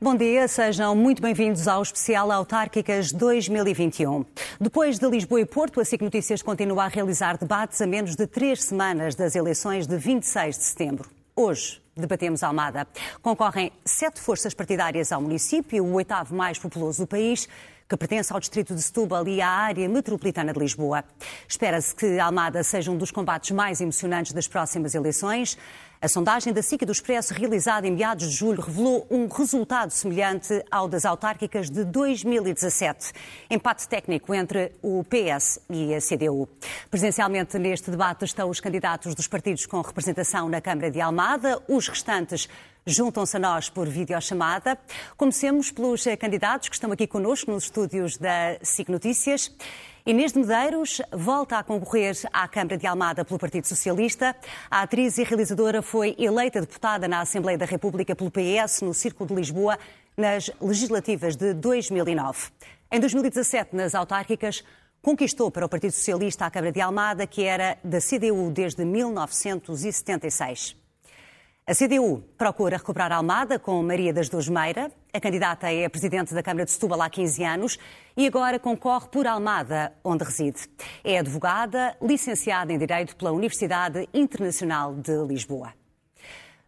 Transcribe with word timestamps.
Bom 0.00 0.14
dia, 0.14 0.46
sejam 0.46 0.94
muito 0.94 1.20
bem-vindos 1.20 1.66
ao 1.66 1.82
especial 1.82 2.30
Autárquicas 2.30 3.10
2021. 3.10 4.24
Depois 4.60 4.96
de 4.96 5.08
Lisboa 5.08 5.40
e 5.40 5.44
Porto, 5.44 5.80
a 5.80 5.84
SIC 5.84 6.02
Notícias 6.02 6.40
continua 6.40 6.84
a 6.84 6.86
realizar 6.86 7.36
debates 7.36 7.80
a 7.82 7.86
menos 7.86 8.14
de 8.14 8.24
três 8.24 8.62
semanas 8.62 9.16
das 9.16 9.34
eleições 9.34 9.88
de 9.88 9.96
26 9.96 10.56
de 10.56 10.64
setembro. 10.64 11.10
Hoje 11.34 11.82
debatemos 11.96 12.44
Almada. 12.44 12.86
Concorrem 13.20 13.72
sete 13.84 14.20
forças 14.20 14.54
partidárias 14.54 15.10
ao 15.10 15.20
município, 15.20 15.84
o 15.84 15.94
oitavo 15.94 16.32
mais 16.32 16.60
populoso 16.60 17.02
do 17.02 17.08
país, 17.08 17.48
que 17.88 17.96
pertence 17.96 18.32
ao 18.32 18.38
distrito 18.38 18.74
de 18.74 18.82
Setúbal 18.82 19.26
e 19.26 19.40
à 19.40 19.48
área 19.48 19.88
metropolitana 19.88 20.52
de 20.52 20.58
Lisboa. 20.58 21.02
Espera-se 21.48 21.94
que 21.94 22.18
Almada 22.18 22.62
seja 22.62 22.90
um 22.90 22.96
dos 22.98 23.10
combates 23.10 23.50
mais 23.52 23.80
emocionantes 23.80 24.32
das 24.32 24.46
próximas 24.46 24.94
eleições. 24.94 25.56
A 26.00 26.06
sondagem 26.06 26.52
da 26.52 26.62
SIC 26.62 26.84
do 26.84 26.92
Expresso, 26.92 27.34
realizada 27.34 27.88
em 27.88 27.90
meados 27.90 28.30
de 28.30 28.36
julho, 28.36 28.60
revelou 28.60 29.04
um 29.10 29.26
resultado 29.26 29.90
semelhante 29.90 30.62
ao 30.70 30.86
das 30.86 31.04
autárquicas 31.04 31.68
de 31.68 31.84
2017. 31.84 33.12
Empate 33.50 33.88
técnico 33.88 34.32
entre 34.32 34.70
o 34.80 35.02
PS 35.02 35.58
e 35.68 35.92
a 35.92 35.98
CDU. 36.00 36.48
Presencialmente 36.88 37.58
neste 37.58 37.90
debate 37.90 38.24
estão 38.24 38.48
os 38.48 38.60
candidatos 38.60 39.12
dos 39.14 39.26
partidos 39.26 39.66
com 39.66 39.80
representação 39.80 40.48
na 40.48 40.60
Câmara 40.60 40.88
de 40.88 41.00
Almada, 41.00 41.60
os 41.66 41.88
restantes 41.88 42.48
juntam-se 42.88 43.36
a 43.36 43.40
nós 43.40 43.68
por 43.68 43.88
videochamada. 43.88 44.78
Comecemos 45.16 45.70
pelos 45.70 46.04
candidatos 46.18 46.68
que 46.68 46.74
estão 46.74 46.90
aqui 46.90 47.06
conosco 47.06 47.48
nos 47.50 47.64
estúdios 47.64 48.16
da 48.16 48.58
SIC 48.62 48.88
Notícias. 48.88 49.54
Inês 50.06 50.32
de 50.32 50.38
Medeiros 50.38 51.02
volta 51.12 51.58
a 51.58 51.62
concorrer 51.62 52.16
à 52.32 52.48
Câmara 52.48 52.78
de 52.78 52.86
Almada 52.86 53.26
pelo 53.26 53.38
Partido 53.38 53.66
Socialista. 53.66 54.34
A 54.70 54.80
atriz 54.80 55.18
e 55.18 55.22
realizadora 55.22 55.82
foi 55.82 56.16
eleita 56.18 56.62
deputada 56.62 57.06
na 57.06 57.20
Assembleia 57.20 57.58
da 57.58 57.66
República 57.66 58.16
pelo 58.16 58.30
PS 58.30 58.80
no 58.80 58.94
Círculo 58.94 59.28
de 59.28 59.34
Lisboa 59.34 59.78
nas 60.16 60.50
legislativas 60.60 61.36
de 61.36 61.52
2009. 61.52 62.48
Em 62.90 62.98
2017, 62.98 63.76
nas 63.76 63.94
autárquicas, 63.94 64.64
conquistou 65.02 65.50
para 65.50 65.66
o 65.66 65.68
Partido 65.68 65.92
Socialista 65.92 66.46
a 66.46 66.50
Câmara 66.50 66.72
de 66.72 66.80
Almada, 66.80 67.26
que 67.26 67.44
era 67.44 67.76
da 67.84 67.98
CDU 68.00 68.50
desde 68.50 68.86
1976. 68.86 70.87
A 71.68 71.74
CDU 71.74 72.24
procura 72.38 72.78
recuperar 72.78 73.12
Almada 73.12 73.58
com 73.58 73.82
Maria 73.82 74.10
das 74.10 74.30
Dores 74.30 74.48
Meira. 74.48 74.90
A 75.12 75.20
candidata 75.20 75.70
é 75.70 75.84
a 75.84 75.90
presidente 75.90 76.32
da 76.32 76.42
Câmara 76.42 76.64
de 76.64 76.70
Setúbal 76.70 77.02
há 77.02 77.10
15 77.10 77.44
anos 77.44 77.78
e 78.16 78.26
agora 78.26 78.58
concorre 78.58 79.08
por 79.08 79.26
Almada, 79.26 79.92
onde 80.02 80.24
reside. 80.24 80.60
É 81.04 81.18
advogada, 81.18 81.94
licenciada 82.00 82.72
em 82.72 82.78
Direito 82.78 83.14
pela 83.16 83.32
Universidade 83.32 84.08
Internacional 84.14 84.94
de 84.94 85.12
Lisboa. 85.26 85.74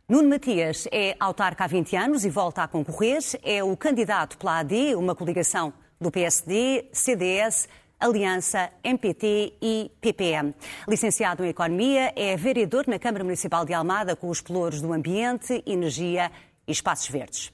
Nuno 0.07 0.29
Matias 0.29 0.87
é 0.93 1.17
autarca 1.19 1.65
há 1.65 1.67
20 1.67 1.97
anos 1.97 2.27
e 2.27 2.29
volta 2.29 2.63
a 2.63 2.69
concorrer. 2.69 3.21
É 3.43 3.65
o 3.65 3.75
candidato 3.79 4.37
pela 4.37 4.59
AD, 4.59 4.97
uma 4.97 5.15
coligação 5.15 5.73
do 5.99 6.11
PSD, 6.11 6.91
CDS, 6.93 7.71
Aliança, 8.01 8.71
MPT 8.83 9.53
e 9.61 9.91
PPM. 10.01 10.55
Licenciado 10.89 11.45
em 11.45 11.51
Economia, 11.51 12.13
é 12.17 12.35
vereador 12.35 12.87
na 12.89 12.99
Câmara 12.99 13.23
Municipal 13.23 13.67
de 13.67 13.75
Almada 13.75 14.17
com 14.17 14.31
os 14.31 14.41
pelouros 14.41 14.81
do 14.81 14.91
Ambiente, 14.91 15.63
Energia 15.67 16.33
e 16.67 16.73
Espaços 16.73 17.09
Verdes. 17.09 17.53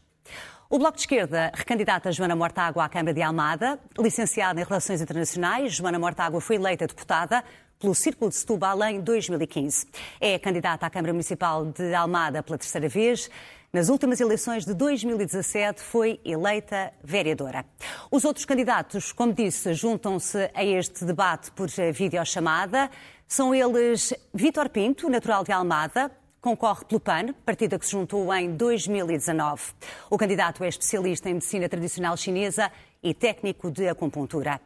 O 0.70 0.78
Bloco 0.78 0.94
de 0.94 1.02
Esquerda 1.02 1.50
recandidata 1.52 2.12
Joana 2.12 2.36
Mortágua 2.36 2.84
à 2.84 2.88
Câmara 2.88 3.12
de 3.12 3.22
Almada. 3.22 3.78
Licenciada 3.98 4.60
em 4.60 4.64
Relações 4.64 5.00
Internacionais, 5.00 5.74
Joana 5.74 5.98
Mortágua 5.98 6.40
foi 6.40 6.56
eleita 6.56 6.86
deputada 6.86 7.42
pelo 7.78 7.94
Círculo 7.94 8.30
de 8.30 8.36
Setúbal 8.36 8.82
em 8.84 9.00
2015. 9.00 9.86
É 10.20 10.38
candidata 10.38 10.86
à 10.86 10.90
Câmara 10.90 11.12
Municipal 11.12 11.66
de 11.66 11.94
Almada 11.94 12.42
pela 12.42 12.58
terceira 12.58 12.88
vez. 12.88 13.28
Nas 13.72 13.88
últimas 13.88 14.20
eleições 14.20 14.64
de 14.64 14.72
2017 14.72 15.82
foi 15.82 16.20
eleita 16.24 16.92
vereadora. 17.02 17.64
Os 18.10 18.24
outros 18.24 18.44
candidatos, 18.44 19.12
como 19.12 19.32
disse, 19.32 19.74
juntam-se 19.74 20.50
a 20.54 20.64
este 20.64 21.04
debate 21.04 21.50
por 21.50 21.68
videochamada. 21.92 22.90
São 23.26 23.54
eles 23.54 24.14
Vítor 24.32 24.68
Pinto, 24.68 25.10
natural 25.10 25.42
de 25.42 25.52
Almada, 25.52 26.10
concorre 26.40 26.84
pelo 26.84 27.00
PAN, 27.00 27.34
partido 27.44 27.74
a 27.74 27.78
que 27.78 27.84
se 27.84 27.92
juntou 27.92 28.32
em 28.32 28.54
2019. 28.54 29.62
O 30.08 30.16
candidato 30.16 30.62
é 30.62 30.68
especialista 30.68 31.28
em 31.28 31.34
medicina 31.34 31.68
tradicional 31.68 32.16
chinesa 32.16 32.70
e 33.02 33.12
técnico 33.12 33.70
de 33.70 33.88
acupuntura. 33.88 34.60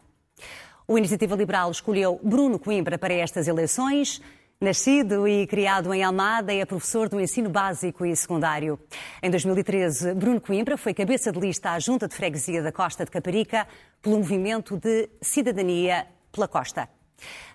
O 0.86 0.98
Iniciativa 0.98 1.34
Liberal 1.34 1.70
escolheu 1.70 2.20
Bruno 2.22 2.58
Coimbra 2.58 2.98
para 2.98 3.14
estas 3.14 3.48
eleições. 3.48 4.20
Nascido 4.62 5.26
e 5.26 5.46
criado 5.46 5.90
em 5.94 6.04
Almada, 6.04 6.52
é 6.52 6.66
professor 6.66 7.08
do 7.08 7.18
ensino 7.18 7.48
básico 7.48 8.04
e 8.04 8.14
secundário. 8.14 8.78
Em 9.22 9.30
2013, 9.30 10.12
Bruno 10.12 10.38
Coimbra 10.38 10.76
foi 10.76 10.92
cabeça 10.92 11.32
de 11.32 11.40
lista 11.40 11.70
à 11.70 11.78
Junta 11.78 12.06
de 12.06 12.14
Freguesia 12.14 12.62
da 12.62 12.70
Costa 12.70 13.02
de 13.06 13.10
Caparica 13.10 13.66
pelo 14.02 14.18
movimento 14.18 14.76
de 14.76 15.08
Cidadania 15.22 16.06
pela 16.30 16.46
Costa. 16.46 16.90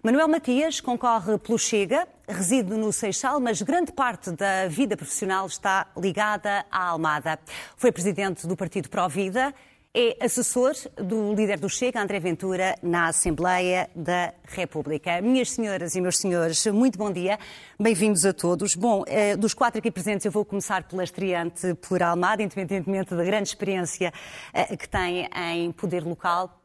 Manuel 0.02 0.28
Matias 0.28 0.82
concorre 0.82 1.38
pelo 1.38 1.60
Chega, 1.60 2.08
reside 2.28 2.74
no 2.74 2.92
Seixal, 2.92 3.40
mas 3.40 3.62
grande 3.62 3.92
parte 3.92 4.32
da 4.32 4.68
vida 4.68 4.98
profissional 4.98 5.46
está 5.46 5.86
ligada 5.96 6.66
à 6.72 6.88
Almada. 6.88 7.38
Foi 7.78 7.92
presidente 7.92 8.48
do 8.48 8.58
Partido 8.58 8.90
Pró 8.90 9.08
Vida 9.08 9.54
é 9.98 10.26
assessor 10.26 10.74
do 10.98 11.34
líder 11.34 11.58
do 11.58 11.70
Chega, 11.70 12.02
André 12.02 12.20
Ventura, 12.20 12.76
na 12.84 13.08
Assembleia 13.08 13.90
da 13.96 14.34
República. 14.44 15.22
Minhas 15.22 15.52
senhoras 15.52 15.96
e 15.96 16.02
meus 16.02 16.18
senhores, 16.18 16.66
muito 16.68 16.98
bom 16.98 17.10
dia. 17.10 17.40
Bem-vindos 17.80 18.26
a 18.26 18.34
todos. 18.34 18.76
Bom, 18.76 19.06
eh, 19.08 19.38
dos 19.38 19.54
quatro 19.54 19.80
aqui 19.80 19.90
presentes, 19.90 20.26
eu 20.26 20.34
vou 20.34 20.44
começar 20.44 20.84
pela 20.84 21.02
estreante 21.02 21.74
por 21.76 22.04
Almada, 22.04 22.44
independentemente 22.44 23.16
da 23.16 23.24
grande 23.24 23.48
experiência 23.48 24.12
eh, 24.54 24.76
que 24.76 24.90
tem 24.90 25.30
em 25.34 25.72
poder 25.72 26.04
local. 26.04 26.62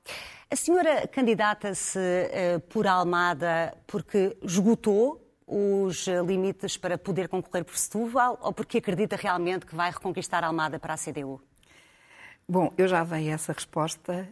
A 0.50 0.56
senhora 0.56 1.06
candidata-se 1.06 2.00
eh, 2.00 2.58
por 2.68 2.84
Almada 2.84 3.72
porque 3.86 4.36
esgotou 4.42 5.24
os 5.46 6.08
limites 6.26 6.76
para 6.76 6.98
poder 6.98 7.28
concorrer 7.28 7.64
por 7.64 7.78
Setúbal 7.78 8.40
ou 8.42 8.52
porque 8.52 8.78
acredita 8.78 9.14
realmente 9.14 9.66
que 9.66 9.76
vai 9.76 9.92
reconquistar 9.92 10.42
Almada 10.42 10.80
para 10.80 10.94
a 10.94 10.96
CDU? 10.96 11.40
Bom, 12.50 12.72
eu 12.76 12.88
já 12.88 13.04
dei 13.04 13.28
essa 13.28 13.52
resposta, 13.52 14.28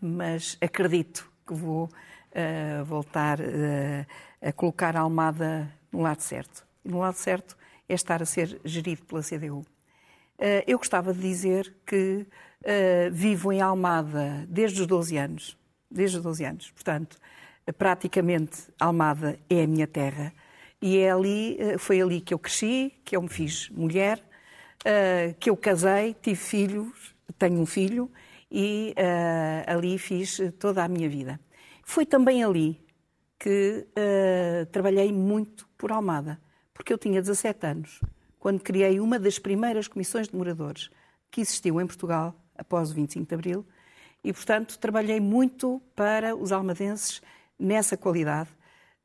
mas 0.00 0.56
acredito 0.58 1.30
que 1.46 1.52
vou 1.52 1.84
uh, 1.84 2.84
voltar 2.86 3.40
uh, 3.40 4.06
a 4.40 4.50
colocar 4.54 4.96
a 4.96 5.00
Almada 5.00 5.70
no 5.92 6.00
lado 6.00 6.22
certo. 6.22 6.66
E 6.82 6.88
no 6.88 7.00
lado 7.00 7.16
certo 7.16 7.58
é 7.86 7.92
estar 7.92 8.22
a 8.22 8.24
ser 8.24 8.58
gerido 8.64 9.04
pela 9.04 9.20
CDU. 9.20 9.66
Eh, 10.38 10.64
eu 10.66 10.78
gostava 10.78 11.12
de 11.12 11.20
dizer 11.20 11.76
que 11.86 12.26
vivo 13.12 13.52
em 13.52 13.60
Almada 13.60 14.46
desde 14.48 14.80
os 14.80 14.86
12 14.86 15.18
anos. 15.18 15.58
Desde 15.90 16.16
os 16.16 16.22
12 16.22 16.44
anos. 16.46 16.70
Portanto, 16.70 17.18
praticamente 17.76 18.62
Almada 18.80 19.38
é 19.50 19.64
a 19.64 19.66
minha 19.66 19.86
terra. 19.86 20.32
E 20.80 20.96
é 20.96 21.10
ali, 21.10 21.58
foi 21.78 22.00
ali 22.00 22.22
que 22.22 22.32
eu 22.32 22.38
cresci, 22.38 22.94
que 23.04 23.14
eu 23.14 23.20
me 23.20 23.28
fiz 23.28 23.68
mulher, 23.68 24.24
uh, 24.84 25.34
que 25.38 25.50
eu 25.50 25.56
casei, 25.56 26.14
tive 26.20 26.36
filhos, 26.36 27.14
tenho 27.38 27.60
um 27.60 27.66
filho 27.66 28.10
e 28.50 28.94
uh, 28.96 29.72
ali 29.74 29.98
fiz 29.98 30.40
toda 30.58 30.84
a 30.84 30.88
minha 30.88 31.08
vida. 31.08 31.40
Foi 31.82 32.06
também 32.06 32.44
ali 32.44 32.80
que 33.38 33.86
uh, 33.90 34.66
trabalhei 34.66 35.12
muito 35.12 35.68
por 35.76 35.92
Almada, 35.92 36.40
porque 36.72 36.92
eu 36.92 36.98
tinha 36.98 37.20
17 37.20 37.66
anos, 37.66 38.00
quando 38.38 38.60
criei 38.60 39.00
uma 39.00 39.18
das 39.18 39.38
primeiras 39.38 39.88
comissões 39.88 40.28
de 40.28 40.36
moradores 40.36 40.90
que 41.30 41.40
existiu 41.40 41.80
em 41.80 41.86
Portugal 41.86 42.34
após 42.56 42.90
o 42.90 42.94
25 42.94 43.26
de 43.26 43.34
Abril 43.34 43.66
e, 44.22 44.32
portanto, 44.32 44.78
trabalhei 44.78 45.20
muito 45.20 45.82
para 45.94 46.34
os 46.34 46.52
almadenses 46.52 47.20
nessa 47.58 47.96
qualidade. 47.96 48.48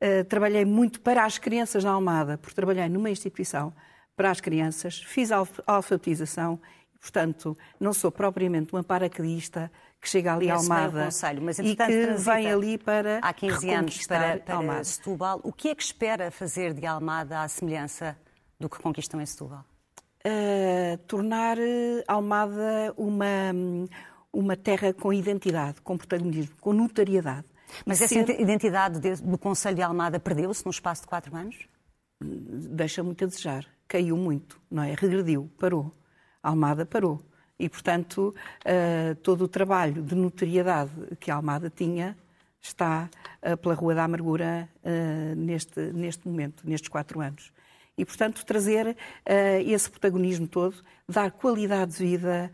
Uh, 0.00 0.24
trabalhei 0.24 0.64
muito 0.64 1.00
para 1.00 1.24
as 1.24 1.36
crianças 1.36 1.84
na 1.84 1.90
Almada, 1.90 2.38
porque 2.38 2.54
trabalhei 2.54 2.88
numa 2.88 3.10
instituição 3.10 3.72
para 4.20 4.30
as 4.30 4.38
crianças, 4.38 4.98
fiz 4.98 5.32
a 5.32 5.42
alfabetização 5.66 6.60
portanto, 7.00 7.56
não 7.80 7.94
sou 7.94 8.12
propriamente 8.12 8.74
uma 8.74 8.84
paraquedista 8.84 9.72
que 9.98 10.06
chega 10.06 10.34
ali 10.34 10.50
à 10.50 10.56
Almada 10.56 11.04
conselho, 11.04 11.40
mas, 11.40 11.58
e 11.58 11.74
que 11.74 12.06
vem 12.18 12.52
ali 12.52 12.76
para 12.76 13.20
há 13.22 13.32
15 13.32 13.70
anos 13.70 14.06
para, 14.06 14.36
para 14.40 14.56
Almada. 14.56 14.84
Setúbal. 14.84 15.40
O 15.42 15.50
que 15.50 15.70
é 15.70 15.74
que 15.74 15.82
espera 15.82 16.30
fazer 16.30 16.74
de 16.74 16.84
Almada 16.84 17.40
à 17.40 17.48
semelhança 17.48 18.14
do 18.58 18.68
que 18.68 18.78
conquistam 18.78 19.22
em 19.22 19.24
Setúbal? 19.24 19.64
Uh, 20.22 20.98
tornar 21.06 21.56
eh, 21.58 22.04
Almada 22.06 22.92
uma, 22.98 23.24
uma 24.30 24.54
terra 24.54 24.92
com 24.92 25.14
identidade, 25.14 25.80
com 25.80 25.96
protagonismo, 25.96 26.54
com 26.60 26.74
notariedade. 26.74 27.46
Mas 27.86 28.02
essa 28.02 28.22
ser... 28.22 28.38
identidade 28.38 29.00
do 29.22 29.38
Conselho 29.38 29.76
de 29.76 29.82
Almada 29.82 30.20
perdeu-se 30.20 30.62
no 30.66 30.70
espaço 30.70 31.00
de 31.00 31.08
quatro 31.08 31.34
anos? 31.34 31.56
Deixa 32.20 33.02
muito 33.02 33.24
a 33.24 33.26
desejar 33.26 33.66
caiu 33.90 34.16
muito, 34.16 34.60
não 34.70 34.84
é? 34.84 34.94
Regrediu, 34.94 35.50
parou. 35.58 35.92
A 36.40 36.50
Almada 36.50 36.86
parou. 36.86 37.20
E, 37.58 37.68
portanto, 37.68 38.32
uh, 38.64 39.14
todo 39.16 39.42
o 39.42 39.48
trabalho 39.48 40.00
de 40.00 40.14
notoriedade 40.14 40.92
que 41.18 41.28
a 41.28 41.34
Almada 41.34 41.68
tinha 41.68 42.16
está 42.62 43.10
uh, 43.42 43.56
pela 43.56 43.74
Rua 43.74 43.96
da 43.96 44.04
Amargura 44.04 44.68
uh, 44.84 45.34
neste, 45.34 45.80
neste 45.92 46.28
momento, 46.28 46.62
nestes 46.64 46.88
quatro 46.88 47.20
anos. 47.20 47.52
E, 47.98 48.04
portanto, 48.04 48.46
trazer 48.46 48.96
esse 49.66 49.90
protagonismo 49.90 50.48
todo, 50.48 50.76
dar 51.06 51.30
qualidade 51.32 51.98
de 51.98 51.98
vida 51.98 52.50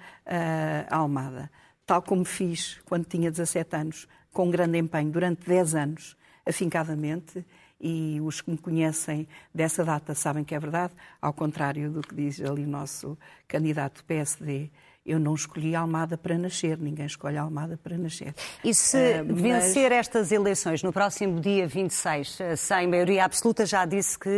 à 0.91 0.97
Almada. 0.97 1.49
Tal 1.85 2.03
como 2.03 2.25
fiz 2.25 2.81
quando 2.85 3.05
tinha 3.05 3.31
17 3.31 3.77
anos, 3.77 4.09
com 4.33 4.51
grande 4.51 4.77
empenho, 4.77 5.13
durante 5.13 5.47
10 5.47 5.75
anos, 5.77 6.17
afincadamente, 6.45 7.47
e 7.81 8.21
os 8.23 8.41
que 8.41 8.51
me 8.51 8.59
conhecem 8.59 9.29
dessa 9.55 9.85
data 9.85 10.15
sabem 10.15 10.45
que 10.45 10.55
é 10.55 10.59
verdade, 10.59 10.95
ao 11.21 11.33
contrário 11.33 11.91
do 11.91 12.01
que 12.01 12.15
diz 12.15 12.41
ali 12.41 12.65
o 12.65 12.69
nosso 12.69 13.19
candidato 13.47 13.99
do 13.99 14.05
PSD. 14.05 14.71
Eu 15.05 15.21
não 15.21 15.35
escolhi 15.35 15.77
Almada 15.77 16.19
para 16.19 16.37
nascer, 16.37 16.77
ninguém 16.79 17.07
escolhe 17.07 17.37
Almada 17.37 17.77
para 17.77 17.97
nascer. 17.97 18.35
E 18.65 18.75
se 18.75 18.97
uh, 18.97 19.25
mas... 19.25 19.41
vencer 19.41 19.93
estas 19.93 20.33
eleições 20.33 20.83
no 20.83 20.93
próximo 20.93 21.41
dia 21.41 21.69
26, 21.69 22.41
eh, 22.41 22.57
sem 22.57 22.89
maioria 22.89 23.25
absoluta, 23.25 23.65
já 23.65 23.85
disse 23.85 24.19
que 24.19 24.29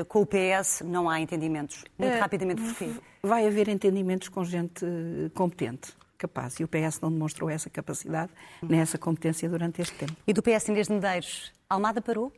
uh, 0.00 0.04
com 0.06 0.22
o 0.22 0.26
PS 0.26 0.82
não 0.82 1.10
há 1.10 1.20
entendimentos. 1.20 1.84
Muito 1.98 2.16
uh, 2.16 2.20
rapidamente, 2.20 2.62
porquê? 2.62 2.90
Vai 3.22 3.46
haver 3.46 3.68
entendimentos 3.68 4.28
com 4.28 4.42
gente 4.44 4.86
competente 5.34 5.92
capaz. 6.16 6.58
E 6.58 6.64
o 6.64 6.68
PS 6.68 7.00
não 7.00 7.10
demonstrou 7.10 7.50
essa 7.50 7.68
capacidade 7.68 8.32
nem 8.62 8.80
essa 8.80 8.96
competência 8.96 9.48
durante 9.48 9.82
este 9.82 9.94
tempo. 9.94 10.16
E 10.26 10.32
do 10.32 10.42
PS 10.42 10.68
Inês 10.68 10.86
de 10.86 10.94
Medeiros, 10.94 11.52
Almada 11.68 12.00
parou? 12.00 12.32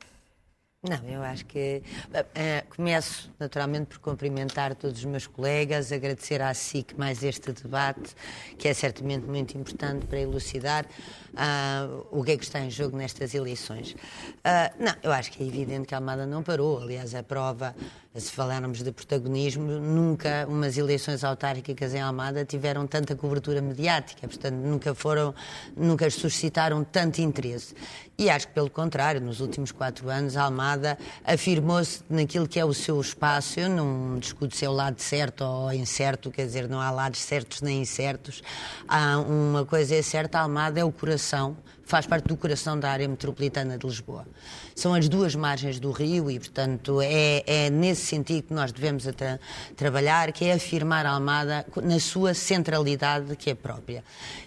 Não, 0.88 1.08
eu 1.08 1.22
acho 1.22 1.44
que. 1.46 1.82
Uh, 2.10 2.74
começo, 2.76 3.30
naturalmente, 3.40 3.86
por 3.86 3.98
cumprimentar 3.98 4.74
todos 4.76 4.98
os 4.98 5.04
meus 5.04 5.26
colegas, 5.26 5.90
agradecer 5.90 6.40
à 6.40 6.54
SIC 6.54 6.94
mais 6.96 7.24
este 7.24 7.52
debate, 7.52 8.14
que 8.56 8.68
é 8.68 8.74
certamente 8.74 9.26
muito 9.26 9.58
importante 9.58 10.06
para 10.06 10.20
elucidar 10.20 10.86
uh, 10.86 12.06
o 12.10 12.22
que 12.22 12.32
é 12.32 12.36
que 12.36 12.44
está 12.44 12.60
em 12.60 12.70
jogo 12.70 12.96
nestas 12.96 13.34
eleições. 13.34 13.92
Uh, 13.92 14.84
não, 14.84 14.94
eu 15.02 15.10
acho 15.10 15.32
que 15.32 15.42
é 15.42 15.46
evidente 15.46 15.88
que 15.88 15.94
a 15.94 15.98
Almada 15.98 16.24
não 16.24 16.42
parou. 16.42 16.80
Aliás, 16.80 17.14
a 17.16 17.22
prova, 17.22 17.74
se 18.18 18.32
falarmos 18.32 18.82
de 18.82 18.90
protagonismo, 18.90 19.64
nunca 19.64 20.46
umas 20.48 20.76
eleições 20.78 21.22
autárquicas 21.22 21.94
em 21.94 22.00
Almada 22.00 22.44
tiveram 22.44 22.86
tanta 22.86 23.14
cobertura 23.14 23.60
mediática, 23.60 24.26
portanto, 24.26 24.54
nunca 24.54 24.94
foram, 24.94 25.34
nunca 25.76 26.08
suscitaram 26.10 26.82
tanto 26.84 27.20
interesse. 27.20 27.74
E 28.18 28.30
acho 28.30 28.48
que, 28.48 28.54
pelo 28.54 28.70
contrário, 28.70 29.20
nos 29.20 29.40
últimos 29.40 29.70
quatro 29.70 30.08
anos, 30.08 30.36
Almada 30.36 30.96
afirmou-se 31.22 32.02
naquilo 32.08 32.48
que 32.48 32.58
é 32.58 32.64
o 32.64 32.72
seu 32.72 32.98
espaço. 32.98 33.60
Eu 33.60 33.68
não 33.68 34.18
discuto 34.18 34.56
se 34.56 34.64
é 34.64 34.68
o 34.68 34.72
lado 34.72 35.00
certo 35.00 35.42
ou 35.42 35.72
incerto, 35.72 36.30
quer 36.30 36.46
dizer, 36.46 36.68
não 36.68 36.80
há 36.80 36.90
lados 36.90 37.20
certos 37.20 37.60
nem 37.60 37.82
incertos. 37.82 38.42
Há 38.88 39.18
uma 39.18 39.66
coisa 39.66 39.94
é 39.94 40.00
certa, 40.00 40.40
Almada 40.40 40.80
é 40.80 40.84
o 40.84 40.90
coração 40.90 41.56
faz 41.86 42.04
parte 42.04 42.26
do 42.26 42.36
coração 42.36 42.78
da 42.78 42.90
área 42.90 43.06
metropolitana 43.08 43.78
de 43.78 43.86
Lisboa. 43.86 44.26
São 44.74 44.92
as 44.92 45.08
duas 45.08 45.34
margens 45.36 45.78
do 45.78 45.92
rio 45.92 46.28
e, 46.30 46.38
portanto, 46.38 47.00
é, 47.00 47.44
é 47.46 47.70
nesse 47.70 48.04
sentido 48.06 48.42
que 48.48 48.52
nós 48.52 48.72
devemos 48.72 49.04
tra 49.16 49.38
trabalhar, 49.76 50.32
que 50.32 50.44
é 50.44 50.54
afirmar 50.54 51.06
a 51.06 51.10
Almada 51.10 51.64
na 51.82 52.00
sua 52.00 52.34
centralidade 52.34 53.36
que 53.36 53.50
é 53.50 53.54
própria. 53.54 54.02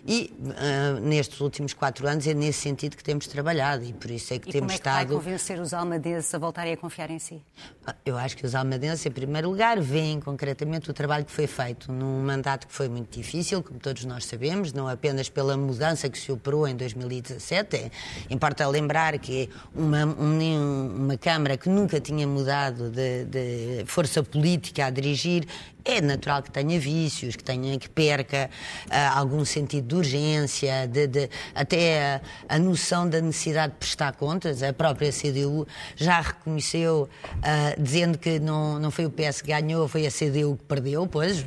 E 0.06 0.34
uh, 0.38 1.00
nestes 1.00 1.40
últimos 1.40 1.74
quatro 1.74 2.08
anos 2.08 2.28
é 2.28 2.34
nesse 2.34 2.60
sentido 2.60 2.98
que 2.98 3.04
temos 3.04 3.26
trabalhado 3.26 3.86
e 3.86 3.94
por 3.94 4.12
isso 4.12 4.34
é 4.34 4.40
que 4.40 4.50
e 4.50 4.52
temos 4.52 4.68
como 4.68 4.72
é 4.72 4.76
que 4.76 4.80
estado. 4.82 5.08
Vai 5.08 5.18
convencer 5.18 5.60
os 5.60 5.74
almadenses 5.74 6.34
a 6.34 6.38
voltarem 6.38 6.74
a 6.74 6.78
confiar 6.78 7.10
em 7.10 7.20
si? 7.20 7.42
Ah, 7.88 7.96
eu 8.06 8.18
acho 8.18 8.36
que 8.36 8.46
os 8.46 8.54
almadenses, 8.54 9.06
em 9.06 9.12
primeiro 9.12 9.50
lugar, 9.50 9.80
veem 9.80 10.20
concretamente 10.20 10.92
o 10.92 10.94
trabalho 10.94 11.24
que 11.24 11.32
foi 11.32 11.48
feito 11.48 11.90
num 11.92 12.22
mandato 12.22 12.68
que 12.68 12.74
foi 12.74 12.90
muito 12.90 13.18
difícil, 13.18 13.64
como 13.64 13.80
todos 13.80 14.04
nós 14.04 14.26
sabemos, 14.26 14.74
não 14.74 14.90
apenas 14.90 15.30
pela 15.30 15.56
mudança 15.56 16.10
que 16.10 16.20
se 16.20 16.32
operou 16.32 16.68
em 16.68 16.76
2017 16.76 17.29
2017. 17.34 17.92
Importa 18.30 18.68
lembrar 18.68 19.18
que 19.20 19.50
uma, 19.76 20.06
uma 20.06 21.18
Câmara 21.18 21.58
que 21.58 21.70
nunca 21.70 22.00
tinha 22.00 22.28
mudado 22.28 22.90
de, 22.90 23.26
de 23.26 23.84
força 23.86 24.24
política 24.24 24.86
a 24.86 24.90
dirigir 24.90 25.46
é 25.90 26.02
natural 26.02 26.44
que 26.44 26.52
tenha 26.52 26.80
vícios, 26.80 27.36
que 27.36 27.44
tenha 27.44 27.78
que 27.80 27.90
perca 27.90 28.50
uh, 28.88 29.18
algum 29.18 29.44
sentido 29.44 29.88
de 29.88 29.96
urgência, 29.96 30.88
de, 30.88 31.08
de 31.08 31.30
até 31.56 32.22
a, 32.48 32.56
a, 32.56 32.60
noção 32.60 33.10
da 33.10 33.20
necessidade 33.20 33.74
de 33.74 33.80
prestar 33.80 34.14
contas. 34.14 34.62
A 34.62 34.72
própria 34.72 35.12
CDU 35.12 35.68
já 35.96 36.22
reconheceu, 36.22 37.10
uh, 37.24 37.82
dizendo 37.82 38.18
que 38.18 38.40
não, 38.40 38.80
não 38.80 38.92
foi 38.92 39.06
o 39.06 39.10
PS 39.10 39.42
que 39.42 39.48
ganhou, 39.48 39.88
foi 39.88 40.06
a 40.06 40.12
CDU 40.12 40.58
que 40.58 40.64
perdeu. 40.66 41.08
Pois, 41.08 41.46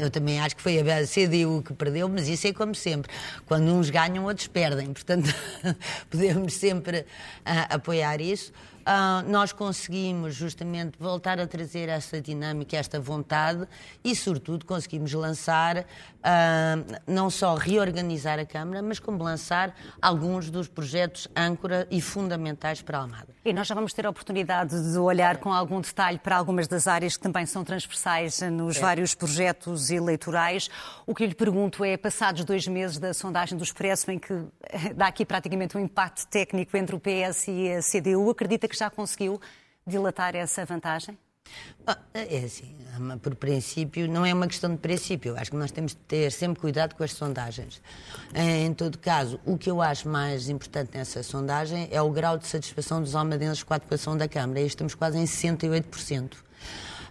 eu 0.00 0.10
também 0.10 0.40
acho 0.40 0.56
que 0.56 0.62
foi 0.62 0.78
a 0.78 1.06
CDU 1.06 1.62
que 1.62 1.74
perdeu, 1.74 2.08
mas 2.08 2.28
isso 2.28 2.46
é 2.46 2.52
como 2.52 2.74
sempre. 2.74 3.12
Quando 3.46 3.64
uns 3.72 3.90
ganham, 3.90 4.24
outros 4.24 4.46
perdem. 4.46 4.92
Portanto, 4.92 5.32
podemos 6.10 6.54
sempre 6.54 7.00
uh, 7.00 7.04
apoiar 7.74 8.20
isso. 8.20 8.52
Uh, 8.82 9.30
nós 9.30 9.52
conseguimos 9.52 10.34
justamente 10.34 10.98
voltar 10.98 11.38
a 11.38 11.46
trazer 11.46 11.88
essa 11.88 12.20
dinâmica, 12.20 12.76
esta 12.76 12.98
vontade 12.98 13.66
e, 14.02 14.14
sobretudo, 14.16 14.66
conseguimos 14.66 15.12
lançar, 15.12 15.86
uh, 16.22 17.00
não 17.06 17.28
só 17.28 17.54
reorganizar 17.54 18.38
a 18.38 18.46
Câmara, 18.46 18.80
mas 18.82 18.98
como 18.98 19.22
lançar 19.22 19.74
alguns 20.00 20.50
dos 20.50 20.68
projetos 20.68 21.28
âncora 21.36 21.86
e 21.90 22.00
fundamentais 22.00 22.80
para 22.80 22.98
a 22.98 23.00
Almada. 23.02 23.28
E 23.44 23.52
nós 23.52 23.66
já 23.66 23.74
vamos 23.74 23.92
ter 23.92 24.06
a 24.06 24.10
oportunidade 24.10 24.92
de 24.92 24.98
olhar 24.98 25.38
com 25.38 25.52
algum 25.52 25.80
detalhe 25.80 26.18
para 26.18 26.36
algumas 26.36 26.68
das 26.68 26.86
áreas 26.86 27.16
que 27.16 27.22
também 27.22 27.44
são 27.44 27.64
transversais 27.64 28.40
nos 28.40 28.76
é. 28.76 28.80
vários 28.80 29.14
projetos 29.14 29.90
eleitorais. 29.90 30.68
O 31.06 31.14
que 31.14 31.24
eu 31.24 31.28
lhe 31.28 31.34
pergunto 31.34 31.84
é, 31.84 31.96
passados 31.96 32.44
dois 32.44 32.66
meses 32.66 32.98
da 32.98 33.12
sondagem 33.12 33.58
do 33.58 33.64
Expresso, 33.64 34.10
em 34.10 34.18
que 34.18 34.32
dá 34.94 35.08
aqui 35.08 35.24
praticamente 35.24 35.76
um 35.76 35.80
empate 35.80 36.26
técnico 36.28 36.76
entre 36.76 36.94
o 36.94 37.00
PS 37.00 37.48
e 37.48 37.72
a 37.72 37.80
CDU, 37.80 38.30
acredita 38.30 38.68
que 38.68 38.76
já 38.76 38.88
conseguiu 38.88 39.40
dilatar 39.86 40.36
essa 40.36 40.64
vantagem? 40.64 41.18
Ah, 41.86 41.98
é 42.14 42.38
assim, 42.38 42.74
por 43.20 43.34
princípio, 43.34 44.08
não 44.08 44.24
é 44.24 44.32
uma 44.32 44.46
questão 44.46 44.70
de 44.70 44.78
princípio. 44.78 45.36
Acho 45.36 45.50
que 45.50 45.56
nós 45.56 45.72
temos 45.72 45.92
de 45.92 45.98
ter 45.98 46.30
sempre 46.30 46.60
cuidado 46.60 46.94
com 46.94 47.02
as 47.02 47.12
sondagens. 47.12 47.82
Em 48.34 48.72
todo 48.72 48.98
caso, 48.98 49.40
o 49.44 49.58
que 49.58 49.70
eu 49.70 49.82
acho 49.82 50.08
mais 50.08 50.48
importante 50.48 50.90
nessa 50.94 51.22
sondagem 51.22 51.88
é 51.90 52.00
o 52.00 52.10
grau 52.10 52.38
de 52.38 52.46
satisfação 52.46 53.02
dos 53.02 53.14
almadenses 53.16 53.62
com 53.62 53.74
a 53.74 53.76
atuação 53.76 54.16
da 54.16 54.28
Câmara. 54.28 54.60
E 54.60 54.66
estamos 54.66 54.94
quase 54.94 55.18
em 55.18 55.24
68%. 55.24 56.34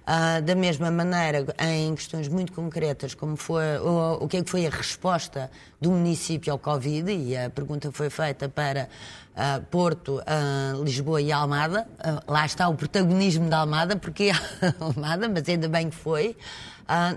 Uh, 0.02 0.42
da 0.42 0.56
mesma 0.56 0.90
maneira, 0.90 1.46
em 1.60 1.94
questões 1.94 2.28
muito 2.28 2.52
concretas, 2.54 3.14
como 3.14 3.38
foi 3.38 3.78
o, 3.78 4.24
o 4.24 4.28
que 4.28 4.38
é 4.38 4.44
que 4.44 4.50
foi 4.50 4.66
a 4.66 4.70
resposta 4.70 5.50
do 5.80 5.92
município 5.92 6.52
ao 6.52 6.58
Covid, 6.58 7.12
e 7.12 7.38
a 7.38 7.52
pergunta 7.52 7.92
foi 7.92 8.10
feita 8.10 8.50
para 8.50 8.90
uh, 9.36 9.64
Porto, 9.66 10.20
uh, 10.20 10.84
Lisboa 10.84 11.22
e 11.22 11.32
Almada. 11.32 11.88
lá 12.28 12.46
está 12.46 12.68
o 12.68 12.76
protagonismo 12.76 13.50
da 13.50 13.60
Almada, 13.60 13.96
porque 13.96 14.32
Almada, 14.80 15.30
mas 15.30 15.48
ainda 15.48 15.68
bem 15.68 15.90
que 15.90 15.96
foi. 15.96 16.36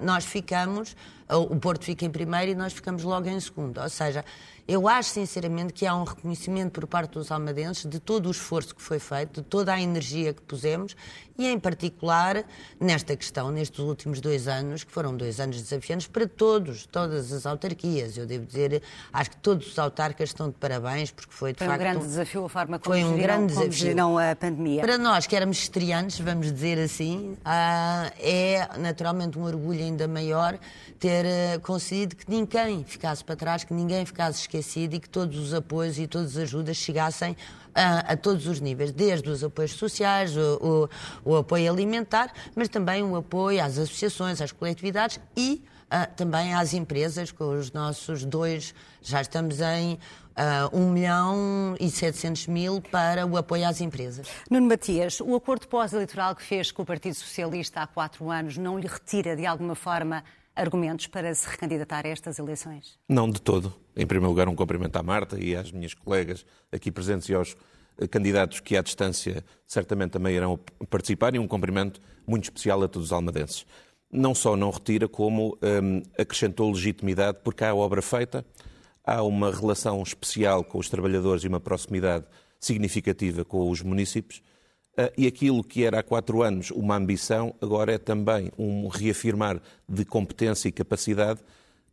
nós 0.03 0.25
ficamos, 0.25 0.97
o 1.29 1.57
Porto 1.57 1.85
fica 1.85 2.05
em 2.05 2.11
primeiro 2.11 2.53
e 2.53 2.55
nós 2.55 2.73
ficamos 2.73 3.03
logo 3.03 3.29
em 3.29 3.41
segundo. 3.41 3.81
Ou 3.81 3.89
seja, 3.89 4.25
eu 4.67 4.89
acho 4.89 5.11
sinceramente 5.11 5.75
que 5.75 5.87
há 5.87 5.95
um 5.95 6.05
reconhecimento 6.05 6.73
por 6.73 6.87
parte 6.87 7.13
dos 7.13 7.31
almadenses 7.31 7.85
de 7.85 8.01
todo 8.01 8.27
o 8.27 8.31
esforço 8.31 8.75
que 8.75 8.81
foi 8.81 8.99
feito, 8.99 9.43
de 9.43 9.47
toda 9.47 9.75
a 9.75 9.81
energia 9.81 10.33
que 10.33 10.41
pusemos 10.41 10.97
e, 11.37 11.47
em 11.47 11.59
particular, 11.59 12.45
nesta 12.81 13.15
questão, 13.15 13.51
nestes 13.51 13.81
últimos 13.81 14.23
dois 14.23 14.49
anos, 14.49 14.83
que 14.83 14.91
foram 14.91 15.15
dois 15.15 15.39
anos 15.39 15.61
desafiantes 15.61 16.07
para 16.07 16.27
todos, 16.27 16.87
todas 16.87 17.31
as 17.31 17.45
autarquias. 17.45 18.17
Eu 18.17 18.25
devo 18.25 18.47
dizer, 18.47 18.83
acho 19.13 19.33
que 19.33 19.37
todos 19.37 19.67
os 19.67 19.79
autarcas 19.79 20.31
estão 20.31 20.49
de 20.49 20.55
parabéns, 20.55 21.11
porque 21.11 21.33
foi 21.33 21.53
de 21.53 21.59
foi 21.59 21.67
facto. 21.67 21.99
Um 21.99 22.04
grande 22.05 22.09
desafio 22.09 22.45
a 22.45 22.49
forma 22.49 22.79
como 22.79 22.95
foi 22.95 23.05
um 23.05 23.17
grande 23.17 23.55
como 23.55 23.69
desafio. 23.69 24.19
a 24.19 24.37
pandemia. 24.37 24.81
Para 24.83 24.99
nós, 24.99 25.27
que 25.27 25.35
éramos 25.35 25.59
estreantes, 25.59 26.21
vamos 26.21 26.53
dizer 26.53 26.79
assim, 26.79 27.37
ah, 27.45 28.11
é 28.19 28.69
naturalmente 28.79 29.39
um 29.39 29.45
orgulho 29.45 29.81
ainda 29.81 30.07
maior 30.07 30.59
ter 30.99 31.25
ah, 31.27 31.59
conseguido 31.61 32.15
que 32.15 32.31
ninguém 32.31 32.85
ficasse 32.85 33.25
para 33.25 33.37
trás, 33.37 33.65
que 33.65 33.73
ninguém 33.73 34.05
ficasse 34.05 34.41
esquecido 34.41 34.95
e 34.95 35.01
que 35.01 35.09
todos 35.09 35.39
os 35.39 35.55
apoios 35.55 35.99
e 35.99 36.07
todas 36.07 36.37
as 36.37 36.45
ajudas 36.45 36.77
chegassem 36.77 37.37
a, 37.75 38.13
a 38.13 38.17
todos 38.17 38.47
os 38.47 38.61
níveis, 38.61 38.93
desde 38.93 39.29
os 39.29 39.43
apoios 39.43 39.73
sociais, 39.73 40.37
o, 40.37 40.89
o, 41.25 41.33
o, 41.33 41.37
apoio 41.37 41.71
alimentar, 41.73 42.33
mas 42.55 42.69
também 42.69 43.03
o 43.03 43.17
apoio 43.17 43.63
às 43.63 43.79
associações, 43.79 44.41
às 44.41 44.53
coletividades 44.53 45.19
e 45.37 45.65
uh, 45.87 46.15
também 46.15 46.55
às 46.55 46.73
empresas, 46.73 47.33
com 47.33 47.59
os 47.59 47.73
nossos 47.73 48.25
dois, 48.25 48.73
já 49.03 49.21
estamos 49.21 49.61
em 49.61 49.99
uh, 50.37 50.77
1 50.77 50.91
milhão 50.91 51.77
e 51.81 51.91
700 51.91 52.47
mil 52.47 52.81
para 52.81 53.27
o 53.27 53.37
apoio 53.37 53.67
às 53.67 53.81
empresas. 53.81 54.29
Nuno 54.51 54.67
Matias, 54.69 55.21
o 55.21 55.35
acordo 55.35 55.67
pós-eleitoral 55.69 56.35
que 56.35 56.43
fez 56.43 56.71
com 56.71 56.83
o 56.83 56.87
Partido 56.87 57.15
Socialista 57.15 57.81
há 57.81 57.87
quatro 57.87 58.31
anos 58.31 58.57
não 58.57 58.79
lhe 58.79 58.87
retira 58.87 59.37
de 59.37 59.47
alguma 59.47 59.75
forma 59.75 60.25
argumentos 60.55 61.07
para 61.07 61.35
se 61.35 61.49
recandidatar 61.49 62.07
a 62.07 62.09
estas 62.09 62.39
eleições? 62.39 62.99
Não, 63.09 63.29
de 63.29 63.41
todo. 63.41 63.75
Em 63.97 64.07
primeiro 64.07 64.31
lugar, 64.31 64.49
um 64.49 64.55
cumprimento 64.55 64.97
à 64.97 65.03
Marta 65.03 65.39
e 65.39 65.57
às 65.57 65.73
minhas 65.73 65.95
colegas 65.95 66.47
aqui 66.71 66.91
presentes 66.91 67.29
e 67.29 67.35
aos 67.35 67.57
eh, 67.99 68.07
candidatos 68.07 68.61
que 68.61 68.77
à 68.77 68.83
distância 68.83 69.45
certamente 69.67 70.13
também 70.13 70.37
irão 70.37 70.59
participar 70.89 71.35
e 71.35 71.39
um 71.39 71.49
cumprimento 71.49 72.01
muito 72.27 72.45
especial 72.45 72.83
a 72.83 72.89
todos 72.89 73.09
os 73.09 73.13
almadenses. 73.13 73.67
Não 74.11 74.33
só 74.33 74.57
não 74.57 74.71
retira, 74.71 75.09
como 75.09 75.59
hum, 75.61 76.03
acrescentou 76.17 76.71
legitimidade, 76.71 77.39
porque 77.43 77.65
há 77.65 77.75
obra 77.75 78.01
feita, 78.01 78.45
há 79.05 79.23
uma 79.23 79.53
relação 79.53 80.03
especial 80.03 80.65
com 80.65 80.79
os 80.79 80.89
trabalhadores 80.89 81.45
e 81.45 81.49
uma 81.49 81.61
proximidade 81.61 82.25
significativa 82.59 83.45
com 83.45 83.69
os 83.71 83.83
municípios 83.83 84.43
e 85.17 85.27
aquilo 85.27 85.65
que 85.65 85.85
era 85.85 85.99
há 85.99 86.03
quatro 86.03 86.43
anos 86.43 86.71
uma 86.71 86.97
ambição, 86.97 87.55
agora 87.61 87.93
é 87.93 87.99
também 87.99 88.51
um 88.57 88.87
reafirmar 88.87 89.61
de 89.89 90.05
competência 90.05 90.69
e 90.69 90.73
capacidade 90.73 91.41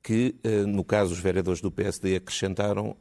que, 0.03 0.35
no 0.67 0.83
caso, 0.83 1.13
os 1.13 1.19
vereadores 1.19 1.61
do 1.61 1.71
PSD 1.71 2.15
acrescentaram 2.15 2.95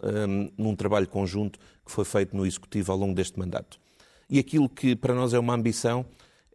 num 0.56 0.74
trabalho 0.74 1.06
conjunto 1.06 1.58
que 1.84 1.92
foi 1.92 2.04
feito 2.04 2.34
no 2.34 2.46
Executivo 2.46 2.92
ao 2.92 2.98
longo 2.98 3.14
deste 3.14 3.38
mandato. 3.38 3.78
E 4.28 4.38
aquilo 4.38 4.68
que 4.68 4.96
para 4.96 5.14
nós 5.14 5.34
é 5.34 5.38
uma 5.38 5.54
ambição 5.54 6.06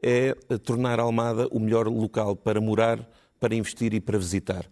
é 0.01 0.33
tornar 0.63 1.00
Almada 1.00 1.47
o 1.51 1.59
melhor 1.59 1.88
local 1.88 2.35
para 2.35 2.59
morar, 2.59 3.07
para 3.39 3.53
investir 3.53 3.93
e 3.93 4.00
para 4.00 4.17
visitar. 4.17 4.65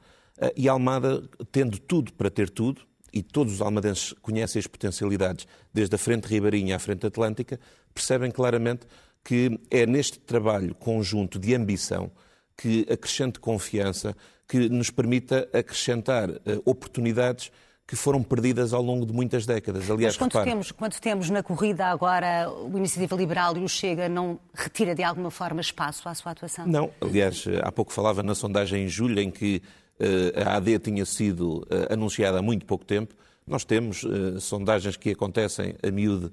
E 0.56 0.68
Almada, 0.68 1.24
tendo 1.52 1.78
tudo 1.80 2.12
para 2.14 2.30
ter 2.30 2.50
tudo, 2.50 2.82
e 3.14 3.22
todos 3.22 3.54
os 3.54 3.62
almadenses 3.62 4.14
conhecem 4.22 4.60
as 4.60 4.66
potencialidades, 4.66 5.46
desde 5.72 5.96
a 5.96 5.98
frente 6.00 6.26
ribeirinha 6.26 6.76
à 6.76 6.80
frente 6.80 7.06
atlântica, 7.06 7.60
percebem 7.94 8.32
claramente 8.32 8.88
que 9.24 9.60
é 9.70 9.86
neste 9.86 10.20
trabalho 10.20 10.74
conjunto 10.74 11.38
de 11.38 11.54
ambição 11.54 12.12
que 12.58 12.86
acrescente 12.92 13.40
confiança, 13.40 14.16
que 14.48 14.70
nos 14.70 14.90
permita 14.90 15.48
acrescentar 15.54 16.30
uh, 16.30 16.40
oportunidades 16.66 17.52
que 17.86 17.96
foram 17.96 18.24
perdidas 18.24 18.74
ao 18.74 18.82
longo 18.82 19.06
de 19.06 19.14
muitas 19.14 19.46
décadas. 19.46 19.90
Aliás, 19.90 20.14
Mas 20.14 20.18
quando, 20.18 20.32
repare... 20.32 20.50
temos, 20.50 20.72
quando 20.72 21.00
temos 21.00 21.30
na 21.30 21.44
corrida 21.44 21.88
agora 21.88 22.50
o 22.50 22.78
Iniciativa 22.78 23.16
Liberal 23.16 23.58
e 23.58 23.64
o 23.64 23.68
Chega, 23.68 24.08
não 24.08 24.40
retira 24.54 24.96
de 24.96 25.04
alguma 25.04 25.30
forma 25.30 25.62
espaço 25.62 26.08
à 26.08 26.16
sua 26.16 26.32
atuação? 26.32 26.66
Não. 26.66 26.92
Aliás, 27.02 27.46
há 27.62 27.72
pouco 27.72 27.92
falava 27.92 28.24
na 28.24 28.34
sondagem 28.34 28.86
em 28.86 28.88
julho 28.88 29.20
em 29.20 29.30
que 29.30 29.62
a 30.46 30.56
AD 30.56 30.80
tinha 30.80 31.06
sido 31.06 31.60
uh, 31.60 31.94
anunciada 31.94 32.40
há 32.40 32.42
muito 32.42 32.66
pouco 32.66 32.86
tempo. 32.86 33.16
Nós 33.46 33.64
temos 33.64 34.04
uh, 34.04 34.40
sondagens 34.40 34.98
que 34.98 35.12
acontecem 35.12 35.76
a 35.82 35.92
miúde 35.92 36.32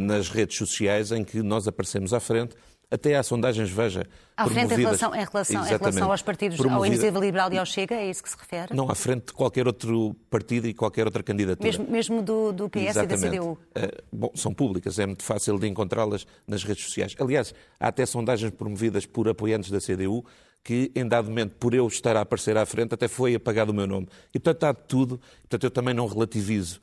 nas 0.00 0.28
redes 0.28 0.56
sociais 0.56 1.10
em 1.10 1.24
que 1.24 1.42
nós 1.42 1.66
aparecemos 1.66 2.14
à 2.14 2.20
frente 2.20 2.54
até 2.90 3.16
há 3.16 3.22
sondagens, 3.22 3.68
veja. 3.68 4.06
À 4.36 4.46
frente 4.48 4.74
em 4.74 4.76
relação, 4.76 5.14
em, 5.14 5.24
relação, 5.24 5.66
em 5.66 5.76
relação 5.76 6.10
aos 6.10 6.22
partidos, 6.22 6.60
ao 6.60 6.86
Iniciativa 6.86 7.18
Liberal 7.18 7.52
e 7.52 7.58
ao 7.58 7.66
Chega, 7.66 7.94
é 7.94 8.08
isso 8.08 8.22
que 8.22 8.30
se 8.30 8.36
refere? 8.36 8.74
Não, 8.74 8.88
à 8.88 8.94
frente 8.94 9.26
de 9.26 9.32
qualquer 9.32 9.66
outro 9.66 10.14
partido 10.30 10.68
e 10.68 10.74
qualquer 10.74 11.04
outra 11.04 11.22
candidatura. 11.22 11.66
Mesmo, 11.66 11.90
mesmo 11.90 12.22
do, 12.22 12.52
do 12.52 12.70
PS 12.70 12.90
Exatamente. 12.90 13.26
e 13.26 13.30
da 13.30 13.30
CDU? 13.30 13.52
Uh, 13.52 13.58
eh, 13.74 13.90
bom, 14.12 14.30
são 14.34 14.54
públicas, 14.54 14.98
é 14.98 15.06
muito 15.06 15.24
fácil 15.24 15.58
de 15.58 15.66
encontrá-las 15.66 16.26
nas 16.46 16.62
redes 16.62 16.84
sociais. 16.84 17.16
Aliás, 17.18 17.52
há 17.80 17.88
até 17.88 18.06
sondagens 18.06 18.52
promovidas 18.52 19.04
por 19.04 19.28
apoiantes 19.28 19.70
da 19.70 19.80
CDU 19.80 20.24
que, 20.66 20.90
em 20.96 21.06
dado 21.06 21.28
momento, 21.28 21.54
por 21.60 21.74
eu 21.74 21.86
estar 21.86 22.16
a 22.16 22.22
aparecer 22.22 22.56
à 22.56 22.66
frente, 22.66 22.92
até 22.92 23.06
foi 23.06 23.36
apagado 23.36 23.70
o 23.70 23.74
meu 23.74 23.86
nome. 23.86 24.08
E, 24.34 24.40
portanto, 24.40 24.64
há 24.64 24.72
de 24.72 24.88
tudo. 24.88 25.20
Portanto, 25.42 25.62
eu 25.62 25.70
também 25.70 25.94
não 25.94 26.08
relativizo 26.08 26.80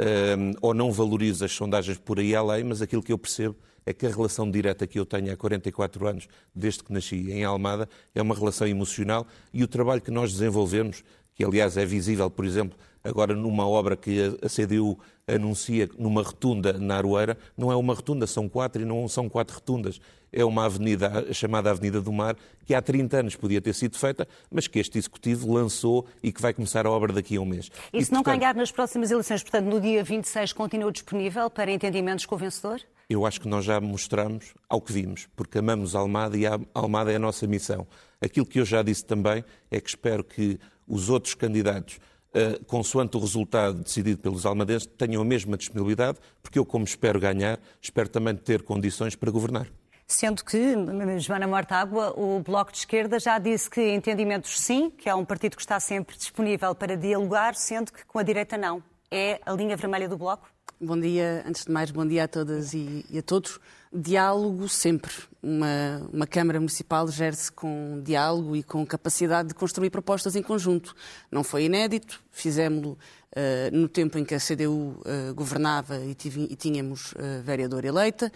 uh, 0.00 0.56
ou 0.62 0.72
não 0.72 0.90
valorizo 0.90 1.44
as 1.44 1.52
sondagens 1.52 1.98
por 1.98 2.18
aí 2.18 2.34
além, 2.34 2.64
mas 2.64 2.80
aquilo 2.80 3.02
que 3.02 3.12
eu 3.12 3.18
percebo 3.18 3.54
é 3.84 3.92
que 3.92 4.06
a 4.06 4.08
relação 4.08 4.50
direta 4.50 4.86
que 4.86 4.98
eu 4.98 5.04
tenho 5.04 5.30
há 5.30 5.36
44 5.36 6.08
anos, 6.08 6.28
desde 6.54 6.82
que 6.82 6.90
nasci 6.90 7.30
em 7.30 7.44
Almada, 7.44 7.86
é 8.14 8.22
uma 8.22 8.34
relação 8.34 8.66
emocional 8.66 9.26
e 9.52 9.62
o 9.62 9.68
trabalho 9.68 10.00
que 10.00 10.10
nós 10.10 10.32
desenvolvemos, 10.32 11.04
que 11.34 11.44
aliás 11.44 11.76
é 11.76 11.84
visível, 11.84 12.30
por 12.30 12.46
exemplo, 12.46 12.78
agora 13.06 13.34
numa 13.34 13.66
obra 13.66 13.96
que 13.96 14.36
a 14.42 14.48
CDU 14.48 14.98
anuncia 15.26 15.88
numa 15.98 16.22
rotunda 16.22 16.74
na 16.74 16.96
Aroeira, 16.96 17.36
não 17.56 17.72
é 17.72 17.76
uma 17.76 17.94
rotunda, 17.94 18.26
são 18.26 18.48
quatro 18.48 18.82
e 18.82 18.84
não 18.84 19.08
são 19.08 19.28
quatro 19.28 19.54
rotundas. 19.54 20.00
É 20.32 20.44
uma 20.44 20.64
avenida 20.66 21.32
chamada 21.32 21.70
Avenida 21.70 22.00
do 22.00 22.12
Mar, 22.12 22.36
que 22.64 22.74
há 22.74 22.82
30 22.82 23.18
anos 23.18 23.36
podia 23.36 23.60
ter 23.60 23.74
sido 23.74 23.96
feita, 23.96 24.28
mas 24.50 24.66
que 24.66 24.78
este 24.78 24.98
Executivo 24.98 25.52
lançou 25.52 26.06
e 26.22 26.32
que 26.32 26.42
vai 26.42 26.52
começar 26.52 26.86
a 26.86 26.90
obra 26.90 27.12
daqui 27.12 27.36
a 27.36 27.40
um 27.40 27.46
mês. 27.46 27.70
E, 27.92 27.98
e 27.98 28.04
se 28.04 28.10
portanto, 28.10 28.26
não 28.26 28.38
ganhar 28.38 28.54
nas 28.54 28.70
próximas 28.70 29.10
eleições, 29.10 29.42
portanto, 29.42 29.66
no 29.66 29.80
dia 29.80 30.04
26, 30.04 30.52
continua 30.52 30.92
disponível 30.92 31.48
para 31.48 31.70
entendimentos 31.70 32.26
com 32.26 32.34
o 32.34 32.38
vencedor? 32.38 32.80
eu 33.08 33.24
acho 33.24 33.40
que 33.40 33.48
nós 33.48 33.64
já 33.64 33.80
mostramos 33.80 34.54
ao 34.68 34.80
que 34.80 34.92
vimos, 34.92 35.28
porque 35.36 35.58
amamos 35.58 35.94
a 35.94 36.00
Almada 36.00 36.36
e 36.36 36.46
a 36.46 36.58
Almada 36.74 37.12
é 37.12 37.16
a 37.16 37.20
nossa 37.20 37.46
missão. 37.46 37.86
Aquilo 38.20 38.46
que 38.46 38.58
eu 38.58 38.64
já 38.64 38.82
disse 38.82 39.04
também 39.04 39.44
é 39.70 39.80
que 39.80 39.88
espero 39.88 40.24
que 40.24 40.58
os 40.86 41.08
outros 41.08 41.34
candidatos, 41.34 41.98
uh, 42.36 42.64
consoante 42.66 43.16
o 43.16 43.20
resultado 43.20 43.82
decidido 43.82 44.20
pelos 44.20 44.44
almadenses, 44.44 44.86
tenham 44.86 45.22
a 45.22 45.24
mesma 45.24 45.56
disponibilidade, 45.56 46.18
porque 46.42 46.58
eu, 46.58 46.64
como 46.64 46.84
espero 46.84 47.18
ganhar, 47.18 47.58
espero 47.80 48.08
também 48.08 48.36
ter 48.36 48.62
condições 48.62 49.16
para 49.16 49.30
governar. 49.30 49.66
Sendo 50.06 50.44
que, 50.44 50.74
Joana 51.18 51.48
Mortágua, 51.48 52.14
o 52.16 52.38
Bloco 52.40 52.70
de 52.70 52.78
Esquerda 52.78 53.18
já 53.18 53.38
disse 53.40 53.68
que 53.68 53.80
entendimentos 53.80 54.60
sim, 54.60 54.88
que 54.88 55.08
é 55.08 55.14
um 55.14 55.24
partido 55.24 55.56
que 55.56 55.62
está 55.62 55.80
sempre 55.80 56.16
disponível 56.16 56.74
para 56.76 56.96
dialogar, 56.96 57.56
sendo 57.56 57.92
que 57.92 58.04
com 58.06 58.18
a 58.18 58.22
direita 58.22 58.56
não. 58.56 58.80
É 59.10 59.40
a 59.44 59.52
linha 59.52 59.76
vermelha 59.76 60.08
do 60.08 60.16
Bloco? 60.16 60.48
Bom 60.80 60.98
dia, 61.00 61.42
antes 61.46 61.64
de 61.64 61.72
mais, 61.72 61.90
bom 61.90 62.06
dia 62.06 62.24
a 62.24 62.28
todas 62.28 62.72
e, 62.72 63.04
e 63.10 63.18
a 63.18 63.22
todos. 63.22 63.58
Diálogo 63.96 64.68
sempre. 64.68 65.12
Uma, 65.42 66.06
uma 66.12 66.26
Câmara 66.26 66.60
Municipal 66.60 67.08
gere-se 67.08 67.50
com 67.50 68.02
diálogo 68.02 68.54
e 68.54 68.62
com 68.62 68.84
capacidade 68.84 69.48
de 69.48 69.54
construir 69.54 69.88
propostas 69.88 70.36
em 70.36 70.42
conjunto. 70.42 70.94
Não 71.30 71.42
foi 71.42 71.64
inédito, 71.64 72.22
fizemos-lo 72.30 72.92
uh, 72.92 73.74
no 73.74 73.88
tempo 73.88 74.18
em 74.18 74.24
que 74.24 74.34
a 74.34 74.38
CDU 74.38 74.70
uh, 74.70 75.02
eh, 75.06 75.32
governava 75.32 75.98
e, 76.04 76.14
tive, 76.14 76.46
e 76.50 76.56
tínhamos 76.56 77.12
uh, 77.12 77.42
vereadora 77.42 77.86
eleita. 77.86 78.30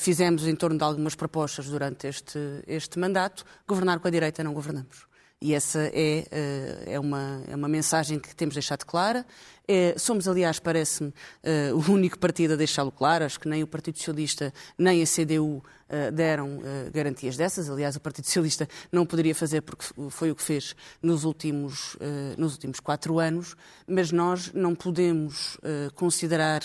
fizemos 0.00 0.46
em 0.46 0.56
torno 0.56 0.76
de 0.76 0.82
algumas 0.82 1.14
propostas 1.14 1.66
durante 1.66 2.08
este, 2.08 2.38
este 2.66 2.98
mandato. 2.98 3.44
Governar 3.68 4.00
com 4.00 4.08
a 4.08 4.10
direita 4.10 4.42
não 4.42 4.52
governamos. 4.52 5.05
E 5.40 5.54
essa 5.54 5.90
é, 5.92 6.24
é, 6.86 6.98
uma, 6.98 7.42
é 7.46 7.54
uma 7.54 7.68
mensagem 7.68 8.18
que 8.18 8.34
temos 8.34 8.54
deixado 8.54 8.84
clara 8.84 9.26
é, 9.68 9.94
somos, 9.98 10.28
aliás, 10.28 10.60
parece-me, 10.60 11.08
uh, 11.10 11.74
o 11.74 11.92
único 11.92 12.18
partido 12.18 12.54
a 12.54 12.56
deixá-lo 12.56 12.92
claro. 12.92 13.24
Acho 13.24 13.40
que 13.40 13.48
nem 13.48 13.62
o 13.62 13.66
Partido 13.66 13.98
Socialista 13.98 14.52
nem 14.78 15.02
a 15.02 15.06
CDU 15.06 15.62
eh, 15.88 16.10
deram 16.10 16.60
garantias 16.92 17.36
dessas. 17.36 17.68
Aliás, 17.68 17.96
o 17.96 18.00
Partido 18.00 18.26
Socialista 18.26 18.68
não 18.92 19.04
poderia 19.04 19.34
fazer 19.34 19.62
porque 19.62 19.84
foi 20.10 20.30
o 20.30 20.36
que 20.36 20.42
fez 20.42 20.74
nos 21.02 21.24
últimos, 21.24 21.96
nos 22.36 22.52
últimos 22.54 22.80
quatro 22.80 23.18
anos. 23.18 23.56
Mas 23.86 24.10
nós 24.10 24.52
não 24.52 24.74
podemos 24.74 25.58
considerar 25.94 26.62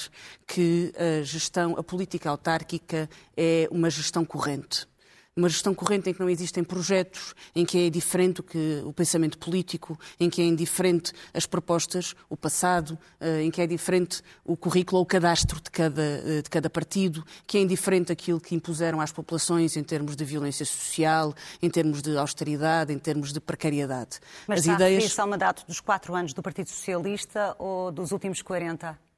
que 0.47 0.91
a 0.97 1.23
gestão, 1.23 1.75
a 1.77 1.83
política 1.83 2.29
autárquica 2.29 3.09
é 3.37 3.67
uma 3.71 3.89
gestão 3.89 4.25
corrente 4.25 4.90
uma 5.35 5.47
gestão 5.47 5.73
corrente 5.73 6.09
em 6.09 6.13
que 6.13 6.19
não 6.19 6.29
existem 6.29 6.63
projetos, 6.63 7.33
em 7.55 7.65
que 7.65 7.87
é 7.87 7.89
diferente 7.89 8.41
o, 8.41 8.43
que, 8.43 8.81
o 8.85 8.91
pensamento 8.91 9.37
político, 9.37 9.97
em 10.19 10.29
que 10.29 10.41
é 10.41 10.45
indiferente 10.45 11.13
as 11.33 11.45
propostas, 11.45 12.13
o 12.29 12.35
passado, 12.35 12.99
eh, 13.19 13.43
em 13.43 13.49
que 13.49 13.61
é 13.61 13.67
diferente 13.67 14.21
o 14.43 14.57
currículo 14.57 14.97
ou 14.97 15.03
o 15.03 15.05
cadastro 15.05 15.61
de 15.61 15.71
cada, 15.71 16.01
eh, 16.01 16.41
de 16.41 16.49
cada 16.49 16.69
partido, 16.69 17.25
que 17.47 17.57
é 17.57 17.61
indiferente 17.61 18.11
aquilo 18.11 18.41
que 18.41 18.53
impuseram 18.53 18.99
às 18.99 19.11
populações 19.11 19.77
em 19.77 19.83
termos 19.83 20.17
de 20.17 20.25
violência 20.25 20.65
social, 20.65 21.33
em 21.61 21.69
termos 21.69 22.01
de 22.01 22.17
austeridade, 22.17 22.91
em 22.91 22.99
termos 22.99 23.31
de 23.31 23.39
precariedade. 23.39 24.19
Mas 24.47 24.59
As 24.59 24.65
está 24.65 24.75
ideias... 24.75 25.17
a 25.17 25.21
ao 25.21 25.29
mandato 25.29 25.65
dos 25.65 25.79
quatro 25.79 26.13
anos 26.13 26.33
do 26.33 26.41
Partido 26.41 26.67
Socialista 26.67 27.55
ou 27.57 27.91
dos 27.91 28.11
últimos 28.11 28.41
40? 28.41 29.10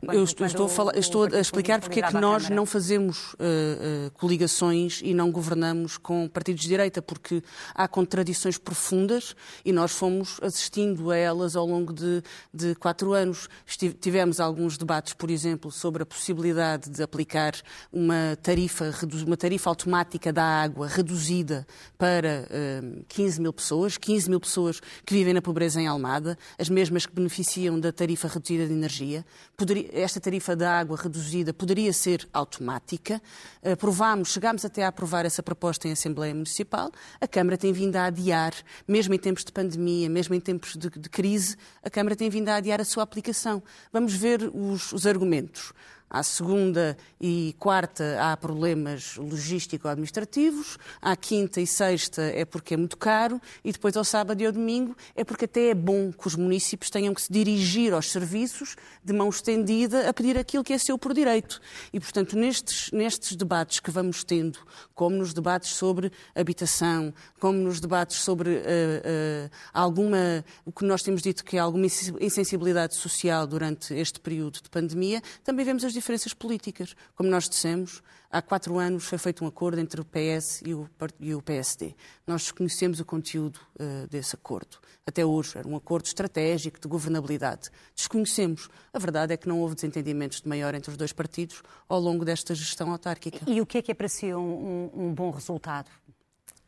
Quando, 0.00 0.16
eu 0.16 0.24
estou, 0.24 0.46
estou, 0.46 0.66
a, 0.66 0.68
falar, 0.68 0.96
estou 0.96 1.24
a 1.24 1.40
explicar 1.40 1.80
porque 1.80 2.00
é 2.00 2.06
que 2.06 2.14
nós 2.14 2.48
não 2.48 2.64
fazemos 2.64 3.34
uh, 3.34 3.36
uh, 3.36 4.10
coligações 4.12 5.00
e 5.04 5.12
não 5.12 5.30
governamos 5.30 5.98
com 5.98 6.26
partidos 6.28 6.62
de 6.62 6.68
direita, 6.68 7.02
porque 7.02 7.42
há 7.74 7.86
contradições 7.86 8.56
profundas 8.56 9.36
e 9.64 9.72
nós 9.72 9.92
fomos 9.92 10.38
assistindo 10.42 11.10
a 11.10 11.16
elas 11.16 11.54
ao 11.54 11.66
longo 11.66 11.92
de, 11.92 12.22
de 12.52 12.74
quatro 12.76 13.12
anos. 13.12 13.48
Estive, 13.66 13.94
tivemos 13.94 14.40
alguns 14.40 14.78
debates, 14.78 15.12
por 15.12 15.30
exemplo, 15.30 15.70
sobre 15.70 16.02
a 16.02 16.06
possibilidade 16.06 16.88
de 16.90 17.02
aplicar 17.02 17.54
uma 17.92 18.36
tarifa, 18.42 18.92
uma 19.26 19.36
tarifa 19.36 19.68
automática 19.68 20.32
da 20.32 20.44
água 20.44 20.86
reduzida 20.86 21.66
para 21.96 22.46
uh, 22.48 22.98
eh, 22.98 23.02
15 23.08 23.40
mil 23.40 23.52
pessoas, 23.52 23.98
15 23.98 24.30
mil 24.30 24.40
pessoas 24.40 24.80
que 25.04 25.14
vivem 25.14 25.34
na 25.34 25.42
pobreza 25.42 25.80
em 25.80 25.86
Almada, 25.86 26.38
as 26.58 26.68
mesmas 26.68 27.04
que 27.04 27.14
beneficiam 27.14 27.78
da 27.78 27.92
tarifa 27.92 28.28
reduzida 28.28 28.66
de 28.66 28.72
energia 28.72 29.24
poderia, 29.58 29.90
esta 29.92 30.20
tarifa 30.20 30.54
da 30.54 30.78
água 30.78 30.96
reduzida 30.96 31.52
poderia 31.52 31.92
ser 31.92 32.26
automática. 32.32 33.20
Aprovámos, 33.60 34.32
chegámos 34.32 34.64
até 34.64 34.84
a 34.84 34.88
aprovar 34.88 35.26
essa 35.26 35.42
proposta 35.42 35.88
em 35.88 35.92
Assembleia 35.92 36.32
Municipal. 36.32 36.92
A 37.20 37.26
Câmara 37.26 37.58
tem 37.58 37.72
vindo 37.72 37.96
a 37.96 38.04
adiar, 38.04 38.54
mesmo 38.86 39.12
em 39.14 39.18
tempos 39.18 39.44
de 39.44 39.50
pandemia, 39.50 40.08
mesmo 40.08 40.32
em 40.32 40.40
tempos 40.40 40.76
de, 40.76 40.88
de 40.88 41.08
crise, 41.10 41.56
a 41.82 41.90
Câmara 41.90 42.14
tem 42.14 42.30
vindo 42.30 42.48
a 42.48 42.54
adiar 42.54 42.80
a 42.80 42.84
sua 42.84 43.02
aplicação. 43.02 43.60
Vamos 43.92 44.14
ver 44.14 44.48
os, 44.54 44.92
os 44.92 45.04
argumentos. 45.06 45.72
À 46.10 46.22
segunda 46.22 46.96
e 47.20 47.54
quarta 47.58 48.16
há 48.20 48.36
problemas 48.36 49.16
logístico-administrativos, 49.16 50.78
à 51.02 51.14
quinta 51.14 51.60
e 51.60 51.66
sexta 51.66 52.22
é 52.22 52.46
porque 52.46 52.74
é 52.74 52.76
muito 52.78 52.96
caro 52.96 53.40
e 53.62 53.70
depois 53.70 53.94
ao 53.94 54.04
sábado 54.04 54.40
e 54.40 54.46
ao 54.46 54.52
domingo 54.52 54.96
é 55.14 55.22
porque 55.22 55.44
até 55.44 55.68
é 55.68 55.74
bom 55.74 56.10
que 56.10 56.26
os 56.26 56.34
municípios 56.34 56.88
tenham 56.88 57.12
que 57.12 57.20
se 57.20 57.30
dirigir 57.30 57.92
aos 57.92 58.10
serviços 58.10 58.74
de 59.04 59.12
mão 59.12 59.28
estendida 59.28 60.08
a 60.08 60.12
pedir 60.14 60.38
aquilo 60.38 60.64
que 60.64 60.72
é 60.72 60.78
seu 60.78 60.96
por 60.96 61.12
direito. 61.12 61.60
E, 61.92 62.00
portanto, 62.00 62.36
nestes, 62.36 62.90
nestes 62.90 63.36
debates 63.36 63.80
que 63.80 63.90
vamos 63.90 64.24
tendo, 64.24 64.58
como 64.94 65.16
nos 65.16 65.34
debates 65.34 65.72
sobre 65.72 66.10
habitação, 66.34 67.12
como 67.38 67.58
nos 67.58 67.80
debates 67.80 68.18
sobre 68.18 68.50
uh, 68.50 68.54
uh, 68.54 69.50
alguma, 69.74 70.44
o 70.64 70.72
que 70.72 70.84
nós 70.84 71.02
temos 71.02 71.20
dito 71.20 71.44
que 71.44 71.56
é 71.56 71.60
alguma 71.60 71.86
insensibilidade 71.86 72.94
social 72.94 73.46
durante 73.46 73.92
este 73.92 74.18
período 74.20 74.62
de 74.62 74.70
pandemia, 74.70 75.22
também 75.44 75.64
vemos 75.64 75.84
as 75.84 75.97
diferenças 75.98 76.32
políticas. 76.32 76.94
Como 77.14 77.28
nós 77.28 77.48
dissemos, 77.48 78.02
há 78.30 78.40
quatro 78.40 78.78
anos 78.78 79.04
foi 79.04 79.18
feito 79.18 79.44
um 79.44 79.48
acordo 79.48 79.80
entre 79.80 80.00
o 80.00 80.04
PS 80.04 80.62
e 80.64 80.74
o, 80.74 80.88
e 81.20 81.34
o 81.34 81.42
PSD. 81.42 81.94
Nós 82.26 82.42
desconhecemos 82.42 83.00
o 83.00 83.04
conteúdo 83.04 83.58
uh, 83.74 84.06
desse 84.08 84.34
acordo. 84.34 84.78
Até 85.06 85.24
hoje 85.24 85.58
era 85.58 85.66
um 85.66 85.76
acordo 85.76 86.06
estratégico 86.06 86.80
de 86.80 86.86
governabilidade. 86.88 87.70
Desconhecemos. 87.94 88.68
A 88.92 88.98
verdade 88.98 89.32
é 89.32 89.36
que 89.36 89.48
não 89.48 89.60
houve 89.60 89.74
desentendimentos 89.74 90.40
de 90.40 90.48
maior 90.48 90.74
entre 90.74 90.90
os 90.90 90.96
dois 90.96 91.12
partidos 91.12 91.62
ao 91.88 92.00
longo 92.00 92.24
desta 92.24 92.54
gestão 92.54 92.92
autárquica. 92.92 93.40
E 93.46 93.60
o 93.60 93.66
que 93.66 93.78
é 93.78 93.82
que 93.82 93.90
é 93.90 93.94
para 93.94 94.08
si 94.08 94.32
um, 94.34 94.90
um, 94.94 95.06
um 95.06 95.14
bom 95.14 95.30
resultado? 95.30 95.90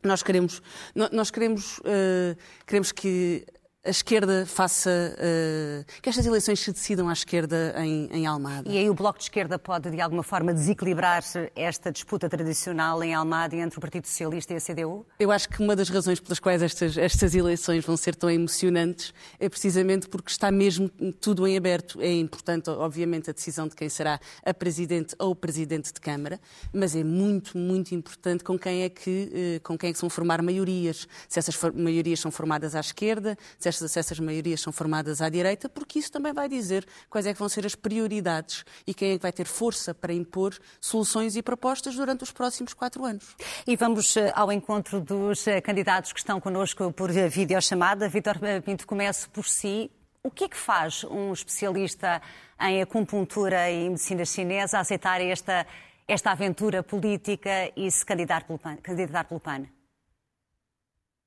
Nós 0.03 0.23
queremos, 0.23 0.63
nós 1.11 1.29
queremos, 1.29 1.77
uh, 1.79 2.35
queremos 2.65 2.91
que 2.91 3.45
a 3.83 3.89
esquerda 3.89 4.45
faça. 4.45 5.15
Uh, 5.17 6.01
que 6.01 6.09
estas 6.09 6.25
eleições 6.25 6.59
se 6.59 6.71
decidam 6.71 7.09
à 7.09 7.13
esquerda 7.13 7.73
em, 7.77 8.07
em, 8.11 8.27
Almada. 8.27 8.69
E 8.69 8.77
aí 8.77 8.89
o 8.89 8.93
Bloco 8.93 9.17
de 9.17 9.25
Esquerda 9.25 9.57
pode, 9.57 9.89
de 9.89 9.99
alguma 9.99 10.21
forma, 10.21 10.53
desequilibrar 10.53 11.23
esta 11.55 11.91
disputa 11.91 12.29
tradicional 12.29 13.03
em 13.03 13.13
Almada 13.13 13.55
entre 13.55 13.77
o 13.79 13.81
Partido 13.81 14.05
Socialista 14.05 14.53
e 14.53 14.57
a 14.57 14.59
CDU? 14.59 15.05
Eu 15.19 15.31
acho 15.31 15.49
que 15.49 15.61
uma 15.63 15.75
das 15.75 15.89
razões 15.89 16.19
pelas 16.19 16.39
quais 16.39 16.61
estas, 16.61 16.95
estas 16.95 17.33
eleições 17.33 17.83
vão 17.83 17.97
ser 17.97 18.15
tão 18.15 18.29
emocionantes 18.29 19.13
é 19.39 19.49
precisamente 19.49 20.07
porque 20.07 20.31
está 20.31 20.51
mesmo 20.51 20.87
tudo 21.19 21.47
em 21.47 21.57
aberto. 21.57 21.99
É 22.01 22.13
importante, 22.13 22.69
obviamente, 22.69 23.31
a 23.31 23.33
decisão 23.33 23.67
de 23.67 23.75
quem 23.75 23.89
será 23.89 24.19
a 24.45 24.53
Presidente 24.53 25.15
ou 25.17 25.31
o 25.31 25.35
Presidente 25.35 25.91
de 25.91 25.99
Câmara, 25.99 26.39
mas 26.71 26.95
é 26.95 27.03
muito, 27.03 27.57
muito 27.57 27.95
importante 27.95 28.43
com 28.43 28.59
quem 28.59 28.83
é 28.83 28.89
que, 28.89 29.57
uh, 29.57 29.61
com 29.63 29.75
quem 29.75 29.89
é 29.89 29.93
que 29.93 29.99
são 29.99 30.09
formar 30.09 30.41
maiorias. 30.43 31.07
Se 31.27 31.39
essas 31.39 31.57
maiorias 31.73 32.19
são 32.19 32.29
formadas 32.29 32.75
à 32.75 32.79
esquerda, 32.79 33.35
se 33.57 33.70
se 33.75 33.99
essas 33.99 34.19
maiorias 34.19 34.61
são 34.61 34.71
formadas 34.71 35.21
à 35.21 35.29
direita, 35.29 35.67
porque 35.69 35.99
isso 35.99 36.11
também 36.11 36.33
vai 36.33 36.47
dizer 36.47 36.85
quais 37.09 37.25
é 37.25 37.33
que 37.33 37.39
vão 37.39 37.49
ser 37.49 37.65
as 37.65 37.75
prioridades 37.75 38.63
e 38.85 38.93
quem 38.93 39.13
é 39.13 39.17
que 39.17 39.21
vai 39.21 39.31
ter 39.31 39.45
força 39.45 39.93
para 39.93 40.13
impor 40.13 40.57
soluções 40.79 41.35
e 41.35 41.41
propostas 41.41 41.95
durante 41.95 42.23
os 42.23 42.31
próximos 42.31 42.73
quatro 42.73 43.05
anos. 43.05 43.35
E 43.65 43.75
vamos 43.75 44.15
eh, 44.17 44.31
ao 44.35 44.51
encontro 44.51 44.99
dos 44.99 45.47
eh, 45.47 45.61
candidatos 45.61 46.13
que 46.13 46.19
estão 46.19 46.39
connosco 46.39 46.91
por 46.93 47.09
eh, 47.09 47.27
videochamada. 47.27 48.07
Vítor 48.07 48.37
Pinto, 48.63 48.85
comece 48.87 49.27
por 49.29 49.45
si. 49.45 49.91
O 50.23 50.29
que 50.29 50.43
é 50.43 50.49
que 50.49 50.57
faz 50.57 51.03
um 51.05 51.33
especialista 51.33 52.21
em 52.59 52.81
acupuntura 52.81 53.71
e 53.71 53.89
medicina 53.89 54.23
chinesa 54.23 54.79
aceitar 54.79 55.19
esta, 55.19 55.65
esta 56.07 56.31
aventura 56.31 56.83
política 56.83 57.71
e 57.75 57.89
se 57.89 58.05
candidatar 58.05 58.45
pelo 58.45 58.59
PAN? 58.59 58.77
Candidatar 58.77 59.23
pelo 59.23 59.39
PAN? 59.39 59.80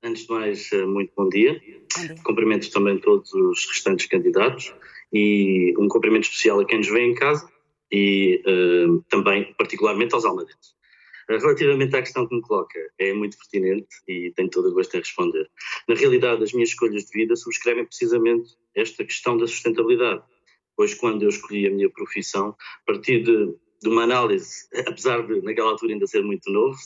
Antes 0.04 0.26
de 0.26 0.32
mais, 0.32 0.70
eh, 0.70 0.84
muito 0.84 1.14
bom 1.16 1.30
dia. 1.30 1.54
bom 1.54 2.02
dia. 2.02 2.14
Cumprimento 2.22 2.70
também 2.70 2.98
todos 2.98 3.32
os 3.32 3.66
restantes 3.66 4.04
candidatos 4.04 4.74
e 5.10 5.74
um 5.78 5.88
cumprimento 5.88 6.24
especial 6.24 6.60
a 6.60 6.66
quem 6.66 6.76
nos 6.76 6.88
vê 6.88 7.00
em 7.00 7.14
casa 7.14 7.50
e 7.90 8.42
uh, 8.46 9.02
também, 9.08 9.54
particularmente, 9.54 10.14
aos 10.14 10.26
almadenses. 10.26 10.74
Uh, 11.30 11.38
relativamente 11.38 11.96
à 11.96 12.02
questão 12.02 12.28
que 12.28 12.34
me 12.34 12.42
coloca, 12.42 12.78
é 12.98 13.14
muito 13.14 13.38
pertinente 13.38 13.88
e 14.06 14.30
tenho 14.36 14.50
todo 14.50 14.68
o 14.68 14.74
gosto 14.74 14.94
em 14.94 14.98
responder. 14.98 15.50
Na 15.88 15.94
realidade, 15.94 16.42
as 16.42 16.52
minhas 16.52 16.68
escolhas 16.68 17.06
de 17.06 17.10
vida 17.10 17.34
subscrevem 17.34 17.86
precisamente 17.86 18.50
esta 18.74 19.06
questão 19.06 19.38
da 19.38 19.46
sustentabilidade, 19.46 20.22
pois 20.76 20.92
quando 20.92 21.22
eu 21.22 21.30
escolhi 21.30 21.66
a 21.66 21.70
minha 21.70 21.88
profissão, 21.88 22.54
parti 22.86 23.20
de 23.20 23.54
de 23.84 23.90
uma 23.90 24.04
análise, 24.04 24.66
apesar 24.88 25.26
de 25.26 25.42
naquela 25.42 25.70
altura 25.70 25.92
ainda 25.92 26.06
ser 26.06 26.22
muito 26.22 26.50
novo, 26.50 26.76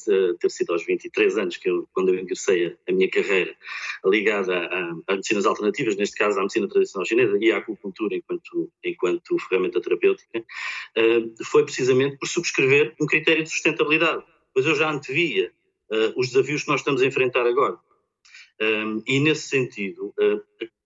ter 0.41 0.51
sido 0.51 0.73
aos 0.73 0.85
23 0.85 1.39
anos 1.39 1.57
que 1.57 1.71
eu, 1.71 1.89
quando 1.93 2.09
eu 2.09 2.19
ingressei 2.19 2.77
a, 2.89 2.93
minha 2.93 3.09
carreira 3.09 3.57
ligada 4.05 4.69
às 5.07 5.17
medicinas 5.17 5.47
alternativas, 5.47 5.97
neste 5.97 6.17
caso 6.17 6.39
à 6.39 6.43
medicina 6.43 6.69
tradicional 6.69 7.07
chinesa 7.07 7.39
e 7.41 7.53
à 7.53 7.59
acupuntura 7.59 8.17
enquanto, 8.17 8.73
enquanto 8.85 9.39
ferramenta 9.49 9.81
terapêutica, 9.81 10.45
eh, 10.97 11.21
foi 11.45 11.65
precisamente 11.65 12.19
por 12.19 12.27
subscrever 12.27 12.97
um 13.01 13.07
critério 13.07 13.45
de 13.45 13.51
sustentabilidade, 13.51 14.25
pois 14.53 14.67
eu 14.67 14.75
já 14.75 14.91
antevia 14.91 15.53
eh, 15.93 16.13
os 16.17 16.31
desafios 16.31 16.65
que 16.65 16.69
nós 16.69 16.81
estamos 16.81 17.01
a 17.01 17.07
enfrentar 17.07 17.47
agora. 17.47 17.79
Eh, 18.61 18.85
e 19.07 19.21
nesse 19.21 19.49
sentido, 19.49 20.13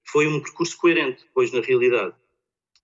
foi 0.04 0.26
um 0.26 0.40
percurso 0.40 0.76
coerente, 0.76 1.24
pois 1.32 1.50
na 1.52 1.62
realidade, 1.62 2.14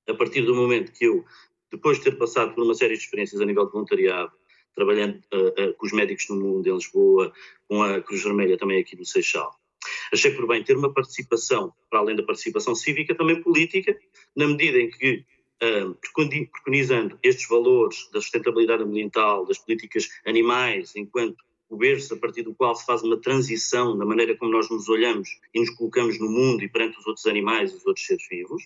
a 0.09 0.15
partir 0.15 0.41
do 0.41 0.55
momento 0.55 0.93
que 0.93 1.05
eu 1.05 1.27
depois 1.71 1.99
de 1.99 2.05
ter 2.05 2.17
passado 2.17 2.55
por 2.55 2.65
uma 2.65 2.75
série 2.75 2.97
de 2.97 3.03
experiências 3.03 3.41
a 3.41 3.45
nível 3.45 3.67
de 3.67 3.73
voluntariado, 3.73 4.33
trabalhando 4.75 5.21
uh, 5.33 5.49
uh, 5.49 5.75
com 5.75 5.87
os 5.87 5.93
médicos 5.93 6.29
no 6.29 6.37
mundo 6.37 6.69
em 6.69 6.75
Lisboa, 6.75 7.33
com 7.69 7.83
a 7.83 8.01
Cruz 8.01 8.23
Vermelha 8.23 8.57
também 8.57 8.81
aqui 8.81 8.97
no 8.97 9.05
Seixal. 9.05 9.51
Achei 10.13 10.31
por 10.33 10.47
bem 10.47 10.63
ter 10.63 10.77
uma 10.77 10.93
participação, 10.93 11.73
para 11.91 12.01
além 12.01 12.17
da 12.17 12.23
participação 12.23 12.75
cívica, 12.75 13.15
também 13.15 13.43
política, 13.43 13.99
na 14.37 14.47
medida 14.47 14.79
em 14.79 14.91
que, 14.91 15.25
uh, 15.63 15.95
preconizando 16.53 17.19
estes 17.23 17.49
valores 17.49 18.09
da 18.13 18.21
sustentabilidade 18.21 18.83
ambiental, 18.83 19.47
das 19.47 19.59
políticas 19.59 20.09
animais, 20.25 20.95
enquanto 20.97 21.37
o 21.69 21.77
berço 21.77 22.15
a 22.15 22.17
partir 22.17 22.43
do 22.43 22.55
qual 22.55 22.75
se 22.75 22.87
faz 22.87 23.03
uma 23.03 23.21
transição 23.21 23.95
na 23.95 24.07
maneira 24.07 24.35
como 24.37 24.51
nós 24.51 24.71
nos 24.71 24.89
olhamos 24.89 25.29
e 25.53 25.61
nos 25.61 25.71
colocamos 25.71 26.19
no 26.19 26.29
mundo 26.29 26.63
e 26.63 26.69
perante 26.69 26.99
os 26.99 27.07
outros 27.07 27.27
animais 27.27 27.75
os 27.75 27.85
outros 27.85 28.07
seres 28.07 28.27
vivos, 28.29 28.63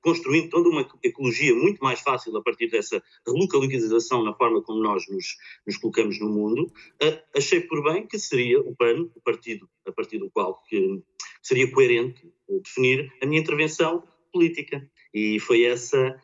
construindo 0.00 0.48
toda 0.48 0.68
uma 0.68 0.88
ecologia 1.02 1.54
muito 1.54 1.82
mais 1.82 2.00
fácil 2.00 2.34
a 2.36 2.42
partir 2.42 2.70
dessa 2.70 3.02
relocalização 3.26 4.24
na 4.24 4.32
forma 4.32 4.62
como 4.62 4.82
nós 4.82 5.06
nos, 5.08 5.36
nos 5.66 5.76
colocamos 5.76 6.18
no 6.20 6.28
mundo, 6.28 6.72
uh, 7.02 7.20
achei 7.36 7.60
por 7.60 7.82
bem 7.82 8.06
que 8.06 8.18
seria 8.18 8.60
o 8.60 8.74
PAN, 8.74 9.08
o 9.14 9.20
partido 9.20 9.68
a 9.86 9.92
partir 9.92 10.18
do 10.18 10.30
qual 10.30 10.62
que 10.68 11.02
seria 11.42 11.70
coerente 11.70 12.26
uh, 12.48 12.60
definir 12.62 13.12
a 13.22 13.26
minha 13.26 13.40
intervenção 13.40 14.02
política. 14.32 14.88
E 15.12 15.38
foi 15.40 15.64
essa, 15.64 16.18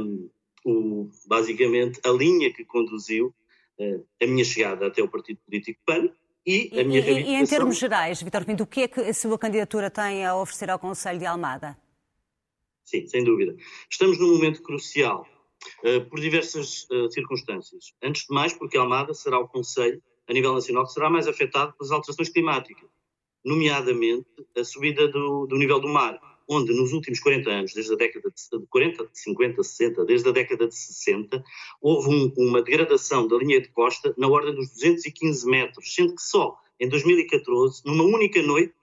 um, 0.00 0.30
o, 0.64 1.10
basicamente, 1.26 2.00
a 2.04 2.10
linha 2.10 2.52
que 2.52 2.64
conduziu 2.64 3.34
a 4.22 4.26
minha 4.26 4.44
chegada 4.44 4.86
até 4.86 5.02
o 5.02 5.08
partido 5.08 5.40
político 5.46 5.80
PAN, 5.86 6.10
e, 6.46 6.70
a 6.78 6.84
minha 6.84 7.00
e, 7.00 7.22
e 7.22 7.34
em 7.34 7.46
termos 7.46 7.78
gerais, 7.78 8.22
Vitor 8.22 8.44
Pinto, 8.44 8.64
o 8.64 8.66
que 8.66 8.82
é 8.82 8.88
que 8.88 9.00
a 9.00 9.14
sua 9.14 9.38
candidatura 9.38 9.90
tem 9.90 10.24
a 10.24 10.36
oferecer 10.36 10.70
ao 10.70 10.78
Conselho 10.78 11.18
de 11.18 11.26
Almada? 11.26 11.76
Sim, 12.90 13.06
sem 13.06 13.22
dúvida. 13.22 13.54
Estamos 13.88 14.18
num 14.18 14.32
momento 14.32 14.60
crucial, 14.62 15.24
uh, 15.84 16.04
por 16.10 16.18
diversas 16.18 16.88
uh, 16.90 17.08
circunstâncias. 17.08 17.94
Antes 18.02 18.26
de 18.26 18.34
mais, 18.34 18.52
porque 18.52 18.76
Almada 18.76 19.14
será 19.14 19.38
o 19.38 19.46
Conselho, 19.46 20.02
a 20.28 20.32
nível 20.32 20.52
nacional, 20.52 20.84
que 20.84 20.92
será 20.92 21.08
mais 21.08 21.28
afetado 21.28 21.72
pelas 21.74 21.92
alterações 21.92 22.30
climáticas, 22.30 22.88
nomeadamente 23.44 24.26
a 24.56 24.64
subida 24.64 25.06
do, 25.06 25.46
do 25.46 25.56
nível 25.56 25.78
do 25.78 25.86
mar, 25.86 26.18
onde 26.48 26.72
nos 26.74 26.92
últimos 26.92 27.20
40 27.20 27.48
anos, 27.48 27.74
desde 27.74 27.92
a 27.92 27.96
década 27.96 28.28
de 28.28 28.66
40, 28.66 29.08
50, 29.12 29.62
60, 29.62 30.04
desde 30.04 30.28
a 30.28 30.32
década 30.32 30.66
de 30.66 30.74
60, 30.74 31.44
houve 31.80 32.08
um, 32.08 32.32
uma 32.38 32.60
degradação 32.60 33.28
da 33.28 33.36
linha 33.36 33.60
de 33.60 33.68
costa 33.68 34.12
na 34.18 34.26
ordem 34.26 34.52
dos 34.52 34.68
215 34.70 35.46
metros, 35.46 35.94
sendo 35.94 36.16
que 36.16 36.22
só 36.22 36.58
em 36.80 36.88
2014, 36.88 37.82
numa 37.84 38.02
única 38.02 38.42
noite, 38.42 38.74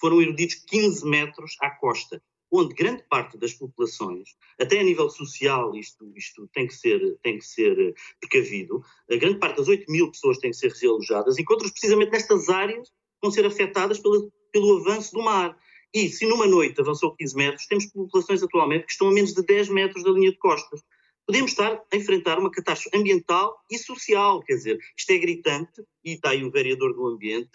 foram 0.00 0.22
erudidos 0.22 0.54
15 0.54 1.04
metros 1.04 1.56
à 1.60 1.70
costa 1.70 2.22
onde 2.58 2.74
grande 2.74 3.02
parte 3.08 3.38
das 3.38 3.52
populações, 3.52 4.36
até 4.60 4.80
a 4.80 4.82
nível 4.82 5.08
social, 5.08 5.74
isto, 5.74 6.10
isto 6.16 6.48
tem, 6.52 6.66
que 6.66 6.74
ser, 6.74 7.18
tem 7.22 7.38
que 7.38 7.44
ser 7.44 7.94
precavido, 8.20 8.82
a 9.10 9.16
grande 9.16 9.38
parte 9.38 9.56
das 9.56 9.68
8 9.68 9.90
mil 9.90 10.10
pessoas 10.10 10.38
têm 10.38 10.50
que 10.50 10.56
ser 10.56 10.72
realojadas, 10.72 11.38
encontram-se 11.38 11.72
precisamente 11.72 12.12
nestas 12.12 12.48
áreas 12.48 12.92
vão 13.22 13.30
ser 13.30 13.46
afetadas 13.46 13.98
pelo, 13.98 14.32
pelo 14.52 14.78
avanço 14.78 15.12
do 15.12 15.22
mar. 15.22 15.56
E 15.94 16.08
se 16.08 16.26
numa 16.26 16.46
noite 16.46 16.80
avançou 16.80 17.14
15 17.14 17.36
metros, 17.36 17.66
temos 17.66 17.86
populações 17.86 18.42
atualmente 18.42 18.86
que 18.86 18.92
estão 18.92 19.08
a 19.08 19.12
menos 19.12 19.32
de 19.32 19.42
10 19.42 19.68
metros 19.70 20.04
da 20.04 20.10
linha 20.10 20.30
de 20.30 20.38
costas. 20.38 20.82
Podemos 21.26 21.50
estar 21.50 21.82
a 21.92 21.96
enfrentar 21.96 22.38
uma 22.38 22.50
catástrofe 22.50 22.96
ambiental 22.96 23.58
e 23.68 23.76
social, 23.78 24.40
quer 24.44 24.54
dizer, 24.54 24.78
isto 24.96 25.10
é 25.10 25.18
gritante 25.18 25.82
e 26.04 26.12
está 26.12 26.30
aí 26.30 26.44
o 26.44 26.52
vereador 26.52 26.94
do 26.94 27.06
ambiente, 27.06 27.50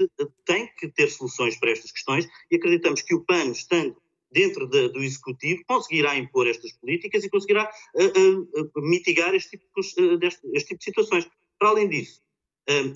tem 0.45 0.67
que 0.77 0.89
ter 0.89 1.09
soluções 1.09 1.57
para 1.57 1.71
estas 1.71 1.91
questões 1.91 2.27
e 2.49 2.57
acreditamos 2.57 3.01
que 3.01 3.15
o 3.15 3.23
PAN, 3.23 3.51
estando 3.51 3.95
dentro 4.31 4.67
de, 4.67 4.89
do 4.89 5.03
Executivo, 5.03 5.63
conseguirá 5.67 6.15
impor 6.15 6.47
estas 6.47 6.71
políticas 6.73 7.23
e 7.23 7.29
conseguirá 7.29 7.69
uh, 7.95 8.61
uh, 8.61 8.81
mitigar 8.81 9.35
este 9.35 9.51
tipo, 9.51 9.65
uh, 9.77 10.17
deste, 10.17 10.41
este 10.53 10.69
tipo, 10.69 10.79
de 10.79 10.85
situações. 10.85 11.29
Para 11.59 11.69
além 11.69 11.89
disso, 11.89 12.21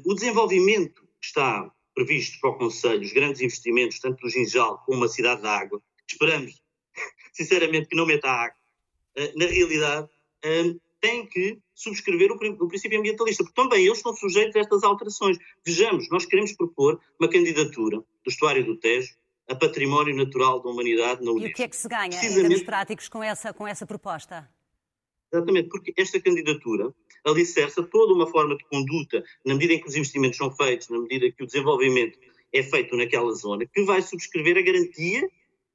o 0.06 0.14
desenvolvimento 0.14 1.04
que 1.20 1.28
está 1.28 1.70
previsto 1.94 2.40
para 2.40 2.52
o 2.52 2.58
Conselho, 2.58 3.02
os 3.02 3.12
grandes 3.12 3.42
investimentos, 3.42 4.00
tanto 4.00 4.22
do 4.22 4.30
Ginjal 4.30 4.82
como 4.86 5.04
a 5.04 5.08
Cidade 5.08 5.42
da 5.42 5.60
Água, 5.60 5.82
esperamos, 6.10 6.62
sinceramente, 7.34 7.88
que 7.88 7.96
não 7.96 8.06
meta 8.06 8.30
água, 8.30 8.58
na 9.36 9.46
realidade, 9.46 10.10
tem 11.00 11.28
que 11.28 11.60
subscrever 11.76 12.32
o, 12.32 12.36
o, 12.36 12.68
princípio 12.68 12.98
ambientalista, 12.98 13.44
porque 13.44 13.62
também 13.62 13.86
eles 13.86 13.98
estão 13.98 14.16
sujeitos 14.16 14.56
a 14.56 14.60
estas 14.60 14.84
alterações. 14.84 15.38
Vejamos, 15.64 16.10
nós 16.10 16.26
queremos 16.26 16.54
propor 16.54 17.00
uma 17.20 17.30
candidatura 17.30 17.98
do 17.98 18.30
estuário 18.30 18.66
do 18.66 18.78
Tejo 18.78 19.14
a 19.48 19.56
património 19.56 20.16
natural 20.16 20.62
da 20.62 20.70
humanidade 20.70 21.24
na 21.24 21.32
Unesco. 21.32 21.48
E 21.48 21.52
o 21.52 21.56
que 21.56 21.64
é 21.64 21.68
que 21.68 21.76
se 21.76 21.88
ganha 21.88 22.18
em 22.18 22.34
termos 22.34 22.64
práticos 22.64 23.08
com 23.08 23.24
essa, 23.24 23.54
com 23.54 23.68
essa 23.68 23.86
proposta? 23.86 24.50
Exatamente, 25.32 25.70
porque 25.70 25.94
esta 25.98 26.20
candidatura 26.20 26.94
alicerça 27.26 27.84
toda 27.84 28.14
uma 28.14 28.28
forma 28.28 28.56
de 28.56 28.64
conduta, 28.66 29.24
na 29.46 29.54
medida 29.54 29.74
em 29.74 29.82
que 29.82 29.88
os 29.88 29.96
investimentos 29.96 30.38
são 30.38 30.52
feitos, 30.52 30.90
na 30.90 31.00
medida 31.00 31.26
em 31.26 31.32
que 31.32 31.44
o 31.44 31.46
desenvolvimento 31.46 32.18
é 32.54 32.64
feito 32.64 32.96
naquela 32.96 33.32
zona, 33.34 33.66
que 33.66 33.84
vai 33.84 34.02
subscrever 34.02 34.58
a 34.58 34.62
garantia 34.62 35.28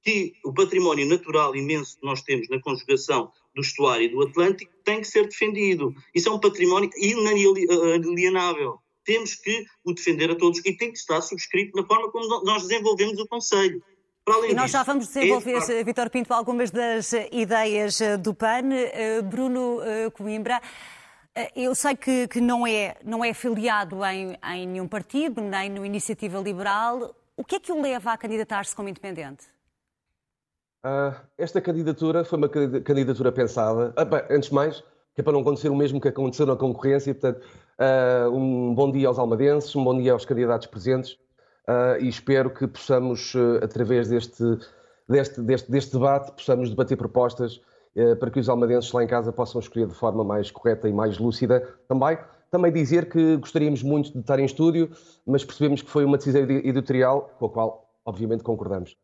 que 0.03 0.35
o 0.45 0.53
património 0.53 1.07
natural 1.07 1.55
imenso 1.55 1.99
que 1.99 2.07
nós 2.07 2.23
temos 2.23 2.49
na 2.49 2.61
conjugação 2.61 3.31
do 3.55 3.61
estuário 3.61 4.07
e 4.07 4.09
do 4.09 4.23
Atlântico 4.23 4.73
tem 4.85 5.01
que 5.01 5.07
ser 5.07 5.27
defendido. 5.29 5.95
Isso 6.15 6.29
é 6.29 6.33
um 6.33 6.41
património 6.41 6.89
inalienável. 6.97 8.79
Temos 9.05 9.35
que 9.35 9.65
o 9.85 9.93
defender 9.93 10.31
a 10.31 10.37
todos 10.37 10.59
e 10.61 10.77
tem 10.77 10.93
que 10.93 10.99
estar 10.99 11.21
subscrito 11.21 11.77
na 11.77 11.87
forma 11.87 12.11
como 12.11 12.45
nós 12.45 12.63
desenvolvemos 12.63 13.19
o 13.19 13.27
Conselho. 13.27 13.83
e 14.27 14.55
nós 14.55 14.67
disso, 14.67 14.69
já 14.69 14.83
vamos 14.83 15.07
desenvolver, 15.09 15.59
é... 15.71 15.85
Vitor 15.85 16.11
Pinto, 16.11 16.33
algumas 16.33 16.71
das 16.71 17.13
ideias 17.33 18.01
eh, 18.01 18.17
do 18.17 18.35
PAN. 18.35 18.73
Eh, 18.73 19.23
Bruno 19.23 19.81
eh, 19.83 20.11
Coimbra, 20.11 20.61
eu 21.57 21.75
sei 21.75 21.97
que, 21.97 22.29
que, 22.29 22.41
não, 22.41 22.67
é, 22.67 22.97
não 23.05 23.25
é 23.25 23.33
filiado 23.33 24.05
em, 24.05 24.37
em 24.55 24.67
nenhum 24.67 24.87
partido, 24.87 25.41
nem 25.41 25.71
no 25.71 25.87
Iniciativa 25.87 26.39
Liberal. 26.39 27.15
O 27.37 27.45
que 27.45 27.57
é 27.57 27.61
que 27.61 27.73
o 27.73 27.81
leva 27.81 28.13
a 28.13 28.19
candidatar-se 28.19 28.77
como 28.77 28.89
independente? 28.89 29.47
Uh, 30.85 31.15
esta 31.37 31.61
candidatura 31.61 32.25
foi 32.25 32.39
uma 32.39 32.49
candidatura 32.49 33.31
pensada, 33.31 33.93
ah, 33.97 34.05
bem, 34.05 34.23
antes 34.31 34.49
de 34.49 34.55
mais, 34.55 34.83
que 35.15 35.21
é 35.21 35.25
para 35.25 35.33
não 35.33 35.41
acontecer 35.41 35.69
o 35.69 35.77
mesmo 35.77 36.01
que 36.01 36.09
aconteceu 36.09 36.47
na 36.47 36.57
concorrência, 36.57 37.15
portanto, 37.15 37.43
uh, 37.79 38.31
um 38.31 38.75
bom 38.75 38.91
dia 38.91 39.09
aos 39.09 39.19
almadenses, 39.19 39.75
um 39.75 39.85
bom 39.85 39.97
dia 39.97 40.13
aos 40.13 40.25
candidatos 40.25 40.67
presentes 40.67 41.13
uh, 41.69 42.01
e 42.01 42.09
espero 42.09 42.51
que 42.51 42.67
possamos, 42.67 43.35
através 43.63 44.09
deste, 44.09 44.45
deste, 45.09 45.41
deste, 45.41 45.71
deste, 45.71 45.93
debate, 45.93 46.33
possamos 46.33 46.71
debater 46.71 46.97
propostas 46.97 47.61
para 48.21 48.31
que 48.31 48.39
os 48.39 48.49
almadenses 48.49 48.93
lá 48.93 49.03
em 49.03 49.07
casa 49.09 49.33
possam 49.33 49.61
escolher 49.61 49.89
de 49.89 49.95
forma 49.95 50.23
mais 50.23 50.49
correta 50.49 50.89
e 50.89 50.93
mais 50.93 51.19
lúcida 51.19 51.69
também. 51.89 52.17
Também 52.49 52.73
dizer 52.73 53.09
que 53.09 53.37
gostaríamos 53.37 53.83
muito 53.83 54.13
de 54.13 54.21
estar 54.21 54.39
em 54.39 54.45
estúdio, 54.45 54.91
mas 55.27 55.45
percebemos 55.45 55.83
que 55.83 55.91
foi 55.91 56.05
uma 56.05 56.17
decisão 56.17 56.43
editorial 56.43 57.35
com 57.39 57.47
a 57.47 57.51
qual, 57.51 57.91
obviamente, 58.05 58.45
concordamos. 58.45 58.97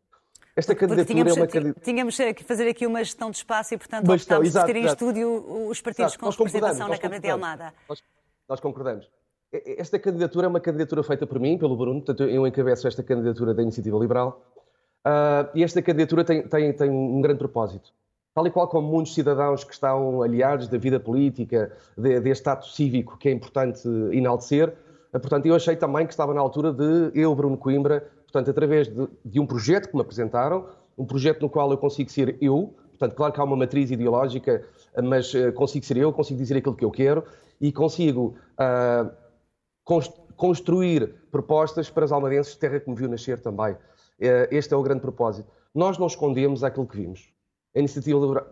Esta 0.56 0.74
candidatura 0.74 1.04
tínhamos, 1.04 1.36
é 1.36 1.40
uma 1.40 1.46
candidatura. 1.46 1.84
Tínhamos 1.84 2.16
que 2.16 2.42
fazer 2.42 2.66
aqui 2.66 2.86
uma 2.86 3.04
gestão 3.04 3.30
de 3.30 3.36
espaço 3.36 3.74
e, 3.74 3.76
portanto, 3.76 4.06
Bastão, 4.06 4.38
optámos 4.38 4.48
exato, 4.48 4.66
por 4.66 4.72
ter 4.72 4.78
em 4.78 4.86
estúdio 4.86 5.68
os 5.68 5.82
partidos 5.82 6.12
exato, 6.12 6.24
com 6.24 6.30
representação 6.30 6.88
na 6.88 6.96
Câmara 6.96 7.20
de 7.20 7.28
Almada. 7.28 7.74
Nós, 7.86 8.02
nós, 8.48 8.60
concordamos. 8.60 9.10
Esta 9.52 9.98
candidatura 9.98 10.46
é 10.46 10.48
uma 10.48 10.58
candidatura 10.58 11.02
feita 11.02 11.26
por 11.26 11.38
mim, 11.38 11.58
pelo 11.58 11.76
Bruno, 11.76 12.00
portanto, 12.00 12.22
eu 12.24 12.46
encabeço 12.46 12.88
esta 12.88 13.02
candidatura 13.02 13.52
da 13.52 13.62
Iniciativa 13.62 13.98
Liberal. 13.98 14.42
Uh, 15.06 15.46
e 15.54 15.62
esta 15.62 15.82
candidatura 15.82 16.24
tem, 16.24 16.42
tem, 16.48 16.72
tem 16.72 16.90
um 16.90 17.20
grande 17.20 17.38
propósito. 17.38 17.92
Tal 18.34 18.46
e 18.46 18.50
qual 18.50 18.66
como 18.66 18.88
muitos 18.88 19.14
cidadãos 19.14 19.62
que 19.62 19.74
estão 19.74 20.22
aliados 20.22 20.68
da 20.68 20.78
vida 20.78 20.98
política, 20.98 21.70
de, 21.96 22.18
deste 22.20 22.48
ato 22.48 22.66
cívico 22.66 23.18
que 23.18 23.28
é 23.28 23.32
importante 23.32 23.86
enaltecer, 24.10 24.70
uh, 25.12 25.20
portanto, 25.20 25.44
eu 25.44 25.54
achei 25.54 25.76
também 25.76 26.06
que 26.06 26.14
estava 26.14 26.32
na 26.32 26.40
altura 26.40 26.72
de 26.72 27.10
eu, 27.14 27.34
Bruno 27.34 27.58
Coimbra, 27.58 28.10
portanto, 28.26 28.50
através 28.50 28.88
de, 28.88 29.08
de, 29.24 29.40
um 29.40 29.46
projeto 29.46 29.88
que 29.88 29.94
me 29.94 30.02
apresentaram, 30.02 30.68
um 30.98 31.04
projeto 31.04 31.40
no 31.42 31.48
qual 31.48 31.70
eu 31.70 31.78
consigo 31.78 32.10
ser 32.10 32.36
eu, 32.40 32.74
portanto, 32.90 33.14
claro 33.14 33.32
que 33.32 33.40
há 33.40 33.44
uma 33.44 33.56
matriz 33.56 33.90
ideológica, 33.90 34.64
mas 35.02 35.32
uh, 35.34 35.52
consigo 35.52 35.84
ser 35.84 35.96
eu, 35.96 36.12
consigo 36.12 36.38
dizer 36.38 36.56
aquilo 36.56 36.74
que 36.74 36.84
eu 36.84 36.90
quero 36.90 37.24
e 37.60 37.72
consigo 37.72 38.36
uh, 38.58 39.10
construir 40.36 41.14
propostas 41.30 41.88
para 41.88 42.04
os 42.04 42.12
almadenses 42.12 42.52
de 42.52 42.58
terra 42.58 42.80
que 42.80 42.90
me 42.90 42.96
viu 42.96 43.08
nascer 43.08 43.40
também. 43.40 43.74
Uh, 43.74 44.48
este 44.50 44.74
é 44.74 44.76
o 44.76 44.82
grande 44.82 45.00
propósito. 45.00 45.48
Nós 45.74 45.98
não 45.98 46.06
escondemos 46.06 46.64
aquilo 46.64 46.86
que 46.86 46.96
vimos. 46.96 47.32
A 47.74 47.78
Iniciativa 47.78 48.18
Liberal, 48.18 48.46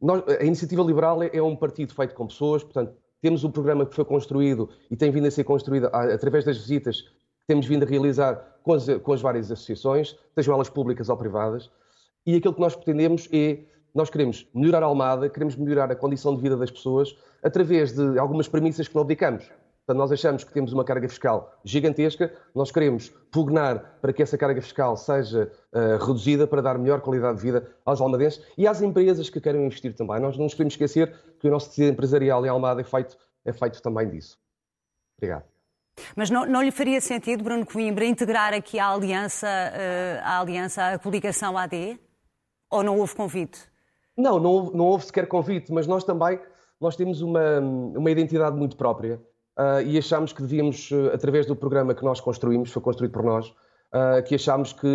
nós, 0.00 0.22
a 0.28 0.44
Iniciativa 0.44 0.82
Liberal 0.82 1.22
é, 1.22 1.30
é 1.32 1.42
um 1.42 1.56
partido 1.56 1.92
feito 1.92 2.14
com 2.14 2.26
pessoas, 2.26 2.62
portanto, 2.62 2.94
temos 3.20 3.42
um 3.42 3.50
programa 3.50 3.86
que 3.86 3.94
foi 3.94 4.04
construído 4.04 4.68
e 4.90 4.96
tem 4.96 5.10
vindo 5.10 5.26
a 5.26 5.30
ser 5.30 5.44
construído 5.44 5.86
através 5.86 6.44
das 6.44 6.58
visitas 6.58 7.04
temos 7.46 7.66
vindo 7.66 7.84
a 7.84 7.86
realizar 7.86 8.58
com 8.62 8.72
as, 8.72 8.86
com 9.02 9.12
as 9.12 9.20
várias 9.20 9.50
associações, 9.50 10.16
sejam 10.34 10.54
elas 10.54 10.70
públicas 10.70 11.08
ou 11.08 11.16
privadas, 11.16 11.70
e 12.26 12.36
aquilo 12.36 12.54
que 12.54 12.60
nós 12.60 12.74
pretendemos 12.74 13.28
é 13.32 13.58
nós 13.94 14.10
queremos 14.10 14.48
melhorar 14.52 14.82
a 14.82 14.86
Almada, 14.86 15.28
queremos 15.28 15.54
melhorar 15.54 15.90
a 15.92 15.94
condição 15.94 16.34
de 16.34 16.42
vida 16.42 16.56
das 16.56 16.70
pessoas 16.70 17.16
através 17.42 17.92
de 17.92 18.18
algumas 18.18 18.48
premissas 18.48 18.88
que 18.88 18.94
não 18.94 19.02
abdicamos. 19.02 19.44
Portanto, 19.86 19.98
nós 19.98 20.10
achamos 20.10 20.42
que 20.42 20.52
temos 20.52 20.72
uma 20.72 20.82
carga 20.82 21.06
fiscal 21.08 21.52
gigantesca, 21.62 22.32
nós 22.54 22.72
queremos 22.72 23.10
pugnar 23.30 23.98
para 24.00 24.14
que 24.14 24.22
essa 24.22 24.38
carga 24.38 24.60
fiscal 24.62 24.96
seja 24.96 25.52
uh, 25.74 26.04
reduzida 26.04 26.46
para 26.46 26.62
dar 26.62 26.78
melhor 26.78 27.02
qualidade 27.02 27.36
de 27.36 27.42
vida 27.42 27.70
aos 27.84 28.00
almadenses 28.00 28.42
e 28.56 28.66
às 28.66 28.80
empresas 28.80 29.28
que 29.28 29.40
querem 29.40 29.64
investir 29.64 29.94
também. 29.94 30.18
Nós 30.18 30.36
não 30.36 30.44
nos 30.44 30.54
podemos 30.54 30.72
esquecer 30.72 31.14
que 31.38 31.46
o 31.46 31.50
nosso 31.50 31.68
tecido 31.68 31.92
empresarial 31.92 32.44
em 32.46 32.48
Almada 32.48 32.80
é 32.80 32.84
feito, 32.84 33.16
é 33.44 33.52
feito 33.52 33.82
também 33.82 34.08
disso. 34.08 34.38
Obrigado. 35.18 35.53
Mas 36.16 36.30
não, 36.30 36.46
não, 36.46 36.62
lhe 36.62 36.70
faria 36.70 37.00
sentido, 37.00 37.42
Bruno 37.42 37.64
Coimbra, 37.64 38.04
integrar 38.04 38.52
aqui 38.52 38.78
a 38.78 38.88
aliança, 38.88 39.46
uh, 39.46 40.20
a 40.22 40.40
aliança, 40.40 40.86
a 40.92 40.98
coligação 40.98 41.56
AD? 41.56 41.98
Ou 42.70 42.82
não 42.82 42.98
houve 42.98 43.14
convite? 43.14 43.60
Não, 44.16 44.38
não 44.38 44.50
houve, 44.50 44.76
não 44.76 44.84
houve 44.86 45.04
sequer 45.06 45.26
convite, 45.26 45.72
mas 45.72 45.86
nós 45.86 46.04
também 46.04 46.38
nós 46.80 46.96
temos 46.96 47.20
uma, 47.22 47.60
uma 47.60 48.10
identidade 48.10 48.56
muito 48.56 48.76
própria 48.76 49.20
uh, 49.58 49.80
e 49.86 49.96
achamos 49.96 50.32
que 50.32 50.42
devíamos, 50.42 50.90
uh, 50.90 51.10
através 51.12 51.46
do 51.46 51.54
programa 51.54 51.94
que 51.94 52.04
nós 52.04 52.20
construímos, 52.20 52.70
foi 52.72 52.82
construído 52.82 53.12
por 53.12 53.22
nós, 53.22 53.52
que 54.26 54.34
achámos 54.34 54.72
que 54.72 54.88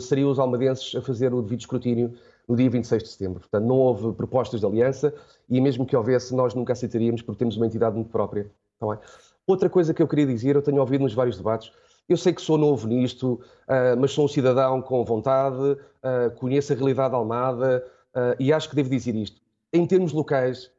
seriam 0.00 0.28
os 0.28 0.40
almadenses 0.40 0.96
a 0.96 1.00
fazer 1.00 1.32
o 1.32 1.40
devido 1.40 1.60
escrutínio 1.60 2.12
no 2.48 2.56
dia 2.56 2.68
26 2.68 3.04
de 3.04 3.08
setembro. 3.10 3.38
Portanto, 3.38 3.64
não 3.64 3.76
houve 3.76 4.12
propostas 4.12 4.58
de 4.58 4.66
aliança 4.66 5.14
e 5.48 5.60
mesmo 5.60 5.86
que 5.86 5.96
houvesse, 5.96 6.34
nós 6.34 6.52
nunca 6.52 6.72
aceitaríamos 6.72 7.22
porque 7.22 7.38
temos 7.38 7.56
uma 7.56 7.66
entidade 7.66 7.94
muito 7.94 8.10
própria. 8.10 8.50
Tá 8.80 8.98
Outra 9.50 9.68
coisa 9.68 9.92
que 9.92 10.00
eu 10.00 10.06
queria 10.06 10.26
dizer, 10.26 10.54
eu 10.54 10.62
tenho 10.62 10.78
ouvido 10.78 11.02
nos 11.02 11.12
vários 11.12 11.36
debates, 11.36 11.72
eu 12.08 12.16
sei 12.16 12.32
que 12.32 12.40
sou 12.40 12.56
novo 12.56 12.86
nisto, 12.86 13.32
uh, 13.66 13.98
mas 13.98 14.12
sou 14.12 14.26
um 14.26 14.28
cidadão 14.28 14.80
com 14.80 15.04
vontade, 15.04 15.56
uh, 15.56 16.30
conheço 16.36 16.72
a 16.72 16.76
realidade 16.76 17.16
almada 17.16 17.84
uh, 18.14 18.36
e 18.38 18.52
acho 18.52 18.70
que 18.70 18.76
devo 18.76 18.88
dizer 18.88 19.16
isto. 19.16 19.40
Em 19.72 19.84
termos 19.86 20.12
locais, 20.12 20.70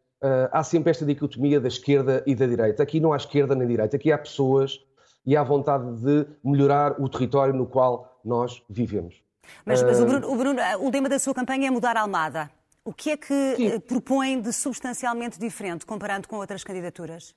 há 0.51 0.63
sempre 0.63 0.91
esta 0.91 1.05
dicotomia 1.05 1.59
da 1.59 1.67
esquerda 1.67 2.23
e 2.27 2.35
da 2.35 2.45
direita. 2.45 2.83
Aqui 2.83 2.99
não 2.99 3.11
há 3.11 3.17
esquerda 3.17 3.55
nem 3.55 3.67
direita, 3.67 3.97
aqui 3.97 4.11
há 4.11 4.17
pessoas 4.17 4.79
e 5.25 5.35
há 5.35 5.43
vontade 5.43 5.85
de 6.01 6.27
melhorar 6.43 7.01
o 7.01 7.09
território 7.09 7.53
no 7.53 7.65
qual 7.65 8.19
nós 8.23 8.61
vivemos. 8.69 9.21
Mas, 9.65 9.81
mas 9.81 9.99
o, 9.99 10.05
Bruno, 10.05 10.31
o, 10.31 10.35
Bruno, 10.37 10.61
o 10.79 10.89
lema 10.89 11.09
da 11.09 11.19
sua 11.19 11.33
campanha 11.33 11.67
é 11.67 11.71
mudar 11.71 11.97
a 11.97 12.01
Almada. 12.01 12.51
O 12.85 12.93
que 12.93 13.11
é 13.11 13.17
que 13.17 13.55
Sim. 13.55 13.79
propõe 13.79 14.39
de 14.39 14.53
substancialmente 14.53 15.39
diferente 15.39 15.85
comparando 15.85 16.27
com 16.27 16.35
outras 16.37 16.63
candidaturas? 16.63 17.33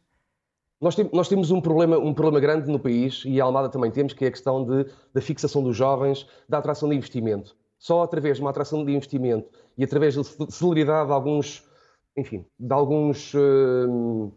Nós, 0.80 0.94
tem, 0.94 1.08
nós, 1.12 1.28
temos 1.28 1.50
um 1.50 1.60
problema, 1.60 1.98
um 1.98 2.12
problema 2.12 2.40
grande 2.40 2.70
no 2.70 2.78
país, 2.78 3.22
e 3.24 3.40
a 3.40 3.44
Almada 3.44 3.68
também 3.68 3.90
temos, 3.90 4.12
que 4.12 4.24
é 4.24 4.28
a 4.28 4.30
questão 4.30 4.64
de, 4.64 4.86
da 5.12 5.20
fixação 5.20 5.62
dos 5.62 5.76
jovens, 5.76 6.26
da 6.48 6.58
atração 6.58 6.88
de 6.88 6.96
investimento. 6.96 7.56
Só 7.78 8.02
através 8.02 8.36
de 8.36 8.42
uma 8.42 8.50
atração 8.50 8.84
de 8.84 8.92
investimento 8.92 9.48
e 9.76 9.84
através 9.84 10.16
da 10.16 10.22
celeridade 10.50 11.08
de 11.08 11.12
alguns, 11.12 11.64
enfim, 12.16 12.44
de 12.58 12.72
alguns 12.72 13.34
uh, 13.34 14.32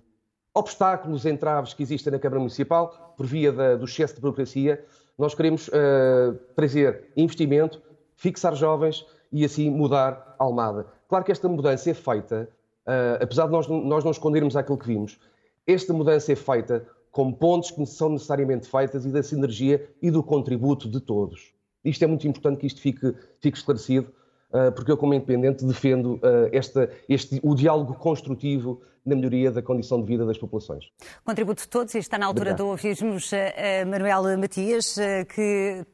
obstáculos, 0.54 1.26
entraves 1.26 1.74
que 1.74 1.84
existem 1.84 2.12
na 2.12 2.20
Câmara 2.20 2.40
Municipal, 2.40 3.14
por 3.16 3.26
via 3.26 3.52
da, 3.52 3.76
do 3.76 3.86
excesso 3.86 4.16
de 4.16 4.22
burocracia, 4.22 4.84
nós 5.18 5.34
queremos 5.34 5.68
uh, 5.70 6.34
trazer 6.56 7.12
investimento, 7.16 7.82
fixar 8.16 8.56
jovens 8.56 9.06
e 9.32 9.44
assim 9.44 9.70
mudar 9.70 10.36
a 10.38 10.44
Almada. 10.44 10.88
Claro 11.08 11.24
que 11.24 11.32
esta 11.32 11.48
mudança 11.48 11.90
é 11.90 11.94
feita, 11.94 12.50
uh, 12.86 13.24
apesar 13.24 13.46
de 13.46 13.52
nós, 13.52 13.68
nós 13.68 14.04
não 14.04 14.12
escondermos 14.12 14.56
aquilo 14.56 14.78
que 14.78 14.88
vimos, 14.88 15.20
esta 15.68 15.94
mudança 15.94 16.32
é 16.32 16.36
feita 16.36 16.88
com 17.12 17.32
pontos 17.32 17.72
que 17.72 17.86
são 17.86 18.10
necessariamente 18.10 18.70
feitas 18.70 19.06
e 19.06 19.10
da 19.10 19.22
sinergia 19.22 19.90
e 20.02 20.10
do 20.10 20.24
contributo 20.24 20.90
de 20.90 21.02
todos. 21.02 21.52
Isto 21.84 22.04
é 22.04 22.08
muito 22.08 22.28
importante 22.28 22.60
que 22.60 22.68
isto 22.68 22.80
fique, 22.80 23.14
fique 23.40 23.58
esclarecido, 23.58 24.12
ah, 24.52 24.72
porque 24.72 24.92
eu, 24.92 24.98
como 24.98 25.14
independente, 25.14 25.66
defendo 25.66 26.20
ah, 26.24 26.50
esta, 26.52 26.90
este, 27.10 27.40
o 27.44 27.56
diálogo 27.56 27.96
construtivo 27.96 28.82
na 29.06 29.16
melhoria 29.16 29.52
da 29.52 29.62
condição 29.62 30.02
de 30.02 30.06
vida 30.06 30.26
das 30.26 30.38
populações. 30.38 30.92
Contributo 31.24 31.62
de 31.62 31.70
todos 31.70 31.96
e 31.96 31.98
está 31.98 32.18
na 32.18 32.26
altura 32.26 32.52
Obrigado. 32.52 32.78
de 32.78 32.86
ouvirmos 32.86 33.32
a 33.34 33.86
Manuel 33.86 34.38
Matias, 34.38 34.98
que 35.34 35.86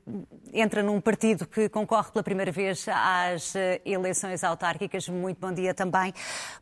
entra 0.51 0.81
num 0.81 0.99
partido 0.99 1.45
que 1.45 1.69
concorre 1.69 2.11
pela 2.11 2.23
primeira 2.23 2.51
vez 2.51 2.87
às 2.89 3.53
eleições 3.85 4.43
autárquicas. 4.43 5.07
Muito 5.09 5.39
bom 5.39 5.53
dia 5.53 5.75
também. 5.75 6.11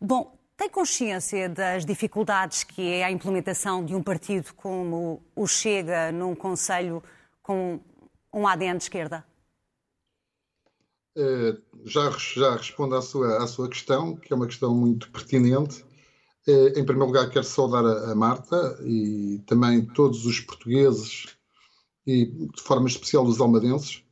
Bom, 0.02 0.30
tem 0.62 0.70
consciência 0.70 1.50
das 1.50 1.84
dificuldades 1.84 2.64
que 2.64 2.88
é 2.88 3.04
a 3.04 3.12
implementação 3.12 3.84
de 3.84 3.96
um 3.96 4.04
partido 4.04 4.54
como 4.54 5.20
o 5.36 5.48
Chega 5.48 6.12
num 6.12 6.36
Conselho 6.36 7.02
com 7.42 7.80
um 8.32 8.48
ADN 8.48 8.78
de 8.78 8.84
esquerda? 8.84 9.26
Uh, 11.18 11.60
já, 11.84 12.12
já 12.12 12.56
respondo 12.56 12.96
à 12.96 13.02
sua, 13.02 13.44
à 13.44 13.48
sua 13.48 13.68
questão, 13.68 14.16
que 14.16 14.32
é 14.32 14.36
uma 14.36 14.46
questão 14.46 14.76
muito 14.76 15.10
pertinente. 15.10 15.84
Uh, 16.48 16.68
em 16.78 16.86
primeiro 16.86 17.08
lugar, 17.08 17.28
quero 17.32 17.44
saudar 17.44 17.84
a, 17.84 18.12
a, 18.12 18.16
Marta 18.16 18.78
e 18.84 19.42
também 19.48 19.84
todos 19.84 20.28
os 20.28 20.42
portugueses 20.42 21.36
e, 22.06 22.28
de 22.28 22.62
forma 22.62 22.88
especial, 22.88 23.26
os 23.26 23.42
almadenses, 23.42 24.04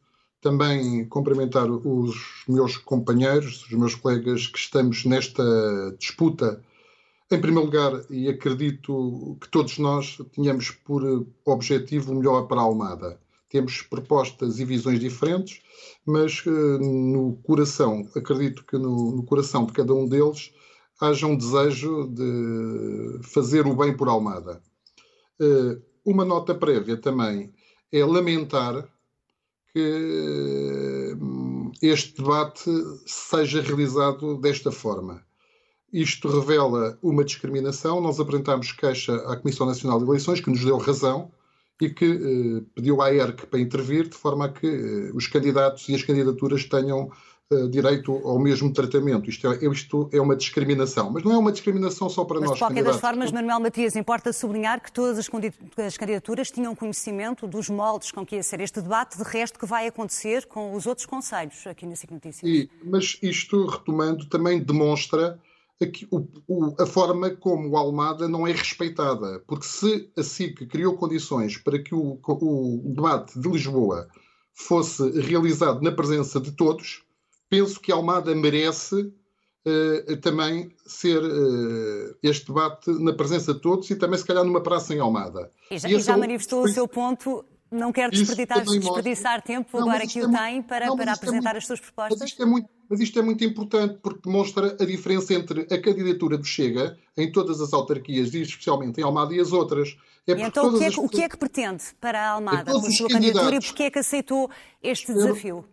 também 0.42 1.06
cumprimentar 1.08 1.70
os 1.70 2.44
meus 2.48 2.78
companheiros, 2.78 3.66
os 3.66 3.72
meus 3.72 3.96
colegas 3.96 4.48
que 4.48 4.58
estamos 4.58 5.06
nesta 5.06 5.44
disputa. 6.00 6.64
Em 7.32 7.40
primeiro 7.40 7.66
lugar, 7.66 8.06
e 8.10 8.28
acredito 8.28 9.38
que 9.40 9.50
todos 9.50 9.78
nós 9.78 10.18
tínhamos 10.32 10.72
por 10.72 11.28
objetivo 11.46 12.12
o 12.12 12.16
melhor 12.16 12.48
para 12.48 12.60
a 12.60 12.64
Almada. 12.64 13.20
temos 13.50 13.82
propostas 13.82 14.60
e 14.60 14.66
visões 14.66 15.00
diferentes, 15.00 15.62
mas 16.06 16.44
no 16.46 17.38
coração, 17.44 18.08
acredito 18.16 18.64
que 18.64 18.78
no, 18.78 19.16
no 19.18 19.24
coração 19.24 19.66
de 19.66 19.74
cada 19.74 19.94
um 19.94 20.08
deles 20.08 20.54
haja 21.02 21.26
um 21.26 21.36
desejo 21.36 22.08
de 22.08 23.20
fazer 23.24 23.66
o 23.66 23.76
bem 23.76 23.96
por 23.96 24.08
Almada. 24.08 24.62
Uma 26.06 26.24
nota 26.24 26.54
prévia 26.56 26.96
também 26.96 27.52
é 27.92 28.06
lamentar 28.06 28.88
que 29.80 31.16
hum, 31.22 31.72
este 31.82 32.22
debate 32.22 32.70
seja 33.06 33.62
realizado 33.62 34.38
desta 34.38 34.72
forma. 34.72 35.24
Isto 35.92 36.28
revela 36.28 37.00
uma 37.02 37.24
discriminação. 37.24 38.02
Nós 38.02 38.20
apresentámos 38.20 38.72
queixa 38.74 39.16
à 39.32 39.38
Comissão 39.38 39.66
Nacional 39.66 40.00
de 40.00 40.06
Eleições, 40.06 40.42
que 40.42 40.50
nos 40.50 40.64
deu 40.64 40.78
razão 40.78 41.32
e 41.82 41.90
que 41.90 42.06
eh, 42.06 42.64
pediu 42.76 43.02
à 43.02 43.14
ERC 43.14 43.48
para 43.48 43.60
intervir, 43.60 44.10
de 44.10 44.16
forma 44.16 44.46
a 44.46 44.50
que 44.50 44.68
eh, 44.68 45.12
os 45.14 45.28
candidatos 45.28 45.88
e 45.88 45.96
as 45.96 46.04
candidaturas 46.04 46.66
tenham 46.66 47.10
eh, 47.10 47.16
direito 47.72 48.14
ao 48.24 48.38
mesmo 48.38 48.72
tratamento. 48.72 49.30
Isto 49.30 49.48
é, 49.52 49.66
isto 49.66 50.10
é 50.14 50.22
uma 50.22 50.36
discriminação. 50.36 51.10
Mas 51.10 51.24
não 51.24 51.34
é 51.34 51.38
uma 51.38 51.52
discriminação 51.52 52.08
só 52.08 52.24
para 52.24 52.40
Mas, 52.40 52.50
nós. 52.50 52.60
De 52.60 52.64
qualquer 52.64 52.84
das 52.84 53.00
formas, 53.00 53.32
Manuel 53.32 53.60
Matias, 53.60 53.96
importa 53.96 54.32
sublinhar 54.32 54.80
que 54.82 54.92
todas 54.92 55.18
as 55.18 55.98
candidaturas 55.98 56.52
tinham 56.52 56.76
conhecimento 56.76 57.48
dos 57.48 57.68
moldes 57.70 58.12
com 58.12 58.24
que 58.24 58.36
ia 58.36 58.44
ser 58.44 58.62
este 58.62 58.82
debate, 58.82 59.18
de 59.18 59.24
resto 59.24 59.58
que 59.58 59.66
vai 59.66 59.88
acontecer 59.88 60.46
com 60.46 60.76
os 60.76 60.86
outros 60.86 61.08
conselhos 61.08 61.66
aqui 61.66 61.88
na 61.88 61.96
SIC 61.96 62.12
Notícias. 62.12 62.44
E, 62.44 62.70
mas 62.84 63.18
isto, 63.22 63.66
retomando, 63.66 64.28
também 64.28 64.60
demonstra 64.60 65.40
o, 66.12 66.28
o, 66.48 66.76
a 66.80 66.86
forma 66.86 67.32
como 67.32 67.70
o 67.70 67.78
Almada 67.78 68.28
não 68.28 68.46
é 68.46 68.52
respeitada. 68.52 69.42
Porque 69.48 69.66
se 69.66 70.12
a 70.16 70.22
SIC 70.22 70.68
criou 70.68 70.96
condições 70.96 71.58
para 71.58 71.80
que 71.80 71.96
o, 71.96 72.20
o 72.24 72.94
debate 72.94 73.40
de 73.40 73.50
Lisboa 73.50 74.08
fosse 74.54 75.10
realizado 75.20 75.82
na 75.82 75.92
presença 75.92 76.40
de 76.40 76.52
todos, 76.52 77.04
penso 77.50 77.80
que 77.80 77.92
Almada 77.92 78.34
merece 78.36 78.96
uh, 78.96 80.18
também 80.22 80.74
ser 80.86 81.22
uh, 81.22 82.16
este 82.22 82.48
debate 82.48 82.90
na 82.92 83.14
presença 83.14 83.54
de 83.54 83.62
todos 83.62 83.90
e 83.90 83.96
também, 83.96 84.18
se 84.18 84.26
calhar, 84.26 84.44
numa 84.44 84.62
praça 84.62 84.94
em 84.94 85.00
Almada. 85.00 85.52
E 85.70 85.78
já, 85.78 85.90
e 85.90 86.00
já 86.00 86.18
manifestou 86.18 86.64
o 86.64 86.68
seu 86.68 86.88
ponto. 86.88 87.44
Não 87.72 87.92
quero 87.92 88.12
desperdiçar, 88.12 88.66
desperdiçar 88.66 89.42
tempo, 89.44 89.80
não, 89.80 89.88
agora 89.88 90.08
que 90.08 90.20
o 90.20 90.36
é 90.36 90.40
tem, 90.40 90.64
para, 90.64 90.88
não, 90.88 90.98
para 90.98 91.12
é 91.12 91.14
apresentar 91.14 91.52
é 91.52 91.54
muito, 91.54 91.58
as 91.58 91.68
suas 91.68 91.80
propostas. 91.80 92.20
Mas 92.20 92.30
isto, 92.32 92.42
é 92.42 92.46
muito, 92.48 92.70
mas 92.90 93.00
isto 93.00 93.20
é 93.20 93.22
muito 93.22 93.44
importante 93.44 94.00
porque 94.02 94.22
demonstra 94.28 94.76
a 94.80 94.86
diferença 94.86 95.36
entre 95.36 95.68
a 95.72 95.80
candidatura 95.80 96.36
do 96.36 96.44
Chega 96.44 96.98
em 97.16 97.32
todas 97.32 97.62
as 97.62 97.72
autarquias, 97.72 98.34
e 98.34 98.42
especialmente 98.42 99.00
em 99.00 99.04
Almada, 99.04 99.36
e 99.36 99.40
as 99.40 99.52
outras. 99.52 99.96
É 100.26 100.32
então, 100.32 100.74
o 100.74 100.80
que, 100.80 100.84
é, 100.84 100.88
as... 100.88 100.98
o 100.98 101.08
que, 101.08 101.22
é, 101.22 101.30
que 101.30 101.38
pretende 101.38 101.84
para 102.02 102.20
a 102.20 102.30
Almada 102.32 102.72
com 102.72 102.88
a 102.88 102.92
sua 102.92 103.08
candidatura 103.08 103.56
e 103.58 103.60
porquê 103.60 103.84
é 103.84 103.92
que 103.92 104.00
aceitou 104.00 104.50
este 104.82 105.14
desafio? 105.14 105.64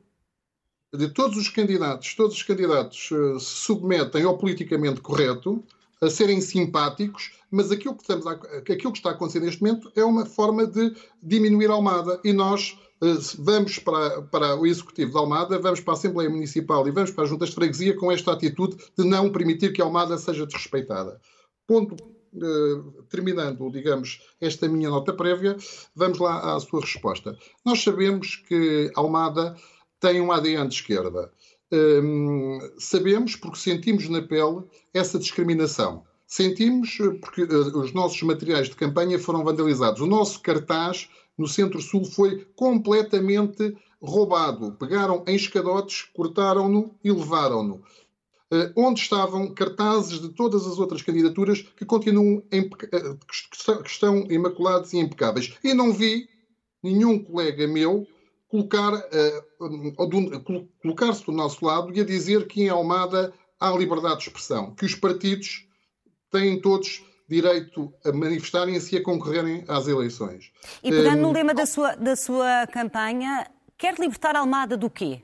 De 0.97 1.09
todos 1.09 1.37
os 1.37 1.49
candidatos, 1.49 2.15
todos 2.15 2.37
os 2.37 2.43
candidatos 2.43 3.11
uh, 3.11 3.39
se 3.39 3.47
submetem 3.47 4.25
ao 4.25 4.37
politicamente 4.39 5.01
correto, 5.01 5.63
a 6.01 6.11
serem 6.11 6.41
simpáticos, 6.41 7.33
mas 7.51 7.71
aquilo 7.71 7.95
que, 7.95 8.03
estamos 8.03 8.27
a, 8.27 8.33
aquilo 8.33 8.93
que 8.93 8.99
está 8.99 9.11
a 9.11 9.13
acontecer 9.13 9.41
neste 9.41 9.63
momento 9.63 9.91
é 9.97 10.05
uma 10.05 10.27
forma 10.27 10.67
de 10.67 10.95
diminuir 11.23 11.71
a 11.71 11.75
Almada 11.75 12.21
e 12.25 12.33
nós 12.33 12.79
uh, 13.01 13.19
vamos 13.39 13.79
para, 13.79 14.23
para 14.23 14.57
o 14.57 14.67
Executivo 14.67 15.13
da 15.13 15.21
Almada, 15.21 15.59
vamos 15.59 15.81
para 15.81 15.95
a 15.95 15.97
Assembleia 15.97 16.29
Municipal 16.29 16.87
e 16.87 16.91
vamos 16.91 17.11
para 17.11 17.25
as 17.25 17.31
Juntas 17.31 17.51
de 17.51 17.55
Freguesia 17.55 17.97
com 17.97 18.13
esta 18.13 18.33
atitude 18.33 18.77
de 18.97 19.05
não 19.05 19.31
permitir 19.31 19.73
que 19.73 19.81
a 19.81 19.85
Almada 19.85 20.19
seja 20.19 20.47
desrespeitada. 20.47 21.21
Ponto 21.67 21.97
Uh, 22.37 23.03
terminando, 23.09 23.71
digamos, 23.71 24.21
esta 24.39 24.69
minha 24.69 24.91
nota 24.91 25.11
prévia, 25.15 25.57
vamos 25.95 26.19
lá 26.19 26.55
à 26.55 26.61
sua 26.61 26.83
resposta. 26.83 27.35
Nós 27.65 27.83
sabemos 27.83 28.37
que 28.47 28.93
Almada 28.95 29.57
tem 30.01 30.21
um 30.21 30.33
ADN 30.33 30.69
de 30.69 30.75
esquerda. 30.75 31.31
Hum, 31.73 32.59
sabemos 32.79 33.35
porque 33.35 33.59
sentimos 33.59 34.09
na 34.09 34.23
pele 34.23 34.65
essa 34.95 35.19
discriminação. 35.19 36.05
Sentimos 36.27 36.99
eh, 37.01 37.11
porque 37.21 37.43
uh, 37.43 37.79
os 37.79 37.93
nossos 37.93 38.21
materiais 38.23 38.69
de 38.69 38.77
campanha 38.77 39.19
foram 39.19 39.45
vandalizados. 39.45 40.01
O 40.01 40.07
nosso 40.07 40.41
cartaz 40.41 41.09
no 41.39 41.47
Centro-Sul 41.47 42.05
foi 42.05 42.47
completamente 42.57 43.77
roubado. 44.01 44.73
Pegaram 44.73 45.25
em 45.27 45.37
escadotes, 45.37 46.03
cortaram-no 46.15 46.95
e 47.03 47.11
levaram-no. 47.11 47.77
Uh, 48.53 48.71
onde 48.77 49.01
estavam 49.01 49.53
cartazes 49.53 50.21
de 50.21 50.29
todas 50.29 50.67
as 50.67 50.79
outras 50.79 51.03
candidaturas 51.03 51.63
que 51.63 51.85
continuam 51.85 52.39
uh, 52.39 53.19
que 53.83 53.89
estão 53.91 54.27
imaculados 54.31 54.93
e 54.93 54.99
impecáveis. 54.99 55.53
E 55.65 55.75
não 55.75 55.93
vi 55.93 56.29
nenhum 56.83 57.19
colega 57.19 57.67
meu 57.67 58.07
colocar, 58.49 58.93
uh, 58.95 59.97
colocar-se 60.81 61.25
do 61.25 61.33
nosso 61.33 61.65
lado 61.65 61.93
e 61.95 62.01
a 62.01 62.05
dizer 62.05 62.47
que 62.47 62.63
em 62.63 62.69
Almada 62.69 63.33
há 63.59 63.71
liberdade 63.73 64.19
de 64.19 64.23
expressão, 64.25 64.75
que 64.75 64.85
os 64.85 64.95
partidos 64.95 65.67
têm 66.31 66.61
todos 66.61 67.05
direito 67.29 67.93
a 68.05 68.13
manifestarem-se 68.13 68.95
e 68.95 68.99
a 68.99 69.03
concorrerem 69.03 69.65
às 69.67 69.89
eleições. 69.89 70.53
E 70.83 70.91
pegando 70.91 71.23
no 71.23 71.31
eh, 71.31 71.35
lema 71.35 71.55
da 71.55 71.67
sua, 71.67 71.97
da 71.97 72.15
sua 72.15 72.67
campanha, 72.69 73.51
quer 73.77 73.99
libertar 73.99 74.37
Almada 74.37 74.77
do 74.77 74.89
quê? 74.89 75.23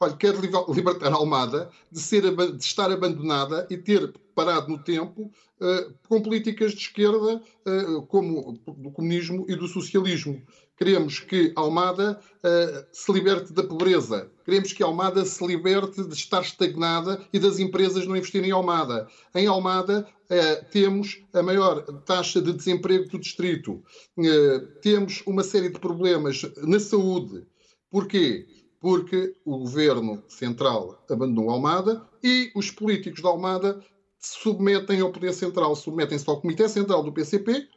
Olha, 0.00 0.16
quer 0.16 0.34
libertar 0.68 1.12
Almada 1.12 1.70
de, 1.90 2.00
ser, 2.00 2.22
de 2.22 2.62
estar 2.62 2.90
abandonada 2.90 3.66
e 3.68 3.76
ter 3.76 4.12
parado 4.32 4.68
no 4.68 4.78
tempo 4.78 5.32
uh, 5.60 5.94
com 6.08 6.22
políticas 6.22 6.72
de 6.72 6.82
esquerda 6.82 7.42
uh, 7.66 8.02
como 8.02 8.52
do 8.52 8.92
comunismo 8.92 9.44
e 9.48 9.56
do 9.56 9.66
socialismo. 9.66 10.40
Queremos 10.78 11.18
que 11.18 11.52
Almada 11.56 12.20
uh, 12.38 12.86
se 12.92 13.12
liberte 13.12 13.52
da 13.52 13.64
pobreza. 13.64 14.30
Queremos 14.44 14.72
que 14.72 14.80
Almada 14.80 15.24
se 15.24 15.44
liberte 15.44 16.04
de 16.04 16.14
estar 16.14 16.40
estagnada 16.40 17.20
e 17.32 17.38
das 17.40 17.58
empresas 17.58 18.06
não 18.06 18.16
investirem 18.16 18.50
em 18.50 18.52
Almada. 18.52 19.08
Em 19.34 19.48
Almada 19.48 20.08
uh, 20.30 20.70
temos 20.70 21.20
a 21.34 21.42
maior 21.42 21.82
taxa 22.04 22.40
de 22.40 22.52
desemprego 22.52 23.08
do 23.08 23.18
distrito. 23.18 23.82
Uh, 24.16 24.66
temos 24.80 25.20
uma 25.26 25.42
série 25.42 25.68
de 25.68 25.80
problemas 25.80 26.42
na 26.58 26.78
saúde. 26.78 27.44
Porquê? 27.90 28.46
Porque 28.80 29.34
o 29.44 29.58
governo 29.58 30.22
central 30.28 31.04
abandonou 31.10 31.50
Almada 31.50 32.06
e 32.22 32.52
os 32.54 32.70
políticos 32.70 33.20
da 33.20 33.30
Almada 33.30 33.84
se 34.16 34.38
submetem 34.40 35.00
ao 35.00 35.10
poder 35.10 35.32
central, 35.32 35.74
submetem-se 35.74 36.28
ao 36.30 36.40
Comitê 36.40 36.68
Central 36.68 37.02
do 37.02 37.12
PCP 37.12 37.68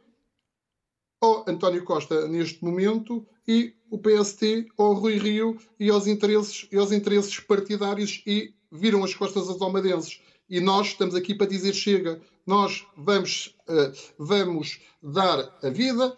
ao 1.21 1.45
António 1.47 1.83
Costa 1.83 2.27
neste 2.27 2.63
momento 2.65 3.25
e 3.47 3.75
o 3.91 3.99
PST 3.99 4.67
ao 4.75 4.93
Rui 4.93 5.17
Rio 5.19 5.57
e 5.79 5.89
aos 5.89 6.07
interesses, 6.07 6.67
e 6.71 6.77
aos 6.77 6.91
interesses 6.91 7.39
partidários 7.39 8.23
e 8.25 8.53
viram 8.71 9.03
as 9.03 9.13
costas 9.13 9.47
aos 9.47 9.61
almadenses. 9.61 10.19
E 10.49 10.59
nós 10.59 10.87
estamos 10.87 11.13
aqui 11.13 11.35
para 11.35 11.47
dizer 11.47 11.73
chega. 11.73 12.19
Nós 12.45 12.85
vamos, 12.97 13.55
uh, 13.69 13.93
vamos 14.17 14.79
dar 15.01 15.57
a 15.61 15.69
vida 15.69 16.15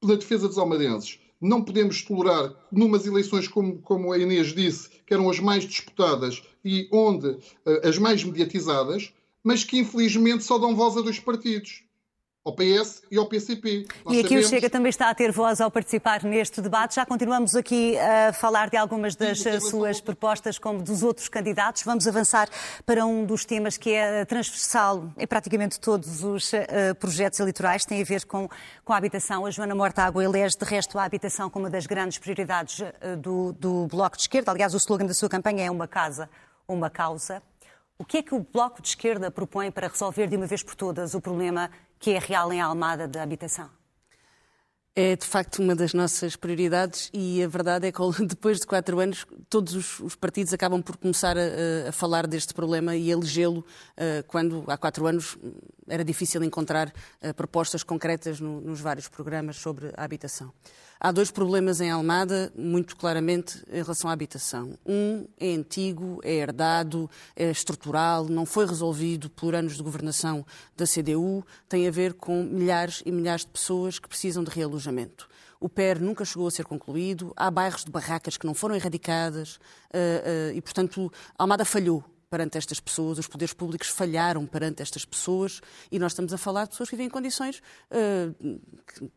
pela 0.00 0.16
defesa 0.16 0.48
dos 0.48 0.58
almadenses. 0.58 1.20
Não 1.40 1.62
podemos 1.62 2.02
tolerar, 2.02 2.52
numas 2.72 3.06
eleições 3.06 3.46
como, 3.46 3.78
como 3.80 4.12
a 4.12 4.18
Inês 4.18 4.52
disse, 4.52 4.90
que 5.06 5.14
eram 5.14 5.30
as 5.30 5.38
mais 5.38 5.64
disputadas 5.64 6.42
e 6.64 6.88
onde 6.92 7.28
uh, 7.28 7.40
as 7.88 7.98
mais 7.98 8.24
mediatizadas, 8.24 9.12
mas 9.44 9.62
que 9.62 9.78
infelizmente 9.78 10.42
só 10.42 10.58
dão 10.58 10.74
voz 10.74 10.96
a 10.96 11.02
dois 11.02 11.20
partidos 11.20 11.84
ao 12.42 12.54
PS 12.54 13.02
e 13.10 13.18
ao 13.18 13.26
PCP. 13.26 13.86
Nós 14.04 14.14
e 14.14 14.20
aqui 14.20 14.28
sabemos... 14.28 14.46
o 14.46 14.48
Chega 14.48 14.70
também 14.70 14.88
está 14.88 15.10
a 15.10 15.14
ter 15.14 15.30
voz 15.30 15.60
ao 15.60 15.70
participar 15.70 16.24
neste 16.24 16.62
debate. 16.62 16.94
Já 16.94 17.04
continuamos 17.04 17.54
aqui 17.54 17.98
a 17.98 18.32
falar 18.32 18.70
de 18.70 18.78
algumas 18.78 19.14
das 19.14 19.40
Sim, 19.40 19.60
suas 19.60 20.00
propostas, 20.00 20.58
como 20.58 20.82
dos 20.82 21.02
outros 21.02 21.28
candidatos. 21.28 21.82
Vamos 21.82 22.08
avançar 22.08 22.48
para 22.86 23.04
um 23.04 23.26
dos 23.26 23.44
temas 23.44 23.76
que 23.76 23.90
é 23.90 24.24
transversal 24.24 25.12
em 25.18 25.26
praticamente 25.26 25.78
todos 25.78 26.24
os 26.24 26.52
uh, 26.52 26.94
projetos 26.98 27.38
eleitorais, 27.40 27.84
tem 27.84 28.00
a 28.00 28.04
ver 28.04 28.24
com, 28.24 28.48
com 28.84 28.92
a 28.92 28.96
habitação. 28.96 29.44
A 29.44 29.50
Joana 29.50 29.74
Mortágua 29.74 30.24
elege, 30.24 30.56
de 30.56 30.64
resto, 30.64 30.98
a 30.98 31.04
habitação 31.04 31.50
como 31.50 31.66
uma 31.66 31.70
das 31.70 31.86
grandes 31.86 32.16
prioridades 32.16 32.80
uh, 32.80 33.16
do, 33.18 33.52
do 33.52 33.86
Bloco 33.86 34.16
de 34.16 34.22
Esquerda. 34.22 34.50
Aliás, 34.50 34.72
o 34.72 34.78
slogan 34.78 35.04
da 35.04 35.14
sua 35.14 35.28
campanha 35.28 35.66
é 35.66 35.70
uma 35.70 35.86
casa, 35.86 36.30
uma 36.66 36.88
causa. 36.88 37.42
O 37.98 38.04
que 38.04 38.16
é 38.16 38.22
que 38.22 38.34
o 38.34 38.38
Bloco 38.38 38.80
de 38.80 38.88
Esquerda 38.88 39.30
propõe 39.30 39.70
para 39.70 39.86
resolver 39.86 40.26
de 40.26 40.34
uma 40.34 40.46
vez 40.46 40.62
por 40.62 40.74
todas 40.74 41.12
o 41.12 41.20
problema 41.20 41.70
que 42.00 42.12
é 42.12 42.18
real 42.18 42.50
em 42.52 42.60
Almada 42.60 43.06
da 43.06 43.22
habitação? 43.22 43.68
É 44.96 45.14
de 45.14 45.24
facto 45.24 45.62
uma 45.62 45.76
das 45.76 45.94
nossas 45.94 46.34
prioridades 46.34 47.10
e 47.12 47.42
a 47.44 47.46
verdade 47.46 47.86
é 47.86 47.92
que 47.92 48.00
depois 48.26 48.58
de 48.58 48.66
quatro 48.66 48.98
anos 48.98 49.24
todos 49.48 49.74
os, 49.74 50.00
os 50.00 50.16
partidos 50.16 50.52
acabam 50.52 50.82
por 50.82 50.96
começar 50.96 51.36
a, 51.38 51.88
a, 51.88 51.92
falar 51.92 52.26
deste 52.26 52.52
problema 52.52 52.96
e 52.96 53.10
elegê-lo 53.10 53.60
uh, 53.60 54.24
quando 54.26 54.64
há 54.66 54.76
quatro 54.76 55.06
anos 55.06 55.38
era 55.86 56.04
difícil 56.04 56.42
encontrar 56.42 56.88
uh, 56.88 57.32
propostas 57.34 57.84
concretas 57.84 58.40
no, 58.40 58.60
nos 58.60 58.80
vários 58.80 59.06
programas 59.06 59.56
sobre 59.56 59.92
a 59.96 60.02
habitação. 60.02 60.52
Há 61.02 61.10
dois 61.12 61.30
problemas 61.30 61.80
em 61.80 61.90
Almada, 61.90 62.52
muito 62.54 62.94
claramente, 62.94 63.64
em 63.72 63.80
relação 63.80 64.10
à 64.10 64.12
habitação. 64.12 64.78
Um 64.84 65.26
é 65.40 65.54
antigo, 65.54 66.20
é 66.22 66.34
herdado, 66.34 67.08
é 67.34 67.50
estrutural, 67.50 68.26
não 68.26 68.44
foi 68.44 68.66
resolvido 68.66 69.30
por 69.30 69.54
anos 69.54 69.78
de 69.78 69.82
governação 69.82 70.44
da 70.76 70.84
CDU, 70.86 71.42
tem 71.66 71.88
a 71.88 71.90
ver 71.90 72.12
com 72.12 72.42
milhares 72.42 73.02
e 73.06 73.10
milhares 73.10 73.46
de 73.46 73.50
pessoas 73.50 73.98
que 73.98 74.10
precisam 74.10 74.44
de 74.44 74.50
realojamento. 74.50 75.26
o 75.58 75.70
PER 75.70 76.02
nunca 76.02 76.22
chegou 76.22 76.46
a 76.46 76.50
ser 76.50 76.66
concluído, 76.66 77.32
há 77.34 77.50
bairros 77.50 77.82
de 77.82 77.90
barracas 77.90 78.36
que 78.36 78.46
não 78.46 78.52
foram 78.52 78.74
erradicadas 78.74 79.56
uh, 79.56 80.50
uh, 80.50 80.54
e, 80.54 80.60
portanto, 80.60 81.10
Almada 81.38 81.64
falhou 81.64 82.04
perante 82.30 82.56
estas 82.56 82.78
pessoas, 82.78 83.18
os 83.18 83.26
poderes 83.26 83.52
públicos 83.52 83.88
falharam 83.88 84.46
perante 84.46 84.80
estas 84.80 85.04
pessoas 85.04 85.60
e 85.90 85.98
nós 85.98 86.12
estamos 86.12 86.32
a 86.32 86.38
falar 86.38 86.64
de 86.64 86.70
pessoas 86.70 86.88
que 86.88 86.94
vivem 86.94 87.08
em 87.08 87.10
condições 87.10 87.60
uh, 87.90 88.60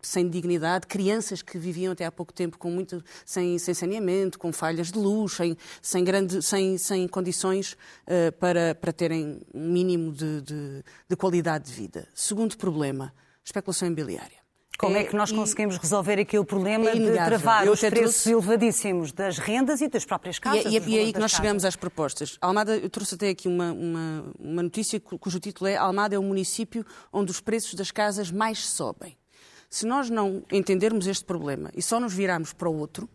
sem 0.02 0.28
dignidade, 0.28 0.88
crianças 0.88 1.44
que 1.44 1.60
viviam 1.60 1.94
até 1.94 2.06
há 2.06 2.12
pouco 2.12 2.34
tempo 2.34 2.58
com 2.58 2.72
muito, 2.72 3.04
sem, 3.24 3.60
sem 3.60 3.74
saneamento, 3.76 4.40
com 4.40 4.52
falhas 4.52 4.92
de 4.92 4.98
luz, 4.98 5.34
sem, 5.34 5.56
sem, 5.80 6.04
grande, 6.04 6.42
sem, 6.42 6.78
sem 6.80 7.08
condições 7.08 7.74
uh, 7.74 8.32
para, 8.40 8.74
para 8.74 8.92
terem 8.92 9.42
um 9.54 9.72
mínimo 9.72 10.12
de, 10.12 10.42
de, 10.42 10.84
de 11.08 11.16
qualidade 11.16 11.66
de 11.66 11.72
vida. 11.72 12.08
Segundo 12.16 12.58
problema, 12.58 13.14
especulação 13.46 13.88
imobiliária. 13.88 14.43
Como 14.78 14.98
é, 14.98 15.02
é 15.02 15.04
que 15.04 15.16
nós 15.16 15.32
conseguimos 15.32 15.78
resolver 15.78 16.20
aqui 16.20 16.38
o 16.38 16.44
problema 16.44 16.90
é 16.90 16.96
de 16.96 17.14
travar 17.14 17.66
eu 17.66 17.74
os 17.74 17.80
preços 17.80 18.24
trouxe... 18.24 18.32
elevadíssimos 18.32 19.12
das 19.12 19.38
rendas 19.38 19.82
e 19.82 19.88
das 19.88 20.04
próprias 20.04 20.40
casas? 20.40 20.66
E, 20.66 20.78
é, 20.78 20.82
e 20.82 20.98
é 20.98 21.02
aí 21.02 21.14
que 21.14 21.20
nós 21.20 21.32
casas. 21.32 21.38
chegamos 21.46 21.66
às 21.66 21.76
propostas. 21.76 22.38
Almada, 22.42 22.76
eu 22.76 22.90
trouxe 22.90 23.16
até 23.16 23.30
aqui 23.30 23.48
uma, 23.48 23.72
uma, 23.72 24.26
uma 24.40 24.64
notícia 24.64 25.00
cujo 25.00 25.40
título 25.40 25.70
é 25.70 25.76
Almada 25.76 26.16
é 26.16 26.20
o 26.20 26.24
município 26.24 26.86
onde 27.12 27.32
os 27.32 27.40
preços 27.40 27.76
das 27.76 27.92
casas 27.92 28.32
mais 28.32 28.60
sobem. 28.66 29.16
Se 29.70 29.86
nós 29.86 30.10
não 30.10 30.44
entendermos 30.52 31.08
este 31.08 31.26
problema 31.26 31.72
e 31.76 31.82
só 31.82 32.00
nos 32.00 32.14
virarmos 32.14 32.54
para 32.54 32.70
o 32.70 32.78
outro, 32.78 33.10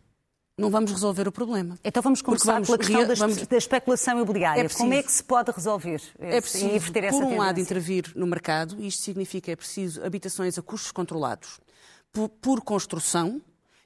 não 0.59 0.71
vamos 0.71 0.91
resolver 0.91 1.29
o 1.29 1.33
problema. 1.33 1.79
Então 1.85 2.03
vamos 2.03 2.21
começar 2.21 2.55
vamos, 2.55 2.67
pela 2.67 2.79
questão 2.79 3.17
vamos, 3.17 3.47
da 3.47 3.57
especulação 3.57 4.15
imobiliária. 4.17 4.61
É 4.61 4.65
preciso, 4.65 4.83
Como 4.83 4.95
é 4.95 5.03
que 5.03 5.13
se 5.13 5.23
pode 5.23 5.53
resolver 5.53 6.03
é 6.19 6.41
preciso, 6.41 6.67
e 6.67 6.77
inverter 6.77 7.05
essa 7.05 7.13
Por 7.13 7.23
um 7.23 7.29
tendência? 7.29 7.47
lado, 7.47 7.61
intervir 7.61 8.13
no 8.17 8.27
mercado, 8.27 8.77
e 8.79 8.89
isto 8.89 9.03
significa 9.03 9.53
é 9.53 9.57
preciso 9.57 10.05
habitações 10.05 10.59
a 10.59 10.63
custos 10.63 10.91
controlados, 10.91 11.61
por, 12.13 12.29
por 12.29 12.61
construção, 12.61 13.41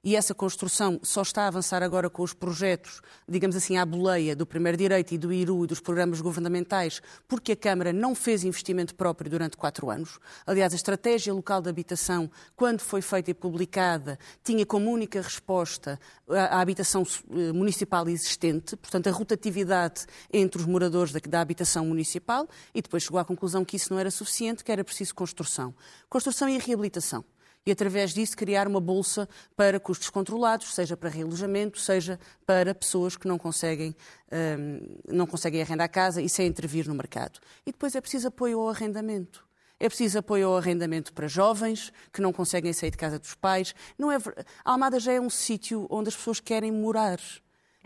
e 0.05 0.17
essa 0.17 0.35
construção 0.35 0.99
só 1.03 1.23
está 1.23 1.45
a 1.45 1.47
avançar 1.47 1.83
agora 1.83 2.11
com 2.11 2.23
os 2.23 2.35
projetos, 2.35 3.01
digamos 3.29 3.55
assim, 3.55 3.77
à 3.77 3.87
boleia 3.87 4.35
do 4.35 4.45
Primeiro 4.45 4.77
Direito 4.77 5.12
e 5.12 5.19
do 5.19 5.33
IRU 5.33 5.65
e 5.65 5.69
dos 5.69 5.79
programas 5.79 6.21
governamentais, 6.21 7.01
porque 7.29 7.53
a 7.53 7.57
Câmara 7.57 7.93
não 7.93 8.15
fez 8.15 8.43
investimento 8.43 8.95
próprio 8.97 9.31
durante 9.31 9.57
quatro 9.57 9.91
anos. 9.91 10.19
Aliás, 10.45 10.73
a 10.73 10.77
Estratégia 10.77 11.33
Local 11.33 11.62
de 11.62 11.69
Habitação, 11.69 12.29
quando 12.57 12.81
foi 12.81 13.01
feita 13.01 13.31
e 13.31 13.35
publicada, 13.35 14.19
tinha 14.43 14.67
como 14.67 14.91
única 14.91 15.21
resposta 15.21 16.01
a, 16.29 16.61
habitação 16.61 17.05
eh, 17.31 17.53
municipal 17.53 18.09
existente, 18.09 18.77
portanto, 18.77 19.07
a 19.09 19.12
rotatividade 19.12 20.07
entre 20.33 20.61
os 20.61 20.67
moradores 20.67 21.12
da, 21.12 21.21
da 21.21 21.41
habitação 21.41 21.87
municipal, 21.87 22.49
e 22.75 22.83
depois 22.83 23.05
chegou 23.05 23.21
à 23.21 23.25
conclusão 23.25 23.65
que 23.65 23.77
isso 23.77 23.93
não 23.93 24.01
era 24.01 24.11
suficiente, 24.11 24.65
que 24.65 24.73
era 24.73 24.83
preciso 24.83 25.15
construção. 25.15 25.73
Construção 26.09 26.49
e 26.49 26.59
reabilitação 26.59 27.25
e, 27.64 27.70
através 27.70 28.12
disso, 28.12 28.37
criar 28.37 28.66
uma 28.66 28.81
bolsa 28.81 29.29
para 29.57 29.79
custos 29.79 30.11
controlados, 30.11 30.75
seja 30.75 30.96
para 30.96 31.09
realojamento, 31.09 31.79
seja 31.79 32.18
para 32.44 32.75
pessoas 32.75 33.16
que 33.16 33.29
não 33.29 33.38
conseguem, 33.38 33.94
um, 34.33 35.14
não 35.14 35.27
conseguem 35.27 35.62
arrendar 35.62 35.88
casa 35.88 36.20
e 36.20 36.29
sem 36.29 36.46
intervir 36.46 36.88
no 36.88 36.94
mercado. 36.94 37.38
E 37.64 37.72
depois 37.72 37.94
é 37.94 38.01
preciso 38.01 38.29
apoio 38.29 38.61
ao 38.61 38.68
arrendamento. 38.68 39.46
É 39.79 39.88
preciso 39.88 40.18
apoio 40.18 40.48
ao 40.48 40.57
arrendamento 40.57 41.12
para 41.12 41.27
jovens 41.27 41.92
que 42.12 42.20
não 42.20 42.33
conseguem 42.33 42.72
sair 42.72 42.90
de 42.90 42.96
casa 42.96 43.18
dos 43.18 43.35
pais. 43.35 43.75
Não 43.98 44.12
é... 44.12 44.16
A 44.64 44.72
Almada 44.72 45.01
já 45.01 45.12
é 45.12 45.20
um 45.20 45.31
sítio 45.31 45.87
onde 45.90 46.09
as 46.09 46.16
pessoas 46.16 46.38
querem 46.38 46.70
morar. 46.70 47.18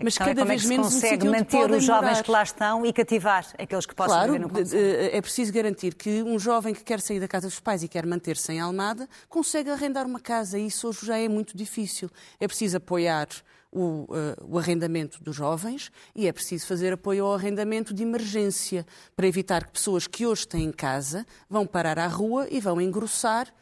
Mas 0.03 0.17
é 0.17 0.25
cada 0.25 0.43
é 0.43 0.45
vez 0.45 0.65
menos 0.65 0.93
consegue 0.93 1.27
um 1.27 1.33
manter 1.33 1.71
os 1.71 1.85
jovens 1.85 2.11
morar. 2.11 2.23
que 2.23 2.31
lá 2.31 2.43
estão 2.43 2.85
e 2.85 2.93
cativar 2.93 3.47
aqueles 3.59 3.87
que 3.87 3.95
possam 3.95 4.15
claro, 4.15 4.33
viver 4.33 4.47
no 4.47 5.17
é 5.17 5.21
preciso 5.23 5.53
garantir 5.53 5.95
que 5.95 6.23
um 6.23 6.39
jovem 6.39 6.75
que 6.75 6.85
quer 6.85 7.01
sair 7.01 7.19
da 7.19 7.27
casa 7.27 7.47
dos 7.47 7.61
pais 7.61 7.83
e 7.83 7.89
quer 7.89 8.05
manter-se 8.05 8.53
em 8.53 8.61
Almada 8.61 9.09
consegue 9.29 9.71
arrendar 9.71 10.07
uma 10.07 10.21
casa. 10.21 10.59
E 10.59 10.67
isso 10.67 10.89
hoje 10.89 11.07
já 11.07 11.19
é 11.19 11.29
muito 11.29 11.57
difícil. 11.57 12.11
É 12.39 12.47
preciso 12.47 12.77
apoiar 12.77 13.27
o, 13.73 13.81
uh, 13.81 14.07
o, 14.47 14.59
arrendamento 14.59 15.23
dos 15.23 15.35
jovens 15.35 15.91
e 16.15 16.27
é 16.27 16.33
preciso 16.33 16.67
fazer 16.67 16.93
apoio 16.93 17.25
ao 17.25 17.35
arrendamento 17.35 17.93
de 17.93 18.03
emergência 18.03 18.87
para 19.15 19.27
evitar 19.27 19.65
que 19.65 19.73
pessoas 19.73 20.07
que 20.07 20.27
hoje 20.27 20.47
têm 20.47 20.71
casa 20.73 21.27
vão 21.49 21.67
parar 21.67 21.99
à 21.99 22.07
rua 22.07 22.47
e 22.51 22.61
vão 22.61 22.81
engrossar 22.81 23.53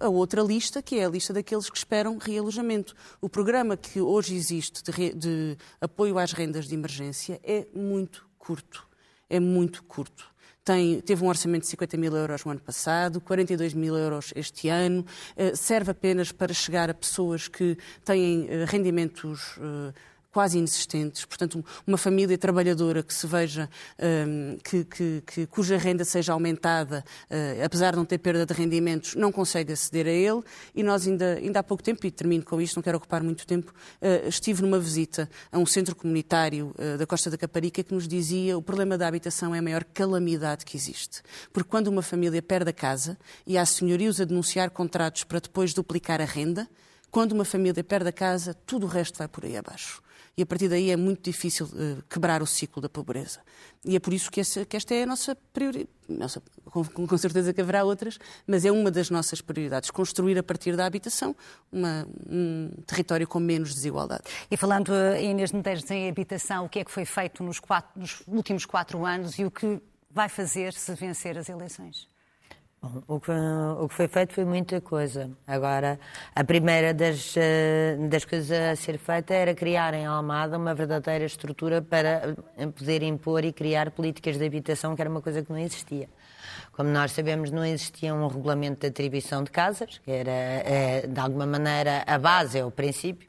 a 0.00 0.08
outra 0.08 0.42
lista, 0.42 0.82
que 0.82 0.96
é 0.96 1.04
a 1.04 1.08
lista 1.08 1.32
daqueles 1.32 1.68
que 1.68 1.76
esperam 1.76 2.18
realojamento. 2.18 2.94
O 3.20 3.28
programa 3.28 3.76
que 3.76 4.00
hoje 4.00 4.34
existe 4.34 4.82
de, 4.82 5.14
de 5.14 5.56
apoio 5.80 6.18
às 6.18 6.32
rendas 6.32 6.66
de 6.66 6.74
emergência 6.74 7.40
é 7.42 7.66
muito 7.74 8.26
curto. 8.38 8.86
É 9.28 9.38
muito 9.38 9.82
curto. 9.84 10.24
Tem, 10.64 11.00
teve 11.00 11.24
um 11.24 11.28
orçamento 11.28 11.62
de 11.62 11.68
50 11.68 11.96
mil 11.96 12.14
euros 12.14 12.44
no 12.44 12.50
ano 12.50 12.60
passado, 12.60 13.20
42 13.22 13.72
mil 13.72 13.96
euros 13.96 14.32
este 14.36 14.68
ano, 14.68 15.04
eh, 15.34 15.56
serve 15.56 15.92
apenas 15.92 16.30
para 16.30 16.52
chegar 16.52 16.90
a 16.90 16.94
pessoas 16.94 17.48
que 17.48 17.78
têm 18.04 18.46
eh, 18.50 18.66
rendimentos 18.66 19.56
eh, 19.58 19.94
quase 20.38 20.56
inexistentes. 20.56 21.24
Portanto, 21.24 21.64
uma 21.84 21.98
família 21.98 22.38
trabalhadora 22.38 23.02
que 23.02 23.12
se 23.12 23.26
veja, 23.26 23.68
um, 23.98 24.56
que, 24.62 24.84
que, 24.84 25.22
que, 25.26 25.46
cuja 25.48 25.76
renda 25.76 26.04
seja 26.04 26.32
aumentada, 26.32 27.04
uh, 27.28 27.64
apesar 27.64 27.90
de 27.90 27.96
não 27.96 28.04
ter 28.04 28.18
perda 28.18 28.46
de 28.46 28.54
rendimentos, 28.54 29.16
não 29.16 29.32
consegue 29.32 29.72
aceder 29.72 30.06
a 30.06 30.10
ele. 30.10 30.40
E 30.76 30.84
nós 30.84 31.08
ainda, 31.08 31.34
ainda 31.34 31.58
há 31.58 31.62
pouco 31.64 31.82
tempo, 31.82 32.06
e 32.06 32.10
termino 32.12 32.44
com 32.44 32.60
isto, 32.60 32.76
não 32.76 32.84
quero 32.84 32.98
ocupar 32.98 33.20
muito 33.20 33.44
tempo, 33.44 33.74
uh, 34.00 34.28
estive 34.28 34.62
numa 34.62 34.78
visita 34.78 35.28
a 35.50 35.58
um 35.58 35.66
centro 35.66 35.96
comunitário 35.96 36.72
uh, 36.78 36.96
da 36.96 37.04
Costa 37.04 37.28
da 37.28 37.36
Caparica 37.36 37.82
que 37.82 37.92
nos 37.92 38.06
dizia 38.06 38.56
o 38.56 38.62
problema 38.62 38.96
da 38.96 39.08
habitação 39.08 39.52
é 39.52 39.58
a 39.58 39.62
maior 39.62 39.82
calamidade 39.82 40.64
que 40.64 40.76
existe. 40.76 41.20
Porque 41.52 41.68
quando 41.68 41.88
uma 41.88 42.00
família 42.00 42.40
perde 42.40 42.70
a 42.70 42.72
casa 42.72 43.18
e 43.44 43.58
há 43.58 43.66
senhorios 43.66 44.20
a 44.20 44.24
denunciar 44.24 44.70
contratos 44.70 45.24
para 45.24 45.40
depois 45.40 45.74
duplicar 45.74 46.20
a 46.20 46.24
renda, 46.24 46.68
quando 47.10 47.32
uma 47.32 47.44
família 47.44 47.82
perde 47.82 48.10
a 48.10 48.12
casa, 48.12 48.54
tudo 48.54 48.86
o 48.86 48.88
resto 48.88 49.18
vai 49.18 49.26
por 49.26 49.44
aí 49.44 49.56
abaixo 49.56 50.00
e 50.38 50.42
a 50.42 50.46
partir 50.46 50.68
daí 50.68 50.92
é 50.92 50.96
muito 50.96 51.28
difícil 51.28 51.66
uh, 51.66 52.00
quebrar 52.08 52.40
o 52.40 52.46
ciclo 52.46 52.80
da 52.80 52.88
pobreza. 52.88 53.40
E 53.84 53.96
é 53.96 53.98
por 53.98 54.14
isso 54.14 54.30
que, 54.30 54.40
que 54.66 54.76
esta 54.76 54.94
é 54.94 55.02
a 55.02 55.06
nossa 55.06 55.36
prioridade. 55.52 55.88
Nossa, 56.08 56.40
com, 56.64 56.84
com, 56.84 57.18
certeza 57.18 57.52
que 57.52 57.60
haverá 57.60 57.82
outras, 57.82 58.20
mas 58.46 58.64
é 58.64 58.70
uma 58.70 58.88
das 58.88 59.10
nossas 59.10 59.40
prioridades, 59.40 59.90
construir 59.90 60.38
a 60.38 60.42
partir 60.42 60.76
da 60.76 60.86
habitação 60.86 61.34
uma, 61.72 62.06
um 62.30 62.70
território 62.86 63.26
com 63.26 63.40
menos 63.40 63.74
desigualdade. 63.74 64.22
E 64.48 64.56
falando, 64.56 64.90
uh, 64.90 65.20
Inês 65.20 65.50
Medeiros, 65.50 65.90
em 65.90 66.08
habitação, 66.08 66.66
o 66.66 66.68
que 66.68 66.78
é 66.78 66.84
que 66.84 66.90
foi 66.92 67.04
feito 67.04 67.42
nos, 67.42 67.58
quatro, 67.58 68.00
nos 68.00 68.22
últimos 68.28 68.64
quatro 68.64 69.04
anos 69.04 69.40
e 69.40 69.44
o 69.44 69.50
que 69.50 69.82
vai 70.08 70.28
fazer 70.28 70.72
se 70.72 70.94
vencer 70.94 71.36
as 71.36 71.48
eleições? 71.48 72.06
Bom, 72.80 73.02
o, 73.08 73.20
que, 73.20 73.32
o 73.32 73.88
que 73.88 73.94
foi 73.94 74.06
feito 74.06 74.34
foi 74.34 74.44
muita 74.44 74.80
coisa. 74.80 75.30
Agora, 75.44 75.98
a 76.32 76.44
primeira 76.44 76.94
das, 76.94 77.34
eh, 77.36 77.96
das 78.08 78.24
coisas 78.24 78.52
a 78.52 78.76
ser 78.76 78.98
feita 78.98 79.34
era 79.34 79.52
criar 79.52 79.94
em 79.94 80.06
Almada 80.06 80.56
uma 80.56 80.74
verdadeira 80.74 81.24
estrutura 81.24 81.82
para 81.82 82.36
poder 82.76 83.02
impor 83.02 83.44
e 83.44 83.52
criar 83.52 83.90
políticas 83.90 84.38
de 84.38 84.46
habitação, 84.46 84.94
que 84.94 85.02
era 85.02 85.10
uma 85.10 85.20
coisa 85.20 85.42
que 85.42 85.50
não 85.50 85.58
existia. 85.58 86.08
Como 86.72 86.88
nós 86.90 87.10
sabemos, 87.10 87.50
não 87.50 87.64
existia 87.64 88.14
um 88.14 88.28
regulamento 88.28 88.82
de 88.82 88.86
atribuição 88.86 89.42
de 89.42 89.50
casas, 89.50 89.98
que 90.04 90.10
era, 90.12 90.30
eh, 90.30 91.06
de 91.08 91.18
alguma 91.18 91.46
maneira, 91.46 92.04
a 92.06 92.16
base, 92.16 92.58
é 92.60 92.64
o 92.64 92.70
princípio 92.70 93.28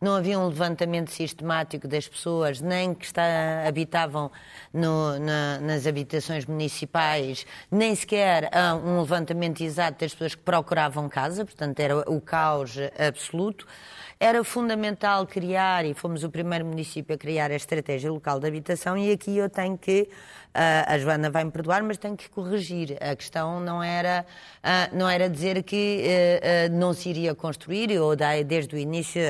não 0.00 0.14
havia 0.14 0.38
um 0.38 0.48
levantamento 0.48 1.10
sistemático 1.10 1.86
das 1.86 2.08
pessoas, 2.08 2.60
nem 2.60 2.94
que 2.94 3.04
está, 3.04 3.22
habitavam 3.66 4.30
no, 4.72 5.18
na, 5.18 5.60
nas 5.60 5.86
habitações 5.86 6.46
municipais, 6.46 7.46
nem 7.70 7.94
sequer 7.94 8.50
um 8.84 9.00
levantamento 9.00 9.60
exato 9.60 10.00
das 10.00 10.12
pessoas 10.12 10.34
que 10.34 10.42
procuravam 10.42 11.08
casa, 11.08 11.44
portanto 11.44 11.78
era 11.80 11.98
o 12.10 12.20
caos 12.20 12.76
absoluto. 12.98 13.66
Era 14.18 14.44
fundamental 14.44 15.26
criar, 15.26 15.86
e 15.86 15.94
fomos 15.94 16.24
o 16.24 16.30
primeiro 16.30 16.66
município 16.66 17.14
a 17.14 17.18
criar 17.18 17.50
a 17.50 17.54
estratégia 17.54 18.12
local 18.12 18.38
de 18.38 18.46
habitação, 18.46 18.96
e 18.96 19.10
aqui 19.10 19.38
eu 19.38 19.48
tenho 19.48 19.78
que 19.78 20.10
a 20.54 20.98
Joana 20.98 21.30
vai 21.30 21.44
me 21.44 21.50
perdoar, 21.50 21.82
mas 21.82 21.96
tenho 21.96 22.16
que 22.16 22.28
corrigir. 22.28 22.96
A 23.00 23.14
questão 23.14 23.60
não 23.60 23.82
era, 23.82 24.26
não 24.92 25.08
era 25.08 25.28
dizer 25.28 25.62
que 25.62 26.02
eh, 26.04 26.68
não 26.70 26.92
se 26.92 27.08
iria 27.08 27.34
construir, 27.34 27.98
ou 27.98 28.16
desde 28.16 28.74
o 28.74 28.78
início 28.78 29.20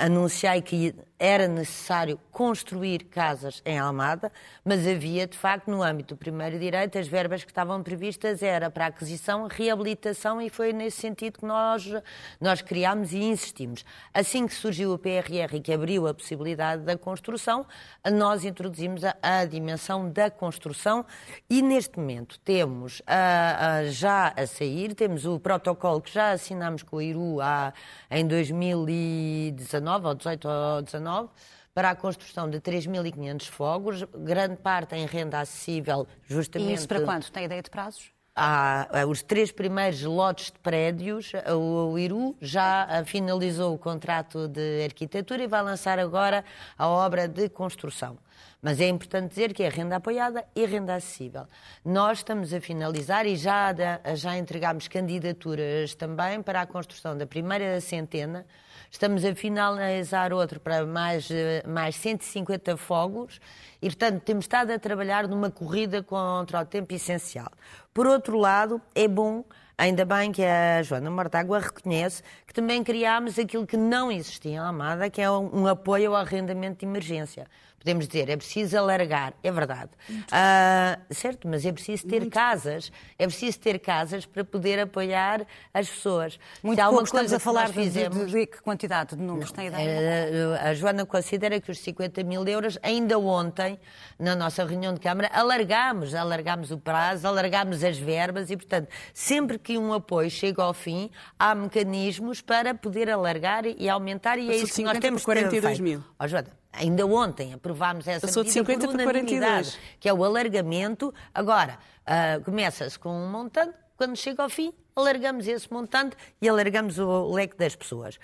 anunciei 0.00 0.60
que 0.62 0.94
era 1.18 1.48
necessário 1.48 2.20
construir 2.30 3.04
casas 3.04 3.62
em 3.64 3.78
Almada, 3.78 4.30
mas 4.62 4.86
havia, 4.86 5.26
de 5.26 5.36
facto, 5.36 5.70
no 5.70 5.82
âmbito 5.82 6.14
do 6.14 6.18
primeiro 6.18 6.58
direito, 6.58 6.98
as 6.98 7.08
verbas 7.08 7.42
que 7.42 7.50
estavam 7.50 7.82
previstas 7.82 8.42
era 8.42 8.70
para 8.70 8.86
aquisição, 8.86 9.46
reabilitação 9.46 10.42
e 10.42 10.50
foi 10.50 10.72
nesse 10.72 11.00
sentido 11.00 11.38
que 11.38 11.46
nós, 11.46 11.90
nós 12.38 12.60
criámos 12.60 13.12
e 13.12 13.18
insistimos. 13.18 13.84
Assim 14.12 14.46
que 14.46 14.54
surgiu 14.54 14.92
o 14.92 14.98
PRR 14.98 15.54
e 15.54 15.60
que 15.60 15.72
abriu 15.72 16.06
a 16.06 16.12
possibilidade 16.12 16.82
da 16.82 16.98
construção, 16.98 17.66
nós 18.12 18.44
introduzimos 18.44 19.02
a, 19.02 19.16
a 19.22 19.44
dimensão 19.46 19.75
da 20.10 20.30
construção 20.30 21.04
e 21.48 21.62
neste 21.62 21.98
momento 21.98 22.38
temos 22.40 23.02
a, 23.06 23.76
a, 23.76 23.84
já 23.84 24.32
a 24.36 24.46
sair, 24.46 24.94
temos 24.94 25.24
o 25.24 25.38
protocolo 25.38 26.00
que 26.00 26.12
já 26.12 26.30
assinamos 26.30 26.82
com 26.82 26.96
o 26.96 27.02
IRU 27.02 27.40
há, 27.40 27.72
em 28.10 28.26
2019, 28.26 30.06
ou 30.06 30.14
18 30.14 30.48
ou 30.48 30.82
19, 30.82 31.28
para 31.74 31.90
a 31.90 31.94
construção 31.94 32.48
de 32.48 32.58
3.500 32.58 33.48
fogos, 33.48 34.04
grande 34.16 34.56
parte 34.56 34.94
em 34.94 35.04
renda 35.04 35.40
acessível, 35.40 36.06
justamente... 36.26 36.70
E 36.70 36.74
isso 36.74 36.88
para 36.88 37.02
quanto? 37.02 37.30
Tem 37.30 37.44
ideia 37.44 37.62
de 37.62 37.70
prazos? 37.70 38.15
Há, 38.36 38.86
os 39.08 39.22
três 39.22 39.50
primeiros 39.50 40.02
lotes 40.02 40.50
de 40.52 40.58
prédios, 40.58 41.32
o, 41.56 41.98
Iru 41.98 42.36
já 42.40 43.02
finalizou 43.06 43.74
o 43.74 43.78
contrato 43.78 44.46
de 44.46 44.84
arquitetura 44.84 45.42
e 45.42 45.46
vai 45.46 45.62
lançar 45.62 45.98
agora 45.98 46.44
a 46.76 46.86
obra 46.86 47.26
de 47.26 47.48
construção. 47.48 48.18
Mas 48.60 48.80
é 48.80 48.88
importante 48.88 49.30
dizer 49.30 49.54
que 49.54 49.62
é 49.62 49.68
renda 49.68 49.96
apoiada 49.96 50.44
e 50.54 50.66
renda 50.66 50.94
acessível. 50.94 51.46
Nós 51.84 52.18
estamos 52.18 52.52
a 52.52 52.60
finalizar 52.60 53.26
e 53.26 53.36
já, 53.36 53.74
já 54.14 54.36
entregámos 54.36 54.88
candidaturas 54.88 55.94
também 55.94 56.42
para 56.42 56.60
a 56.60 56.66
construção 56.66 57.16
da 57.16 57.26
primeira 57.26 57.80
centena. 57.80 58.44
Estamos 58.90 59.24
a 59.24 59.34
finalizar 59.34 60.32
outro 60.32 60.60
para 60.60 60.86
mais, 60.86 61.28
mais 61.66 61.96
150 61.96 62.76
fogos 62.76 63.40
e, 63.80 63.86
portanto, 63.86 64.22
temos 64.22 64.44
estado 64.44 64.72
a 64.72 64.78
trabalhar 64.78 65.28
numa 65.28 65.50
corrida 65.50 66.02
contra 66.02 66.60
o 66.60 66.64
tempo 66.64 66.94
essencial. 66.94 67.50
Por 67.92 68.06
outro 68.06 68.38
lado, 68.38 68.80
é 68.94 69.06
bom 69.06 69.44
Ainda 69.78 70.06
bem 70.06 70.32
que 70.32 70.42
a 70.42 70.82
Joana 70.82 71.10
Mortágua 71.10 71.58
reconhece 71.58 72.22
que 72.46 72.54
também 72.54 72.82
criámos 72.82 73.38
aquilo 73.38 73.66
que 73.66 73.76
não 73.76 74.10
existia 74.10 74.52
em 74.52 74.56
Almada, 74.56 75.10
que 75.10 75.20
é 75.20 75.30
um 75.30 75.66
apoio 75.66 76.12
ao 76.12 76.16
arrendamento 76.16 76.78
de 76.78 76.86
emergência 76.86 77.46
podemos 77.86 78.08
dizer, 78.08 78.28
é 78.28 78.36
preciso 78.36 78.76
alargar, 78.76 79.32
é 79.44 79.52
verdade. 79.52 79.90
Uh, 80.10 81.14
certo, 81.14 81.46
mas 81.46 81.64
é 81.64 81.70
preciso 81.70 82.04
ter 82.04 82.18
Muito. 82.18 82.32
casas, 82.32 82.90
é 83.16 83.28
preciso 83.28 83.60
ter 83.60 83.78
casas 83.78 84.26
para 84.26 84.44
poder 84.44 84.80
apoiar 84.80 85.46
as 85.72 85.88
pessoas. 85.88 86.36
Muito 86.64 86.82
pouco 86.82 87.04
estamos 87.04 87.32
a 87.32 87.38
falar 87.38 87.68
fizemos... 87.68 88.18
de, 88.18 88.24
de, 88.26 88.40
de, 88.40 88.46
que 88.46 88.60
quantidade 88.60 89.14
de 89.14 89.22
números, 89.22 89.52
tem 89.52 89.68
ideia? 89.68 90.58
A, 90.60 90.70
a 90.70 90.74
Joana 90.74 91.06
considera 91.06 91.60
que 91.60 91.70
os 91.70 91.78
50 91.78 92.24
mil 92.24 92.44
euros, 92.48 92.76
ainda 92.82 93.20
ontem, 93.20 93.78
na 94.18 94.34
nossa 94.34 94.64
reunião 94.64 94.92
de 94.92 94.98
Câmara, 94.98 95.30
alargámos, 95.32 96.12
alargámos 96.12 96.72
o 96.72 96.78
prazo, 96.78 97.28
alargámos 97.28 97.84
as 97.84 97.96
verbas 97.96 98.50
e, 98.50 98.56
portanto, 98.56 98.88
sempre 99.14 99.60
que 99.60 99.78
um 99.78 99.92
apoio 99.92 100.28
chega 100.28 100.60
ao 100.60 100.74
fim, 100.74 101.08
há 101.38 101.54
mecanismos 101.54 102.40
para 102.40 102.74
poder 102.74 103.08
alargar 103.08 103.64
e 103.64 103.88
aumentar 103.88 104.40
e 104.40 104.50
é 104.50 104.56
isso 104.56 104.74
que 104.74 104.82
nós 104.82 104.98
temos 104.98 105.22
por 105.22 105.26
42 105.26 105.78
mil. 105.78 106.02
Oh, 106.18 106.26
Joana, 106.26 106.50
Ainda 106.76 107.06
ontem 107.06 107.54
aprovámos 107.54 108.06
essa 108.06 108.26
Passou 108.26 108.44
medida 108.44 108.62
de 108.62 108.72
50 108.72 108.86
por 108.88 109.00
unanimidade, 109.00 109.78
que 109.98 110.08
é 110.08 110.12
o 110.12 110.24
alargamento. 110.24 111.12
Agora, 111.34 111.78
uh, 112.02 112.44
começa-se 112.44 112.98
com 112.98 113.10
um 113.10 113.28
montante, 113.30 113.74
quando 113.96 114.16
chega 114.16 114.42
ao 114.42 114.48
fim, 114.48 114.72
alargamos 114.94 115.46
esse 115.46 115.70
montante 115.72 116.16
e 116.40 116.48
alargamos 116.48 116.98
o 116.98 117.32
leque 117.32 117.56
das 117.56 117.76
pessoas. 117.76 118.18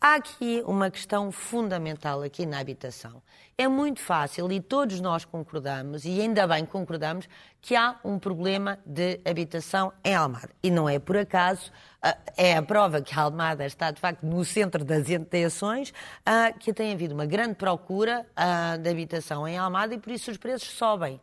Há 0.00 0.16
aqui 0.16 0.62
uma 0.66 0.90
questão 0.90 1.32
fundamental 1.32 2.22
aqui 2.22 2.44
na 2.44 2.58
habitação. 2.58 3.22
É 3.56 3.66
muito 3.66 4.00
fácil 4.00 4.50
e 4.52 4.60
todos 4.60 5.00
nós 5.00 5.24
concordamos, 5.24 6.04
e 6.04 6.20
ainda 6.20 6.46
bem 6.46 6.66
concordamos, 6.66 7.28
que 7.60 7.74
há 7.74 7.98
um 8.04 8.18
problema 8.18 8.78
de 8.84 9.20
habitação 9.24 9.92
em 10.04 10.14
Almada. 10.14 10.50
E 10.62 10.70
não 10.70 10.88
é 10.88 10.98
por 10.98 11.16
acaso, 11.16 11.72
ah, 12.02 12.16
é 12.36 12.56
a 12.56 12.62
prova 12.62 13.00
que 13.00 13.18
a 13.18 13.22
Almada 13.22 13.64
está 13.64 13.90
de 13.90 14.00
facto 14.00 14.24
no 14.24 14.44
centro 14.44 14.84
das 14.84 15.08
intenções, 15.08 15.94
ah, 16.24 16.52
que 16.52 16.72
tem 16.72 16.92
havido 16.92 17.14
uma 17.14 17.26
grande 17.26 17.54
procura 17.54 18.26
ah, 18.36 18.76
de 18.76 18.90
habitação 18.90 19.48
em 19.48 19.56
Almada 19.56 19.94
e 19.94 19.98
por 19.98 20.12
isso 20.12 20.30
os 20.30 20.36
preços 20.36 20.68
sobem. 20.68 21.20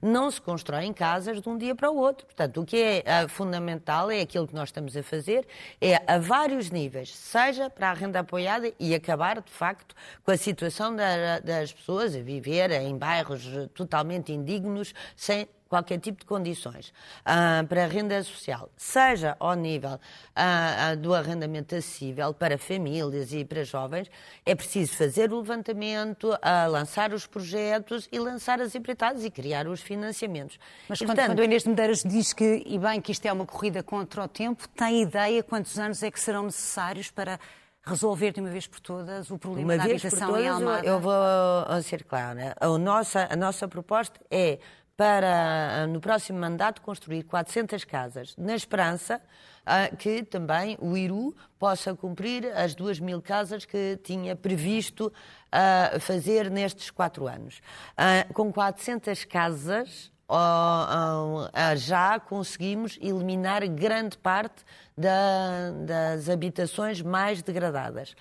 Não 0.00 0.30
se 0.30 0.40
constroem 0.40 0.92
casas 0.92 1.40
de 1.40 1.48
um 1.48 1.58
dia 1.58 1.74
para 1.74 1.90
o 1.90 1.96
outro. 1.96 2.26
Portanto, 2.26 2.60
o 2.60 2.64
que 2.64 2.76
é 2.76 3.24
uh, 3.24 3.28
fundamental 3.28 4.10
é 4.10 4.20
aquilo 4.20 4.46
que 4.46 4.54
nós 4.54 4.68
estamos 4.68 4.96
a 4.96 5.02
fazer, 5.02 5.46
é 5.80 5.96
a 6.06 6.18
vários 6.18 6.70
níveis, 6.70 7.14
seja 7.14 7.68
para 7.68 7.90
a 7.90 7.92
renda 7.92 8.20
apoiada 8.20 8.72
e 8.78 8.94
acabar, 8.94 9.40
de 9.40 9.50
facto, 9.50 9.94
com 10.24 10.30
a 10.30 10.36
situação 10.36 10.94
da, 10.94 11.40
das 11.40 11.72
pessoas 11.72 12.14
a 12.14 12.20
viver 12.20 12.70
em 12.70 12.96
bairros 12.96 13.46
totalmente 13.74 14.32
indignos, 14.32 14.94
sem 15.14 15.46
qualquer 15.76 15.98
tipo 15.98 16.20
de 16.20 16.24
condições 16.24 16.88
uh, 16.88 17.66
para 17.66 17.84
a 17.84 17.86
renda 17.86 18.22
social, 18.22 18.70
seja 18.76 19.36
ao 19.38 19.54
nível 19.54 19.94
uh, 19.94 20.96
do 20.96 21.14
arrendamento 21.14 21.74
acessível 21.74 22.32
para 22.32 22.56
famílias 22.56 23.32
e 23.32 23.44
para 23.44 23.62
jovens, 23.62 24.10
é 24.44 24.54
preciso 24.54 24.94
fazer 24.94 25.32
o 25.32 25.40
levantamento, 25.40 26.30
uh, 26.30 26.70
lançar 26.70 27.12
os 27.12 27.26
projetos 27.26 28.08
e 28.10 28.18
lançar 28.18 28.60
as 28.60 28.74
empreitadas 28.74 29.22
e 29.24 29.30
criar 29.30 29.66
os 29.66 29.82
financiamentos. 29.82 30.58
Mas 30.88 30.98
e, 30.98 31.04
quando, 31.04 31.08
portanto, 31.08 31.30
quando 31.32 31.38
o 31.40 31.44
Inês 31.44 31.62
de 31.62 31.68
Medeiras 31.68 32.02
diz 32.02 32.32
que, 32.32 32.62
e 32.64 32.78
bem, 32.78 33.00
que 33.00 33.12
isto 33.12 33.26
é 33.26 33.32
uma 33.32 33.44
corrida 33.44 33.82
contra 33.82 34.24
o 34.24 34.28
tempo, 34.28 34.66
tem 34.68 35.02
ideia 35.02 35.42
quantos 35.42 35.78
anos 35.78 36.02
é 36.02 36.10
que 36.10 36.18
serão 36.18 36.44
necessários 36.44 37.10
para 37.10 37.38
resolver 37.84 38.32
de 38.32 38.40
uma 38.40 38.50
vez 38.50 38.66
por 38.66 38.80
todas 38.80 39.30
o 39.30 39.38
problema 39.38 39.74
uma 39.74 39.78
da 39.78 39.84
habitação 39.84 40.28
todas, 40.28 40.42
em 40.42 40.48
Almada? 40.48 40.86
Eu 40.86 40.98
vou 40.98 41.12
ser 41.82 42.02
clara. 42.02 42.56
A 42.58 42.66
nossa, 42.78 43.28
a 43.30 43.36
nossa 43.36 43.68
proposta 43.68 44.18
é 44.30 44.58
para, 44.96 45.82
ah, 45.82 45.86
no 45.86 46.00
próximo 46.00 46.38
mandato, 46.38 46.80
construir 46.80 47.24
400 47.24 47.84
casas, 47.84 48.34
na 48.36 48.54
esperança 48.54 49.20
uh, 49.66 49.96
que 49.96 50.22
também 50.22 50.78
o 50.80 50.96
Iru 50.96 51.34
possa 51.58 51.94
cumprir 51.94 52.46
as 52.56 52.74
2 52.74 53.00
mil 53.00 53.20
casas 53.20 53.64
que 53.64 53.98
tinha 54.02 54.34
previsto 54.34 55.12
uh, 55.12 56.00
fazer 56.00 56.50
nestes 56.50 56.90
quatro 56.90 57.26
anos. 57.26 57.60
Com 58.32 58.52
400 58.52 59.24
casas, 59.24 60.12
já 61.76 62.18
conseguimos 62.20 62.98
eliminar 63.00 63.66
grande 63.68 64.18
parte 64.18 64.64
da, 64.96 65.70
das 65.84 66.28
habitações 66.28 67.00
mais 67.00 67.42
degradadas. 67.42 68.14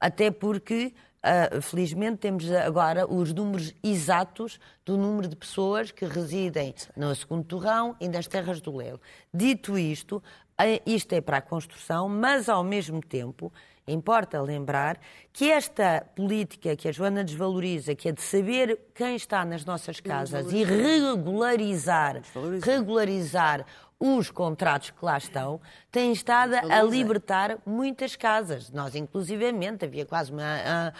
Até 0.00 0.30
porque 0.30 0.94
Uh, 1.22 1.60
felizmente 1.60 2.16
temos 2.16 2.50
agora 2.50 3.06
os 3.06 3.34
números 3.34 3.74
exatos 3.82 4.58
do 4.86 4.96
número 4.96 5.28
de 5.28 5.36
pessoas 5.36 5.90
que 5.90 6.06
residem 6.06 6.74
no 6.96 7.14
segundo 7.14 7.44
torrão 7.44 7.94
e 8.00 8.08
nas 8.08 8.26
terras 8.26 8.58
do 8.62 8.74
Lelo. 8.74 8.98
Dito 9.32 9.78
isto, 9.78 10.16
uh, 10.16 10.82
isto 10.86 11.12
é 11.12 11.20
para 11.20 11.36
a 11.36 11.42
construção, 11.42 12.08
mas 12.08 12.48
ao 12.48 12.64
mesmo 12.64 13.02
tempo 13.02 13.52
importa 13.86 14.40
lembrar 14.40 14.98
que 15.32 15.50
esta 15.50 16.06
política 16.14 16.74
que 16.74 16.88
a 16.88 16.92
Joana 16.92 17.22
desvaloriza, 17.22 17.94
que 17.94 18.08
é 18.08 18.12
de 18.12 18.22
saber 18.22 18.78
quem 18.94 19.16
está 19.16 19.44
nas 19.44 19.64
nossas 19.64 20.00
casas 20.00 20.50
e 20.52 20.64
regularizar, 20.64 22.22
regularizar 22.62 23.66
os 24.00 24.30
contratos 24.30 24.90
que 24.90 25.04
lá 25.04 25.18
estão 25.18 25.60
têm 25.92 26.10
estado 26.10 26.54
a 26.54 26.82
libertar 26.82 27.58
muitas 27.66 28.16
casas. 28.16 28.70
Nós, 28.70 28.94
inclusivamente, 28.94 29.84
havia 29.84 30.06
quase 30.06 30.32
uma, 30.32 30.94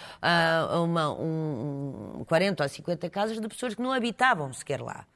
uma, 0.84 1.12
um, 1.14 2.22
40 2.28 2.62
ou 2.62 2.68
50 2.68 3.08
casas 3.08 3.40
de 3.40 3.48
pessoas 3.48 3.74
que 3.74 3.80
não 3.80 3.90
habitavam 3.90 4.52
sequer 4.52 4.82
lá. 4.82 5.06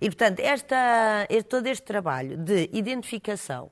E, 0.00 0.06
portanto, 0.06 0.40
esta, 0.40 1.28
todo 1.46 1.66
este 1.66 1.84
trabalho 1.84 2.38
de 2.38 2.70
identificação, 2.72 3.70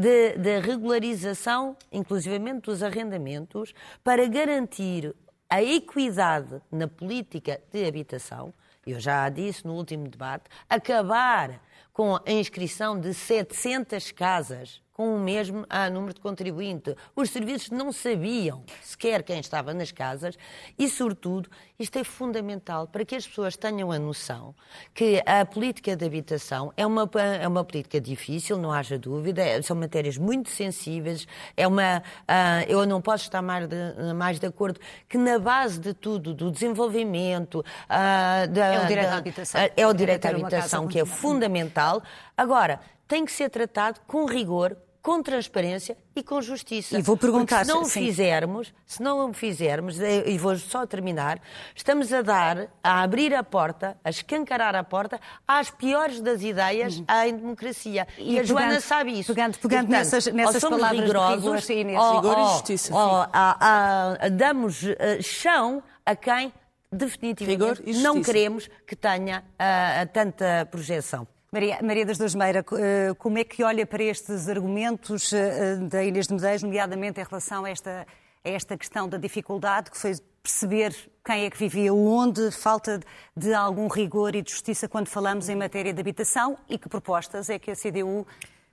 de, 0.00 0.36
de 0.36 0.58
regularização, 0.58 1.76
inclusivamente 1.92 2.62
dos 2.62 2.82
arrendamentos, 2.82 3.72
para 4.02 4.26
garantir 4.26 5.14
a 5.48 5.62
equidade 5.62 6.60
na 6.72 6.88
política 6.88 7.60
de 7.72 7.86
habitação, 7.86 8.52
eu 8.84 8.98
já 8.98 9.28
disse 9.28 9.64
no 9.64 9.74
último 9.74 10.08
debate, 10.08 10.44
acabar 10.68 11.60
com 11.96 12.14
a 12.14 12.30
inscrição 12.30 13.00
de 13.00 13.14
700 13.14 14.12
casas 14.12 14.82
com 14.96 15.14
o 15.14 15.18
mesmo 15.18 15.66
ah, 15.68 15.90
número 15.90 16.14
de 16.14 16.20
contribuinte. 16.22 16.96
Os 17.14 17.28
serviços 17.28 17.68
não 17.68 17.92
sabiam 17.92 18.64
sequer 18.80 19.22
quem 19.22 19.38
estava 19.38 19.74
nas 19.74 19.92
casas 19.92 20.38
e, 20.78 20.88
sobretudo, 20.88 21.50
isto 21.78 21.98
é 21.98 22.02
fundamental 22.02 22.86
para 22.86 23.04
que 23.04 23.14
as 23.14 23.26
pessoas 23.26 23.58
tenham 23.58 23.92
a 23.92 23.98
noção 23.98 24.54
que 24.94 25.22
a 25.26 25.44
política 25.44 25.94
de 25.94 26.06
habitação 26.06 26.72
é 26.78 26.86
uma, 26.86 27.06
é 27.38 27.46
uma 27.46 27.62
política 27.62 28.00
difícil, 28.00 28.56
não 28.56 28.72
haja 28.72 28.98
dúvida, 28.98 29.42
é, 29.42 29.60
são 29.60 29.76
matérias 29.76 30.16
muito 30.16 30.48
sensíveis, 30.48 31.28
é 31.54 31.68
uma, 31.68 32.02
ah, 32.26 32.62
eu 32.66 32.86
não 32.86 33.02
posso 33.02 33.24
estar 33.24 33.42
mais 33.42 33.68
de, 33.68 33.76
mais 34.14 34.40
de 34.40 34.46
acordo 34.46 34.80
que 35.06 35.18
na 35.18 35.38
base 35.38 35.78
de 35.78 35.92
tudo, 35.92 36.32
do 36.32 36.50
desenvolvimento, 36.50 37.62
ah, 37.86 38.46
da, 38.48 38.64
é 38.64 38.82
o 38.82 38.86
direito 38.86 39.08
à 39.10 39.16
habitação, 39.18 39.60
é 39.76 39.86
o 39.86 39.92
direito 39.92 40.24
à 40.24 40.30
habitação 40.30 40.88
que 40.88 40.98
é 40.98 41.04
fundamental. 41.04 42.02
Agora, 42.34 42.80
tem 43.06 43.24
que 43.24 43.32
ser 43.32 43.50
tratado 43.50 44.00
com 44.06 44.24
rigor, 44.24 44.76
com 45.06 45.22
transparência 45.22 45.96
e 46.16 46.20
com 46.20 46.42
justiça. 46.42 46.98
E 46.98 47.00
vou 47.00 47.16
perguntar 47.16 47.58
Porque 47.58 47.70
se 47.70 47.72
não 47.72 47.82
o 47.82 47.88
fizermos, 47.88 48.74
se 48.84 49.00
não 49.00 49.30
o 49.30 49.32
fizermos, 49.32 50.00
e 50.00 50.36
vou 50.36 50.56
só 50.58 50.84
terminar, 50.84 51.40
estamos 51.76 52.12
a 52.12 52.22
dar, 52.22 52.66
a 52.82 53.02
abrir 53.04 53.32
a 53.32 53.44
porta, 53.44 53.96
a 54.02 54.10
escancarar 54.10 54.74
a 54.74 54.82
porta 54.82 55.20
às 55.46 55.70
piores 55.70 56.20
das 56.20 56.42
ideias 56.42 56.96
uhum. 56.96 57.04
à 57.06 57.24
democracia. 57.24 58.04
E, 58.18 58.32
e 58.34 58.38
a 58.40 58.42
pegando, 58.42 58.46
Joana 58.48 58.80
sabe 58.80 59.20
isso. 59.20 59.32
Pegando, 59.32 59.56
pegando 59.58 59.84
e, 59.84 59.86
portanto, 59.86 59.88
nessas, 59.90 60.26
nessas 60.26 60.60
palavras 60.60 61.00
rigorosos, 61.00 61.66
de 61.68 61.72
rigor, 61.72 62.02
ou, 62.02 62.16
rigor 62.16 62.38
e 62.38 62.52
justiça. 62.54 62.92
Ou, 62.92 63.00
ou, 63.00 63.26
a, 63.32 64.16
a, 64.22 64.28
damos 64.28 64.82
uh, 64.82 64.96
chão 65.22 65.84
a 66.04 66.16
quem 66.16 66.52
definitivamente 66.90 67.92
não 68.02 68.20
queremos 68.20 68.68
que 68.84 68.96
tenha 68.96 69.44
uh, 69.52 70.08
tanta 70.12 70.66
projeção. 70.68 71.28
Maria, 71.52 71.78
Maria 71.82 72.04
das 72.04 72.18
Dores 72.18 72.34
Meira, 72.34 72.64
eh, 72.72 73.14
como 73.18 73.38
é 73.38 73.44
que 73.44 73.62
olha 73.62 73.86
para 73.86 74.02
estes 74.02 74.48
argumentos 74.48 75.32
eh, 75.32 75.76
da 75.76 76.02
Inês 76.04 76.26
de 76.26 76.34
Medeiros, 76.34 76.62
nomeadamente 76.62 77.20
em 77.20 77.24
relação 77.24 77.64
a 77.64 77.70
esta, 77.70 78.06
a 78.44 78.48
esta 78.48 78.76
questão 78.76 79.08
da 79.08 79.16
dificuldade 79.16 79.90
que 79.90 79.96
foi 79.96 80.16
perceber 80.42 80.94
quem 81.24 81.44
é 81.44 81.50
que 81.50 81.56
vivia 81.56 81.94
onde, 81.94 82.50
falta 82.50 83.00
de 83.36 83.54
algum 83.54 83.88
rigor 83.88 84.34
e 84.34 84.42
de 84.42 84.50
justiça 84.50 84.88
quando 84.88 85.08
falamos 85.08 85.48
em 85.48 85.56
matéria 85.56 85.92
de 85.92 86.00
habitação 86.00 86.58
e 86.68 86.78
que 86.78 86.88
propostas 86.88 87.48
é 87.48 87.58
que 87.58 87.70
a 87.70 87.74
CDU 87.74 88.26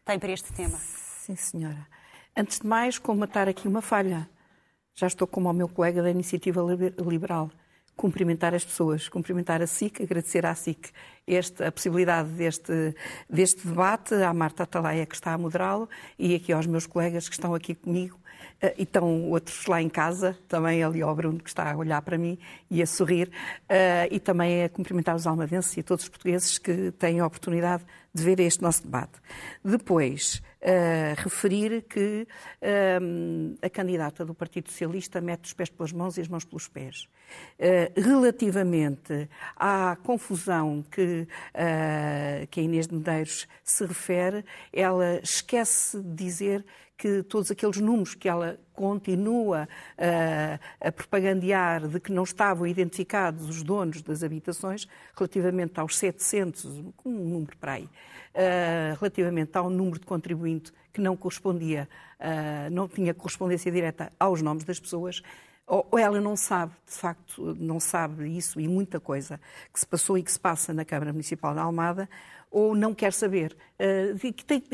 tem 0.04 0.20
para 0.20 0.32
este 0.32 0.52
tema? 0.54 0.78
Sim, 0.78 1.36
senhora. 1.36 1.88
Antes 2.36 2.60
de 2.60 2.68
mais, 2.68 2.98
comatar 2.98 3.48
aqui 3.48 3.68
uma 3.68 3.82
falha. 3.82 4.28
Já 4.96 5.08
estou 5.08 5.28
como 5.28 5.50
o 5.50 5.54
meu 5.54 5.68
colega 5.70 6.02
da 6.02 6.10
Iniciativa 6.10 6.62
Liberal. 7.08 7.50
Cumprimentar 7.96 8.54
as 8.54 8.66
pessoas, 8.66 9.08
cumprimentar 9.08 9.62
a 9.62 9.68
SIC, 9.68 10.02
agradecer 10.02 10.46
à 10.46 10.56
SIC 10.56 10.89
este, 11.28 11.64
a 11.64 11.72
possibilidade 11.72 12.30
deste, 12.30 12.96
deste 13.30 13.68
debate, 13.68 14.14
à 14.16 14.34
Marta 14.34 14.64
Atalaia 14.64 15.06
que 15.06 15.16
está 15.16 15.34
a 15.34 15.38
moderá-lo 15.38 15.89
e 16.18 16.36
aqui 16.36 16.52
aos 16.52 16.66
meus 16.66 16.86
colegas 16.86 17.30
que 17.30 17.36
estão 17.36 17.54
aqui 17.54 17.76
comigo 17.76 18.20
Uh, 18.62 18.72
e 18.78 18.84
estão 18.84 19.30
outros 19.30 19.66
lá 19.66 19.82
em 19.82 19.89
casa, 19.89 20.38
também 20.48 20.82
ali 20.84 21.02
ao 21.02 21.14
Bruno 21.14 21.39
que 21.39 21.50
está 21.50 21.72
a 21.72 21.76
olhar 21.76 22.02
para 22.02 22.18
mim 22.18 22.38
e 22.70 22.82
a 22.82 22.86
sorrir, 22.86 23.28
uh, 23.28 24.08
e 24.10 24.20
também 24.20 24.64
a 24.64 24.70
cumprimentar 24.70 25.16
os 25.16 25.28
almadenses 25.28 25.76
e 25.76 25.82
a 25.82 25.84
todos 25.84 26.04
os 26.04 26.10
portugueses 26.10 26.58
que 26.58 26.91
têm 26.91 27.20
a 27.20 27.26
oportunidade 27.26 27.84
de 28.14 28.24
ver 28.24 28.39
este 28.39 28.62
nosso 28.62 28.84
debate. 28.84 29.14
Depois, 29.64 30.41
referir 31.18 31.84
que 31.84 32.28
a 33.61 33.70
candidata 33.70 34.26
do 34.26 34.34
Partido 34.34 34.70
Socialista 34.70 35.20
mete 35.20 35.45
os 35.45 35.53
pés 35.53 35.70
pelas 35.70 35.91
mãos 35.91 36.18
e 36.18 36.22
as 36.22 36.28
mãos 36.28 36.45
pelos 36.45 36.68
pés. 36.68 37.07
relativamente 37.95 39.30
à 39.55 39.97
confusão 40.03 40.84
que, 40.89 41.28
que 42.49 42.59
a 42.59 42.64
Inês 42.64 42.88
de 42.88 42.95
Medeiros 42.95 43.47
se 43.64 43.86
refere, 43.86 44.45
ela 44.72 45.20
esquece 45.22 46.01
de 46.01 46.24
dizer 46.24 46.66
que 46.98 47.24
todos 47.24 47.52
aqueles 47.52 47.78
números 47.78 48.16
que 48.16 48.30
ela 48.30 48.60
continua 48.74 49.68
a, 49.98 50.88
a 50.88 50.91
propagandear 50.91 51.88
de 51.88 52.00
que 52.00 52.12
não 52.12 52.24
estavam 52.24 52.66
identificados 52.66 53.50
os 53.50 53.64
donos 53.64 54.02
das 54.02 54.24
habitações, 54.24 54.88
relativamente 55.16 55.80
aos 55.80 55.98
700, 55.98 56.66
um 57.06 57.12
número 57.12 57.58
para 57.58 57.74
aí, 57.74 57.84
uh, 57.84 59.00
relativamente 59.00 59.58
ao 59.58 59.70
número 59.70 60.00
de 60.00 60.06
contribuinte 60.06 60.72
que 60.91 61.02
não 61.02 61.18
correspondia, 61.18 61.89
uh, 62.20 62.70
não 62.72 62.88
tinha 62.88 63.14
correspondência 63.14 63.72
direta 63.72 64.12
aos 64.20 64.41
nomes 64.41 64.64
das 64.64 64.80
pessoas, 64.80 65.22
ou 65.66 65.97
ela 65.97 66.20
não 66.20 66.36
sabe, 66.36 66.74
de 66.86 66.93
facto, 66.93 67.55
não 67.59 67.80
sabe 67.80 68.38
isso 68.38 68.59
e 68.59 68.68
muita 68.68 68.99
coisa 68.99 69.39
que 69.72 69.80
se 69.80 69.88
passou 69.88 70.18
e 70.18 70.24
que 70.24 70.32
se 70.32 70.39
passa 70.39 70.74
na 70.74 70.84
Câmara 70.84 71.11
Municipal 71.11 71.53
de 71.53 71.59
Almada, 71.59 72.09
ou 72.51 72.76
não 72.76 72.93
quer 72.93 73.11
saber. 73.11 73.55
Uh, 73.80 74.16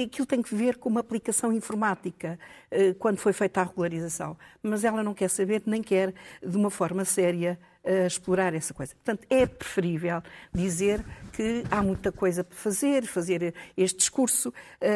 aquilo 0.04 0.26
tem 0.26 0.42
que 0.42 0.54
ver 0.54 0.78
com 0.78 0.90
uma 0.90 1.00
aplicação 1.00 1.54
informática 1.54 2.38
uh, 2.72 2.94
quando 2.96 3.18
foi 3.18 3.32
feita 3.32 3.62
a 3.62 3.64
regularização. 3.64 4.38
Mas 4.62 4.84
ela 4.84 5.02
não 5.02 5.14
quer 5.14 5.30
saber, 5.30 5.64
nem 5.66 5.82
quer, 5.82 6.14
de 6.46 6.58
uma 6.58 6.70
forma 6.70 7.06
séria, 7.06 7.58
explorar 8.06 8.54
essa 8.54 8.74
coisa. 8.74 8.94
Portanto, 8.96 9.26
é 9.30 9.46
preferível 9.46 10.22
dizer 10.54 11.04
que 11.34 11.64
há 11.72 11.82
muita 11.82 12.12
coisa 12.12 12.44
para 12.44 12.58
fazer, 12.58 13.06
fazer 13.06 13.54
este 13.76 13.98
discurso, 13.98 14.54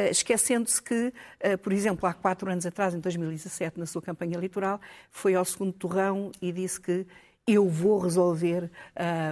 esquecendo-se 0.09 0.81
que, 0.81 1.13
por 1.61 1.73
exemplo, 1.73 2.07
há 2.07 2.13
quatro 2.13 2.51
anos 2.51 2.65
atrás, 2.65 2.93
em 2.93 2.99
2017, 2.99 3.79
na 3.79 3.85
sua 3.85 4.01
campanha 4.01 4.35
eleitoral, 4.35 4.79
foi 5.09 5.35
ao 5.35 5.45
segundo 5.45 5.73
torrão 5.73 6.31
e 6.41 6.51
disse 6.51 6.79
que 6.79 7.05
eu 7.45 7.67
vou 7.67 7.99
resolver 7.99 8.63
uh, 8.63 8.69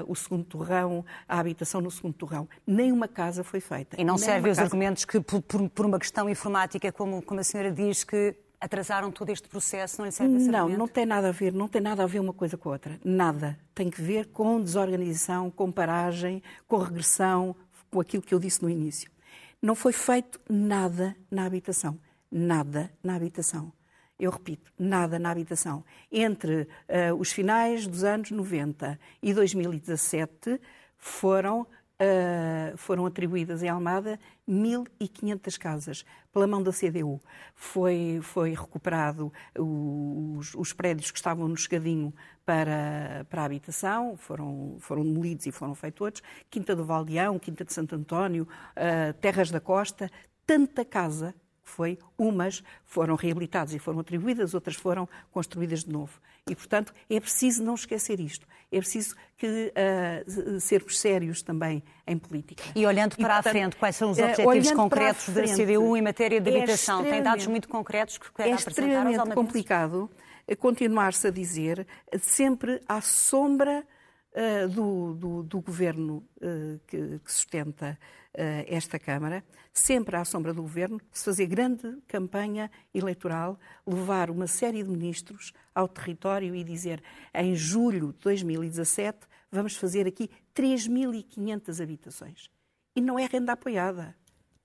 o 0.06 0.16
segundo 0.16 0.44
torrão, 0.44 1.06
a 1.28 1.40
habitação 1.40 1.80
no 1.80 1.90
segundo 1.90 2.14
torrão. 2.14 2.48
Nenhuma 2.68 3.08
casa 3.08 3.44
foi 3.44 3.62
feita. 3.62 4.00
E 4.00 4.04
não 4.04 4.18
servem 4.18 4.52
os 4.52 4.58
casa... 4.58 4.68
argumentos 4.68 5.06
que, 5.06 5.20
por, 5.22 5.42
por, 5.42 5.86
uma 5.86 5.98
questão 5.98 6.30
informática, 6.30 6.92
como, 6.92 7.22
como 7.22 7.40
a 7.40 7.44
senhora 7.44 7.72
diz, 7.72 8.04
que 8.04 8.36
atrasaram 8.62 9.12
todo 9.12 9.30
este 9.32 9.50
processo, 9.50 9.98
não 9.98 10.06
lhe 10.06 10.12
serve 10.12 10.38
Não, 10.48 10.70
não 10.70 10.88
tem 10.88 11.06
nada 11.06 11.30
a 11.30 11.32
ver, 11.32 11.52
não 11.52 11.68
tem 11.68 11.82
nada 11.82 12.04
a 12.04 12.08
ver 12.08 12.20
uma 12.20 12.32
coisa 12.32 12.56
com 12.56 12.70
a 12.70 12.74
outra. 12.74 13.00
Nada. 13.04 13.60
Tem 13.74 13.90
que 13.90 14.02
ver 14.02 14.28
com 14.28 14.62
desorganização, 14.62 15.50
com 15.50 15.72
paragem, 15.72 16.42
com 16.68 16.78
regressão, 16.78 17.56
com 17.90 18.00
aquilo 18.00 18.22
que 18.22 18.34
eu 18.34 18.40
disse 18.40 18.62
no 18.62 18.70
início. 18.70 19.10
Não 19.62 19.76
foi 19.76 19.92
feito 19.92 20.40
nada 20.48 21.16
na 21.30 21.46
habitação. 21.46 22.00
Nada 22.32 22.90
na 23.04 23.16
habitação 23.16 23.74
eu 24.22 24.30
repito, 24.30 24.72
nada 24.78 25.18
na 25.18 25.32
habitação. 25.32 25.84
Entre 26.12 26.62
uh, 26.62 27.16
os 27.18 27.32
finais 27.32 27.88
dos 27.88 28.04
anos 28.04 28.30
90 28.30 29.00
e 29.20 29.34
2017 29.34 30.62
foram, 30.96 31.66
uh, 32.02 32.76
foram 32.78 33.06
atribuídas 33.06 33.62
em 33.62 33.70
Almada 33.70 34.20
1.500 34.50 35.58
casas 35.58 36.06
pela 36.34 36.48
mão 36.48 36.64
da 36.64 36.72
CDU. 36.72 37.22
Foi, 37.56 38.20
foi 38.24 38.52
recuperado 38.52 39.32
os, 39.58 40.56
os 40.56 40.74
prédios 40.74 41.12
que 41.12 41.18
estavam 41.18 41.48
no 41.48 41.56
chegadinho 41.56 42.14
para, 42.46 43.26
para 43.30 43.44
a 43.44 43.46
habitação, 43.46 44.18
foram, 44.18 44.78
foram 44.80 45.04
demolidos 45.04 45.46
e 45.46 45.52
foram 45.52 45.76
feitos 45.76 46.02
outros. 46.02 46.24
Quinta 46.50 46.76
do 46.76 46.84
Valdeão, 46.84 47.38
Quinta 47.38 47.64
de 47.64 47.72
Santo 47.72 47.96
António, 47.96 48.48
uh, 48.72 49.14
Terras 49.20 49.52
da 49.52 49.60
Costa, 49.60 50.10
tanta 50.46 50.84
casa 50.84 51.36
foi, 51.64 51.98
umas 52.18 52.64
foram 52.86 53.16
reabilitadas 53.16 53.74
e 53.74 53.80
foram 53.80 54.00
atribuídas, 54.00 54.54
outras 54.54 54.76
foram 54.76 55.08
construídas 55.32 55.84
de 55.84 55.92
novo. 55.92 56.20
E, 56.50 56.56
portanto, 56.56 56.94
é 57.10 57.20
preciso 57.20 57.64
não 57.64 57.76
esquecer 57.76 58.20
isto. 58.20 58.48
É 58.72 58.78
preciso 58.80 59.16
que, 59.38 59.74
uh, 59.76 60.60
sermos 60.60 61.00
sérios 61.00 61.42
também 61.42 61.84
em 62.08 62.18
política. 62.18 62.64
E 62.74 62.86
olhando 62.86 63.16
para 63.16 63.24
e, 63.24 63.28
portanto, 63.28 63.48
a 63.48 63.50
frente, 63.50 63.76
quais 63.76 63.96
são 63.96 64.12
os 64.12 64.18
eh, 64.18 64.32
objetivos 64.32 64.72
concretos 64.72 65.24
frente, 65.26 65.48
da 65.50 65.56
CDU 65.56 65.98
em 65.98 66.02
matéria 66.02 66.40
de 66.40 66.50
é 66.50 66.58
habitação? 66.58 67.04
Tem 67.04 67.22
dados 67.22 67.48
muito 67.48 67.68
concretos 67.68 68.18
que 68.18 68.32
quer 68.32 68.48
é 68.48 68.54
apresentar 68.54 68.82
aos 68.84 68.88
É 68.88 69.10
extremamente 69.12 69.36
complicado 69.36 70.10
continuar-se 70.60 71.28
a 71.28 71.32
dizer 71.32 71.86
sempre 72.20 72.82
à 72.88 73.02
sombra 73.02 73.86
uh, 74.34 74.68
do, 74.70 75.14
do, 75.14 75.44
do, 75.44 75.62
governo 75.62 76.24
que, 76.88 77.20
que 77.20 77.32
sustenta 77.32 77.98
uh, 78.34 78.66
esta 78.68 79.00
Câmara, 79.00 79.44
sempre 79.74 80.16
à 80.16 80.26
sombra 80.26 80.54
do 80.54 80.62
governo, 80.62 81.00
se 81.12 81.26
fazer 81.26 81.46
grande 81.48 81.98
campanha 82.08 82.70
eleitoral, 82.94 83.60
levar 83.86 84.30
uma 84.30 84.48
série 84.48 84.84
de 84.84 84.90
ministros 84.90 85.54
ao 85.74 85.88
território 85.88 86.56
e 86.56 86.64
dizer 86.64 87.02
em 87.34 87.56
julho 87.56 88.12
de 88.14 88.20
2017 88.20 89.20
vamos 89.52 89.76
fazer 89.76 90.08
aqui 90.08 90.30
3.500 90.56 91.84
habitações. 91.84 92.50
E 92.96 93.02
não 93.02 93.18
é 93.18 93.26
renda 93.26 93.54
apoiada, 93.54 94.16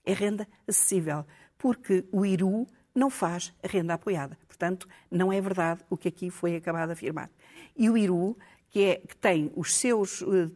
é 0.05 0.13
renda 0.13 0.47
acessível, 0.67 1.25
porque 1.59 2.05
o 2.13 2.25
IRU 2.25 2.67
não 2.95 3.11
faz 3.11 3.53
renda 3.63 3.95
apoiada. 3.95 4.39
Portanto, 4.47 4.89
não 5.11 5.33
é 5.33 5.41
verdade 5.41 5.85
o 5.91 5.97
que 5.97 6.09
aqui 6.09 6.31
foi 6.31 6.57
acabado 6.57 6.89
de 6.89 6.93
afirmar. 6.95 7.31
E 7.77 7.91
o 7.91 7.97
IRU 7.97 8.37
que, 8.77 8.85
é, 8.85 8.97
que 8.97 9.17
tem, 9.17 9.51
os 9.57 9.75
seus, 9.75 10.21
eh, 10.21 10.51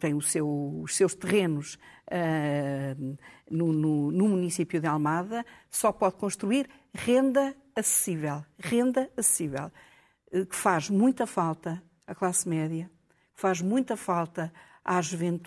tem 0.00 0.14
o 0.14 0.20
seu, 0.20 0.80
os 0.82 0.96
seus 0.96 1.14
terrenos 1.14 1.78
uh, 2.08 3.16
no, 3.48 3.72
no, 3.72 4.10
no, 4.10 4.28
município 4.30 4.80
de 4.80 4.88
Almada, 4.88 5.46
só 5.70 5.92
pode 5.92 6.16
construir 6.16 6.68
renda 6.92 7.54
acessível. 7.76 8.44
Renda 8.58 9.08
acessível, 9.16 9.70
eh, 10.32 10.44
que 10.44 10.56
faz 10.56 10.90
muita 10.90 11.24
falta 11.24 11.80
à 12.04 12.16
classe 12.16 12.48
média, 12.48 12.90
faz 13.32 13.60
muita 13.60 13.96
falta 13.96 14.52
à 14.84 14.96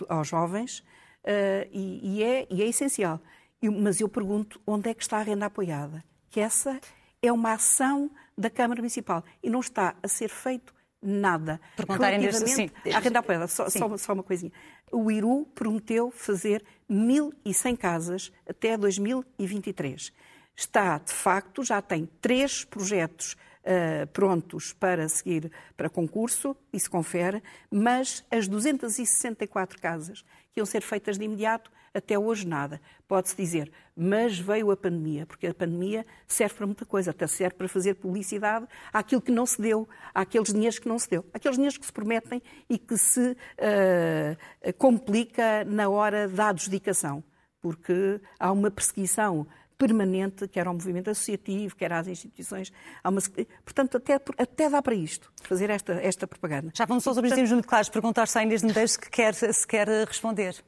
aos 0.08 0.28
jovens 0.30 0.80
uh, 0.80 1.68
e, 1.70 2.00
e, 2.02 2.24
é, 2.24 2.48
e 2.50 2.62
é 2.62 2.66
essencial. 2.66 3.20
Eu, 3.62 3.74
mas 3.74 4.00
eu 4.00 4.08
pergunto 4.08 4.62
onde 4.66 4.90
é 4.90 4.94
que 4.94 5.02
está 5.02 5.18
a 5.18 5.22
renda 5.22 5.48
apoiada? 5.48 6.02
Que 6.30 6.40
essa 6.40 6.80
é 7.22 7.30
uma 7.30 7.52
ação 7.52 8.10
da 8.38 8.50
Câmara 8.50 8.80
Municipal 8.80 9.22
e 9.44 9.50
não 9.50 9.60
está 9.60 9.98
a 10.02 10.08
ser 10.08 10.30
feito 10.30 10.79
nada. 11.02 11.60
Perguntarem 11.76 12.20
Relativamente 12.20 12.74
sim. 12.84 12.92
à 12.92 13.00
renda 13.00 13.20
apoiada, 13.20 13.48
só, 13.48 13.70
só, 13.70 13.98
só, 13.98 14.14
uma 14.14 14.24
coisinha. 14.24 14.52
O 14.92 15.10
Iru 15.10 15.46
prometeu 15.56 16.12
fazer 16.12 16.64
1.100 16.90 17.78
casas 17.78 18.32
até 18.48 18.78
2023. 18.78 20.12
Está, 20.56 20.98
de 20.98 21.14
facto, 21.14 21.64
já 21.64 21.82
tem 21.82 22.10
três 22.20 22.66
projetos 22.66 23.38
uh, 23.64 24.08
prontos 24.08 24.74
para 24.74 25.08
seguir 25.08 25.52
para 25.78 25.90
concurso, 25.90 26.56
isso 26.74 26.92
confere, 26.92 27.42
mas 27.72 28.26
as 28.30 28.48
264 28.48 29.80
casas 29.80 30.22
que 30.52 30.60
iam 30.60 30.66
ser 30.66 30.82
feitas 30.82 31.18
de 31.18 31.24
imediato 31.24 31.72
até 31.94 32.18
hoje 32.18 32.48
nada. 32.48 32.82
Pode-se 33.08 33.36
dizer, 33.36 33.72
mas 33.96 34.38
veio 34.38 34.72
a 34.72 34.78
pandemia, 34.78 35.26
porque 35.26 35.48
a 35.48 35.54
pandemia 35.54 36.06
serve 36.28 36.56
para 36.56 36.66
muita 36.66 36.86
coisa, 36.86 37.12
até 37.12 37.28
serve 37.28 37.56
para 37.56 37.68
fazer 37.68 37.96
publicidade 37.96 38.68
àquilo 38.94 39.22
que 39.22 39.32
não 39.32 39.46
se 39.46 39.62
deu, 39.62 39.88
àqueles 40.14 40.54
dinheiros 40.54 40.80
que 40.80 40.88
não 40.88 41.00
se 41.00 41.10
deu, 41.10 41.26
àqueles 41.34 41.58
dinheiros 41.58 41.78
que 41.78 41.86
se 41.86 41.92
prometem 41.92 42.42
e 42.70 42.78
que 42.78 42.98
se 42.98 43.32
uh, 43.32 44.74
complica 44.78 45.64
na 45.66 45.90
hora 45.90 46.28
da 46.28 46.50
adjudicação, 46.50 47.24
porque 47.62 48.22
há 48.40 48.52
uma 48.52 48.72
perseguição 48.72 49.48
permanente, 49.80 50.46
quer 50.50 50.68
ao 50.68 50.74
movimento 50.74 51.10
associativo, 51.10 51.74
quer 51.76 51.92
às 51.94 52.06
instituições. 52.08 52.72
Uma... 53.04 53.22
Portanto, 53.64 53.96
até, 53.96 54.20
até 54.38 54.70
dá 54.70 54.82
para 54.82 54.94
isto, 54.94 55.32
fazer 55.42 55.70
esta, 55.70 55.94
esta 55.94 56.28
propaganda. 56.28 56.72
Já 56.76 56.86
vamos 56.86 57.08
aos 57.08 57.18
objetivos 57.18 57.52
muito 57.52 57.68
claros. 57.68 57.88
Perguntar 57.88 58.28
se 58.28 58.38
a 58.38 58.44
Inês 58.44 58.62
Medeiros 58.62 58.98
que 58.98 59.10
quer, 59.10 59.34
se 59.34 59.66
quer 59.66 59.88
responder. 60.06 60.62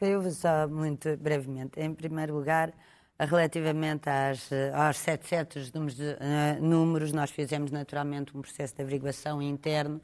Eu 0.00 0.22
vou 0.22 0.30
só 0.30 0.68
muito 0.68 1.16
brevemente. 1.16 1.80
Em 1.80 1.92
primeiro 1.92 2.34
lugar, 2.34 2.72
Relativamente 3.20 4.08
às, 4.08 4.48
aos 4.72 4.96
700 4.98 5.72
números, 5.72 5.96
de, 5.96 6.04
uh, 6.04 6.62
números, 6.62 7.12
nós 7.12 7.32
fizemos 7.32 7.72
naturalmente 7.72 8.36
um 8.36 8.40
processo 8.40 8.76
de 8.76 8.82
averiguação 8.82 9.42
interno 9.42 10.00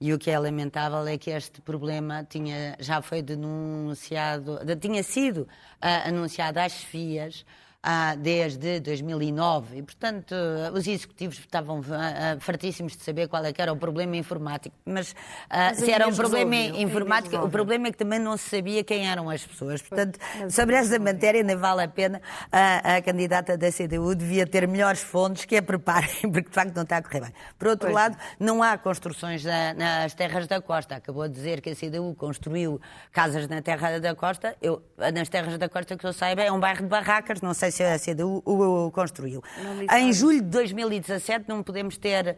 e 0.00 0.14
o 0.14 0.18
que 0.18 0.30
é 0.30 0.38
lamentável 0.38 1.06
é 1.06 1.18
que 1.18 1.30
este 1.30 1.60
problema 1.60 2.24
tinha, 2.24 2.74
já 2.80 3.02
foi 3.02 3.20
denunciado, 3.20 4.60
tinha 4.80 5.02
sido 5.02 5.42
uh, 5.42 6.08
anunciado 6.08 6.58
às 6.58 6.72
FIAs 6.72 7.44
ah, 7.86 8.14
desde 8.16 8.80
2009 8.80 9.76
e, 9.76 9.82
portanto, 9.82 10.34
os 10.72 10.86
executivos 10.86 11.38
estavam 11.38 11.82
ah, 11.92 12.38
fartíssimos 12.40 12.96
de 12.96 13.02
saber 13.04 13.28
qual 13.28 13.44
é 13.44 13.52
era 13.58 13.72
o 13.72 13.76
problema 13.76 14.16
informático. 14.16 14.74
Mas, 14.86 15.14
ah, 15.50 15.66
Mas 15.68 15.78
se 15.80 15.92
era 15.92 16.08
um 16.08 16.14
problema 16.14 16.56
informático, 16.56 17.36
o 17.36 17.50
problema 17.50 17.88
é 17.88 17.92
que 17.92 17.98
também 17.98 18.18
não 18.18 18.38
se 18.38 18.48
sabia 18.48 18.82
quem 18.82 19.06
eram 19.06 19.28
as 19.28 19.44
pessoas. 19.44 19.82
Portanto, 19.82 20.18
sobre 20.48 20.76
esta 20.76 20.98
matéria 20.98 21.42
nem 21.42 21.56
vale 21.56 21.82
a 21.82 21.88
pena 21.88 22.22
a, 22.50 22.96
a 22.96 23.02
candidata 23.02 23.58
da 23.58 23.70
CDU 23.70 24.14
devia 24.14 24.46
ter 24.46 24.66
melhores 24.66 25.02
fontes 25.02 25.44
que 25.44 25.56
a 25.56 25.62
preparem, 25.62 26.22
porque 26.32 26.48
de 26.48 26.54
facto 26.54 26.74
não 26.74 26.84
está 26.84 26.96
a 26.96 27.02
correr 27.02 27.20
bem. 27.20 27.32
Por 27.58 27.68
outro 27.68 27.90
pois. 27.90 27.94
lado, 27.94 28.16
não 28.40 28.62
há 28.62 28.78
construções 28.78 29.44
na, 29.44 29.74
nas 29.74 30.14
terras 30.14 30.46
da 30.46 30.58
costa. 30.58 30.96
Acabou 30.96 31.28
de 31.28 31.34
dizer 31.34 31.60
que 31.60 31.68
a 31.68 31.76
CDU 31.76 32.14
construiu 32.14 32.80
casas 33.12 33.46
na 33.46 33.60
terra 33.60 33.98
da 34.00 34.14
costa. 34.14 34.56
Eu, 34.62 34.82
nas 35.12 35.28
terras 35.28 35.58
da 35.58 35.68
costa 35.68 35.98
que 35.98 36.06
eu 36.06 36.14
saiba 36.14 36.42
é 36.42 36.50
um 36.50 36.58
bairro 36.58 36.82
de 36.82 36.88
barracas, 36.88 37.42
não 37.42 37.52
sei 37.52 37.70
se 37.73 37.73
a 37.82 37.98
CDU 37.98 38.42
o, 38.44 38.90
construiu. 38.92 39.42
Em 39.92 40.12
julho 40.12 40.40
de 40.40 40.48
2017 40.48 41.46
não 41.48 41.62
podemos 41.62 41.96
ter 41.96 42.30
uh, 42.30 42.36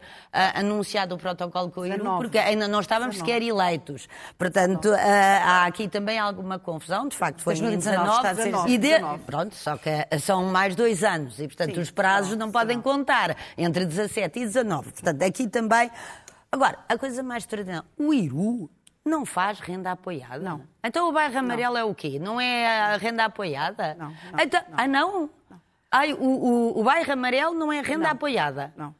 anunciado 0.55 1.15
o 1.15 1.17
protocolo 1.17 1.69
com 1.69 1.81
o 1.81 1.85
IRU 1.85 2.17
porque 2.17 2.37
ainda 2.37 2.67
não 2.67 2.79
estávamos 2.79 3.15
19. 3.15 3.31
sequer 3.31 3.47
eleitos. 3.47 4.07
Portanto, 4.37 4.89
uh, 4.89 4.97
há 5.43 5.65
aqui 5.65 5.87
também 5.87 6.17
alguma 6.17 6.57
confusão. 6.57 7.07
De 7.07 7.15
facto, 7.15 7.41
foi 7.41 7.55
2019. 7.55 8.21
2019 8.23 8.73
e 8.73 8.77
de... 8.77 9.23
Pronto, 9.25 9.55
só 9.55 9.77
que 9.77 9.89
são 10.19 10.45
mais 10.45 10.75
dois 10.75 11.03
anos 11.03 11.39
e, 11.39 11.47
portanto, 11.47 11.75
Sim, 11.75 11.81
os 11.81 11.91
prazos 11.91 12.35
não, 12.35 12.47
não 12.47 12.51
podem 12.51 12.81
contar 12.81 13.35
entre 13.57 13.85
17 13.85 14.39
e 14.39 14.45
19. 14.45 14.91
Portanto, 14.91 15.21
aqui 15.21 15.47
também. 15.47 15.91
Agora, 16.51 16.79
a 16.87 16.97
coisa 16.97 17.21
mais 17.21 17.43
extraordinária, 17.43 17.85
o 17.97 18.13
IRU 18.13 18.69
não 19.07 19.25
faz 19.25 19.59
renda 19.59 19.91
apoiada? 19.91 20.39
Não. 20.39 20.61
Então 20.83 21.09
o 21.09 21.11
bairro 21.11 21.37
amarelo 21.39 21.73
não. 21.73 21.81
é 21.81 21.83
o 21.83 21.95
quê? 21.95 22.19
Não 22.19 22.39
é 22.39 22.67
a 22.67 22.97
renda 22.97 23.25
apoiada? 23.25 23.95
Não. 23.97 24.09
não 24.09 24.39
então, 24.39 24.61
não. 24.69 24.77
Ah, 24.77 24.87
não? 24.87 25.29
Ai, 25.91 26.13
o, 26.13 26.17
o, 26.17 26.79
o 26.79 26.83
bairro 26.83 27.13
amarelo 27.13 27.55
não 27.55 27.71
é 27.71 27.81
renda 27.81 28.09
apoiada? 28.11 28.73
Não. 28.75 28.93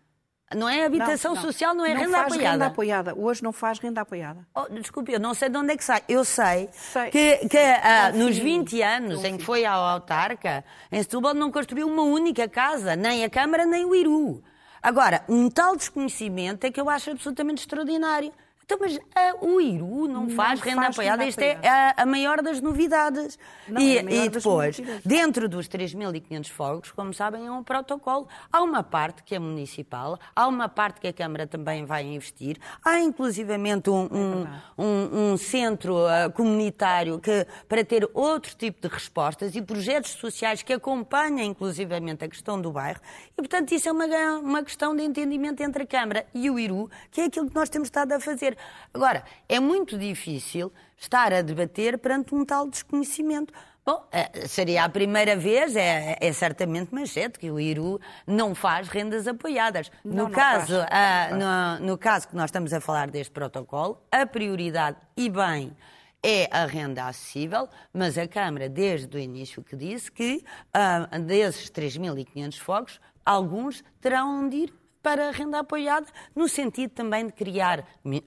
Não 0.56 0.70
é 0.70 0.86
habitação 0.86 1.36
não, 1.36 1.42
não. 1.42 1.46
social, 1.46 1.76
não 1.76 1.86
é 1.86 1.94
não 1.94 2.02
renda 2.02 2.18
faz 2.18 2.34
apoiada. 2.34 2.52
renda 2.52 2.66
apoiada. 2.68 3.16
Hoje 3.18 3.44
não 3.44 3.52
faz 3.52 3.80
renda 3.80 4.00
apoiada. 4.00 4.48
Oh, 4.56 4.70
desculpe, 4.70 5.12
eu 5.12 5.20
não 5.20 5.34
sei 5.34 5.50
de 5.50 5.58
onde 5.58 5.74
é 5.74 5.78
que 5.78 5.84
sai. 5.84 6.02
Eu 6.08 6.24
sei, 6.24 6.70
sei. 6.72 7.10
que, 7.10 7.50
que 7.50 7.58
ah, 7.58 8.14
nos 8.14 8.38
20 8.38 8.82
anos 8.82 9.24
em 9.26 9.38
que 9.38 9.44
foi 9.44 9.66
ao 9.66 9.84
autarca, 9.84 10.64
em 10.90 11.04
Setúbal 11.04 11.34
não 11.34 11.52
construiu 11.52 11.88
uma 11.88 12.04
única 12.04 12.48
casa, 12.48 12.96
nem 12.96 13.26
a 13.26 13.30
Câmara 13.30 13.66
nem 13.66 13.84
o 13.84 13.94
Iru. 13.94 14.42
Agora, 14.82 15.22
um 15.28 15.50
tal 15.50 15.76
desconhecimento 15.76 16.66
é 16.66 16.72
que 16.72 16.80
eu 16.80 16.90
acho 16.90 17.12
absolutamente 17.12 17.64
extraordinário. 17.64 18.32
Então, 18.70 18.80
mas 18.82 18.98
uh, 18.98 19.48
o 19.48 19.62
IRU 19.62 20.10
não, 20.10 20.26
não 20.26 20.30
faz 20.30 20.60
renda 20.60 20.82
faz 20.82 20.96
apoiada. 20.96 21.24
Renda 21.24 21.30
Isto 21.30 21.42
é 21.42 21.70
a, 21.70 22.04
a, 22.04 22.06
maior 22.06 22.42
das 22.42 22.60
novidades. 22.60 23.40
Não, 23.66 23.80
e, 23.80 23.98
e 23.98 24.28
depois, 24.28 24.82
dentro 25.06 25.48
dos 25.48 25.70
3.500 25.70 26.50
fogos, 26.50 26.92
como 26.92 27.14
sabem, 27.14 27.48
é 27.48 27.52
um 27.52 27.64
protocolo. 27.64 28.28
Há 28.52 28.62
uma 28.62 28.84
parte 28.84 29.24
que 29.24 29.34
é 29.34 29.40
municipal, 29.40 30.20
há 30.36 30.46
uma 30.50 30.68
parte 30.68 31.00
que 31.00 31.08
a 31.08 31.14
Câmara 31.14 31.48
também 31.48 31.86
vai 31.86 32.04
investir, 32.04 32.58
há 32.84 33.00
inclusivamente 33.00 33.90
um, 33.90 34.04
um, 34.12 34.44
é 34.44 34.62
um, 34.78 35.32
um 35.32 35.38
centro 35.38 36.00
uh, 36.00 36.30
comunitário 36.34 37.20
que, 37.20 37.48
para 37.70 37.86
ter 37.86 38.10
outro 38.14 38.54
tipo 38.54 38.86
de 38.86 38.94
respostas 38.94 39.56
e 39.56 39.62
projetos 39.62 40.12
sociais 40.12 40.62
que 40.62 40.74
acompanhem 40.74 41.52
inclusivamente 41.52 42.26
a 42.26 42.28
questão 42.28 42.60
do 42.60 42.74
bairro. 42.74 43.00
E, 43.32 43.36
portanto, 43.36 43.72
isso 43.72 43.88
é 43.88 43.94
uma, 43.94 44.06
uma 44.40 44.62
questão 44.62 44.94
de 44.94 45.04
entendimento 45.04 45.64
entre 45.64 45.84
a 45.84 45.88
Câmara 45.88 46.26
e 46.34 46.50
o 46.50 46.60
IRU, 46.60 46.92
que 47.10 47.22
é 47.22 47.26
aquilo 47.28 47.48
que 47.48 47.56
nós 47.56 47.70
temos 47.70 47.88
estado 47.88 48.12
a 48.12 48.20
fazer. 48.20 48.57
Agora, 48.94 49.24
é 49.48 49.60
muito 49.60 49.98
difícil 49.98 50.72
estar 50.98 51.32
a 51.32 51.42
debater 51.42 51.98
perante 51.98 52.34
um 52.34 52.44
tal 52.46 52.70
desconhecimento. 52.70 53.54
Bom, 53.86 54.06
é, 54.12 54.46
seria 54.48 54.84
a 54.84 54.90
primeira 54.90 55.38
vez, 55.38 55.74
é, 55.74 56.18
é 56.20 56.34
certamente 56.34 56.94
manchete, 56.94 57.40
que 57.40 57.50
o 57.50 57.58
IRU 57.58 58.02
não 58.26 58.54
faz 58.54 58.90
rendas 58.90 59.26
apoiadas. 59.28 59.90
Não, 60.04 60.14
no, 60.14 60.24
não 60.24 60.32
caso, 60.32 60.76
a, 60.90 61.78
no, 61.80 61.86
no 61.86 61.98
caso 61.98 62.28
que 62.28 62.36
nós 62.36 62.46
estamos 62.50 62.74
a 62.74 62.82
falar 62.82 63.10
deste 63.10 63.32
protocolo, 63.32 64.02
a 64.12 64.26
prioridade, 64.26 64.98
e 65.16 65.30
bem, 65.30 65.74
é 66.22 66.50
a 66.52 66.66
renda 66.66 67.06
acessível, 67.06 67.70
mas 67.94 68.18
a 68.18 68.28
Câmara, 68.28 68.68
desde 68.68 69.16
o 69.16 69.20
início, 69.20 69.64
que 69.64 69.78
disse 69.78 70.12
que 70.12 70.44
uh, 70.76 71.20
desses 71.20 71.70
3.500 71.72 72.60
fogos, 72.60 73.00
alguns 73.26 73.82
terão 74.02 74.50
de 74.50 74.58
ir 74.58 74.74
para 75.02 75.30
a 75.30 75.32
renda 75.32 75.60
apoiada, 75.60 76.08
no 76.36 76.48
sentido 76.48 76.92
também 76.92 77.28
de 77.28 77.34
criar 77.34 77.80
uh, 77.80 78.22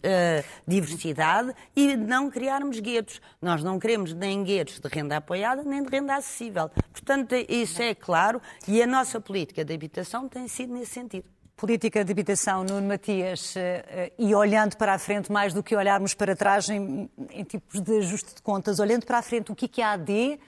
diversidade 0.66 1.54
e 1.74 1.88
de 1.88 1.96
não 1.96 2.30
criarmos 2.30 2.80
guetos. 2.80 3.20
Nós 3.40 3.62
não 3.62 3.78
queremos 3.78 4.12
nem 4.12 4.42
guetos 4.42 4.78
de 4.78 4.88
renda 4.88 5.16
apoiada, 5.16 5.62
nem 5.62 5.82
de 5.82 5.88
renda 5.88 6.16
acessível. 6.16 6.70
Portanto, 6.92 7.34
isso 7.48 7.82
é 7.82 7.94
claro 7.94 8.40
e 8.66 8.82
a 8.82 8.86
nossa 8.86 9.20
política 9.20 9.64
de 9.64 9.74
habitação 9.74 10.28
tem 10.28 10.48
sido 10.48 10.72
nesse 10.72 10.92
sentido 10.92 11.28
política 11.60 12.02
de 12.02 12.10
habitação, 12.10 12.64
Nuno 12.64 12.88
Matias, 12.88 13.54
eh, 13.54 14.12
e 14.18 14.34
olhando 14.34 14.78
para 14.78 14.94
a 14.94 14.98
frente 14.98 15.30
mais 15.30 15.52
do 15.52 15.62
que 15.62 15.76
olharmos 15.76 16.14
para 16.14 16.34
trás 16.34 16.70
em, 16.70 17.10
em 17.28 17.44
tipos 17.44 17.82
de 17.82 17.98
ajuste 17.98 18.36
de 18.36 18.40
contas, 18.40 18.80
olhando 18.80 19.04
para 19.04 19.18
a 19.18 19.22
frente, 19.22 19.52
o 19.52 19.54
que, 19.54 19.68
que 19.68 19.82
a 19.82 19.92
AD 19.92 20.10
eh, 20.10 20.38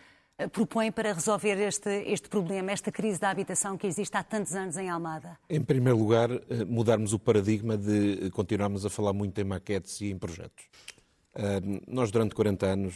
propõe 0.52 0.90
para 0.90 1.12
resolver 1.12 1.58
este, 1.60 1.90
este 2.06 2.28
problema, 2.28 2.72
esta 2.72 2.90
crise 2.90 3.18
da 3.18 3.30
habitação 3.30 3.76
que 3.76 3.86
existe 3.86 4.16
há 4.16 4.22
tantos 4.22 4.54
anos 4.54 4.76
em 4.76 4.88
Almada? 4.88 5.38
Em 5.48 5.60
primeiro 5.60 5.98
lugar, 5.98 6.30
eh, 6.30 6.64
mudarmos 6.66 7.12
o 7.12 7.18
paradigma 7.18 7.76
de 7.76 8.30
continuarmos 8.30 8.84
a 8.84 8.90
falar 8.90 9.12
muito 9.12 9.40
em 9.40 9.44
maquetes 9.44 10.00
e 10.00 10.10
em 10.10 10.18
projetos. 10.18 10.64
Nós, 11.88 12.10
durante 12.10 12.34
40 12.34 12.66
anos, 12.66 12.94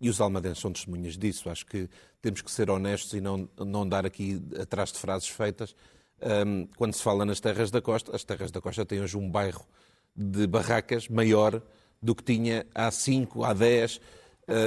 e 0.00 0.08
os 0.08 0.20
almadenses 0.20 0.60
são 0.60 0.72
testemunhas 0.72 1.18
disso, 1.18 1.50
acho 1.50 1.66
que 1.66 1.90
temos 2.22 2.40
que 2.40 2.52
ser 2.52 2.70
honestos 2.70 3.12
e 3.14 3.20
não, 3.20 3.48
não 3.58 3.88
dar 3.88 4.06
aqui 4.06 4.40
atrás 4.60 4.92
de 4.92 4.98
frases 5.00 5.28
feitas. 5.28 5.74
Quando 6.76 6.94
se 6.94 7.02
fala 7.02 7.24
nas 7.24 7.40
terras 7.40 7.72
da 7.72 7.80
costa, 7.80 8.14
as 8.14 8.22
terras 8.22 8.52
da 8.52 8.60
costa 8.60 8.86
têm 8.86 9.00
hoje 9.00 9.16
um 9.16 9.28
bairro 9.28 9.66
de 10.14 10.46
barracas 10.46 11.08
maior 11.08 11.62
do 12.02 12.14
que 12.14 12.22
tinha 12.22 12.66
há 12.74 12.90
5, 12.90 13.44
há 13.44 13.52
10, 13.52 14.00
eh, 14.00 14.00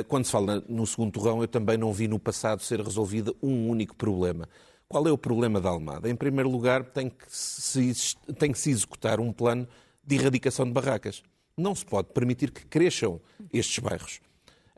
quando 0.07 0.25
se 0.25 0.31
fala 0.31 0.63
no 0.69 0.85
segundo 0.85 1.11
torrão, 1.11 1.41
eu 1.41 1.47
também 1.47 1.77
não 1.77 1.91
vi 1.91 2.07
no 2.07 2.19
passado 2.19 2.61
ser 2.61 2.81
resolvido 2.81 3.35
um 3.41 3.69
único 3.69 3.95
problema. 3.95 4.47
Qual 4.87 5.07
é 5.07 5.11
o 5.11 5.17
problema 5.17 5.59
da 5.59 5.69
Almada? 5.69 6.09
Em 6.09 6.15
primeiro 6.15 6.49
lugar, 6.49 6.83
tem 6.83 7.09
que 7.09 7.25
se, 7.29 8.15
tem 8.37 8.51
que 8.51 8.59
se 8.59 8.69
executar 8.69 9.19
um 9.19 9.31
plano 9.31 9.67
de 10.05 10.15
erradicação 10.15 10.65
de 10.65 10.71
barracas. 10.71 11.23
Não 11.57 11.73
se 11.73 11.85
pode 11.85 12.09
permitir 12.09 12.51
que 12.51 12.65
cresçam 12.65 13.21
estes 13.53 13.79
bairros. 13.79 14.19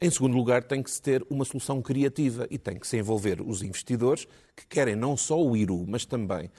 Em 0.01 0.09
segundo 0.09 0.35
lugar, 0.35 0.63
tem 0.63 0.83
que 0.83 0.91
se 0.91 1.01
ter 1.01 1.25
uma 1.29 1.45
solução 1.45 1.81
criativa 1.81 2.45
e 2.51 2.57
tem 2.57 2.77
que 2.77 2.87
se 2.87 2.97
envolver 2.97 3.41
os 3.41 3.61
investidores 3.61 4.27
que 4.55 4.67
querem 4.67 4.95
não 4.95 5.17
só 5.17 5.41
o 5.41 5.55
IRU, 5.55 5.85
mas 5.87 6.05
também 6.05 6.49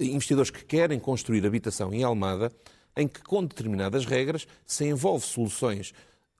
investidores 0.00 0.50
que 0.50 0.64
querem 0.64 0.98
construir 0.98 1.44
habitação 1.46 1.92
em 1.92 2.02
Almada, 2.02 2.52
em 2.96 3.08
que, 3.08 3.22
com 3.22 3.44
determinadas 3.44 4.04
regras, 4.04 4.46
se 4.66 4.84
envolve 4.84 5.24
soluções 5.24 5.92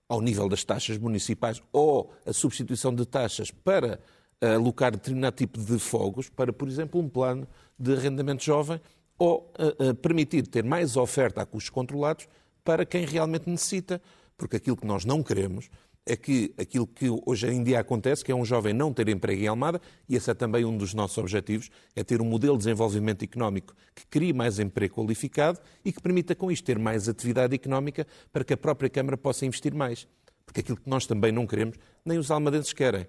ao 0.08 0.20
nível 0.20 0.48
das 0.48 0.64
taxas 0.64 0.96
municipais 0.96 1.62
ou 1.72 2.12
a 2.24 2.32
substituição 2.32 2.94
de 2.94 3.04
taxas 3.04 3.50
para 3.50 4.00
eh, 4.40 4.54
alocar 4.54 4.92
determinado 4.92 5.36
tipo 5.36 5.58
de 5.58 5.78
fogos, 5.78 6.28
para, 6.28 6.52
por 6.52 6.68
exemplo, 6.68 7.00
um 7.00 7.08
plano 7.08 7.46
de 7.78 7.92
arrendamento 7.94 8.44
jovem 8.44 8.80
ou 9.18 9.52
uh, 9.58 9.90
uh, 9.90 9.94
permitir 9.96 10.46
ter 10.46 10.62
mais 10.62 10.96
oferta 10.96 11.42
a 11.42 11.46
custos 11.46 11.70
controlados 11.70 12.28
para 12.64 12.86
quem 12.86 13.04
realmente 13.04 13.50
necessita, 13.50 14.00
porque 14.36 14.56
aquilo 14.56 14.76
que 14.76 14.86
nós 14.86 15.04
não 15.04 15.24
queremos 15.24 15.68
é 16.08 16.16
que 16.16 16.54
aquilo 16.56 16.86
que 16.86 17.06
hoje 17.26 17.46
em 17.48 17.62
dia 17.62 17.78
acontece, 17.78 18.24
que 18.24 18.32
é 18.32 18.34
um 18.34 18.44
jovem 18.44 18.72
não 18.72 18.92
ter 18.92 19.08
emprego 19.08 19.42
em 19.42 19.46
Almada, 19.46 19.80
e 20.08 20.16
esse 20.16 20.30
é 20.30 20.34
também 20.34 20.64
um 20.64 20.76
dos 20.76 20.94
nossos 20.94 21.18
objetivos, 21.18 21.70
é 21.94 22.02
ter 22.02 22.22
um 22.22 22.24
modelo 22.24 22.54
de 22.54 22.64
desenvolvimento 22.64 23.22
económico 23.22 23.74
que 23.94 24.06
crie 24.06 24.32
mais 24.32 24.58
emprego 24.58 24.94
qualificado 24.94 25.60
e 25.84 25.92
que 25.92 26.00
permita 26.00 26.34
com 26.34 26.50
isto 26.50 26.64
ter 26.64 26.78
mais 26.78 27.08
atividade 27.08 27.54
económica 27.54 28.06
para 28.32 28.42
que 28.42 28.54
a 28.54 28.56
própria 28.56 28.88
Câmara 28.88 29.18
possa 29.18 29.44
investir 29.44 29.74
mais. 29.74 30.08
Porque 30.46 30.60
aquilo 30.60 30.78
que 30.78 30.88
nós 30.88 31.04
também 31.04 31.30
não 31.30 31.46
queremos, 31.46 31.76
nem 32.02 32.16
os 32.16 32.30
almadenses 32.30 32.72
querem, 32.72 33.06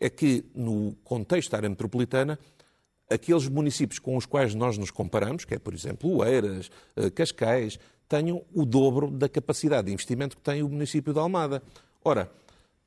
é 0.00 0.10
que 0.10 0.44
no 0.52 0.96
contexto 1.04 1.52
da 1.52 1.58
área 1.58 1.68
metropolitana 1.68 2.36
aqueles 3.08 3.48
municípios 3.48 3.98
com 3.98 4.16
os 4.16 4.26
quais 4.26 4.54
nós 4.54 4.76
nos 4.76 4.90
comparamos, 4.90 5.44
que 5.44 5.54
é, 5.54 5.58
por 5.58 5.74
exemplo, 5.74 6.18
Oeiras, 6.18 6.70
eh, 6.96 7.10
Cascais, 7.10 7.78
tenham 8.08 8.44
o 8.52 8.64
dobro 8.64 9.08
da 9.08 9.28
capacidade 9.28 9.86
de 9.86 9.92
investimento 9.92 10.36
que 10.36 10.42
tem 10.42 10.62
o 10.62 10.68
município 10.68 11.12
de 11.12 11.18
Almada. 11.18 11.62
Ora, 12.02 12.30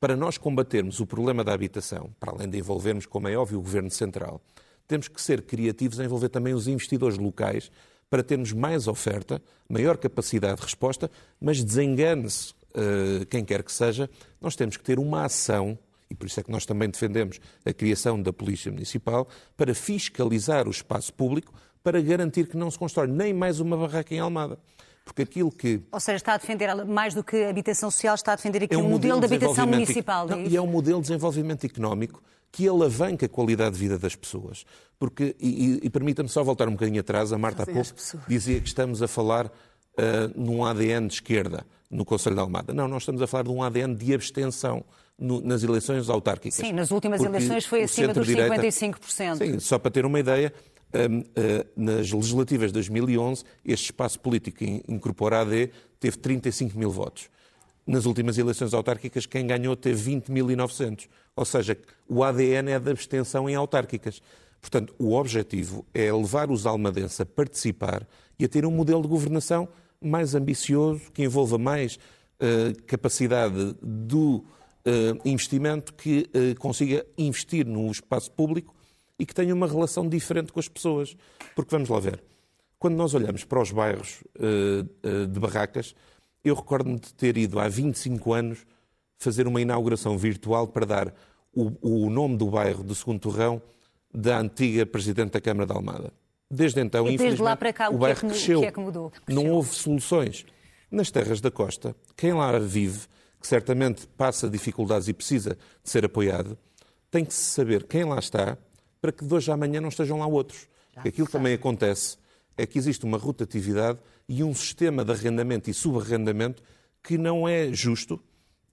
para 0.00 0.16
nós 0.16 0.36
combatermos 0.36 1.00
o 1.00 1.06
problema 1.06 1.44
da 1.44 1.52
habitação, 1.52 2.10
para 2.18 2.32
além 2.32 2.48
de 2.48 2.58
envolvermos, 2.58 3.06
como 3.06 3.28
é 3.28 3.36
óbvio, 3.36 3.58
o 3.58 3.62
Governo 3.62 3.90
Central, 3.90 4.40
temos 4.86 5.08
que 5.08 5.20
ser 5.20 5.42
criativos 5.42 5.98
em 5.98 6.04
envolver 6.04 6.28
também 6.28 6.52
os 6.52 6.68
investidores 6.68 7.16
locais 7.16 7.70
para 8.10 8.22
termos 8.22 8.52
mais 8.52 8.86
oferta, 8.86 9.40
maior 9.68 9.96
capacidade 9.96 10.56
de 10.56 10.62
resposta, 10.62 11.10
mas 11.40 11.62
desengane-se 11.64 12.52
uh, 12.52 13.24
quem 13.26 13.44
quer 13.44 13.62
que 13.62 13.72
seja, 13.72 14.10
nós 14.40 14.54
temos 14.54 14.76
que 14.76 14.84
ter 14.84 14.98
uma 14.98 15.24
ação, 15.24 15.78
e 16.10 16.14
por 16.14 16.26
isso 16.26 16.38
é 16.38 16.42
que 16.42 16.50
nós 16.50 16.66
também 16.66 16.90
defendemos 16.90 17.40
a 17.64 17.72
criação 17.72 18.20
da 18.20 18.32
Polícia 18.32 18.70
Municipal, 18.70 19.26
para 19.56 19.74
fiscalizar 19.74 20.68
o 20.68 20.70
espaço 20.70 21.12
público, 21.14 21.54
para 21.82 22.00
garantir 22.00 22.46
que 22.46 22.56
não 22.56 22.70
se 22.70 22.78
constrói 22.78 23.06
nem 23.06 23.32
mais 23.32 23.60
uma 23.60 23.76
barraca 23.76 24.14
em 24.14 24.18
Almada. 24.18 24.58
Porque 25.04 25.22
aquilo 25.22 25.50
que. 25.50 25.82
Ou 25.92 26.00
seja, 26.00 26.16
está 26.16 26.34
a 26.34 26.36
defender, 26.38 26.74
mais 26.86 27.12
do 27.12 27.22
que 27.22 27.44
a 27.44 27.50
habitação 27.50 27.90
social, 27.90 28.14
está 28.14 28.32
a 28.32 28.36
defender 28.36 28.64
aqui 28.64 28.74
é 28.74 28.78
um, 28.78 28.86
um 28.86 28.90
modelo, 28.90 29.16
modelo 29.16 29.38
de, 29.38 29.44
habitação 29.44 29.66
municipal. 29.66 30.26
Não, 30.26 30.38
é 30.38 30.46
e 30.46 30.56
é 30.56 30.60
um 30.60 30.66
modelo 30.66 31.00
de 31.00 31.08
desenvolvimento 31.08 31.64
económico 31.64 32.22
que 32.50 32.68
alavanca 32.68 33.26
a 33.26 33.28
qualidade 33.28 33.74
de 33.74 33.80
vida 33.80 33.98
das 33.98 34.14
pessoas. 34.14 34.64
Porque, 34.98 35.34
e, 35.40 35.80
e 35.82 35.90
permita-me 35.90 36.28
só 36.28 36.42
voltar 36.42 36.68
um 36.68 36.72
bocadinho 36.72 37.00
atrás, 37.00 37.32
a 37.32 37.38
Marta 37.38 37.64
há 37.64 37.66
pouco 37.66 37.90
dizia 38.28 38.60
que 38.60 38.68
estamos 38.68 39.02
a 39.02 39.08
falar 39.08 39.46
uh, 39.46 39.50
num 40.34 40.64
ADN 40.64 41.08
de 41.08 41.14
esquerda 41.14 41.66
no 41.90 42.04
Conselho 42.04 42.36
de 42.36 42.40
Almada. 42.40 42.72
Não, 42.72 42.88
nós 42.88 43.02
estamos 43.02 43.20
a 43.20 43.26
falar 43.26 43.42
de 43.42 43.50
um 43.50 43.62
ADN 43.62 43.94
de 43.94 44.14
abstenção 44.14 44.84
no, 45.18 45.40
nas 45.40 45.62
eleições 45.62 46.08
autárquicas. 46.08 46.54
Sim, 46.54 46.72
nas 46.72 46.90
últimas 46.90 47.22
eleições 47.22 47.66
foi 47.66 47.82
acima 47.82 48.12
dos 48.12 48.26
55%. 48.26 49.36
Sim, 49.36 49.60
só 49.60 49.78
para 49.78 49.90
ter 49.90 50.04
uma 50.04 50.18
ideia, 50.18 50.52
nas 51.76 52.10
legislativas 52.12 52.68
de 52.68 52.74
2011, 52.74 53.44
este 53.64 53.86
espaço 53.86 54.20
político 54.20 54.64
incorporado 54.88 55.50
teve 55.98 56.16
35 56.18 56.78
mil 56.78 56.90
votos. 56.90 57.28
Nas 57.86 58.06
últimas 58.06 58.38
eleições 58.38 58.72
autárquicas, 58.72 59.26
quem 59.26 59.46
ganhou 59.46 59.76
teve 59.76 60.10
20.900. 60.10 61.06
Ou 61.36 61.44
seja, 61.44 61.76
o 62.08 62.24
ADN 62.24 62.70
é 62.70 62.78
da 62.78 62.90
abstenção 62.90 63.48
em 63.48 63.54
autárquicas. 63.54 64.22
Portanto, 64.60 64.94
o 64.98 65.12
objetivo 65.12 65.84
é 65.92 66.10
levar 66.10 66.50
os 66.50 66.64
almadenses 66.64 67.20
a 67.20 67.26
participar 67.26 68.06
e 68.38 68.44
a 68.46 68.48
ter 68.48 68.64
um 68.64 68.70
modelo 68.70 69.02
de 69.02 69.08
governação 69.08 69.68
mais 70.00 70.34
ambicioso, 70.34 71.12
que 71.12 71.22
envolva 71.22 71.58
mais 71.58 71.96
uh, 71.96 72.82
capacidade 72.86 73.76
do 73.82 74.36
uh, 74.36 75.20
investimento, 75.28 75.92
que 75.92 76.30
uh, 76.34 76.58
consiga 76.58 77.04
investir 77.18 77.66
no 77.66 77.90
espaço 77.90 78.30
público 78.30 78.73
e 79.18 79.24
que 79.24 79.34
tenha 79.34 79.54
uma 79.54 79.66
relação 79.66 80.08
diferente 80.08 80.52
com 80.52 80.60
as 80.60 80.68
pessoas. 80.68 81.16
Porque 81.54 81.70
vamos 81.70 81.88
lá 81.88 82.00
ver, 82.00 82.22
quando 82.78 82.94
nós 82.94 83.14
olhamos 83.14 83.44
para 83.44 83.60
os 83.60 83.70
bairros 83.70 84.22
de 85.30 85.40
barracas, 85.40 85.94
eu 86.44 86.54
recordo-me 86.54 86.98
de 86.98 87.14
ter 87.14 87.36
ido 87.38 87.58
há 87.58 87.68
25 87.68 88.32
anos 88.32 88.66
fazer 89.16 89.46
uma 89.46 89.60
inauguração 89.60 90.18
virtual 90.18 90.68
para 90.68 90.84
dar 90.84 91.14
o, 91.52 92.04
o 92.06 92.10
nome 92.10 92.36
do 92.36 92.46
bairro 92.46 92.82
do 92.82 92.94
Segundo 92.94 93.20
Torrão 93.20 93.62
da 94.12 94.38
antiga 94.38 94.84
Presidente 94.84 95.32
da 95.32 95.40
Câmara 95.40 95.66
de 95.66 95.72
Almada. 95.72 96.12
Desde 96.50 96.80
então, 96.80 97.08
e 97.08 97.16
desde 97.16 97.42
lá 97.42 97.56
para 97.56 97.72
cá, 97.72 97.90
o, 97.90 97.94
o 97.94 97.98
bairro 97.98 98.20
que 98.20 98.26
é 98.26 98.28
que, 98.28 98.34
cresceu. 98.34 98.60
Que 98.60 98.66
é 98.66 98.72
que 98.72 98.80
mudou? 98.80 99.10
Cresceu. 99.10 99.42
Não 99.42 99.50
houve 99.50 99.74
soluções. 99.74 100.44
Nas 100.90 101.10
terras 101.10 101.40
da 101.40 101.50
costa, 101.50 101.96
quem 102.16 102.32
lá 102.32 102.56
vive, 102.58 103.08
que 103.40 103.48
certamente 103.48 104.06
passa 104.06 104.48
dificuldades 104.48 105.08
e 105.08 105.12
precisa 105.12 105.58
de 105.82 105.90
ser 105.90 106.04
apoiado, 106.04 106.56
tem 107.10 107.24
que 107.24 107.34
saber 107.34 107.84
quem 107.84 108.04
lá 108.04 108.18
está 108.18 108.56
para 109.04 109.12
que 109.12 109.22
de 109.22 109.34
hoje 109.34 109.52
à 109.52 109.56
manhã 109.56 109.82
não 109.82 109.90
estejam 109.90 110.18
lá 110.18 110.26
outros. 110.26 110.66
Aquilo 110.96 111.26
que 111.26 111.32
também 111.32 111.52
acontece 111.52 112.16
é 112.56 112.64
que 112.64 112.78
existe 112.78 113.04
uma 113.04 113.18
rotatividade 113.18 113.98
e 114.26 114.42
um 114.42 114.54
sistema 114.54 115.04
de 115.04 115.12
arrendamento 115.12 115.68
e 115.68 115.74
subarrendamento 115.74 116.62
que 117.02 117.18
não 117.18 117.46
é 117.46 117.70
justo 117.70 118.18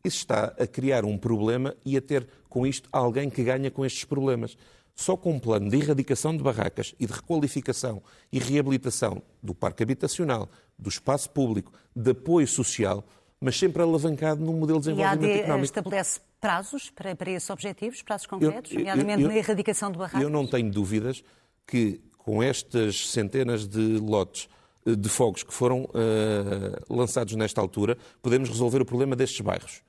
isso 0.05 0.19
está 0.19 0.55
a 0.57 0.65
criar 0.65 1.03
um 1.03 1.17
problema 1.17 1.75
e 1.85 1.97
a 1.97 2.01
ter 2.01 2.25
com 2.47 2.65
isto 2.65 2.87
alguém 2.93 3.29
que 3.29 3.43
ganha 3.43 3.69
com 3.69 3.85
estes 3.85 4.05
problemas. 4.05 4.57
Só 4.95 5.17
com 5.17 5.33
um 5.33 5.39
plano 5.39 5.69
de 5.69 5.75
erradicação 5.75 6.35
de 6.35 6.41
barracas 6.41 6.95
e 6.97 7.05
de 7.05 7.11
requalificação 7.11 8.01
e 8.31 8.39
reabilitação 8.39 9.21
do 9.43 9.53
parque 9.53 9.83
habitacional, 9.83 10.49
do 10.79 10.87
espaço 10.87 11.29
público, 11.29 11.73
de 11.93 12.11
apoio 12.11 12.47
social, 12.47 13.05
mas 13.37 13.59
sempre 13.59 13.81
alavancado 13.81 14.41
num 14.41 14.53
modelo 14.53 14.79
de 14.79 14.85
desenvolvimento 14.85 15.23
e 15.23 15.27
a 15.27 15.33
AD 15.33 15.39
económico. 15.41 15.65
estabelece 15.65 16.21
prazos 16.41 16.89
para, 16.89 17.15
para 17.15 17.31
esses 17.31 17.49
objetivos, 17.49 18.01
prazos 18.01 18.27
concretos, 18.27 18.71
eu, 18.71 18.79
eu, 18.79 18.85
nomeadamente 18.85 19.21
eu, 19.21 19.27
na 19.29 19.37
erradicação 19.37 19.91
de 19.91 19.97
barracas? 19.97 20.21
Eu 20.21 20.29
não 20.29 20.45
tenho 20.47 20.69
dúvidas 20.71 21.23
que 21.65 22.01
com 22.17 22.41
estas 22.41 23.09
centenas 23.09 23.67
de 23.67 23.97
lotes 23.99 24.49
eh, 24.85 24.95
de 24.95 25.09
fogos 25.09 25.43
que 25.43 25.53
foram 25.53 25.83
uh, 25.83 26.93
lançados 26.93 27.35
nesta 27.35 27.61
altura, 27.61 27.97
podemos 28.21 28.49
resolver 28.49 28.81
o 28.81 28.85
problema 28.85 29.15
destes 29.15 29.41
bairros, 29.41 29.81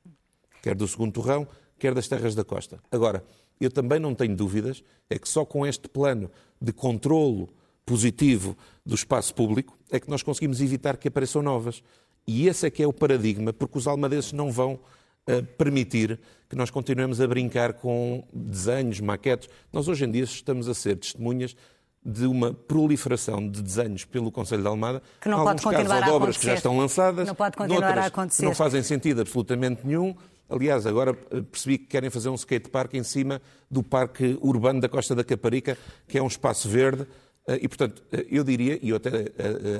quer 0.62 0.74
do 0.74 0.86
segundo 0.86 1.12
torrão, 1.12 1.46
quer 1.78 1.94
das 1.94 2.08
terras 2.08 2.34
da 2.34 2.44
costa. 2.44 2.78
Agora, 2.90 3.24
eu 3.60 3.70
também 3.70 3.98
não 3.98 4.14
tenho 4.14 4.36
dúvidas, 4.36 4.82
é 5.10 5.18
que 5.18 5.28
só 5.28 5.44
com 5.44 5.66
este 5.66 5.88
plano 5.88 6.30
de 6.60 6.72
controlo 6.72 7.48
positivo 7.84 8.56
do 8.84 8.94
espaço 8.94 9.34
público 9.34 9.76
é 9.90 9.98
que 9.98 10.08
nós 10.08 10.22
conseguimos 10.22 10.60
evitar 10.60 10.96
que 10.96 11.08
apareçam 11.08 11.42
novas. 11.42 11.82
E 12.26 12.46
esse 12.46 12.66
é 12.66 12.70
que 12.70 12.82
é 12.82 12.86
o 12.86 12.92
paradigma, 12.92 13.52
porque 13.52 13.76
os 13.76 13.86
almadenses 13.86 14.32
não 14.32 14.50
vão 14.50 14.78
permitir 15.56 16.18
que 16.48 16.56
nós 16.56 16.70
continuemos 16.70 17.20
a 17.20 17.26
brincar 17.26 17.74
com 17.74 18.24
desenhos, 18.32 19.00
maquetes. 19.00 19.48
Nós 19.72 19.88
hoje 19.88 20.04
em 20.04 20.10
dia 20.10 20.24
estamos 20.24 20.68
a 20.68 20.74
ser 20.74 20.96
testemunhas 20.96 21.56
de 22.04 22.26
uma 22.26 22.52
proliferação 22.52 23.48
de 23.48 23.62
desenhos 23.62 24.04
pelo 24.04 24.32
Conselho 24.32 24.62
de 24.62 24.68
Almada, 24.68 25.00
que 25.20 25.28
não 25.28 25.44
pode 25.44 25.62
continuar 25.62 26.00
casos, 26.00 26.02
ou 26.02 26.04
de 26.04 26.10
obras 26.10 26.36
que 26.36 26.46
já 26.46 26.54
estão 26.54 26.76
lançadas, 26.76 27.28
não 27.28 27.34
pode 27.34 27.56
continuar 27.56 27.96
a 27.96 28.06
acontecer. 28.06 28.42
que 28.42 28.48
não 28.48 28.54
fazem 28.54 28.82
sentido 28.82 29.20
absolutamente 29.20 29.86
nenhum. 29.86 30.14
Aliás, 30.50 30.84
agora 30.84 31.16
eh, 31.30 31.40
percebi 31.40 31.78
que 31.78 31.86
querem 31.86 32.10
fazer 32.10 32.28
um 32.28 32.34
skatepark 32.34 32.92
em 32.94 33.04
cima 33.04 33.40
do 33.70 33.82
Parque 33.82 34.36
Urbano 34.42 34.80
da 34.80 34.88
Costa 34.88 35.14
da 35.14 35.24
Caparica, 35.24 35.78
que 36.06 36.18
é 36.18 36.22
um 36.22 36.26
espaço 36.26 36.68
verde. 36.68 37.06
Eh, 37.46 37.60
e, 37.62 37.68
portanto, 37.68 38.02
eh, 38.12 38.26
eu 38.30 38.44
diria, 38.44 38.78
e 38.82 38.90
eu 38.90 38.96
até 38.96 39.10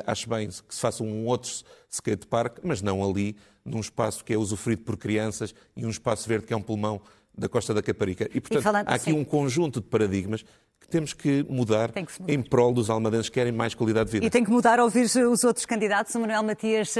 acho 0.06 0.28
bem 0.28 0.48
que 0.48 0.74
se 0.74 0.80
faça 0.80 1.02
um 1.02 1.26
outro 1.26 1.50
skatepark, 1.90 2.58
mas 2.62 2.82
não 2.82 3.08
ali, 3.08 3.36
num 3.64 3.80
espaço 3.80 4.24
que 4.24 4.32
é 4.32 4.36
usufruído 4.36 4.82
por 4.82 4.96
crianças 4.96 5.54
e 5.76 5.86
um 5.86 5.90
espaço 5.90 6.28
verde 6.28 6.46
que 6.46 6.52
é 6.52 6.56
um 6.56 6.62
pulmão 6.62 7.00
da 7.36 7.48
Costa 7.48 7.72
da 7.72 7.82
Caparica. 7.82 8.28
E, 8.34 8.40
portanto, 8.40 8.64
e 8.64 8.90
há 8.90 8.94
aqui 8.94 9.10
sim. 9.10 9.18
um 9.18 9.24
conjunto 9.24 9.80
de 9.80 9.86
paradigmas 9.86 10.44
que 10.80 10.88
temos 10.88 11.12
que 11.14 11.46
mudar, 11.48 11.92
que 11.92 12.00
mudar, 12.00 12.32
em 12.32 12.42
prol 12.42 12.74
dos 12.74 12.90
almadenses 12.90 13.28
que 13.28 13.34
querem 13.34 13.52
mais 13.52 13.74
qualidade 13.74 14.06
de 14.06 14.12
vida. 14.12 14.26
E 14.26 14.30
tem 14.30 14.44
que 14.44 14.50
mudar 14.50 14.80
a 14.80 14.84
ouvir 14.84 15.04
os 15.04 15.44
outros 15.44 15.64
candidatos. 15.64 16.14
O 16.14 16.20
Manuel 16.20 16.42
Matias, 16.42 16.94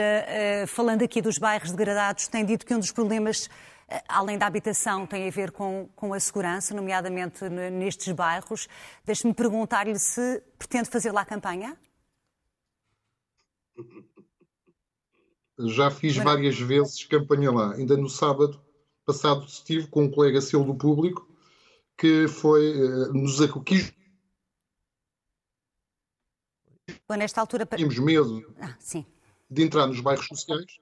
falando 0.69 1.03
aqui 1.03 1.21
dos 1.21 1.37
bairros 1.37 1.73
degradados, 1.73 2.29
tem 2.29 2.45
dito 2.45 2.65
que 2.65 2.73
um 2.73 2.79
dos 2.79 2.93
problemas, 2.93 3.51
além 4.09 4.39
da 4.39 4.47
habitação, 4.47 5.07
tem 5.07 5.27
a 5.27 5.31
ver 5.31 5.51
com, 5.51 5.89
com 5.95 6.15
a 6.15 6.21
segurança, 6.21 6.75
nomeadamente 6.75 7.49
nestes 7.49 8.13
bairros. 8.13 8.69
Deixe-me 9.05 9.35
perguntar-lhe 9.35 9.99
se 9.99 10.43
pretende 10.59 10.89
fazer 10.89 11.13
lá 11.13 11.25
campanha? 11.25 11.77
Já 15.59 15.91
fiz 15.91 16.17
Mas... 16.17 16.25
várias 16.25 16.59
vezes 16.59 17.05
campanha 17.05 17.51
lá. 17.51 17.75
Ainda 17.75 17.97
no 17.97 18.09
sábado 18.09 18.61
passado 19.05 19.45
estive 19.47 19.87
com 19.89 20.05
um 20.05 20.11
colega 20.11 20.41
seu 20.41 20.65
do 20.65 20.75
público 20.75 21.29
que 21.97 22.27
foi 22.29 22.73
uh, 22.81 23.13
nos 23.13 23.39
quis 23.65 23.93
Bom, 27.09 27.15
nesta 27.17 27.41
altura 27.41 27.67
tínhamos 27.67 27.99
medo 27.99 28.55
ah, 28.61 28.77
de 29.51 29.63
entrar 29.63 29.87
nos 29.87 30.01
bairros 30.01 30.27
sociais. 30.27 30.81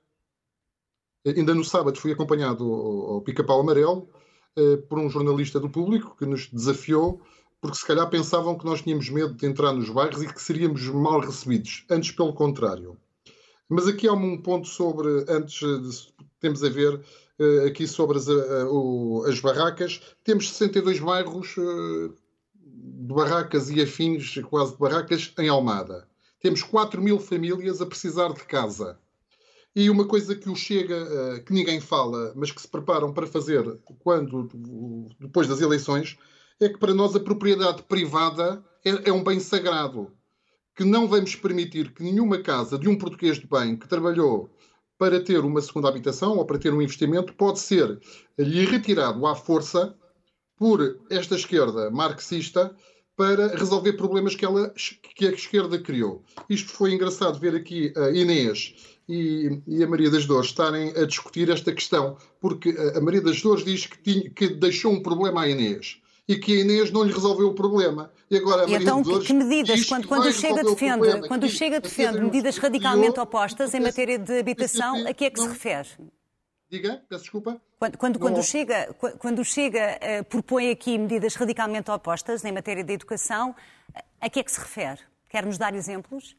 Ainda 1.27 1.55
no 1.55 1.65
sábado 1.65 1.99
fui 1.99 2.13
acompanhado 2.13 2.65
ao, 2.65 3.21
Pica-Pau 3.21 3.61
Amarelo 3.61 4.09
uh, 4.57 4.79
por 4.89 4.99
um 4.99 5.11
jornalista 5.11 5.61
do 5.61 5.69
público 5.69 6.17
que 6.19 6.25
nos 6.25 6.47
desafiou 6.47 7.21
porque 7.61 7.77
se 7.77 7.87
calhar 7.87 8.09
pensavam 8.09 8.57
que 8.57 8.65
nós 8.65 8.81
tínhamos 8.81 9.11
medo 9.11 9.35
de 9.35 9.47
entrar 9.47 9.73
nos 9.73 9.91
bairros 9.91 10.23
e 10.23 10.33
que 10.33 10.41
seríamos 10.41 10.83
mal 10.89 11.21
recebidos. 11.21 11.85
Antes, 11.91 12.11
pelo 12.11 12.33
contrário. 12.33 12.97
Mas 13.69 13.87
aqui 13.87 14.09
há 14.09 14.13
um 14.13 14.41
ponto 14.41 14.67
sobre, 14.67 15.27
antes 15.29 15.61
de, 15.61 16.13
temos 16.41 16.65
a 16.65 16.69
ver 16.71 16.95
uh, 16.95 17.67
aqui 17.67 17.87
sobre 17.87 18.17
as, 18.17 18.27
uh, 18.29 19.25
as, 19.29 19.39
barracas. 19.41 20.01
Temos 20.25 20.49
62 20.51 21.01
bairros 21.01 21.55
de 21.55 23.15
barracas 23.15 23.69
e 23.71 23.81
afins, 23.83 24.39
quase 24.49 24.73
de 24.73 24.79
barracas, 24.79 25.33
em 25.39 25.49
Almada. 25.49 26.09
Temos 26.41 26.63
4 26.63 27.01
mil 27.01 27.21
famílias 27.21 27.83
a 27.83 27.87
precisar 27.87 28.33
de 28.33 28.43
casa. 28.45 28.99
E 29.75 29.89
uma 29.89 30.07
coisa 30.07 30.35
que 30.35 30.51
o 30.51 30.57
chega, 30.57 31.41
que 31.47 31.53
ninguém 31.53 31.81
fala, 31.81 32.33
mas 32.35 32.51
que 32.51 32.61
se 32.61 32.69
preparam 32.69 33.13
para 33.13 33.27
fazer 33.27 33.79
quando 34.01 34.49
depois 35.21 35.47
das 35.47 35.61
eleições, 35.61 36.19
é 36.61 36.69
que 36.69 36.79
para 36.79 36.93
nós 36.93 37.15
a 37.15 37.21
propriedade 37.21 37.83
privada 37.85 38.65
é, 38.85 39.11
é 39.11 39.13
um 39.13 39.23
bem 39.23 39.39
sagrado. 39.39 40.11
Que 40.75 40.85
não 40.85 41.07
vamos 41.07 41.37
permitir 41.37 41.93
que 41.93 42.03
nenhuma 42.03 42.39
casa 42.39 42.79
de 42.79 42.89
um 42.89 42.99
português 42.99 43.39
de 43.39 43.47
bem 43.47 43.77
que 43.77 43.89
trabalhou 43.89 44.51
para 44.99 45.23
ter 45.23 45.39
uma 45.45 45.61
segunda 45.61 45.89
habitação 45.89 46.37
ou 46.37 46.45
para 46.45 46.59
ter 46.59 46.75
um 46.75 46.83
investimento 46.83 47.33
pode 47.35 47.61
ser 47.61 47.99
lhe 48.39 48.67
retirado 48.67 49.27
à 49.27 49.35
força 49.35 49.97
por 50.57 51.01
esta 51.09 51.37
esquerda 51.37 51.91
marxista 51.91 52.75
para 53.21 53.55
resolver 53.55 53.93
problemas 53.93 54.35
que, 54.35 54.47
ela, 54.47 54.73
que 55.15 55.27
a 55.27 55.31
esquerda 55.31 55.79
criou. 55.79 56.23
Isto 56.49 56.73
foi 56.73 56.95
engraçado 56.95 57.39
ver 57.39 57.55
aqui 57.55 57.93
a 57.95 58.09
Inês 58.13 58.75
e, 59.07 59.61
e, 59.67 59.85
a 59.85 59.87
Maria 59.87 60.09
das 60.09 60.25
Dores 60.25 60.47
estarem 60.47 60.95
a 60.97 61.05
discutir 61.05 61.51
esta 61.51 61.71
questão, 61.71 62.17
porque 62.41 62.75
a 62.97 62.99
Maria 62.99 63.21
das 63.21 63.43
Dores 63.43 63.63
diz 63.63 63.85
que, 63.85 63.99
tinha, 63.99 64.31
que 64.31 64.49
deixou 64.49 64.91
um 64.91 65.03
problema 65.03 65.43
à 65.43 65.49
Inês 65.51 65.99
e 66.27 66.37
que 66.37 66.55
a 66.55 66.61
Inês 66.63 66.91
não 66.91 67.03
lhe 67.03 67.13
resolveu 67.13 67.49
o 67.49 67.55
problema. 67.55 68.11
E 68.31 68.39
agora 68.39 68.65
a 68.65 68.71
e 68.71 68.75
então, 68.77 69.03
Dores 69.03 69.27
que 69.27 69.35
medidas, 69.35 69.85
quando, 69.85 70.09
quando 70.09 70.33
Chega 70.33 70.65
defende, 70.65 71.29
quando 71.29 71.45
o 71.45 71.49
Chega 71.51 71.79
defende 71.79 72.21
medidas 72.23 72.57
radicalmente 72.57 73.21
opostas 73.21 73.75
em 73.75 73.81
matéria 73.81 74.19
de 74.19 74.39
habitação, 74.39 75.07
a 75.07 75.13
que 75.13 75.27
é 75.27 75.31
que 75.31 75.43
se 75.43 75.47
refere? 75.47 75.89
Diga, 76.71 77.03
peço 77.09 77.23
desculpa. 77.25 77.61
Quando, 77.81 77.99
quando, 77.99 78.19
quando 78.21 78.43
chega, 78.45 78.95
quando 79.19 79.45
chega 79.45 79.99
uh, 79.99 80.25
propõe 80.25 80.71
aqui 80.71 80.97
medidas 80.97 81.35
radicalmente 81.35 81.91
opostas 81.91 82.45
em 82.45 82.53
matéria 82.53 82.85
de 82.85 82.93
educação, 82.93 83.57
a 84.21 84.31
que 84.31 84.39
é 84.39 84.43
que 84.45 84.53
se 84.53 84.61
refere? 84.61 85.01
Quer 85.29 85.45
nos 85.45 85.59
dar 85.59 85.75
exemplos? 85.75 86.37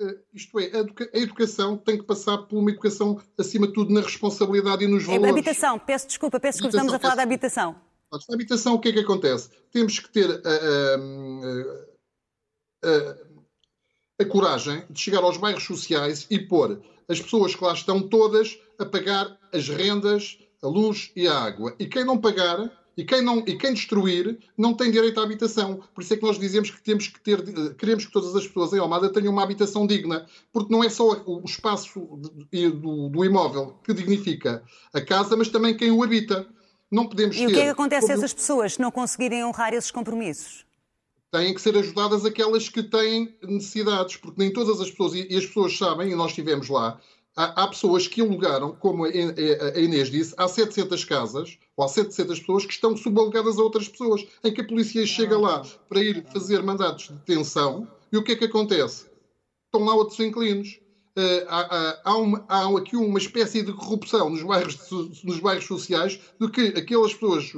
Uh, 0.00 0.20
isto 0.32 0.60
é, 0.60 0.66
a, 0.66 0.78
educa 0.78 1.10
a, 1.12 1.18
educação 1.18 1.76
tem 1.76 1.98
que 1.98 2.04
passar 2.04 2.38
por 2.38 2.56
uma 2.58 2.70
educação, 2.70 3.20
acima 3.36 3.66
de 3.66 3.72
tudo, 3.72 3.92
na 3.92 4.02
responsabilidade 4.02 4.84
e 4.84 4.86
nos 4.86 5.04
valores. 5.04 5.30
Habitação, 5.32 5.78
peço 5.80 6.06
desculpa, 6.06 6.38
peço 6.38 6.58
desculpa, 6.58 6.76
estamos 6.76 6.94
a 6.94 6.98
falar 7.00 7.16
da 7.16 7.24
habitação. 7.24 7.74
Na 8.12 8.34
habitação, 8.34 8.74
o 8.74 8.78
que 8.78 8.90
é 8.90 8.92
que 8.92 9.00
acontece? 9.00 9.50
Temos 9.72 9.98
que 9.98 10.08
ter 10.10 10.30
uh, 10.30 10.42
a 14.20 14.24
coragem 14.26 14.84
de 14.88 15.00
chegar 15.00 15.24
aos 15.24 15.38
bairros 15.38 15.64
sociais 15.64 16.26
e 16.30 16.38
pôr 16.38 16.80
as 17.08 17.20
pessoas 17.20 17.56
que 17.56 17.64
lá 17.64 17.72
estão 17.72 18.00
todas 18.00 18.58
a 18.78 18.84
pagar 18.84 19.38
as 19.52 19.68
rendas, 19.68 20.38
a 20.62 20.66
luz 20.66 21.10
e 21.14 21.26
a 21.26 21.38
água. 21.38 21.74
E 21.78 21.86
quem 21.86 22.04
não 22.04 22.18
pagar 22.18 22.70
e 22.96 23.04
quem, 23.04 23.22
não, 23.22 23.38
e 23.38 23.56
quem 23.56 23.72
destruir 23.72 24.38
não 24.56 24.74
tem 24.74 24.90
direito 24.90 25.18
à 25.18 25.22
habitação. 25.22 25.80
Por 25.94 26.02
isso 26.02 26.12
é 26.12 26.16
que 26.16 26.22
nós 26.22 26.38
dizemos 26.38 26.70
que 26.70 26.82
temos 26.82 27.08
que 27.08 27.20
ter, 27.20 27.42
queremos 27.76 28.04
que 28.04 28.12
todas 28.12 28.36
as 28.36 28.46
pessoas 28.46 28.72
em 28.72 28.78
Almada 28.78 29.10
tenham 29.10 29.32
uma 29.32 29.42
habitação 29.42 29.86
digna, 29.86 30.26
porque 30.52 30.72
não 30.72 30.84
é 30.84 30.90
só 30.90 31.22
o 31.24 31.42
espaço 31.44 32.00
do, 32.50 33.08
do 33.08 33.24
imóvel 33.24 33.78
que 33.82 33.94
dignifica 33.94 34.62
a 34.92 35.00
casa, 35.00 35.36
mas 35.36 35.48
também 35.48 35.76
quem 35.76 35.90
o 35.90 36.02
habita. 36.02 36.46
Não 36.90 37.06
podemos 37.06 37.34
e 37.36 37.46
o 37.46 37.48
que 37.48 37.58
é 37.58 37.64
que 37.64 37.68
acontece 37.70 38.02
como... 38.06 38.12
a 38.12 38.16
essas 38.16 38.34
pessoas 38.34 38.74
se 38.74 38.80
não 38.80 38.90
conseguirem 38.90 39.42
honrar 39.42 39.72
esses 39.72 39.90
compromissos? 39.90 40.66
têm 41.30 41.54
que 41.54 41.62
ser 41.62 41.74
ajudadas 41.78 42.26
aquelas 42.26 42.68
que 42.68 42.82
têm 42.82 43.34
necessidades, 43.42 44.18
porque 44.18 44.38
nem 44.38 44.52
todas 44.52 44.78
as 44.82 44.90
pessoas, 44.90 45.14
e 45.14 45.34
as 45.34 45.46
pessoas 45.46 45.78
sabem, 45.78 46.12
e 46.12 46.14
nós 46.14 46.32
estivemos 46.32 46.68
lá, 46.68 47.00
há, 47.36 47.62
há 47.62 47.68
pessoas 47.68 48.06
que 48.06 48.20
alugaram, 48.20 48.74
como 48.76 49.04
a 49.04 49.08
Inês 49.08 50.10
disse, 50.10 50.34
há 50.36 50.48
700 50.48 51.04
casas, 51.04 51.58
ou 51.76 51.84
há 51.84 51.88
700 51.88 52.40
pessoas 52.40 52.66
que 52.66 52.72
estão 52.72 52.96
subalugadas 52.96 53.58
a 53.58 53.62
outras 53.62 53.88
pessoas, 53.88 54.26
em 54.44 54.52
que 54.52 54.60
a 54.60 54.66
polícia 54.66 55.06
chega 55.06 55.38
lá 55.38 55.62
para 55.88 56.00
ir 56.00 56.24
fazer 56.32 56.62
mandatos 56.62 57.08
de 57.08 57.14
detenção, 57.14 57.88
e 58.12 58.16
o 58.16 58.22
que 58.22 58.32
é 58.32 58.36
que 58.36 58.44
acontece? 58.44 59.06
Estão 59.66 59.86
lá 59.86 59.94
outros 59.94 60.20
inquilinos. 60.20 60.80
Uh, 61.18 61.44
há, 61.46 61.60
há, 61.60 62.00
há, 62.04 62.16
uma, 62.16 62.44
há, 62.48 62.78
aqui 62.78 62.96
uma 62.96 63.18
espécie 63.18 63.62
de 63.62 63.72
corrupção 63.74 64.30
nos 64.30 64.42
bairros, 64.42 64.78
nos 65.22 65.40
bairros 65.40 65.66
sociais 65.66 66.18
de 66.40 66.50
que 66.50 66.68
aquelas 66.68 67.12
pessoas 67.12 67.52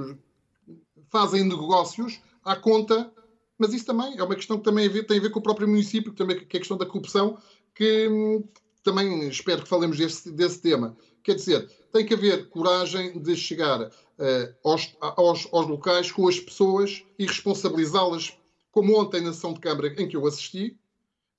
fazem 1.08 1.44
negócios 1.44 2.20
à 2.44 2.56
conta 2.56 3.12
mas 3.58 3.72
isso 3.72 3.86
também 3.86 4.18
é 4.18 4.22
uma 4.22 4.34
questão 4.34 4.58
que 4.58 4.64
também 4.64 4.90
tem 5.04 5.18
a 5.18 5.20
ver 5.20 5.30
com 5.30 5.38
o 5.38 5.42
próprio 5.42 5.68
município, 5.68 6.10
que 6.10 6.18
também 6.18 6.36
que 6.36 6.56
é 6.56 6.58
a 6.58 6.60
questão 6.60 6.76
da 6.76 6.86
corrupção, 6.86 7.38
que 7.74 8.08
hum, 8.08 8.44
também 8.84 9.26
espero 9.28 9.62
que 9.62 9.68
falemos 9.68 9.96
desse, 9.98 10.30
desse 10.30 10.60
tema. 10.60 10.96
Quer 11.22 11.34
dizer, 11.34 11.68
tem 11.92 12.04
que 12.04 12.14
haver 12.14 12.48
coragem 12.50 13.18
de 13.20 13.34
chegar 13.34 13.80
uh, 13.82 14.54
aos, 14.62 14.94
aos, 15.00 15.48
aos, 15.52 15.66
locais 15.66 16.12
com 16.12 16.28
as 16.28 16.38
pessoas 16.38 17.02
e 17.18 17.26
responsabilizá-las, 17.26 18.36
como 18.70 18.98
ontem 19.00 19.22
na 19.22 19.32
sessão 19.32 19.54
de 19.54 19.60
Câmara 19.60 19.88
em 19.88 20.06
que 20.06 20.16
eu 20.16 20.26
assisti, 20.26 20.78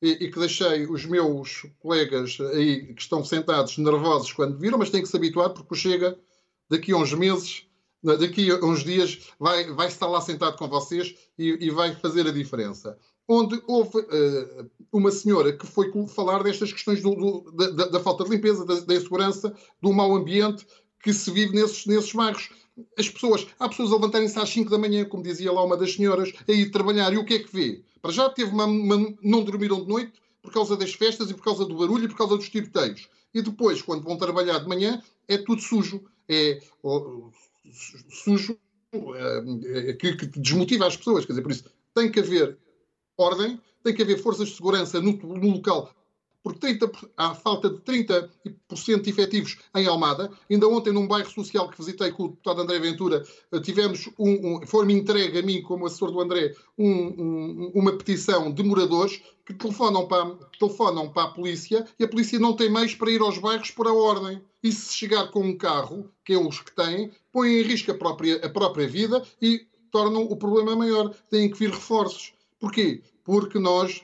e, 0.02 0.12
e, 0.12 0.32
que 0.32 0.40
deixei 0.40 0.86
os 0.86 1.06
meus 1.06 1.66
colegas 1.80 2.38
aí 2.54 2.94
que 2.94 3.02
estão 3.02 3.24
sentados 3.24 3.78
nervosos 3.78 4.34
quando 4.34 4.58
viram, 4.58 4.78
mas 4.78 4.90
têm 4.90 5.02
que 5.02 5.08
se 5.08 5.16
habituar 5.16 5.52
porque 5.52 5.74
chega 5.74 6.20
daqui 6.70 6.92
a 6.92 6.98
uns 6.98 7.14
meses 7.14 7.66
daqui 8.14 8.52
a 8.52 8.64
uns 8.64 8.84
dias 8.84 9.20
vai, 9.40 9.72
vai 9.74 9.88
estar 9.88 10.08
lá 10.08 10.22
sentado 10.22 10.58
com 10.58 10.68
vocês 10.68 11.16
e, 11.38 11.66
e 11.66 11.72
vai 11.72 11.96
fazer 11.96 12.28
a 12.28 12.32
diferença. 12.32 12.98
Onde 13.28 13.62
houve 13.68 13.98
uh, 14.00 14.70
uma 14.92 15.12
senhora 15.12 15.52
que 15.52 15.66
foi 15.66 15.92
falar 16.08 16.44
destas 16.44 16.72
questões 16.72 17.02
do, 17.02 17.16
do, 17.16 17.52
da, 17.52 17.86
da, 17.88 18.00
falta 18.00 18.24
de 18.24 18.30
limpeza, 18.30 18.66
da, 18.66 18.80
da 18.82 18.96
insegurança, 18.96 19.56
do 19.82 19.92
mau 19.92 20.16
ambiente 20.16 20.66
que 21.02 21.12
se 21.12 21.32
vive 21.32 21.56
nesses, 21.56 21.86
nesses 21.86 22.14
bairros. 22.14 22.50
As 22.98 23.10
pessoas, 23.10 23.48
há 23.60 23.70
pessoas 23.70 23.92
a 23.92 23.96
levantarem-se 23.96 24.38
às 24.38 24.50
5 24.50 24.70
da 24.70 24.78
manhã, 24.78 25.06
como 25.06 25.24
dizia 25.24 25.52
lá 25.52 25.64
uma 25.64 25.78
das 25.78 25.94
senhoras, 25.94 26.34
a 26.48 26.52
ir 26.52 26.72
trabalhar. 26.72 27.14
E 27.14 27.18
o 27.18 27.26
que 27.26 27.36
é 27.36 27.40
que 27.40 27.52
vê? 27.52 27.84
Para 28.02 28.12
já 28.12 28.30
teve 28.30 28.52
uma, 28.52 28.66
uma, 28.66 29.16
não 29.22 29.44
dormiram 29.44 29.82
de 29.82 29.88
noite 29.88 30.14
por 30.42 30.52
causa 30.54 30.78
das 30.78 30.94
festas 30.94 31.32
e 31.32 31.34
por 31.34 31.44
causa 31.44 31.66
do 31.66 31.76
barulho 31.76 32.06
e 32.06 32.08
por 32.08 32.18
causa 32.18 32.38
dos 32.38 32.50
tiroteios. 32.50 33.10
E 33.34 33.42
depois, 33.42 33.82
quando 33.82 34.04
vão 34.04 34.18
trabalhar 34.18 34.60
de 34.60 34.68
manhã, 34.68 35.02
é 35.28 35.38
tudo 35.38 35.62
sujo. 35.62 36.04
É 36.30 36.60
sujo 38.10 38.58
eh, 38.94 39.94
que, 39.94 40.16
que, 40.16 40.40
desmotiva 40.40 40.88
as 40.88 40.96
pessoas. 40.96 41.26
Quer 41.26 41.34
dizer, 41.34 41.42
por 41.42 41.52
isso 41.52 41.66
tem 41.94 42.12
que 42.12 42.20
haver 42.20 42.58
ordem, 43.18 43.60
tem 43.84 43.94
que 43.94 44.02
haver 44.02 44.22
forças 44.22 44.50
de 44.50 44.56
segurança 44.56 45.00
no, 45.00 45.14
no 45.14 45.52
local 45.52 45.94
porque 46.46 46.60
30, 46.60 46.92
há 47.18 47.34
falta 47.34 47.72
de 47.72 47.78
30% 47.78 49.02
de 49.02 49.10
efetivos 49.10 49.58
em 49.76 49.88
Almada. 49.88 50.30
Ainda 50.48 50.68
ontem, 50.68 50.94
num 50.94 51.08
bairro 51.08 51.32
social 51.32 51.68
que 51.68 51.78
visitei 51.80 52.12
com 52.12 52.26
o 52.26 52.28
deputado 52.28 52.62
André 52.62 52.78
Ventura, 52.78 53.26
eh, 53.52 53.60
tivemos, 53.60 54.08
um, 54.20 54.58
um, 54.58 54.68
foi-me 54.68 54.94
entregue 54.94 55.40
a 55.40 55.42
mim, 55.42 55.64
como 55.64 55.88
assessor 55.88 56.12
do 56.12 56.22
André, 56.22 56.54
um, 56.78 57.72
uma 57.74 57.98
petição 57.98 58.52
de 58.54 58.62
moradores 58.62 59.24
que 59.44 59.56
telefonam 59.56 60.08
para, 60.08 60.36
telefonam 60.60 61.12
para 61.12 61.24
a 61.24 61.32
polícia 61.32 61.84
e 61.98 62.04
a 62.04 62.08
polícia 62.08 62.38
não 62.38 62.56
tem 62.56 62.72
meios 62.72 62.94
para 62.94 63.10
ir 63.10 63.22
aos 63.22 63.40
bairros 63.40 63.72
por 63.72 63.88
a 63.88 63.94
ordem. 63.94 64.40
E 64.62 64.72
se 64.72 64.94
chegar 64.94 65.32
com 65.32 65.40
um 65.40 65.58
carro, 65.58 66.12
que 66.24 66.34
é 66.34 66.38
os 66.38 66.62
que 66.62 66.76
têm, 66.76 67.10
põem 67.32 67.60
em 67.60 67.64
risco 67.64 67.90
a 67.90 67.96
própria, 67.96 68.36
a 68.46 68.50
própria 68.50 68.88
vida 68.88 69.24
e 69.42 69.66
tornam 69.92 70.22
o 70.22 70.38
problema 70.38 70.76
maior. 70.76 71.10
Têm 71.28 71.50
que 71.50 71.58
vir 71.58 71.72
reforços. 71.72 72.35
Porquê? 72.66 73.04
Porque 73.24 73.60
nós 73.60 74.02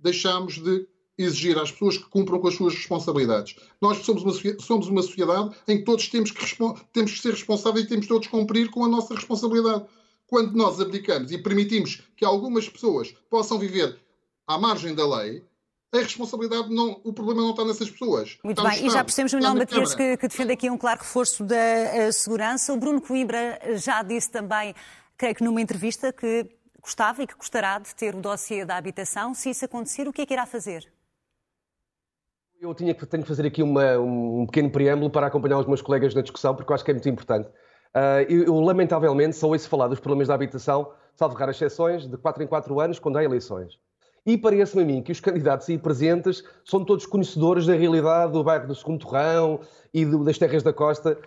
deixamos 0.00 0.58
de 0.58 0.84
exigir 1.16 1.56
às 1.56 1.70
pessoas 1.70 1.96
que 1.96 2.04
cumpram 2.06 2.40
com 2.40 2.48
as 2.48 2.56
suas 2.56 2.74
responsabilidades. 2.74 3.54
Nós 3.80 3.98
somos 3.98 4.24
uma, 4.24 4.32
somos 4.58 4.88
uma 4.88 5.00
sociedade 5.00 5.54
em 5.68 5.78
que 5.78 5.84
todos 5.84 6.08
temos 6.08 6.32
que, 6.32 6.44
temos 6.92 7.12
que 7.12 7.20
ser 7.20 7.30
responsáveis 7.30 7.86
e 7.86 7.88
temos 7.88 8.08
todos 8.08 8.26
que 8.26 8.32
cumprir 8.32 8.68
com 8.68 8.84
a 8.84 8.88
nossa 8.88 9.14
responsabilidade. 9.14 9.84
Quando 10.26 10.56
nós 10.56 10.80
abdicamos 10.80 11.30
e 11.30 11.38
permitimos 11.38 12.02
que 12.16 12.24
algumas 12.24 12.68
pessoas 12.68 13.14
possam 13.30 13.60
viver 13.60 13.96
à 14.44 14.58
margem 14.58 14.92
da 14.92 15.06
lei, 15.06 15.44
a 15.92 15.98
responsabilidade 15.98 16.74
não, 16.74 17.00
o 17.04 17.12
problema 17.12 17.42
não 17.42 17.50
está 17.50 17.64
nessas 17.64 17.88
pessoas. 17.88 18.36
Muito 18.42 18.58
está 18.58 18.70
bem, 18.70 18.88
e 18.88 18.90
já 18.90 19.04
percebemos, 19.04 19.34
Manuel 19.34 19.54
Matias, 19.54 19.94
que, 19.94 20.16
que, 20.16 20.26
defende 20.26 20.52
aqui 20.52 20.68
um 20.68 20.76
claro 20.76 20.98
reforço 20.98 21.44
da 21.44 22.08
uh, 22.08 22.12
segurança. 22.12 22.72
O 22.72 22.76
Bruno 22.76 23.00
Coimbra 23.00 23.60
já 23.76 24.02
disse 24.02 24.32
também, 24.32 24.74
creio 25.16 25.36
que 25.36 25.44
numa 25.44 25.60
entrevista, 25.60 26.12
que 26.12 26.50
gostava 26.84 27.22
e 27.22 27.26
que 27.26 27.34
gostará 27.34 27.78
de 27.78 27.94
ter 27.94 28.14
o 28.14 28.20
dossiê 28.20 28.62
da 28.62 28.76
habitação. 28.76 29.32
Se 29.32 29.48
isso 29.48 29.64
acontecer, 29.64 30.06
o 30.06 30.12
que 30.12 30.20
é 30.20 30.26
que 30.26 30.34
irá 30.34 30.44
fazer? 30.44 30.86
Eu 32.60 32.74
tinha 32.74 32.94
tenho 32.94 33.22
que 33.22 33.28
fazer 33.28 33.46
aqui 33.46 33.62
uma, 33.62 33.98
um 33.98 34.46
pequeno 34.46 34.70
preâmbulo 34.70 35.10
para 35.10 35.26
acompanhar 35.26 35.58
os 35.58 35.66
meus 35.66 35.80
colegas 35.80 36.14
na 36.14 36.20
discussão, 36.20 36.54
porque 36.54 36.70
eu 36.70 36.74
acho 36.74 36.84
que 36.84 36.90
é 36.90 36.94
muito 36.94 37.08
importante. 37.08 37.48
Uh, 37.48 38.22
eu, 38.28 38.44
eu, 38.44 38.60
lamentavelmente, 38.60 39.36
só 39.36 39.48
ouço 39.48 39.68
falar 39.68 39.88
dos 39.88 39.98
problemas 39.98 40.28
da 40.28 40.34
habitação, 40.34 40.92
salvo 41.14 41.34
raras 41.36 41.56
exceções, 41.56 42.06
de 42.06 42.16
4 42.18 42.42
em 42.42 42.46
4 42.46 42.80
anos, 42.80 42.98
quando 42.98 43.16
há 43.16 43.24
eleições. 43.24 43.78
E 44.26 44.36
parece-me 44.36 44.82
a 44.82 44.86
mim 44.86 45.02
que 45.02 45.12
os 45.12 45.20
candidatos 45.20 45.68
aí 45.68 45.78
presentes 45.78 46.42
são 46.64 46.84
todos 46.84 47.06
conhecedores 47.06 47.66
da 47.66 47.74
realidade 47.74 48.32
do 48.32 48.42
bairro 48.42 48.66
do 48.66 48.74
Segundo 48.74 49.00
Torrão 49.00 49.60
e 49.92 50.04
do, 50.04 50.24
das 50.24 50.38
terras 50.38 50.62
da 50.62 50.72
costa. 50.72 51.18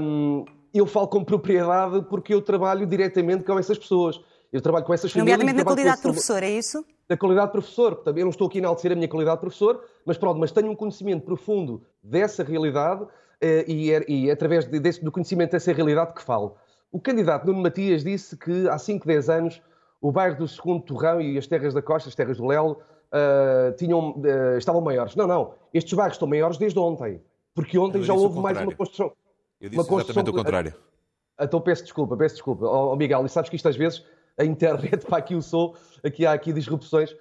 Um, 0.00 0.44
eu 0.72 0.86
falo 0.86 1.08
com 1.08 1.24
propriedade 1.24 2.02
porque 2.08 2.32
eu 2.32 2.42
trabalho 2.42 2.86
diretamente 2.86 3.44
com 3.44 3.58
essas 3.58 3.78
pessoas. 3.78 4.20
Eu 4.52 4.60
trabalho 4.60 4.84
com 4.84 4.92
essas 4.92 5.12
famílias. 5.12 5.38
Nomeadamente 5.38 5.64
na 5.64 5.64
qualidade 5.64 5.96
de 5.96 6.02
professor, 6.02 6.42
é 6.42 6.50
isso? 6.50 6.84
Da 7.08 7.16
qualidade 7.16 7.46
de 7.46 7.52
professor. 7.52 7.94
Portanto, 7.94 8.18
eu 8.18 8.24
não 8.24 8.30
estou 8.30 8.48
aqui 8.48 8.58
a 8.58 8.60
enaltecer 8.60 8.92
a 8.92 8.94
minha 8.94 9.08
qualidade 9.08 9.36
de 9.36 9.40
professor, 9.40 9.84
mas 10.04 10.18
pronto, 10.18 10.38
mas 10.38 10.50
tenho 10.50 10.70
um 10.70 10.74
conhecimento 10.74 11.24
profundo 11.24 11.82
dessa 12.02 12.42
realidade 12.42 13.06
eh, 13.40 13.64
e, 13.66 13.92
é, 13.92 14.04
e 14.08 14.28
é 14.28 14.32
através 14.32 14.66
de, 14.66 14.78
desse, 14.80 15.04
do 15.04 15.12
conhecimento 15.12 15.52
dessa 15.52 15.72
realidade 15.72 16.14
que 16.14 16.22
falo. 16.22 16.56
O 16.92 17.00
candidato 17.00 17.46
Nuno 17.46 17.62
Matias 17.62 18.02
disse 18.02 18.36
que 18.36 18.68
há 18.68 18.76
5, 18.76 19.06
10 19.06 19.30
anos 19.30 19.62
o 20.00 20.10
bairro 20.10 20.38
do 20.38 20.48
Segundo 20.48 20.82
Torrão 20.82 21.20
e 21.20 21.38
as 21.38 21.46
terras 21.46 21.72
da 21.72 21.82
Costa, 21.82 22.08
as 22.08 22.14
terras 22.14 22.38
do 22.38 22.46
Lelo, 22.46 22.72
uh, 23.12 23.72
tinham, 23.76 24.12
uh, 24.12 24.56
estavam 24.58 24.80
maiores. 24.80 25.14
Não, 25.14 25.26
não. 25.26 25.54
Estes 25.72 25.92
bairros 25.92 26.14
estão 26.14 26.26
maiores 26.26 26.56
desde 26.56 26.78
ontem. 26.78 27.22
Porque 27.54 27.78
ontem 27.78 28.02
já 28.02 28.14
houve 28.14 28.40
mais 28.40 28.60
uma 28.60 28.74
construção. 28.74 29.12
Eu 29.60 29.68
disse 29.68 29.80
uma 29.80 29.86
construção 29.86 30.22
exatamente 30.22 30.30
o 30.30 30.32
contrário. 30.32 30.74
Então 31.40 31.60
peço 31.60 31.82
desculpa, 31.84 32.16
peço 32.16 32.36
desculpa. 32.36 32.66
Oh, 32.66 32.96
Miguel, 32.96 33.24
e 33.24 33.28
sabes 33.28 33.48
que 33.48 33.56
isto 33.56 33.68
às 33.68 33.76
vezes 33.76 34.04
a 34.38 34.44
internet, 34.44 35.04
para 35.06 35.18
aqui 35.18 35.34
o 35.34 35.42
sou, 35.42 35.76
aqui 36.04 36.26
há 36.26 36.32
aqui 36.32 36.52
disrupções. 36.52 37.14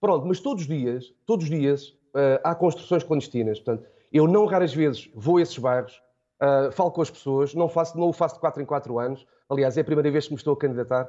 Pronto, 0.00 0.26
mas 0.26 0.40
todos 0.40 0.62
os 0.62 0.68
dias, 0.68 1.12
todos 1.26 1.44
os 1.44 1.50
dias, 1.50 1.88
uh, 2.14 2.40
há 2.42 2.54
construções 2.54 3.04
clandestinas. 3.04 3.60
Portanto, 3.60 3.88
eu 4.12 4.26
não 4.26 4.46
raras 4.46 4.74
vezes 4.74 5.10
vou 5.14 5.38
a 5.38 5.42
esses 5.42 5.56
bairros, 5.56 6.02
uh, 6.42 6.72
falo 6.72 6.90
com 6.90 7.02
as 7.02 7.10
pessoas, 7.10 7.54
não, 7.54 7.68
faço, 7.68 7.98
não 7.98 8.08
o 8.08 8.12
faço 8.12 8.34
de 8.34 8.40
4 8.40 8.62
em 8.62 8.66
4 8.66 8.98
anos. 8.98 9.26
Aliás, 9.48 9.76
é 9.76 9.80
a 9.80 9.84
primeira 9.84 10.10
vez 10.10 10.26
que 10.26 10.32
me 10.32 10.38
estou 10.38 10.54
a 10.54 10.56
candidatar. 10.56 11.08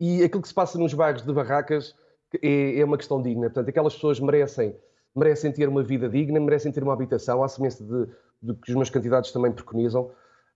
E 0.00 0.22
aquilo 0.22 0.42
que 0.42 0.48
se 0.48 0.54
passa 0.54 0.78
nos 0.78 0.94
bairros 0.94 1.22
de 1.22 1.32
barracas 1.32 1.94
é, 2.42 2.80
é 2.80 2.84
uma 2.84 2.96
questão 2.96 3.20
digna. 3.20 3.42
Portanto, 3.42 3.68
aquelas 3.68 3.94
pessoas 3.94 4.18
merecem, 4.18 4.74
merecem 5.14 5.52
ter 5.52 5.68
uma 5.68 5.82
vida 5.82 6.08
digna, 6.08 6.40
merecem 6.40 6.72
ter 6.72 6.82
uma 6.82 6.92
habitação, 6.92 7.42
à 7.42 7.48
semelhança 7.48 7.84
de, 7.84 8.06
de 8.42 8.54
que 8.60 8.70
os 8.70 8.74
meus 8.74 8.90
candidatos 8.90 9.30
também 9.30 9.52
preconizam. 9.52 10.10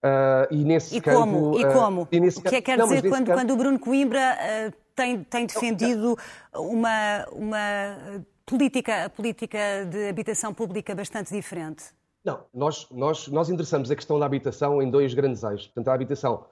Uh, 0.04 0.46
e 0.50 0.64
nesse 0.64 0.96
e 0.96 1.00
campo, 1.00 1.18
como? 1.18 1.58
E 1.58 1.64
ah, 1.64 1.72
como? 1.72 2.02
Uh, 2.02 2.08
e 2.12 2.20
nesse... 2.20 2.38
O 2.38 2.42
que 2.42 2.48
é 2.48 2.60
que 2.60 2.62
quer 2.62 2.78
não, 2.78 2.86
dizer 2.86 3.08
quando, 3.08 3.26
campo... 3.26 3.38
quando 3.38 3.50
o 3.50 3.56
Bruno 3.56 3.78
Coimbra 3.78 4.36
uh, 4.38 4.74
tem, 4.94 5.24
tem 5.24 5.46
defendido 5.46 6.16
uma, 6.54 7.26
uma 7.32 8.22
política, 8.44 9.10
política 9.10 9.58
de 9.90 10.08
habitação 10.08 10.52
pública 10.54 10.94
bastante 10.94 11.32
diferente? 11.32 11.84
Não, 12.24 12.40
nós, 12.52 12.88
nós, 12.90 13.28
nós 13.28 13.48
endereçamos 13.48 13.90
a 13.90 13.96
questão 13.96 14.18
da 14.18 14.26
habitação 14.26 14.82
em 14.82 14.90
dois 14.90 15.14
grandes 15.14 15.42
eixos. 15.42 15.66
Portanto, 15.68 15.88
a 15.88 15.94
habitação 15.94 16.44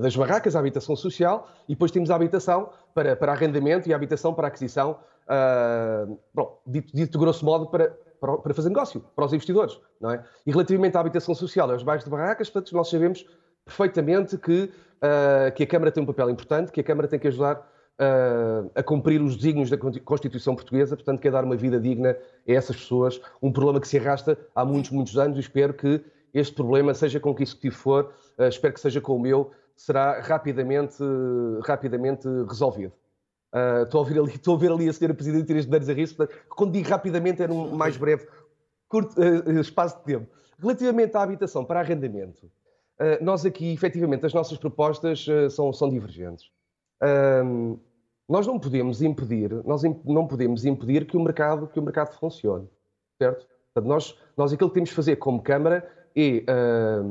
das 0.00 0.16
barracas, 0.16 0.56
a 0.56 0.58
habitação 0.58 0.96
social, 0.96 1.48
e 1.68 1.72
depois 1.72 1.90
temos 1.90 2.10
a 2.10 2.16
habitação 2.16 2.70
para, 2.92 3.14
para 3.14 3.32
arrendamento 3.32 3.88
e 3.88 3.92
a 3.92 3.96
habitação 3.96 4.34
para 4.34 4.48
aquisição, 4.48 4.98
bom, 6.34 6.60
dito, 6.66 6.94
dito 6.94 7.18
grosso 7.18 7.44
modo, 7.44 7.66
para, 7.68 7.96
para, 8.20 8.36
para, 8.38 8.54
fazer 8.54 8.68
negócio, 8.68 9.00
para 9.14 9.24
os 9.24 9.32
investidores. 9.32 9.78
Não 10.00 10.10
é? 10.10 10.24
E 10.46 10.50
relativamente 10.50 10.96
à 10.96 11.00
habitação 11.00 11.34
social 11.34 11.68
e 11.68 11.72
aos 11.72 11.82
bairros 11.82 12.04
de 12.04 12.10
barracas, 12.10 12.50
portanto, 12.50 12.74
nós 12.74 12.88
sabemos 12.88 13.26
perfeitamente 13.64 14.38
que, 14.38 14.64
uh, 14.64 15.52
que 15.54 15.64
a 15.64 15.66
Câmara 15.66 15.90
tem 15.90 16.02
um 16.02 16.06
papel 16.06 16.30
importante, 16.30 16.70
que 16.70 16.80
a 16.80 16.84
Câmara 16.84 17.08
tem 17.08 17.18
que 17.18 17.28
ajudar 17.28 17.56
uh, 17.56 18.70
a 18.74 18.82
cumprir 18.82 19.20
os 19.20 19.36
desígnios 19.36 19.70
da 19.70 19.76
Constituição 19.76 20.54
Portuguesa, 20.54 20.96
portanto, 20.96 21.20
quer 21.20 21.32
dar 21.32 21.44
uma 21.44 21.56
vida 21.56 21.80
digna 21.80 22.10
a 22.10 22.52
essas 22.52 22.76
pessoas, 22.76 23.20
um 23.42 23.52
problema 23.52 23.80
que 23.80 23.88
se 23.88 23.98
arrasta 23.98 24.38
há 24.54 24.64
muitos, 24.64 24.90
muitos 24.90 25.18
anos 25.18 25.36
e 25.36 25.40
espero 25.40 25.74
que 25.74 26.04
este 26.32 26.54
problema, 26.54 26.92
seja 26.92 27.18
com 27.18 27.34
que 27.34 27.42
executivo 27.42 27.76
for, 27.76 28.12
uh, 28.38 28.44
espero 28.44 28.74
que 28.74 28.80
seja 28.80 29.00
com 29.00 29.16
o 29.16 29.20
meu, 29.20 29.50
será 29.74 30.20
rapidamente, 30.20 31.02
rapidamente 31.64 32.26
resolvido. 32.48 32.92
Uh, 33.56 33.84
estou, 33.84 34.00
a 34.00 34.02
ouvir 34.02 34.18
ali, 34.18 34.32
a 34.36 34.56
ver 34.56 34.70
ali 34.70 34.88
a 34.88 34.92
senhora 34.92 35.14
Presidente 35.14 35.48
Inês 35.48 35.64
Medeiros 35.64 35.88
a 35.88 35.94
rir 35.94 36.30
quando 36.50 36.72
digo 36.72 36.86
rapidamente 36.90 37.42
era 37.42 37.50
um 37.50 37.74
mais 37.74 37.96
breve 37.96 38.28
curto, 38.86 39.18
uh, 39.18 39.60
espaço 39.60 39.96
de 39.98 40.04
tempo. 40.04 40.26
Relativamente 40.58 41.16
à 41.16 41.22
habitação 41.22 41.64
para 41.64 41.80
arrendamento, 41.80 42.44
uh, 42.44 43.24
nós 43.24 43.46
aqui, 43.46 43.72
efetivamente, 43.72 44.26
as 44.26 44.34
nossas 44.34 44.58
propostas 44.58 45.24
são, 45.50 45.72
são 45.72 45.88
divergentes 45.88 46.50
nós 48.28 48.46
não 48.46 48.58
podemos 48.58 49.02
impedir, 49.02 49.52
nós 49.64 49.82
não 50.04 50.26
podemos 50.26 50.64
impedir 50.64 51.06
que 51.06 51.16
o 51.16 51.20
mercado, 51.20 51.68
que 51.68 51.78
o 51.78 51.82
mercado 51.82 52.12
funcione, 52.18 52.68
certo? 53.18 53.46
Portanto, 53.72 53.88
nós, 53.88 54.18
nós 54.36 54.52
aquilo 54.52 54.70
que 54.70 54.74
temos 54.74 54.88
de 54.88 54.96
fazer 54.96 55.16
como 55.16 55.40
Câmara 55.42 55.88
é 56.16 56.42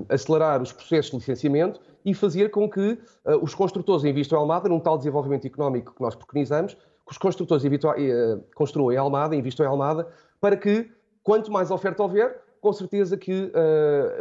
acelerar 0.09 0.61
os 0.61 0.73
processos 0.73 1.11
de 1.11 1.17
licenciamento 1.17 1.79
e 2.05 2.13
fazer 2.13 2.51
com 2.51 2.69
que 2.69 2.99
uh, 3.25 3.37
os 3.41 3.55
construtores 3.55 4.05
investam 4.05 4.37
em 4.37 4.41
Almada 4.41 4.69
num 4.69 4.79
tal 4.79 4.97
desenvolvimento 4.97 5.45
económico 5.47 5.93
que 5.95 6.01
nós 6.01 6.15
preconizamos, 6.15 6.75
que 6.75 7.11
os 7.11 7.17
construtores 7.17 7.65
uh, 7.65 8.43
construam 8.55 8.91
em 8.91 8.97
Almada, 8.97 9.35
investam 9.35 9.65
em 9.65 9.69
Almada, 9.69 10.07
para 10.39 10.55
que, 10.55 10.89
quanto 11.23 11.51
mais 11.51 11.71
oferta 11.71 12.03
houver, 12.03 12.41
com 12.61 12.71
certeza 12.71 13.15
que 13.15 13.51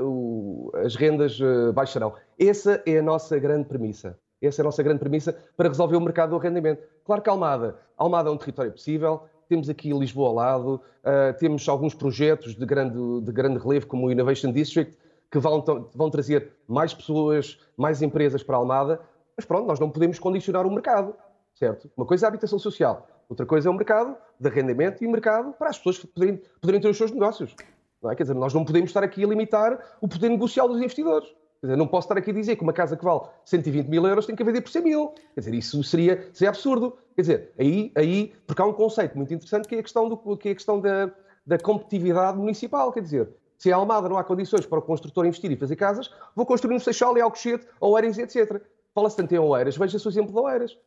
o, 0.02 0.70
as 0.74 0.94
rendas 0.96 1.38
baixarão. 1.74 2.12
Essa 2.38 2.82
é 2.84 2.98
a 2.98 3.02
nossa 3.02 3.38
grande 3.38 3.66
premissa. 3.66 4.18
Essa 4.42 4.60
é 4.60 4.62
a 4.62 4.66
nossa 4.66 4.82
grande 4.82 4.98
premissa 4.98 5.34
para 5.56 5.68
resolver 5.68 5.96
o 5.96 6.00
mercado 6.00 6.30
do 6.30 6.36
arrendamento. 6.36 6.82
Claro 7.06 7.22
que 7.22 7.30
Almada, 7.30 7.76
Almada 7.96 8.28
é 8.28 8.32
um 8.32 8.36
território 8.36 8.70
possível, 8.70 9.22
temos 9.48 9.68
aqui 9.68 9.92
Lisboa 9.92 10.28
ao 10.28 10.34
lado, 10.34 10.74
uh, 10.74 11.38
temos 11.38 11.68
alguns 11.68 11.94
projetos 11.94 12.54
de 12.54 12.66
grande, 12.66 12.98
de 13.22 13.32
grande 13.32 13.58
relevo, 13.58 13.86
como 13.86 14.06
o 14.06 14.12
Innovation 14.12 14.52
District, 14.52 14.96
que 15.30 15.38
vão, 15.38 15.64
vão 15.94 16.10
trazer 16.10 16.52
mais 16.66 16.94
pessoas, 16.94 17.58
mais 17.76 18.02
empresas 18.02 18.42
para 18.42 18.56
Almada, 18.56 19.00
mas 19.36 19.44
pronto, 19.44 19.66
nós 19.66 19.80
não 19.80 19.90
podemos 19.90 20.18
condicionar 20.18 20.66
o 20.66 20.70
mercado, 20.70 21.14
certo? 21.54 21.90
Uma 21.96 22.06
coisa 22.06 22.24
é 22.24 22.26
a 22.26 22.28
habitação 22.28 22.58
social, 22.58 23.06
outra 23.28 23.44
coisa 23.44 23.68
é 23.68 23.70
o 23.70 23.74
mercado 23.74 24.16
de 24.38 24.48
arrendamento 24.48 25.02
e 25.02 25.08
mercado 25.08 25.52
para 25.54 25.70
as 25.70 25.78
pessoas 25.78 25.98
poderem, 25.98 26.40
poderem 26.60 26.80
ter 26.80 26.88
os 26.88 26.96
seus 26.96 27.10
negócios. 27.10 27.54
Não 28.02 28.10
é? 28.10 28.14
Quer 28.14 28.24
dizer, 28.24 28.34
nós 28.34 28.52
não 28.52 28.64
podemos 28.64 28.90
estar 28.90 29.02
aqui 29.02 29.24
a 29.24 29.26
limitar 29.26 29.96
o 30.00 30.06
poder 30.06 30.28
negocial 30.28 30.68
dos 30.68 30.78
investidores. 30.78 31.28
Quer 31.60 31.68
dizer, 31.68 31.76
não 31.78 31.86
posso 31.86 32.04
estar 32.04 32.18
aqui 32.18 32.30
a 32.30 32.34
dizer 32.34 32.56
que 32.56 32.62
uma 32.62 32.74
casa 32.74 32.94
que 32.94 33.02
vale 33.02 33.22
120 33.46 33.88
mil 33.88 34.06
euros 34.06 34.26
tem 34.26 34.36
que 34.36 34.44
vender 34.44 34.60
por 34.60 34.70
100 34.70 34.82
mil. 34.82 35.08
Quer 35.34 35.40
dizer, 35.40 35.54
isso 35.54 35.82
seria, 35.82 36.28
seria 36.34 36.50
absurdo. 36.50 36.98
Quer 37.16 37.22
dizer, 37.22 37.52
aí, 37.58 37.90
aí, 37.96 38.34
porque 38.46 38.60
há 38.60 38.66
um 38.66 38.72
conceito 38.74 39.16
muito 39.16 39.32
interessante 39.32 39.66
que 39.66 39.74
é 39.74 39.78
a 39.78 39.82
questão, 39.82 40.10
do, 40.10 40.36
que 40.36 40.50
é 40.50 40.52
a 40.52 40.54
questão 40.54 40.78
da, 40.78 41.10
da 41.46 41.58
competitividade 41.58 42.36
municipal. 42.36 42.92
Quer 42.92 43.00
dizer, 43.00 43.30
se 43.58 43.68
em 43.68 43.72
Almada 43.72 44.08
não 44.08 44.18
há 44.18 44.24
condições 44.24 44.66
para 44.66 44.78
o 44.78 44.82
construtor 44.82 45.26
investir 45.26 45.50
e 45.50 45.56
fazer 45.56 45.76
casas, 45.76 46.10
vou 46.34 46.44
construir 46.46 46.74
no 46.74 46.80
Seixal 46.80 47.16
e 47.16 47.20
Alcochete, 47.20 47.66
Oeiras, 47.80 48.18
etc. 48.18 48.62
Fala-se 48.94 49.16
tanto 49.16 49.34
em 49.34 49.38
Oeiras, 49.38 49.76
veja-se 49.76 50.06
o 50.06 50.10
exemplo 50.10 50.32
de 50.32 50.38
Oeiras. 50.38 50.78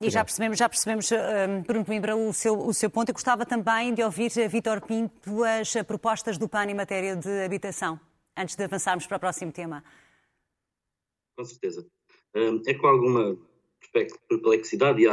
E 0.00 0.10
já 0.10 0.24
percebemos, 0.24 0.58
já 0.58 0.68
percebemos, 0.68 1.10
um, 1.10 1.62
Bruno 1.62 1.84
Coimbra, 1.84 2.16
o 2.16 2.32
seu, 2.32 2.58
o 2.58 2.74
seu 2.74 2.90
ponto. 2.90 3.08
Eu 3.08 3.14
gostava 3.14 3.46
também 3.46 3.94
de 3.94 4.02
ouvir, 4.02 4.30
Vítor 4.48 4.80
Pinto, 4.80 5.44
as 5.44 5.72
propostas 5.86 6.36
do 6.36 6.48
PAN 6.48 6.66
em 6.66 6.74
matéria 6.74 7.16
de 7.16 7.44
habitação 7.44 7.98
antes 8.36 8.56
de 8.56 8.64
avançarmos 8.64 9.06
para 9.06 9.16
o 9.16 9.20
próximo 9.20 9.52
tema. 9.52 9.84
Com 11.36 11.44
certeza. 11.44 11.86
É 12.66 12.74
com 12.74 12.86
alguma 12.86 13.38
perplexidade 14.28 15.02
e 15.02 15.06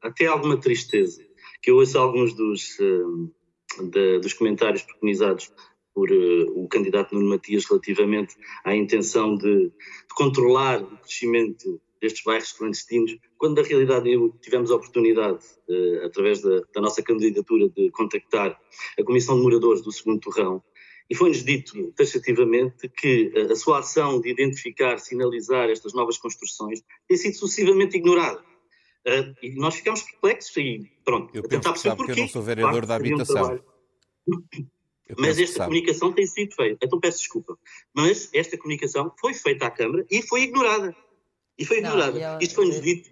até 0.00 0.26
alguma 0.26 0.58
tristeza 0.58 1.22
que 1.60 1.70
eu 1.70 1.76
ouço 1.76 1.98
alguns 1.98 2.32
dos, 2.34 2.76
de, 3.90 4.18
dos 4.20 4.32
comentários 4.32 4.82
preconizados 4.82 5.52
por 5.94 6.10
uh, 6.10 6.62
o 6.62 6.68
candidato 6.68 7.14
Nuno 7.14 7.30
Matias 7.30 7.64
relativamente 7.66 8.36
à 8.64 8.74
intenção 8.74 9.36
de, 9.36 9.66
de, 9.66 10.14
controlar 10.14 10.82
o 10.82 10.98
crescimento 10.98 11.80
destes 12.00 12.24
bairros 12.24 12.52
clandestinos, 12.52 13.16
quando 13.38 13.60
na 13.60 13.68
realidade 13.68 14.08
tivemos 14.40 14.70
a 14.70 14.76
oportunidade, 14.76 15.44
uh, 15.68 16.04
através 16.06 16.40
da, 16.40 16.62
da, 16.74 16.80
nossa 16.80 17.02
candidatura, 17.02 17.68
de 17.68 17.90
contactar 17.90 18.58
a 18.98 19.04
Comissão 19.04 19.36
de 19.36 19.42
Moradores 19.42 19.82
do 19.82 19.92
Segundo 19.92 20.20
Torrão 20.20 20.62
e 21.12 21.14
foi-nos 21.14 21.44
dito 21.44 21.92
taxativamente 21.92 22.88
que 22.88 23.32
a 23.50 23.54
sua 23.54 23.80
ação 23.80 24.18
de 24.18 24.30
identificar, 24.30 24.98
sinalizar 24.98 25.68
estas 25.68 25.92
novas 25.92 26.16
construções 26.16 26.82
tem 27.06 27.18
sido 27.18 27.36
sucessivamente 27.36 27.98
ignorada. 27.98 28.40
Uh, 29.06 29.34
e 29.42 29.54
nós 29.56 29.74
ficamos 29.74 30.02
perplexos 30.02 30.56
e 30.56 30.90
pronto. 31.04 31.30
Eu 31.34 31.42
que 31.42 31.78
sabe 31.78 31.96
porque 31.96 32.12
eu 32.12 32.16
não 32.16 32.28
sou 32.28 32.40
vereador 32.40 32.70
claro, 32.70 32.86
da 32.86 32.94
habitação. 32.94 33.60
Mas 35.18 35.38
esta 35.38 35.64
comunicação 35.64 36.12
tem 36.12 36.26
sido 36.26 36.54
feita. 36.54 36.84
Então 36.84 37.00
peço 37.00 37.18
desculpa. 37.18 37.58
Mas 37.94 38.30
esta 38.32 38.56
comunicação 38.56 39.12
foi 39.20 39.34
feita 39.34 39.66
à 39.66 39.70
Câmara 39.70 40.06
e 40.10 40.22
foi 40.22 40.42
ignorada. 40.42 40.96
E 41.58 41.64
foi 41.64 41.78
ignorada. 41.78 42.18
Não, 42.18 42.34
eu, 42.34 42.38
Isto 42.40 42.54
foi-nos 42.54 42.80
dito, 42.80 43.10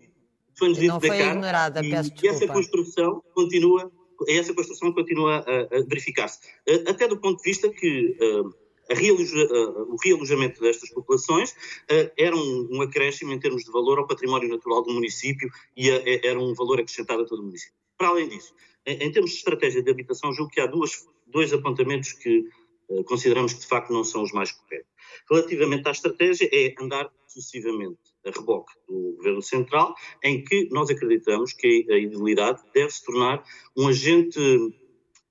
foi 0.56 0.72
dito 0.72 0.86
não 0.86 1.00
foi 1.00 1.08
cara, 1.10 1.32
ignorada, 1.32 1.84
e, 1.84 1.90
peço 1.90 2.10
desculpa. 2.10 2.26
E 2.26 2.28
essa 2.28 2.46
construção 2.52 3.22
continua 3.34 3.92
essa 4.28 4.52
construção 4.52 4.92
continua 4.92 5.38
a, 5.38 5.78
a 5.78 5.82
verificar-se. 5.86 6.40
Até 6.86 7.08
do 7.08 7.16
ponto 7.16 7.38
de 7.38 7.50
vista 7.50 7.70
que 7.70 8.14
Realoja, 8.94 9.46
uh, 9.46 9.92
o 9.92 9.96
realojamento 10.02 10.60
destas 10.60 10.90
populações 10.90 11.52
uh, 11.52 12.10
era 12.16 12.34
um, 12.34 12.68
um, 12.72 12.82
acréscimo 12.82 13.32
em 13.32 13.38
termos 13.38 13.62
de 13.64 13.70
valor 13.70 13.98
ao 13.98 14.06
património 14.06 14.48
natural 14.48 14.82
do 14.82 14.92
município 14.92 15.48
e 15.76 15.90
a, 15.90 15.96
a, 15.96 16.26
era 16.26 16.40
um 16.40 16.52
valor 16.54 16.80
acrescentado 16.80 17.22
a 17.22 17.24
todo 17.24 17.40
o 17.40 17.44
município. 17.44 17.74
Para 17.96 18.08
além 18.08 18.28
disso, 18.28 18.52
em, 18.84 18.96
em 19.04 19.12
termos 19.12 19.30
de 19.30 19.36
estratégia 19.36 19.82
de 19.82 19.90
habitação, 19.90 20.32
julgo 20.32 20.50
que 20.50 20.60
há 20.60 20.66
duas, 20.66 21.06
dois 21.30 21.52
apontamentos 21.52 22.12
que 22.12 22.44
uh, 22.88 23.04
consideramos 23.04 23.52
que 23.52 23.60
de 23.60 23.66
facto 23.66 23.92
não 23.92 24.04
são 24.04 24.22
os 24.22 24.32
mais 24.32 24.52
corretos. 24.52 24.90
Relativamente 25.30 25.88
à 25.88 25.90
estratégia, 25.90 26.48
é 26.52 26.74
andar 26.80 27.10
sucessivamente 27.26 27.98
a 28.26 28.30
reboque 28.30 28.72
do 28.88 29.14
Governo 29.16 29.42
Central, 29.42 29.94
em 30.22 30.44
que 30.44 30.68
nós 30.70 30.90
acreditamos 30.90 31.52
que 31.52 31.86
a 31.90 31.96
idilidade 31.96 32.60
deve 32.74 32.90
se 32.90 33.04
tornar 33.04 33.42
um 33.76 33.88
agente 33.88 34.40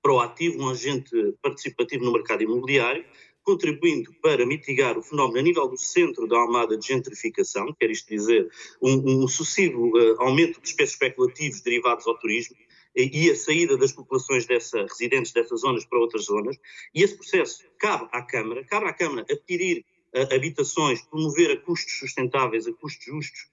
proativo, 0.02 0.62
um 0.62 0.70
agente 0.70 1.10
participativo 1.42 2.04
no 2.04 2.12
mercado 2.12 2.42
imobiliário, 2.42 3.04
contribuindo 3.42 4.12
para 4.22 4.46
mitigar 4.46 4.98
o 4.98 5.02
fenómeno 5.02 5.38
a 5.38 5.42
nível 5.42 5.68
do 5.68 5.76
centro 5.76 6.26
da 6.26 6.38
Almada 6.38 6.76
de 6.76 6.86
gentrificação, 6.86 7.74
quer 7.78 7.90
isto 7.90 8.08
dizer, 8.08 8.48
um, 8.80 9.24
um 9.24 9.28
sucessivo 9.28 9.90
uh, 9.96 10.22
aumento 10.22 10.60
dos 10.60 10.72
preços 10.72 10.94
especulativos 10.94 11.60
derivados 11.62 12.06
ao 12.06 12.18
turismo, 12.18 12.56
e 12.94 13.30
a 13.30 13.36
saída 13.36 13.76
das 13.76 13.92
populações 13.92 14.46
dessa, 14.46 14.82
residentes 14.82 15.32
dessas 15.32 15.60
zonas 15.60 15.84
para 15.84 15.98
outras 15.98 16.24
zonas, 16.24 16.56
e 16.94 17.02
esse 17.02 17.14
processo 17.14 17.64
cabe 17.78 18.08
à 18.12 18.22
Câmara, 18.22 18.64
cabe 18.64 18.86
à 18.86 18.92
Câmara 18.92 19.26
adquirir 19.30 19.84
uh, 20.14 20.34
habitações, 20.34 21.02
promover 21.02 21.52
a 21.52 21.56
custos 21.60 21.98
sustentáveis, 21.98 22.66
a 22.66 22.72
custos 22.72 23.04
justos, 23.04 23.48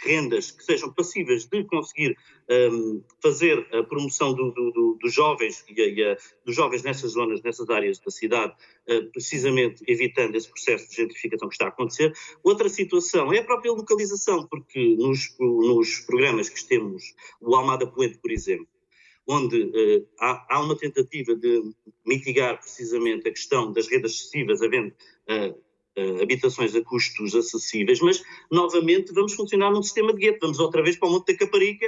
rendas 0.00 0.50
que 0.52 0.64
sejam 0.64 0.92
passíveis 0.92 1.44
de 1.46 1.64
conseguir 1.64 2.16
um, 2.48 3.02
fazer 3.22 3.66
a 3.72 3.82
promoção 3.82 4.32
do, 4.34 4.50
do, 4.52 4.70
do, 4.70 4.98
dos 5.00 5.12
jovens 5.12 5.64
e, 5.68 5.80
e 5.80 6.04
a, 6.04 6.16
dos 6.44 6.54
jovens 6.54 6.82
nessas 6.82 7.12
zonas, 7.12 7.42
nessas 7.42 7.68
áreas 7.70 7.98
da 7.98 8.10
cidade, 8.10 8.54
precisamente 9.12 9.82
evitando 9.86 10.36
esse 10.36 10.48
processo 10.48 10.88
de 10.88 10.96
gentrificação 10.96 11.48
que 11.48 11.54
está 11.54 11.66
a 11.66 11.68
acontecer. 11.68 12.12
Outra 12.42 12.68
situação 12.68 13.32
é 13.32 13.38
a 13.38 13.44
própria 13.44 13.72
localização, 13.72 14.46
porque 14.46 14.96
nos, 14.96 15.36
nos 15.38 16.00
programas 16.00 16.48
que 16.48 16.64
temos, 16.66 17.14
o 17.40 17.54
Almada 17.54 17.86
Poente, 17.86 18.18
por 18.18 18.30
exemplo, 18.30 18.68
onde 19.26 20.06
há, 20.18 20.46
há, 20.48 20.60
uma 20.60 20.76
tentativa 20.76 21.34
de 21.34 21.62
mitigar 22.04 22.58
precisamente 22.58 23.28
a 23.28 23.30
questão 23.30 23.72
das 23.72 23.86
redes 23.86 24.12
excessivas, 24.12 24.62
havendo 24.62 24.92
habitações 26.22 26.74
a 26.74 26.82
custos 26.82 27.34
acessíveis, 27.34 28.00
mas 28.00 28.22
novamente 28.50 29.12
vamos 29.12 29.34
funcionar 29.34 29.70
num 29.70 29.82
sistema 29.82 30.12
de 30.12 30.20
gueto, 30.20 30.38
vamos 30.40 30.58
outra 30.58 30.82
vez 30.82 30.96
para 30.96 31.08
o 31.08 31.12
Monte 31.12 31.32
da 31.32 31.38
Caparica, 31.38 31.86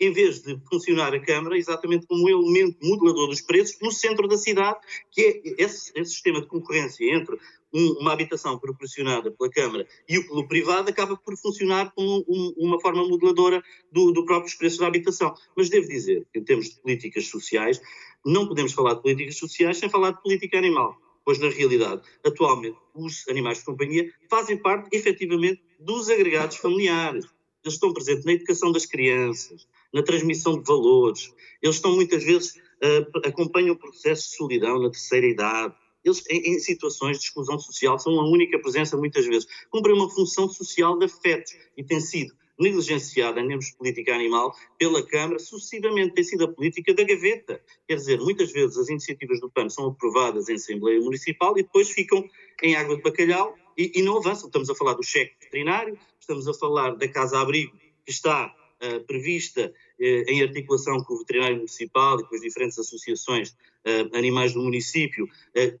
em 0.00 0.12
vez 0.12 0.42
de 0.42 0.58
funcionar 0.68 1.14
a 1.14 1.20
Câmara 1.20 1.56
exatamente 1.56 2.06
como 2.06 2.24
um 2.24 2.28
elemento 2.28 2.76
modelador 2.82 3.28
dos 3.28 3.40
preços 3.40 3.78
no 3.80 3.92
centro 3.92 4.26
da 4.26 4.36
cidade, 4.36 4.80
que 5.10 5.20
é 5.20 5.62
esse, 5.62 5.92
esse 5.94 6.10
sistema 6.12 6.40
de 6.40 6.48
concorrência 6.48 7.04
entre 7.14 7.38
um, 7.72 7.92
uma 8.00 8.12
habitação 8.12 8.58
proporcionada 8.58 9.30
pela 9.30 9.48
Câmara 9.50 9.86
e 10.08 10.18
o 10.18 10.26
pelo 10.26 10.48
privado 10.48 10.90
acaba 10.90 11.16
por 11.16 11.36
funcionar 11.36 11.92
como 11.94 12.24
um, 12.28 12.52
uma 12.56 12.80
forma 12.80 13.06
modeladora 13.06 13.62
do, 13.92 14.12
do 14.12 14.24
próprios 14.24 14.54
preços 14.54 14.78
da 14.78 14.88
habitação. 14.88 15.34
Mas 15.56 15.70
devo 15.70 15.86
dizer 15.86 16.26
em 16.34 16.42
termos 16.42 16.70
de 16.70 16.80
políticas 16.80 17.26
sociais, 17.28 17.80
não 18.24 18.48
podemos 18.48 18.72
falar 18.72 18.94
de 18.94 19.02
políticas 19.02 19.36
sociais 19.36 19.78
sem 19.78 19.88
falar 19.88 20.12
de 20.12 20.22
política 20.22 20.58
animal, 20.58 21.00
pois 21.24 21.38
na 21.38 21.48
realidade, 21.48 22.02
atualmente, 22.24 22.76
os 22.94 23.26
animais 23.28 23.58
de 23.58 23.64
companhia 23.64 24.12
fazem 24.28 24.56
parte 24.56 24.88
efetivamente 24.92 25.62
dos 25.78 26.08
agregados 26.10 26.56
familiares. 26.56 27.24
Eles 27.64 27.74
estão 27.74 27.92
presentes 27.92 28.24
na 28.24 28.32
educação 28.32 28.72
das 28.72 28.86
crianças, 28.86 29.68
na 29.92 30.02
transmissão 30.02 30.58
de 30.58 30.64
valores, 30.64 31.32
eles 31.62 31.76
estão 31.76 31.94
muitas 31.94 32.24
vezes, 32.24 32.56
uh, 32.56 33.18
acompanham 33.24 33.74
o 33.74 33.78
processo 33.78 34.30
de 34.30 34.36
solidão 34.36 34.80
na 34.80 34.90
terceira 34.90 35.26
idade, 35.26 35.74
eles, 36.04 36.24
em, 36.28 36.54
em, 36.54 36.58
situações 36.58 37.18
de 37.18 37.24
exclusão 37.24 37.58
social, 37.58 37.98
são 37.98 38.18
a 38.18 38.28
única 38.28 38.58
presença, 38.58 38.96
muitas 38.96 39.24
vezes. 39.24 39.46
Cumprem 39.70 39.94
uma 39.94 40.10
função 40.10 40.48
social 40.48 40.98
de 40.98 41.04
afetos 41.04 41.54
e 41.76 41.84
tem 41.84 42.00
sido 42.00 42.34
negligenciada 42.62 43.40
em 43.40 43.48
termos 43.48 43.66
de 43.66 43.76
política 43.76 44.14
animal 44.14 44.54
pela 44.78 45.04
Câmara, 45.06 45.38
sucessivamente 45.38 46.14
tem 46.14 46.24
sido 46.24 46.44
a 46.44 46.48
política 46.48 46.94
da 46.94 47.04
gaveta. 47.04 47.60
Quer 47.86 47.96
dizer, 47.96 48.20
muitas 48.20 48.52
vezes 48.52 48.78
as 48.78 48.88
iniciativas 48.88 49.40
do 49.40 49.50
PAN 49.50 49.68
são 49.68 49.88
aprovadas 49.88 50.48
em 50.48 50.54
Assembleia 50.54 51.00
Municipal 51.00 51.52
e 51.58 51.62
depois 51.62 51.90
ficam 51.90 52.24
em 52.62 52.74
água 52.74 52.96
de 52.96 53.02
bacalhau 53.02 53.54
e, 53.76 53.92
e 53.96 54.02
não 54.02 54.18
avançam. 54.18 54.46
Estamos 54.46 54.70
a 54.70 54.74
falar 54.74 54.94
do 54.94 55.02
cheque 55.02 55.34
veterinário, 55.40 55.98
estamos 56.18 56.48
a 56.48 56.54
falar 56.54 56.96
da 56.96 57.08
casa-abrigo 57.08 57.76
que 58.04 58.10
está 58.10 58.54
uh, 58.82 59.00
prevista 59.04 59.72
uh, 60.00 60.02
em 60.02 60.42
articulação 60.42 61.02
com 61.04 61.14
o 61.14 61.18
veterinário 61.18 61.56
municipal 61.56 62.20
e 62.20 62.24
com 62.24 62.34
as 62.34 62.40
diferentes 62.40 62.78
associações 62.78 63.50
uh, 63.50 64.16
animais 64.16 64.54
do 64.54 64.62
município, 64.62 65.28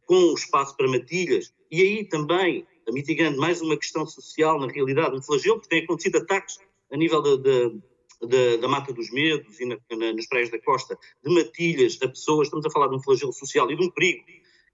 com 0.06 0.16
o 0.16 0.34
espaço 0.34 0.76
para 0.76 0.88
matilhas, 0.88 1.52
e 1.70 1.80
aí 1.80 2.04
também 2.04 2.66
mitigando 2.90 3.38
mais 3.38 3.60
uma 3.62 3.76
questão 3.76 4.04
social, 4.06 4.58
na 4.58 4.66
realidade, 4.66 5.16
um 5.16 5.22
flagelo, 5.22 5.56
porque 5.56 5.68
tem 5.68 5.84
acontecido 5.84 6.16
ataques 6.16 6.58
a 6.92 6.96
nível 6.96 7.22
da, 7.22 7.36
da, 7.36 8.56
da 8.60 8.68
Mata 8.68 8.92
dos 8.92 9.10
Medos 9.10 9.58
e 9.58 9.64
na, 9.64 9.76
na, 9.90 10.12
nas 10.12 10.26
praias 10.26 10.50
da 10.50 10.60
costa, 10.60 10.98
de 11.24 11.34
matilhas 11.34 11.98
a 12.02 12.08
pessoas, 12.08 12.48
estamos 12.48 12.66
a 12.66 12.70
falar 12.70 12.88
de 12.88 12.96
um 12.96 13.02
flagelo 13.02 13.32
social 13.32 13.70
e 13.70 13.76
de 13.76 13.82
um 13.82 13.90
perigo 13.90 14.24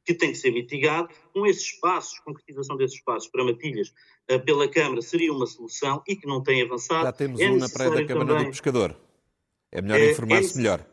que 0.05 0.15
tem 0.15 0.33
que 0.33 0.39
ser 0.39 0.51
mitigado, 0.51 1.09
com 1.35 1.47
esses 1.47 1.65
espaços, 1.65 2.19
concretização 2.21 2.77
desses 2.77 2.97
espaços 2.97 3.29
para 3.31 3.45
matilhas 3.45 3.93
uh, 4.31 4.43
pela 4.43 4.67
Câmara 4.67 5.03
seria 5.03 5.31
uma 5.31 5.47
solução 5.47 6.03
e 6.09 6.17
que 6.17 6.27
não 6.27 6.43
tem 6.43 6.63
avançado. 6.63 7.05
Já 7.05 7.13
temos 7.13 7.39
é 7.39 7.51
um 7.51 7.59
na 7.59 7.69
Praia 7.69 7.91
da 7.91 8.07
Câmara 8.07 8.27
também, 8.27 8.45
do 8.45 8.51
Pescador. 8.51 8.97
É 9.71 9.83
melhor 9.83 10.01
é, 10.01 10.11
informar-se 10.11 10.55
é, 10.55 10.57
melhor. 10.57 10.87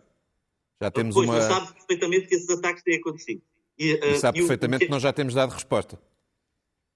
Já 0.81 0.91
temos 0.91 1.15
pois, 1.15 1.29
uma... 1.29 1.37
Pois, 1.37 1.45
sabe 1.45 1.73
perfeitamente 1.73 2.27
que 2.27 2.35
esses 2.35 2.49
ataques 2.49 2.83
têm 2.83 2.97
acontecido. 2.97 3.41
E, 3.79 3.93
uh, 3.93 4.05
e 4.05 4.17
sabe 4.17 4.39
perfeitamente 4.39 4.79
que... 4.79 4.85
que 4.87 4.91
nós 4.91 5.01
já 5.01 5.13
temos 5.13 5.33
dado 5.33 5.51
resposta. 5.51 5.97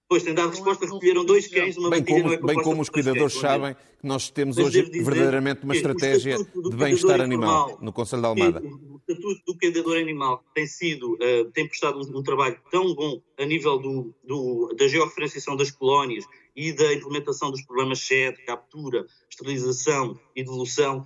Pois, 0.09 0.23
tem 0.23 0.33
dado 0.33 0.49
resposta, 0.49 0.85
recolheram 0.85 1.23
dois 1.23 1.47
cães, 1.47 1.77
uma 1.77 1.91
bem 1.91 2.03
como, 2.03 2.33
é 2.33 2.37
Bem 2.37 2.55
como 2.55 2.81
os 2.81 2.89
cuidadores 2.89 3.33
sabem 3.33 3.75
que 3.75 4.07
nós 4.07 4.27
temos 4.31 4.57
hoje 4.57 4.81
verdadeiramente 4.81 5.63
uma 5.63 5.75
estratégia 5.75 6.35
de 6.35 6.75
bem-estar 6.75 7.21
animal 7.21 7.77
no 7.79 7.93
Conselho 7.93 8.23
de 8.23 8.27
Almada. 8.27 8.59
O 8.59 8.97
Estatuto 8.97 9.41
do 9.45 9.55
Cuidador 9.55 9.97
Animal 9.97 10.43
tem 10.55 10.65
sido, 10.65 11.13
uh, 11.13 11.51
tem 11.53 11.67
prestado 11.67 11.99
um, 11.99 12.17
um, 12.17 12.23
trabalho 12.23 12.57
tão 12.71 12.95
bom 12.95 13.21
a 13.37 13.45
nível 13.45 13.77
do, 13.77 14.11
do, 14.23 14.73
da 14.75 14.87
georreferenciação 14.87 15.55
das 15.55 15.69
colónias 15.69 16.25
e 16.55 16.73
da 16.73 16.91
implementação 16.91 17.51
dos 17.51 17.61
programas 17.61 17.99
SED, 17.99 18.43
captura, 18.45 19.05
esterilização 19.29 20.19
e 20.35 20.43
devolução, 20.43 21.05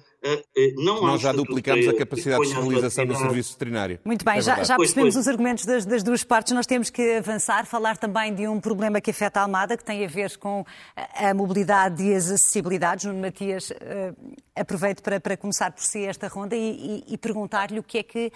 não 0.77 1.01
Nós 1.01 1.21
já 1.21 1.31
duplicamos 1.31 1.87
a 1.87 1.93
capacidade 1.93 2.43
de 2.43 2.49
esterilização 2.49 3.05
do 3.05 3.15
serviço 3.15 3.53
veterinário. 3.53 3.99
Muito 4.05 4.23
bem, 4.23 4.37
é 4.37 4.41
já, 4.41 4.63
já, 4.63 4.77
percebemos 4.77 4.93
pois, 4.93 5.13
pois. 5.13 5.15
os 5.17 5.27
argumentos 5.27 5.65
das, 5.65 5.85
das, 5.85 6.03
duas 6.03 6.23
partes. 6.23 6.53
Nós 6.53 6.65
temos 6.65 6.89
que 6.89 7.17
avançar, 7.17 7.65
falar 7.65 7.97
também 7.97 8.33
de 8.33 8.47
um 8.47 8.59
problema 8.59 9.01
que 9.01 9.11
afeta 9.11 9.39
a 9.39 9.43
Almada, 9.43 9.75
que 9.75 9.83
tem 9.83 10.03
a 10.03 10.07
ver 10.07 10.37
com 10.37 10.65
a 10.95 11.33
mobilidade 11.33 12.03
e 12.03 12.15
as 12.15 12.31
acessibilidades. 12.31 13.05
Nuno 13.05 13.19
Matias, 13.19 13.71
uh, 13.71 14.35
aproveito 14.55 15.01
para, 15.01 15.19
para, 15.19 15.35
começar 15.35 15.71
por 15.71 15.83
si 15.83 16.05
esta 16.05 16.27
ronda 16.27 16.55
e, 16.55 17.03
e, 17.07 17.13
e 17.13 17.17
perguntar-lhe 17.17 17.79
o 17.79 17.83
que 17.83 17.97
é 17.97 18.03
que 18.03 18.31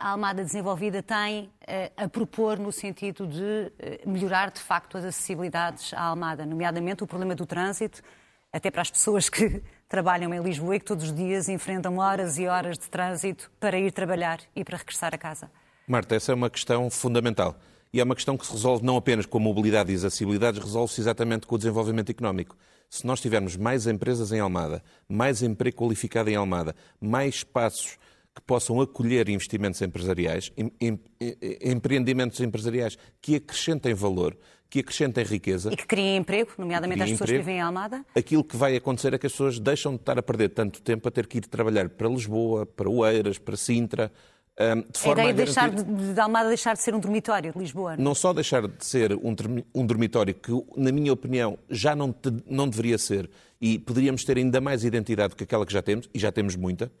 a 0.00 0.12
Almada 0.12 0.42
Desenvolvida 0.42 1.02
tem 1.02 1.50
a 1.94 2.08
propor 2.08 2.58
no 2.58 2.72
sentido 2.72 3.26
de 3.26 3.70
melhorar 4.06 4.50
de 4.50 4.60
facto 4.60 4.96
as 4.96 5.04
acessibilidades 5.04 5.92
à 5.92 6.04
Almada, 6.04 6.46
nomeadamente 6.46 7.04
o 7.04 7.06
problema 7.06 7.34
do 7.34 7.44
trânsito, 7.44 8.02
até 8.50 8.70
para 8.70 8.80
as 8.80 8.90
pessoas 8.90 9.28
que 9.28 9.62
trabalham 9.88 10.34
em 10.34 10.42
Lisboa 10.42 10.76
e 10.76 10.78
que 10.78 10.84
todos 10.84 11.06
os 11.06 11.14
dias 11.14 11.48
enfrentam 11.48 11.98
horas 11.98 12.38
e 12.38 12.46
horas 12.46 12.78
de 12.78 12.88
trânsito 12.88 13.50
para 13.58 13.78
ir 13.78 13.90
trabalhar 13.92 14.40
e 14.54 14.62
para 14.62 14.76
regressar 14.76 15.14
a 15.14 15.18
casa? 15.18 15.50
Marta, 15.86 16.14
essa 16.14 16.32
é 16.32 16.34
uma 16.34 16.50
questão 16.50 16.90
fundamental. 16.90 17.58
E 17.92 18.00
é 18.00 18.04
uma 18.04 18.14
questão 18.14 18.36
que 18.36 18.46
se 18.46 18.52
resolve 18.52 18.84
não 18.84 18.98
apenas 18.98 19.24
com 19.24 19.38
a 19.38 19.40
mobilidade 19.40 19.90
e 19.90 19.94
as 19.94 20.04
acessibilidades, 20.04 20.62
resolve-se 20.62 21.00
exatamente 21.00 21.46
com 21.46 21.54
o 21.54 21.58
desenvolvimento 21.58 22.10
económico. 22.10 22.54
Se 22.90 23.06
nós 23.06 23.20
tivermos 23.20 23.56
mais 23.56 23.86
empresas 23.86 24.30
em 24.30 24.40
Almada, 24.40 24.82
mais 25.08 25.42
emprego 25.42 25.78
qualificado 25.78 26.28
em 26.28 26.36
Almada, 26.36 26.76
mais 27.00 27.36
espaços 27.36 27.96
que 28.34 28.42
possam 28.42 28.80
acolher 28.80 29.28
investimentos 29.28 29.80
empresariais, 29.80 30.52
em, 30.56 30.70
em, 30.80 31.00
em, 31.20 31.36
empreendimentos 31.72 32.40
empresariais 32.40 32.96
que 33.20 33.36
acrescentem 33.36 33.94
valor, 33.94 34.36
que 34.70 34.80
acrescentem 34.80 35.24
riqueza. 35.24 35.72
E 35.72 35.76
que 35.76 35.86
criem 35.86 36.16
emprego, 36.18 36.50
nomeadamente 36.58 37.02
às 37.02 37.10
pessoas 37.10 37.30
emprego. 37.30 37.44
que 37.44 37.46
vivem 37.46 37.60
em 37.60 37.62
Almada? 37.62 38.04
Aquilo 38.14 38.44
que 38.44 38.56
vai 38.56 38.76
acontecer 38.76 39.14
é 39.14 39.18
que 39.18 39.26
as 39.26 39.32
pessoas 39.32 39.58
deixam 39.58 39.92
de 39.92 40.00
estar 40.00 40.18
a 40.18 40.22
perder 40.22 40.50
tanto 40.50 40.82
tempo 40.82 41.08
a 41.08 41.10
ter 41.10 41.26
que 41.26 41.38
ir 41.38 41.46
trabalhar 41.46 41.88
para 41.88 42.08
Lisboa, 42.08 42.66
para 42.66 42.88
Oeiras, 42.88 43.38
para 43.38 43.56
Sintra. 43.56 44.12
de 44.92 44.98
forma 45.00 45.22
a 45.22 45.30
ideia 45.30 45.42
a 45.42 45.46
deixar 45.46 45.70
de, 45.70 46.12
de 46.14 46.20
Almada 46.20 46.48
deixar 46.48 46.74
de 46.74 46.82
ser 46.82 46.94
um 46.94 47.00
dormitório 47.00 47.52
de 47.52 47.58
Lisboa? 47.58 47.96
Não, 47.96 48.04
não 48.04 48.14
só 48.14 48.32
deixar 48.34 48.68
de 48.68 48.84
ser 48.84 49.14
um, 49.14 49.34
um, 49.74 49.86
dormitório 49.86 50.34
que, 50.34 50.52
na 50.76 50.92
minha 50.92 51.12
opinião, 51.12 51.58
já 51.70 51.96
não, 51.96 52.12
te, 52.12 52.30
não 52.46 52.68
deveria 52.68 52.98
ser 52.98 53.30
e 53.60 53.78
poderíamos 53.78 54.22
ter 54.22 54.36
ainda 54.36 54.60
mais 54.60 54.84
identidade 54.84 55.30
do 55.30 55.36
que 55.36 55.44
aquela 55.44 55.64
que 55.64 55.72
já 55.72 55.82
temos, 55.82 56.08
e 56.12 56.18
já 56.18 56.30
temos 56.30 56.54
muita. 56.54 56.92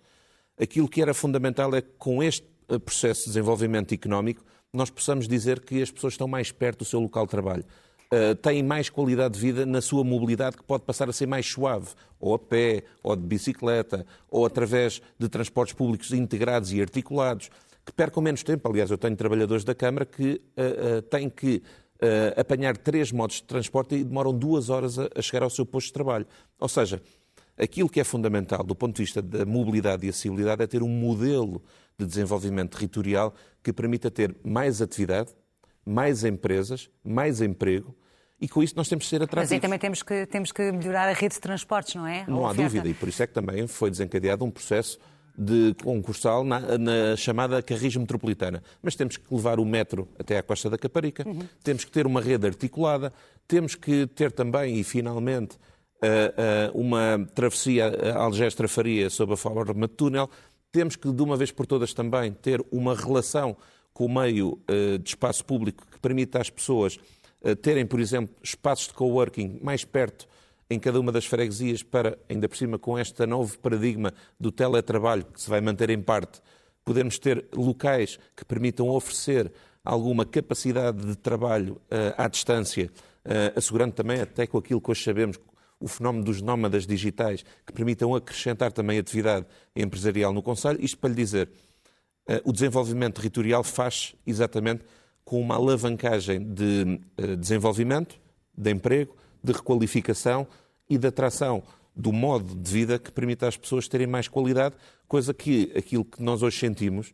Aquilo 0.58 0.88
que 0.88 1.02
era 1.02 1.12
fundamental 1.12 1.74
é 1.74 1.82
que 1.82 1.90
com 1.98 2.22
este 2.22 2.46
eh, 2.68 2.78
processo 2.78 3.24
de 3.24 3.26
desenvolvimento 3.28 3.92
económico 3.94 4.42
nós 4.72 4.90
possamos 4.90 5.26
dizer 5.26 5.60
que 5.60 5.82
as 5.82 5.90
pessoas 5.90 6.14
estão 6.14 6.28
mais 6.28 6.52
perto 6.52 6.80
do 6.80 6.84
seu 6.84 7.00
local 7.00 7.24
de 7.24 7.30
trabalho. 7.30 7.64
Uh, 8.12 8.34
têm 8.36 8.62
mais 8.62 8.88
qualidade 8.88 9.34
de 9.34 9.40
vida 9.40 9.66
na 9.66 9.82
sua 9.82 10.02
mobilidade, 10.02 10.56
que 10.56 10.64
pode 10.64 10.84
passar 10.84 11.08
a 11.10 11.12
ser 11.12 11.26
mais 11.26 11.46
suave, 11.46 11.88
ou 12.18 12.34
a 12.34 12.38
pé, 12.38 12.84
ou 13.02 13.14
de 13.14 13.22
bicicleta, 13.22 14.06
ou 14.30 14.46
através 14.46 15.02
de 15.18 15.28
transportes 15.28 15.74
públicos 15.74 16.12
integrados 16.12 16.72
e 16.72 16.80
articulados, 16.80 17.50
que 17.84 17.92
percam 17.92 18.22
menos 18.22 18.42
tempo. 18.42 18.66
Aliás, 18.68 18.90
eu 18.90 18.96
tenho 18.96 19.14
trabalhadores 19.14 19.62
da 19.62 19.74
Câmara 19.74 20.06
que 20.06 20.40
uh, 20.56 20.98
uh, 20.98 21.02
têm 21.02 21.28
que 21.28 21.62
apanhar 22.36 22.76
três 22.76 23.10
modos 23.10 23.38
de 23.38 23.42
transporte 23.42 23.96
e 23.96 24.04
demoram 24.04 24.32
duas 24.32 24.70
horas 24.70 25.00
a, 25.00 25.08
a 25.16 25.20
chegar 25.20 25.42
ao 25.42 25.50
seu 25.50 25.66
posto 25.66 25.88
de 25.88 25.94
trabalho. 25.94 26.24
Ou 26.60 26.68
seja, 26.68 27.02
aquilo 27.56 27.88
que 27.88 27.98
é 27.98 28.04
fundamental 28.04 28.62
do 28.62 28.72
ponto 28.72 28.94
de 28.94 29.02
vista 29.02 29.20
da 29.20 29.44
mobilidade 29.44 30.06
e 30.06 30.08
acessibilidade 30.08 30.62
é 30.62 30.66
ter 30.68 30.80
um 30.80 30.88
modelo 30.88 31.60
de 31.98 32.06
desenvolvimento 32.06 32.76
territorial 32.76 33.34
que 33.62 33.72
permita 33.72 34.10
ter 34.10 34.36
mais 34.44 34.80
atividade, 34.80 35.30
mais 35.84 36.24
empresas, 36.24 36.88
mais 37.04 37.40
emprego, 37.40 37.96
e 38.40 38.48
com 38.48 38.62
isso 38.62 38.74
nós 38.76 38.88
temos 38.88 39.04
que 39.04 39.10
ser 39.10 39.16
atrativos. 39.16 39.50
Mas 39.50 39.52
aí 39.52 39.60
também 39.60 39.78
temos 39.78 40.02
que, 40.02 40.26
temos 40.26 40.52
que 40.52 40.70
melhorar 40.70 41.08
a 41.08 41.12
rede 41.12 41.34
de 41.34 41.40
transportes, 41.40 41.96
não 41.96 42.06
é? 42.06 42.24
Não 42.28 42.46
há 42.46 42.52
dúvida, 42.52 42.88
e 42.88 42.94
por 42.94 43.08
isso 43.08 43.22
é 43.22 43.26
que 43.26 43.34
também 43.34 43.66
foi 43.66 43.90
desencadeado 43.90 44.44
um 44.44 44.50
processo 44.50 44.98
de 45.36 45.74
concursal 45.82 46.44
na, 46.44 46.78
na, 46.78 47.16
chamada 47.16 47.62
Carris 47.62 47.96
Metropolitana. 47.96 48.62
Mas 48.82 48.94
temos 48.94 49.16
que 49.16 49.34
levar 49.34 49.58
o 49.58 49.64
metro 49.64 50.08
até 50.18 50.36
à 50.38 50.42
Costa 50.42 50.70
da 50.70 50.78
Caparica, 50.78 51.26
uhum. 51.26 51.40
temos 51.62 51.84
que 51.84 51.90
ter 51.90 52.06
uma 52.06 52.20
rede 52.20 52.46
articulada, 52.46 53.12
temos 53.46 53.74
que 53.74 54.06
ter 54.08 54.30
também, 54.30 54.78
e 54.78 54.84
finalmente, 54.84 55.56
uh, 56.02 56.74
uh, 56.74 56.80
uma 56.80 57.26
travessia 57.34 58.14
Algestra-Faria 58.16 59.10
sob 59.10 59.32
a 59.32 59.36
forma 59.36 59.86
de 59.86 59.94
túnel, 59.94 60.28
temos 60.78 60.94
que, 60.94 61.12
de 61.12 61.22
uma 61.24 61.36
vez 61.36 61.50
por 61.50 61.66
todas, 61.66 61.92
também 61.92 62.30
ter 62.32 62.64
uma 62.70 62.94
relação 62.94 63.56
com 63.92 64.06
o 64.06 64.08
meio 64.08 64.60
uh, 64.70 64.96
de 64.96 65.08
espaço 65.08 65.44
público 65.44 65.84
que 65.90 65.98
permita 65.98 66.40
às 66.40 66.48
pessoas 66.48 67.00
uh, 67.42 67.56
terem, 67.56 67.84
por 67.84 67.98
exemplo, 67.98 68.32
espaços 68.40 68.86
de 68.86 68.94
coworking 68.94 69.58
mais 69.60 69.84
perto 69.84 70.28
em 70.70 70.78
cada 70.78 71.00
uma 71.00 71.10
das 71.10 71.26
freguesias 71.26 71.82
para, 71.82 72.16
ainda 72.28 72.48
por 72.48 72.56
cima, 72.56 72.78
com 72.78 72.96
este 72.96 73.26
novo 73.26 73.58
paradigma 73.58 74.14
do 74.38 74.52
teletrabalho, 74.52 75.24
que 75.24 75.42
se 75.42 75.50
vai 75.50 75.60
manter 75.60 75.90
em 75.90 76.00
parte, 76.00 76.40
podermos 76.84 77.18
ter 77.18 77.44
locais 77.52 78.20
que 78.36 78.44
permitam 78.44 78.88
oferecer 78.88 79.50
alguma 79.84 80.24
capacidade 80.24 81.04
de 81.04 81.16
trabalho 81.16 81.80
uh, 81.90 82.14
à 82.16 82.28
distância, 82.28 82.88
assegurando 83.54 83.92
também, 83.92 84.22
até 84.22 84.46
com 84.46 84.56
aquilo 84.56 84.80
que 84.80 84.90
hoje 84.90 85.04
sabemos, 85.04 85.38
o 85.80 85.86
fenómeno 85.86 86.24
dos 86.24 86.42
nómadas 86.42 86.86
digitais, 86.86 87.44
que 87.66 87.72
permitam 87.72 88.14
acrescentar 88.14 88.72
também 88.72 88.98
atividade 88.98 89.46
empresarial 89.74 90.32
no 90.32 90.42
Conselho. 90.42 90.78
Isto 90.82 90.98
para 90.98 91.10
lhe 91.10 91.16
dizer, 91.16 91.50
eh, 92.26 92.42
o 92.44 92.52
desenvolvimento 92.52 93.16
territorial 93.16 93.62
faz 93.62 94.14
exatamente 94.26 94.84
com 95.24 95.40
uma 95.40 95.54
alavancagem 95.54 96.42
de 96.52 97.00
eh, 97.16 97.36
desenvolvimento, 97.36 98.18
de 98.56 98.70
emprego, 98.70 99.14
de 99.42 99.52
requalificação 99.52 100.46
e 100.90 100.98
de 100.98 101.06
atração 101.06 101.62
do 101.94 102.12
modo 102.12 102.54
de 102.54 102.70
vida 102.70 102.98
que 102.98 103.10
permita 103.10 103.48
às 103.48 103.56
pessoas 103.56 103.88
terem 103.88 104.06
mais 104.06 104.28
qualidade, 104.28 104.76
coisa 105.06 105.34
que 105.34 105.72
aquilo 105.76 106.04
que 106.04 106.22
nós 106.22 106.42
hoje 106.42 106.58
sentimos 106.58 107.12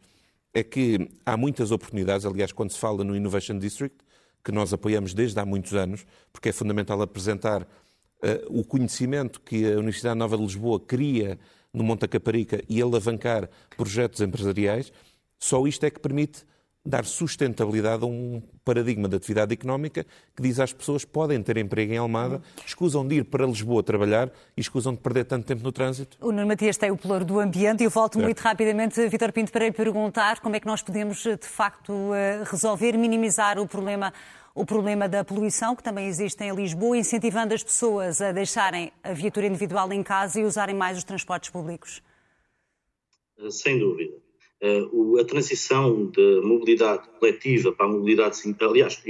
é 0.53 0.63
que 0.63 1.11
há 1.25 1.37
muitas 1.37 1.71
oportunidades, 1.71 2.27
aliás, 2.27 2.53
quando 2.53 2.71
se 2.71 2.79
fala 2.79 3.03
no 3.03 3.17
Innovation 3.17 3.59
District, 3.59 3.97
que 4.45 4.53
nós 4.53 4.73
apoiamos 4.73 5.15
desde 5.15 5.41
há 5.41 5.45
muitos 5.45 5.73
anos, 5.75 6.07
porque 6.33 6.51
é 6.51 6.53
fundamental 6.53 7.01
apresentar 7.01 7.67
o 8.49 8.65
conhecimento 8.65 9.41
que 9.41 9.67
a 9.67 9.77
Universidade 9.77 10.19
Nova 10.19 10.37
de 10.37 10.43
Lisboa 10.43 10.81
cria 10.81 11.39
no 11.73 11.83
Monte 11.85 12.09
Caparica 12.09 12.63
e 12.69 12.81
alavancar 12.81 13.51
projetos 13.77 14.21
empresariais. 14.21 14.93
Só 15.39 15.67
isto 15.67 15.85
é 15.85 15.91
que 15.91 16.01
permite 16.01 16.45
dar 16.85 17.05
sustentabilidade 17.05 18.05
a 18.05 18.07
um 18.07 18.43
paradigma 18.65 19.09
de 19.09 19.17
atividade 19.17 19.55
económica 19.55 20.05
que 20.37 20.43
diz 20.43 20.61
às 20.61 20.73
pessoas 20.73 21.05
que 21.05 21.11
podem 21.11 21.43
ter 21.43 21.57
emprego 21.57 21.93
em 21.93 21.97
Almada, 21.97 22.43
escusam 22.67 23.07
de 23.07 23.17
ir 23.17 23.25
para 23.25 23.47
Lisboa 23.47 23.83
trabalhar 23.83 24.31
e 24.57 24.61
escusam 24.61 24.93
de 24.93 25.01
perder 25.01 25.25
tanto 25.25 25.47
tempo 25.47 25.63
no 25.63 25.73
trânsito. 25.73 26.19
O 26.21 26.31
Nuno 26.31 26.47
Matias 26.47 26.77
tem 26.77 26.91
o 26.91 26.97
pluro 26.97 27.25
do 27.25 27.41
ambiente 27.41 27.83
e 27.83 27.85
eu 27.85 27.91
volto 27.91 28.19
muito 28.19 28.41
rapidamente, 28.41 29.09
Vitor 29.09 29.33
Pinto, 29.33 29.51
para 29.51 29.65
lhe 29.65 29.73
perguntar 29.73 30.41
como 30.41 30.57
é 30.57 30.61
que 30.61 30.67
nós 30.67 30.83
podemos, 30.83 31.23
de 31.23 31.39
facto, 31.47 32.13
eh, 32.15 32.43
resolver, 32.45 32.93
minimizar 32.99 33.59
o 33.59 33.67
problema 33.67 34.13
o 34.55 34.65
problema 34.65 35.09
da 35.09 35.25
poluição, 35.25 35.75
que 35.75 35.83
também 35.83 36.07
existe 36.07 36.45
em 36.45 36.55
Lisboa, 36.55 36.97
incentivando 36.97 37.53
as 37.53 37.65
pessoas 37.65 38.21
a 38.21 38.31
deixarem 38.31 38.93
a 39.03 39.13
viatura 39.13 39.47
individual 39.47 39.93
em 39.93 40.01
casa 40.01 40.39
e 40.39 40.45
usarem 40.45 40.77
mais 40.77 40.97
os 40.97 41.03
transportes 41.03 41.51
públicos? 41.51 42.01
Sem 43.51 43.81
dúvida. 43.81 44.24
Uh, 44.65 45.19
a 45.21 45.25
transição 45.27 46.07
da 46.07 46.41
mobilidade 46.43 47.07
coletiva 47.21 47.71
para 47.71 47.85
a 47.85 47.89
mobilidade, 47.91 48.39
aliás, 48.63 49.03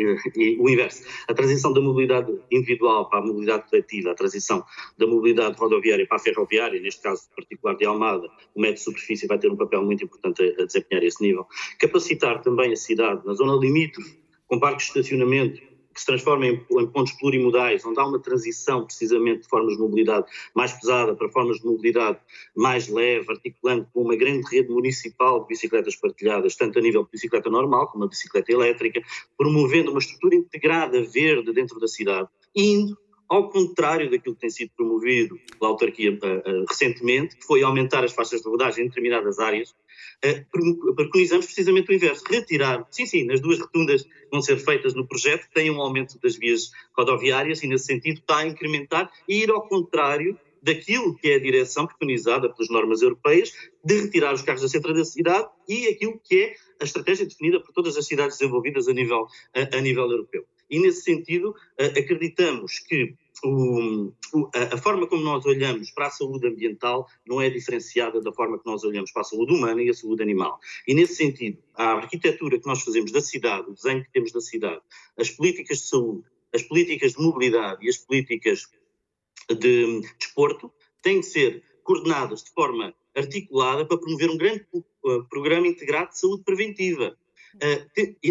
o 0.58 0.68
inverso, 0.68 1.04
a 1.28 1.32
transição 1.32 1.72
da 1.72 1.80
mobilidade 1.80 2.36
individual 2.50 3.08
para 3.08 3.20
a 3.20 3.22
mobilidade 3.22 3.70
coletiva, 3.70 4.10
a 4.10 4.14
transição 4.16 4.64
da 4.98 5.06
mobilidade 5.06 5.56
rodoviária 5.56 6.08
para 6.08 6.16
a 6.16 6.20
ferroviária, 6.20 6.80
neste 6.80 7.02
caso 7.02 7.30
particular 7.36 7.76
de 7.76 7.84
Almada, 7.84 8.28
o 8.52 8.60
método 8.60 8.78
de 8.78 8.84
superfície 8.84 9.28
vai 9.28 9.38
ter 9.38 9.48
um 9.48 9.56
papel 9.56 9.84
muito 9.84 10.02
importante 10.02 10.42
a 10.58 10.64
desempenhar 10.64 11.04
esse 11.04 11.22
nível. 11.22 11.46
Capacitar 11.78 12.42
também 12.42 12.72
a 12.72 12.76
cidade, 12.76 13.24
na 13.24 13.34
zona 13.34 13.54
limítrofe, 13.54 14.18
com 14.48 14.58
parques 14.58 14.86
de 14.86 14.98
estacionamento, 14.98 15.62
que 15.94 16.00
se 16.00 16.06
transformem 16.06 16.64
em, 16.70 16.80
em, 16.80 16.86
pontos 16.88 17.12
plurimodais, 17.12 17.84
onde 17.86 18.00
há 18.00 18.04
uma 18.04 18.18
transição 18.18 18.84
precisamente 18.84 19.42
de 19.42 19.48
formas 19.48 19.74
de 19.76 19.80
mobilidade 19.80 20.26
mais 20.54 20.72
pesada 20.72 21.14
para 21.14 21.28
formas 21.28 21.58
de 21.60 21.66
mobilidade 21.66 22.18
mais 22.54 22.88
leve, 22.88 23.30
articulando 23.30 23.86
com 23.92 24.02
uma 24.02 24.16
grande 24.16 24.46
rede 24.50 24.70
municipal 24.70 25.40
de 25.42 25.48
bicicletas 25.48 25.96
partilhadas, 25.96 26.56
tanto 26.56 26.78
a 26.78 26.82
nível 26.82 27.04
de 27.04 27.10
bicicleta 27.12 27.48
normal 27.48 27.88
como 27.88 28.04
a 28.04 28.08
bicicleta 28.08 28.52
elétrica, 28.52 29.00
promovendo 29.38 29.90
uma 29.90 30.00
estrutura 30.00 30.34
integrada 30.34 31.02
verde 31.02 31.52
dentro 31.52 31.78
da 31.78 31.86
cidade, 31.86 32.28
indo 32.54 32.98
ao 33.34 33.50
contrário 33.50 34.10
daquilo 34.10 34.34
que 34.34 34.40
tem 34.42 34.50
sido 34.50 34.70
promovido 34.76 35.38
pela 35.58 35.70
autarquia 35.70 36.12
uh, 36.12 36.64
recentemente, 36.68 37.36
que 37.36 37.44
foi 37.44 37.62
aumentar 37.62 38.04
as 38.04 38.12
faixas 38.12 38.42
de 38.42 38.48
rodagem 38.48 38.84
em 38.84 38.88
determinadas 38.88 39.38
áreas, 39.38 39.70
uh, 39.70 40.94
preconizamos 40.94 41.46
precisamente 41.46 41.90
o 41.90 41.94
inverso, 41.94 42.22
retirar, 42.28 42.86
sim, 42.90 43.06
sim, 43.06 43.24
nas 43.24 43.40
duas 43.40 43.58
rotundas 43.58 44.06
vão 44.30 44.40
ser 44.40 44.58
feitas 44.58 44.94
no 44.94 45.06
projeto, 45.06 45.48
tem 45.52 45.70
um 45.70 45.80
aumento 45.80 46.18
das 46.20 46.36
vias 46.36 46.70
rodoviárias 46.96 47.62
e, 47.62 47.66
nesse 47.66 47.86
sentido, 47.86 48.18
está 48.20 48.38
a 48.38 48.46
incrementar 48.46 49.10
e 49.28 49.42
ir 49.42 49.50
ao 49.50 49.66
contrário 49.66 50.38
daquilo 50.62 51.14
que 51.16 51.28
é 51.28 51.34
a 51.34 51.40
direção 51.40 51.86
preconizada 51.86 52.48
pelas 52.48 52.70
normas 52.70 53.02
europeias 53.02 53.52
de 53.84 54.00
retirar 54.00 54.32
os 54.32 54.40
carros 54.40 54.62
da 54.62 54.68
centro 54.68 54.94
da 54.94 55.04
cidade 55.04 55.46
e 55.68 55.88
aquilo 55.88 56.18
que 56.24 56.36
é 56.36 56.54
a 56.80 56.84
estratégia 56.84 57.26
definida 57.26 57.60
por 57.60 57.70
todas 57.72 57.98
as 57.98 58.06
cidades 58.06 58.38
desenvolvidas 58.38 58.88
a 58.88 58.92
nível, 58.94 59.26
a, 59.54 59.76
a 59.76 59.80
nível 59.80 60.10
europeu. 60.10 60.44
E, 60.70 60.78
nesse 60.78 61.02
sentido, 61.02 61.54
acreditamos 61.78 62.78
que 62.78 63.14
o, 63.44 64.12
a, 64.54 64.76
forma 64.78 65.06
como 65.06 65.22
nós 65.22 65.44
olhamos 65.44 65.90
para 65.90 66.06
a 66.06 66.10
saúde 66.10 66.46
ambiental 66.46 67.06
não 67.26 67.40
é 67.40 67.50
diferenciada 67.50 68.20
da 68.20 68.32
forma 68.32 68.58
que 68.58 68.66
nós 68.66 68.82
olhamos 68.84 69.12
para 69.12 69.22
a 69.22 69.24
saúde 69.24 69.52
humana 69.52 69.82
e 69.82 69.90
a 69.90 69.94
saúde 69.94 70.22
animal. 70.22 70.58
E, 70.86 70.94
nesse 70.94 71.16
sentido, 71.16 71.58
a 71.74 71.92
arquitetura 71.92 72.58
que 72.58 72.66
nós 72.66 72.82
fazemos 72.82 73.12
da 73.12 73.20
cidade, 73.20 73.68
o 73.68 73.74
desenho 73.74 74.02
que 74.02 74.12
temos 74.12 74.32
da 74.32 74.40
cidade, 74.40 74.80
as 75.18 75.30
políticas 75.30 75.78
de 75.78 75.84
saúde, 75.84 76.24
as 76.54 76.62
políticas 76.62 77.12
de 77.12 77.22
mobilidade 77.22 77.84
e 77.84 77.88
as 77.88 77.98
políticas 77.98 78.68
de 79.50 80.00
desporto 80.18 80.72
têm 81.02 81.20
que 81.20 81.26
ser 81.26 81.62
coordenadas 81.82 82.42
de 82.44 82.50
forma 82.50 82.94
articulada 83.14 83.84
para 83.84 83.98
promover 83.98 84.30
um 84.30 84.38
grande 84.38 84.66
programa 85.28 85.66
integrado 85.66 86.10
de 86.10 86.18
saúde 86.18 86.42
preventiva 86.42 87.16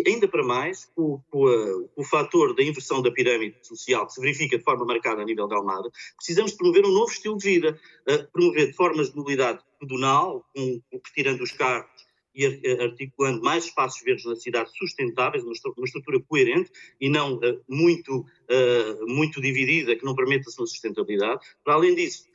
ainda 0.06 0.28
para 0.28 0.44
mais, 0.44 0.92
o, 0.96 1.20
o, 1.32 1.90
o 1.96 2.04
fator 2.04 2.56
da 2.56 2.64
inversão 2.64 3.02
da 3.02 3.12
pirâmide 3.12 3.56
social 3.62 4.06
que 4.08 4.14
se 4.14 4.22
verifica 4.22 4.58
de 4.58 4.64
forma 4.64 4.86
marcada 4.86 5.22
a 5.22 5.26
nível 5.26 5.48
da 5.48 5.56
Almada, 5.56 5.90
precisamos 6.18 6.54
promover 6.54 6.86
um 6.86 6.92
novo 6.92 7.12
estilo 7.12 7.38
de 7.38 7.44
vida, 7.44 7.80
uh, 8.10 8.32
promover 8.32 8.74
formas 8.74 9.10
de 9.10 9.16
mobilidade 9.16 9.60
pedonal, 9.80 10.46
com, 10.56 10.82
retirando 10.92 11.44
os 11.44 11.52
carros 11.52 11.92
e 12.36 12.46
articulando 12.82 13.44
mais 13.44 13.66
espaços 13.66 14.02
verdes 14.02 14.26
na 14.26 14.36
cidade 14.36 14.72
sustentáveis, 14.76 15.44
uma 15.44 15.86
estrutura 15.86 16.20
coerente 16.22 16.72
e 17.00 17.08
não 17.08 17.36
uh, 17.36 17.62
muito, 17.70 18.22
uh, 18.22 19.08
muito 19.08 19.40
dividida, 19.40 19.96
que 19.96 20.04
não 20.04 20.16
permita 20.16 20.50
a 20.50 20.52
sua 20.52 20.66
sustentabilidade. 20.66 21.42
Para 21.64 21.76
além 21.76 21.94
disso, 21.94 22.28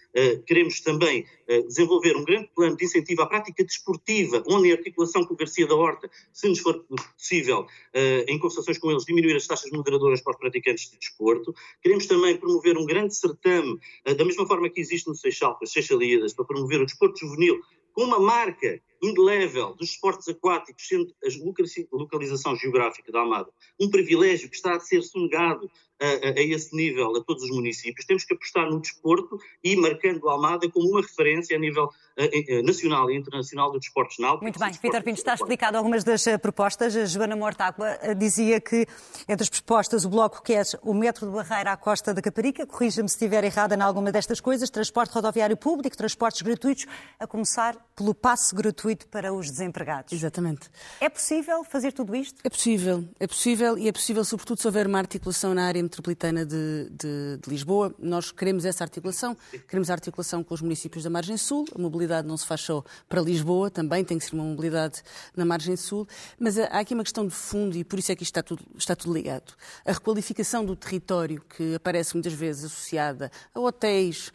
queremos 0.47 0.81
também 0.81 1.27
eh, 1.47 1.63
desenvolver 1.63 2.17
um 2.17 2.25
grande 2.25 2.49
plano 2.55 2.77
de 2.77 2.85
incentivo 2.85 3.23
à 3.23 3.27
prática 3.27 3.65
desportiva, 3.65 4.43
onde 4.47 4.69
em 4.69 4.73
articulação 4.73 5.25
com 5.25 5.35
o 5.35 5.37
Garcia 5.37 5.67
da 5.67 5.75
Horta, 5.75 6.11
se 6.33 6.49
nos 6.49 6.59
for 6.59 6.85
possível, 7.17 7.67
eh, 7.93 8.25
em 8.29 8.39
conversações 8.39 8.79
com 8.79 8.91
eles, 8.91 9.05
diminuir 9.05 9.37
as 9.37 9.47
taxas 9.47 9.71
moderadoras 9.71 10.21
para 10.21 10.33
os 10.33 10.39
praticantes 10.39 10.91
de 10.91 10.99
desporto. 10.99 11.55
Queremos 11.83 12.07
também 12.07 12.37
promover 12.37 12.77
um 12.77 12.85
grande 12.85 13.15
certame, 13.15 13.79
eh, 14.05 14.15
da 14.15 14.25
mesma 14.25 14.47
forma 14.47 14.69
que 14.69 14.81
existe 14.81 15.09
no 15.09 15.15
Seixal, 15.15 15.57
com 15.57 15.65
as 15.65 15.73
Seixalíadas, 15.73 16.35
para 16.35 16.45
promover 16.45 16.81
o 16.81 16.87
desporto 16.87 17.19
juvenil, 17.19 17.61
com 17.93 18.05
uma 18.05 18.19
marca 18.19 18.81
indelével 19.03 19.75
dos 19.75 19.91
esportes 19.91 20.29
aquáticos, 20.29 20.87
sendo 20.87 21.15
a 21.25 21.97
localização 21.97 22.57
geográfica 22.57 23.13
da 23.13 23.21
Almada 23.21 23.51
um 23.81 23.91
privilégio 23.91 24.49
que 24.49 24.57
está 24.57 24.75
a 24.75 24.81
ser 24.81 25.03
sonegado 25.03 25.71
a, 26.01 26.07
a, 26.07 26.31
a, 26.31 26.43
esse 26.43 26.75
nível 26.77 27.17
a 27.17 27.25
todos 27.25 27.43
os 27.43 27.51
municípios, 27.51 28.07
temos 28.07 28.25
que 28.25 28.33
apostar 28.33 28.71
no 28.71 28.81
desporto 28.81 29.39
e 29.65 29.75
marcando 29.75 30.29
a 30.29 30.33
Almada 30.33 30.71
como 30.71 30.89
uma 30.91 31.01
referência 31.01 31.57
a 31.57 31.59
nível 31.59 31.87
uh, 31.87 32.63
nacional 32.65 33.11
e 33.11 33.17
internacional 33.17 33.73
do 33.73 33.81
desporto 33.81 34.15
náutico. 34.21 34.45
Muito 34.45 34.59
bem, 34.61 34.71
Vitor 34.71 35.03
Pinto, 35.03 35.19
está 35.19 35.35
explicado 35.35 35.77
algumas 35.77 36.05
das 36.05 36.25
propostas. 36.41 36.95
A 36.95 37.05
Joana 37.05 37.35
Mortágua 37.35 37.99
dizia 38.17 38.61
que, 38.61 38.87
entre 39.29 39.43
as 39.43 39.49
propostas, 39.49 40.05
o 40.05 40.09
Bloco 40.09 40.41
quer 40.43 40.65
o 40.83 40.95
metro 40.95 41.27
de 41.27 41.33
barreira 41.33 41.73
à 41.73 41.77
costa 41.77 42.15
da 42.15 42.23
Caparica, 42.23 42.65
corrija-me 42.65 43.09
se 43.09 43.17
estiver 43.17 43.43
errada 43.43 43.75
em 43.75 43.81
alguma 43.81 44.13
destas 44.13 44.41
coisas, 44.41 44.71
transporte 44.71 45.13
rodoviário 45.13 45.57
público, 45.57 45.97
transportes 45.97 46.43
gratuitos, 46.43 46.87
a 47.19 47.27
começar 47.27 47.77
pelo 47.97 48.15
passe 48.15 48.55
gratuito 48.55 48.88
para 48.97 49.33
os 49.33 49.51
desempregados. 49.51 50.13
Exatamente. 50.13 50.71
É 51.01 51.09
possível 51.09 51.65
fazer 51.65 51.93
tudo 51.93 52.15
isto? 52.15 52.41
É 52.45 52.51
possível, 52.51 53.05
é 53.19 53.27
possível 53.27 53.79
e 53.79 53.89
é 53.89 53.93
possível, 53.93 54.25
sobretudo, 54.25 54.61
se 54.61 54.67
houver 54.67 54.87
uma 54.87 54.99
articulação 54.99 55.55
na 55.55 55.67
área 55.67 55.83
metropolitana 55.83 56.45
de, 56.45 56.89
de, 56.91 57.39
de 57.43 57.51
Lisboa. 57.51 57.95
Nós 57.99 58.31
queremos 58.31 58.65
essa 58.65 58.85
articulação, 58.85 59.37
queremos 59.69 59.91
a 59.91 59.93
articulação 59.93 60.43
com 60.43 60.55
os 60.55 60.61
municípios 60.61 61.05
da 61.05 61.11
margem 61.11 61.37
sul, 61.37 61.65
a 61.75 61.79
mobilidade 61.79 62.27
não 62.27 62.37
se 62.37 62.47
faz 62.47 62.61
só 62.61 62.85
para 63.09 63.21
Lisboa, 63.21 63.71
também 63.71 64.05
tem 64.05 64.19
que 64.19 64.25
ser 64.25 64.35
uma 64.35 64.45
mobilidade 64.45 65.03
na 65.37 65.45
margem 65.45 65.77
sul, 65.77 66.07
mas 66.39 66.59
há 66.59 66.81
aqui 66.81 66.95
uma 66.95 67.05
questão 67.05 67.27
de 67.27 67.35
fundo 67.35 67.77
e 67.77 67.85
por 67.85 67.99
isso 67.99 68.13
é 68.13 68.17
que 68.17 68.23
isto 68.23 68.33
está 68.33 68.43
tudo, 68.43 68.65
está 68.77 68.95
tudo 68.95 69.13
ligado. 69.13 69.55
A 69.85 69.93
requalificação 69.93 70.65
do 70.65 70.77
território, 70.77 71.43
que 71.57 71.75
aparece 71.75 72.15
muitas 72.15 72.33
vezes 72.33 72.65
associada 72.65 73.31
a 73.55 73.61
hotéis, 73.61 74.33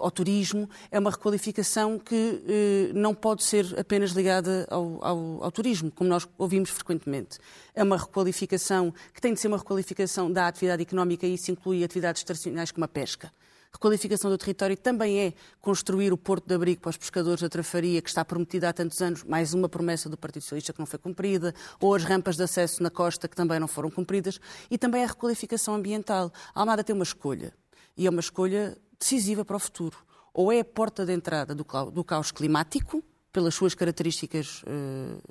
ao 0.00 0.10
turismo, 0.10 0.68
é 0.90 0.98
uma 0.98 1.10
requalificação 1.10 1.98
que 1.98 2.42
eh, 2.46 2.92
não 2.94 3.14
pode 3.14 3.42
ser 3.44 3.64
apenas 3.80 4.10
ligada 4.10 4.66
ao, 4.70 5.04
ao, 5.04 5.44
ao 5.44 5.52
turismo, 5.52 5.90
como 5.90 6.08
nós 6.08 6.28
ouvimos 6.38 6.70
frequentemente. 6.70 7.38
É 7.74 7.82
uma 7.82 7.96
requalificação 7.96 8.92
que 9.12 9.20
tem 9.20 9.34
de 9.34 9.40
ser 9.40 9.48
uma 9.48 9.58
requalificação 9.58 10.30
da 10.30 10.46
atividade 10.46 10.82
económica 10.82 11.26
e 11.26 11.34
isso 11.34 11.50
inclui 11.50 11.82
atividades 11.82 12.22
tradicionais 12.22 12.70
como 12.70 12.84
a 12.84 12.88
pesca. 12.88 13.32
Requalificação 13.72 14.30
do 14.30 14.36
território 14.36 14.76
também 14.76 15.20
é 15.20 15.32
construir 15.60 16.12
o 16.12 16.18
porto 16.18 16.46
de 16.46 16.54
abrigo 16.54 16.80
para 16.80 16.90
os 16.90 16.96
pescadores 16.96 17.40
da 17.40 17.48
Trafaria, 17.48 18.02
que 18.02 18.08
está 18.08 18.24
prometida 18.24 18.68
há 18.68 18.72
tantos 18.72 19.00
anos, 19.00 19.22
mais 19.22 19.54
uma 19.54 19.68
promessa 19.68 20.08
do 20.08 20.16
Partido 20.16 20.42
Socialista 20.42 20.72
que 20.72 20.80
não 20.80 20.86
foi 20.86 20.98
cumprida, 20.98 21.54
ou 21.80 21.94
as 21.94 22.02
rampas 22.02 22.36
de 22.36 22.42
acesso 22.42 22.82
na 22.82 22.90
costa 22.90 23.28
que 23.28 23.36
também 23.36 23.60
não 23.60 23.68
foram 23.68 23.88
cumpridas, 23.88 24.40
e 24.68 24.76
também 24.76 25.04
a 25.04 25.06
requalificação 25.06 25.74
ambiental. 25.74 26.32
A 26.52 26.60
Almada 26.60 26.82
tem 26.82 26.94
uma 26.94 27.04
escolha, 27.04 27.54
e 27.96 28.08
é 28.08 28.10
uma 28.10 28.20
escolha 28.20 28.76
decisiva 28.98 29.44
para 29.44 29.56
o 29.56 29.60
futuro. 29.60 29.96
Ou 30.34 30.52
é 30.52 30.60
a 30.60 30.64
porta 30.64 31.06
de 31.06 31.12
entrada 31.12 31.54
do, 31.54 31.64
do 31.92 32.04
caos 32.04 32.32
climático, 32.32 33.04
pelas 33.32 33.54
suas 33.54 33.74
características 33.74 34.62
uh, 34.62 35.22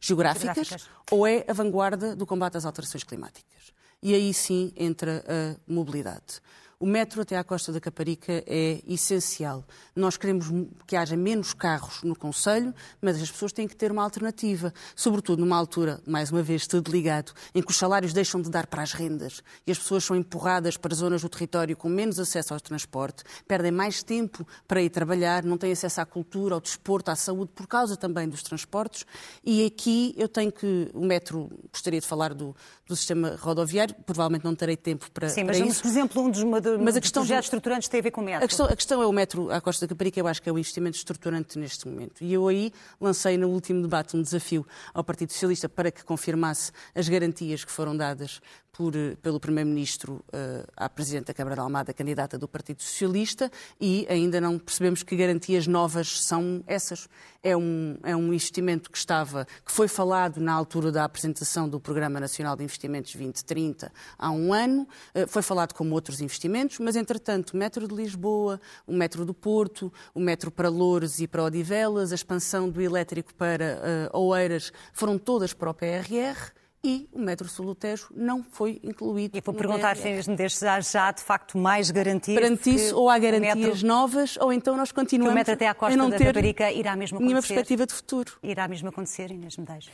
geográficas, 0.00 0.56
geográficas, 0.56 0.88
ou 1.10 1.26
é 1.26 1.44
a 1.48 1.52
vanguarda 1.52 2.14
do 2.14 2.26
combate 2.26 2.56
às 2.56 2.64
alterações 2.64 3.04
climáticas. 3.04 3.72
E 4.02 4.14
aí 4.14 4.32
sim 4.32 4.72
entra 4.76 5.24
a 5.26 5.56
mobilidade. 5.66 6.40
O 6.78 6.84
metro 6.84 7.22
até 7.22 7.38
à 7.38 7.42
Costa 7.42 7.72
da 7.72 7.80
Caparica 7.80 8.44
é 8.46 8.82
essencial. 8.86 9.64
Nós 9.94 10.18
queremos 10.18 10.48
que 10.86 10.94
haja 10.94 11.16
menos 11.16 11.54
carros 11.54 12.02
no 12.02 12.14
Conselho, 12.14 12.74
mas 13.00 13.16
as 13.22 13.30
pessoas 13.30 13.50
têm 13.50 13.66
que 13.66 13.74
ter 13.74 13.90
uma 13.90 14.02
alternativa, 14.02 14.74
sobretudo 14.94 15.40
numa 15.40 15.56
altura, 15.56 16.02
mais 16.06 16.30
uma 16.30 16.42
vez, 16.42 16.66
tudo 16.66 16.92
ligado, 16.92 17.32
em 17.54 17.62
que 17.62 17.70
os 17.70 17.78
salários 17.78 18.12
deixam 18.12 18.42
de 18.42 18.50
dar 18.50 18.66
para 18.66 18.82
as 18.82 18.92
rendas 18.92 19.42
e 19.66 19.72
as 19.72 19.78
pessoas 19.78 20.04
são 20.04 20.14
empurradas 20.14 20.76
para 20.76 20.94
zonas 20.94 21.22
do 21.22 21.30
território 21.30 21.74
com 21.74 21.88
menos 21.88 22.20
acesso 22.20 22.52
ao 22.52 22.60
transporte, 22.60 23.24
perdem 23.48 23.72
mais 23.72 24.02
tempo 24.02 24.46
para 24.68 24.82
ir 24.82 24.90
trabalhar, 24.90 25.44
não 25.44 25.56
têm 25.56 25.72
acesso 25.72 26.02
à 26.02 26.04
cultura, 26.04 26.56
ao 26.56 26.60
desporto, 26.60 27.10
à 27.10 27.16
saúde, 27.16 27.52
por 27.54 27.66
causa 27.66 27.96
também 27.96 28.28
dos 28.28 28.42
transportes. 28.42 29.06
E 29.42 29.64
aqui 29.64 30.14
eu 30.18 30.28
tenho 30.28 30.52
que. 30.52 30.90
O 30.92 31.06
metro, 31.06 31.50
gostaria 31.72 32.00
de 32.00 32.06
falar 32.06 32.34
do, 32.34 32.54
do 32.86 32.94
sistema 32.94 33.34
rodoviário, 33.40 33.94
provavelmente 34.04 34.44
não 34.44 34.54
terei 34.54 34.76
tempo 34.76 35.10
para, 35.10 35.30
Sim, 35.30 35.46
para 35.46 35.58
mas, 35.58 35.70
isso. 35.70 35.80
por 35.80 35.88
exemplo, 35.88 36.22
um 36.22 36.30
dos 36.30 36.44
do, 36.66 36.78
mas 36.82 36.96
a 36.96 37.00
questão 37.00 37.22
dos 37.22 37.28
projetos 37.28 37.46
estruturantes 37.46 37.88
tem 37.88 38.00
a 38.00 38.02
ver 38.02 38.10
com 38.10 38.20
o 38.20 38.24
metro. 38.24 38.44
A 38.44 38.48
questão, 38.48 38.66
a 38.66 38.76
questão 38.76 39.02
é 39.02 39.06
o 39.06 39.12
metro 39.12 39.50
à 39.50 39.60
Costa 39.60 39.86
da 39.86 39.88
Caparica, 39.90 40.18
eu 40.18 40.26
acho 40.26 40.42
que 40.42 40.48
é 40.48 40.52
o 40.52 40.58
investimento 40.58 40.96
estruturante 40.96 41.58
neste 41.58 41.86
momento. 41.88 42.22
E 42.22 42.32
eu 42.32 42.46
aí 42.48 42.72
lancei 43.00 43.38
no 43.38 43.48
último 43.48 43.82
debate 43.82 44.16
um 44.16 44.22
desafio 44.22 44.66
ao 44.92 45.04
Partido 45.04 45.32
Socialista 45.32 45.68
para 45.68 45.90
que 45.90 46.04
confirmasse 46.04 46.72
as 46.94 47.08
garantias 47.08 47.64
que 47.64 47.70
foram 47.70 47.96
dadas 47.96 48.40
por, 48.76 48.94
eh, 48.94 49.16
pelo 49.22 49.40
Primeiro-Ministro 49.40 50.22
uh, 50.28 50.66
à 50.76 50.88
Presidente 50.88 51.28
da 51.28 51.34
Câmara 51.34 51.56
de 51.56 51.60
Almada, 51.62 51.94
candidata 51.94 52.36
do 52.36 52.46
Partido 52.46 52.82
Socialista, 52.82 53.50
e 53.80 54.06
ainda 54.08 54.38
não 54.40 54.58
percebemos 54.58 55.02
que 55.02 55.16
garantias 55.16 55.66
novas 55.66 56.20
são 56.20 56.62
essas. 56.66 57.08
É 57.42 57.56
um, 57.56 57.96
é 58.02 58.14
um 58.14 58.34
investimento 58.34 58.90
que 58.90 58.98
estava, 58.98 59.46
que 59.64 59.72
foi 59.72 59.88
falado 59.88 60.38
na 60.40 60.52
altura 60.52 60.92
da 60.92 61.04
apresentação 61.04 61.66
do 61.66 61.80
Programa 61.80 62.20
Nacional 62.20 62.54
de 62.54 62.64
Investimentos 62.64 63.12
2030 63.12 63.90
há 64.18 64.30
um 64.30 64.52
ano, 64.52 64.86
uh, 65.14 65.26
foi 65.26 65.42
falado 65.42 65.72
como 65.72 65.94
outros 65.94 66.20
investimentos, 66.20 66.78
mas 66.78 66.96
entretanto 66.96 67.52
o 67.52 67.56
metro 67.56 67.88
de 67.88 67.94
Lisboa, 67.94 68.60
o 68.86 68.92
metro 68.92 69.24
do 69.24 69.32
Porto, 69.32 69.90
o 70.14 70.20
metro 70.20 70.50
para 70.50 70.68
Loures 70.68 71.18
e 71.18 71.26
para 71.26 71.44
Odivelas, 71.44 72.12
a 72.12 72.14
expansão 72.14 72.68
do 72.68 72.82
elétrico 72.82 73.34
para 73.34 74.10
uh, 74.12 74.18
Oeiras, 74.18 74.70
foram 74.92 75.16
todas 75.16 75.54
para 75.54 75.70
o 75.70 75.74
PRR 75.74 76.52
e 76.86 77.08
o 77.12 77.18
metro 77.18 77.48
sul 77.48 77.66
do 77.66 77.74
Tejo 77.74 78.06
não 78.14 78.44
foi 78.44 78.80
incluído. 78.84 79.36
E 79.36 79.40
vou 79.40 79.52
perguntar 79.52 79.96
se 79.96 80.22
desde 80.36 80.60
já, 80.60 80.80
já 80.80 81.10
de 81.10 81.20
facto 81.20 81.58
mais 81.58 81.90
garantias. 81.90 82.38
Perante 82.38 82.72
isso, 82.72 82.96
ou 82.96 83.10
há 83.10 83.18
garantias 83.18 83.56
metro... 83.56 83.86
novas, 83.88 84.36
ou 84.36 84.52
então 84.52 84.76
nós 84.76 84.92
continuamos 84.92 85.32
que 85.32 85.34
o 85.34 85.38
metro 85.38 85.54
até 85.54 85.66
à 85.66 85.74
costa 85.74 85.94
a 85.94 85.96
não 85.96 86.08
da 86.08 86.16
Raparica 86.16 86.70
irá 86.70 86.94
mesmo 86.94 87.16
acontecer. 87.16 87.24
nenhuma 87.24 87.42
perspectiva 87.42 87.86
de 87.86 87.92
futuro. 87.92 88.32
Irá 88.40 88.68
mesmo 88.68 88.88
acontecer, 88.88 89.32
Inês 89.32 89.56
Medeiros. 89.56 89.90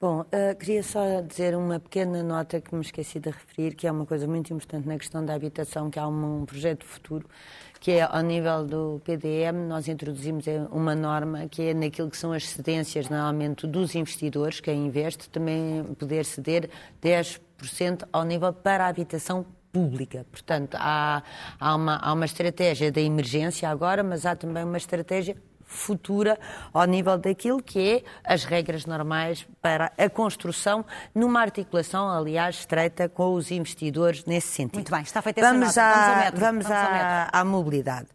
Bom, 0.00 0.20
uh, 0.20 0.56
queria 0.56 0.80
só 0.80 1.20
dizer 1.22 1.56
uma 1.56 1.80
pequena 1.80 2.22
nota 2.22 2.60
que 2.60 2.72
me 2.72 2.82
esqueci 2.82 3.18
de 3.18 3.30
referir, 3.30 3.74
que 3.74 3.84
é 3.84 3.90
uma 3.90 4.06
coisa 4.06 4.28
muito 4.28 4.54
importante 4.54 4.86
na 4.86 4.96
questão 4.96 5.24
da 5.24 5.34
habitação, 5.34 5.90
que 5.90 5.98
há 5.98 6.06
um, 6.06 6.42
um 6.42 6.46
projeto 6.46 6.84
futuro 6.84 7.28
que 7.80 7.90
é 7.90 8.02
ao 8.02 8.22
nível 8.22 8.64
do 8.64 9.02
PDM, 9.04 9.66
nós 9.68 9.88
introduzimos 9.88 10.46
é 10.46 10.60
uma 10.70 10.94
norma 10.94 11.48
que 11.48 11.62
é 11.62 11.74
naquilo 11.74 12.08
que 12.10 12.16
são 12.16 12.32
as 12.32 12.48
cedências, 12.48 13.08
normalmente, 13.08 13.66
dos 13.66 13.96
investidores, 13.96 14.60
quem 14.60 14.86
investe, 14.86 15.28
também 15.30 15.82
poder 15.98 16.24
ceder 16.24 16.70
10% 17.02 18.06
ao 18.12 18.24
nível 18.24 18.52
para 18.52 18.84
a 18.84 18.88
habitação 18.88 19.44
pública. 19.72 20.24
Portanto, 20.30 20.76
há, 20.78 21.24
há, 21.58 21.74
uma, 21.74 21.96
há 21.96 22.12
uma 22.12 22.24
estratégia 22.24 22.92
da 22.92 23.00
emergência 23.00 23.68
agora, 23.68 24.04
mas 24.04 24.24
há 24.24 24.36
também 24.36 24.62
uma 24.62 24.76
estratégia 24.76 25.36
futura 25.68 26.38
ao 26.72 26.84
nível 26.86 27.18
daquilo 27.18 27.62
que 27.62 27.78
é 27.78 28.02
as 28.24 28.42
regras 28.44 28.86
normais 28.86 29.46
para 29.60 29.92
a 29.96 30.08
construção, 30.08 30.84
numa 31.14 31.40
articulação, 31.40 32.10
aliás, 32.10 32.60
estreita 32.60 33.08
com 33.08 33.34
os 33.34 33.50
investidores 33.50 34.24
nesse 34.24 34.48
sentido. 34.48 34.76
Muito 34.76 34.90
bem, 34.90 35.02
está 35.02 35.20
feita 35.20 35.40
vamos 35.42 35.68
essa. 35.68 35.82
Vamos, 35.82 36.08
ao 36.08 36.16
metro. 36.16 36.40
vamos, 36.40 36.66
vamos 36.66 36.78
à, 36.78 37.28
à, 37.30 37.44
mobilidade. 37.44 38.08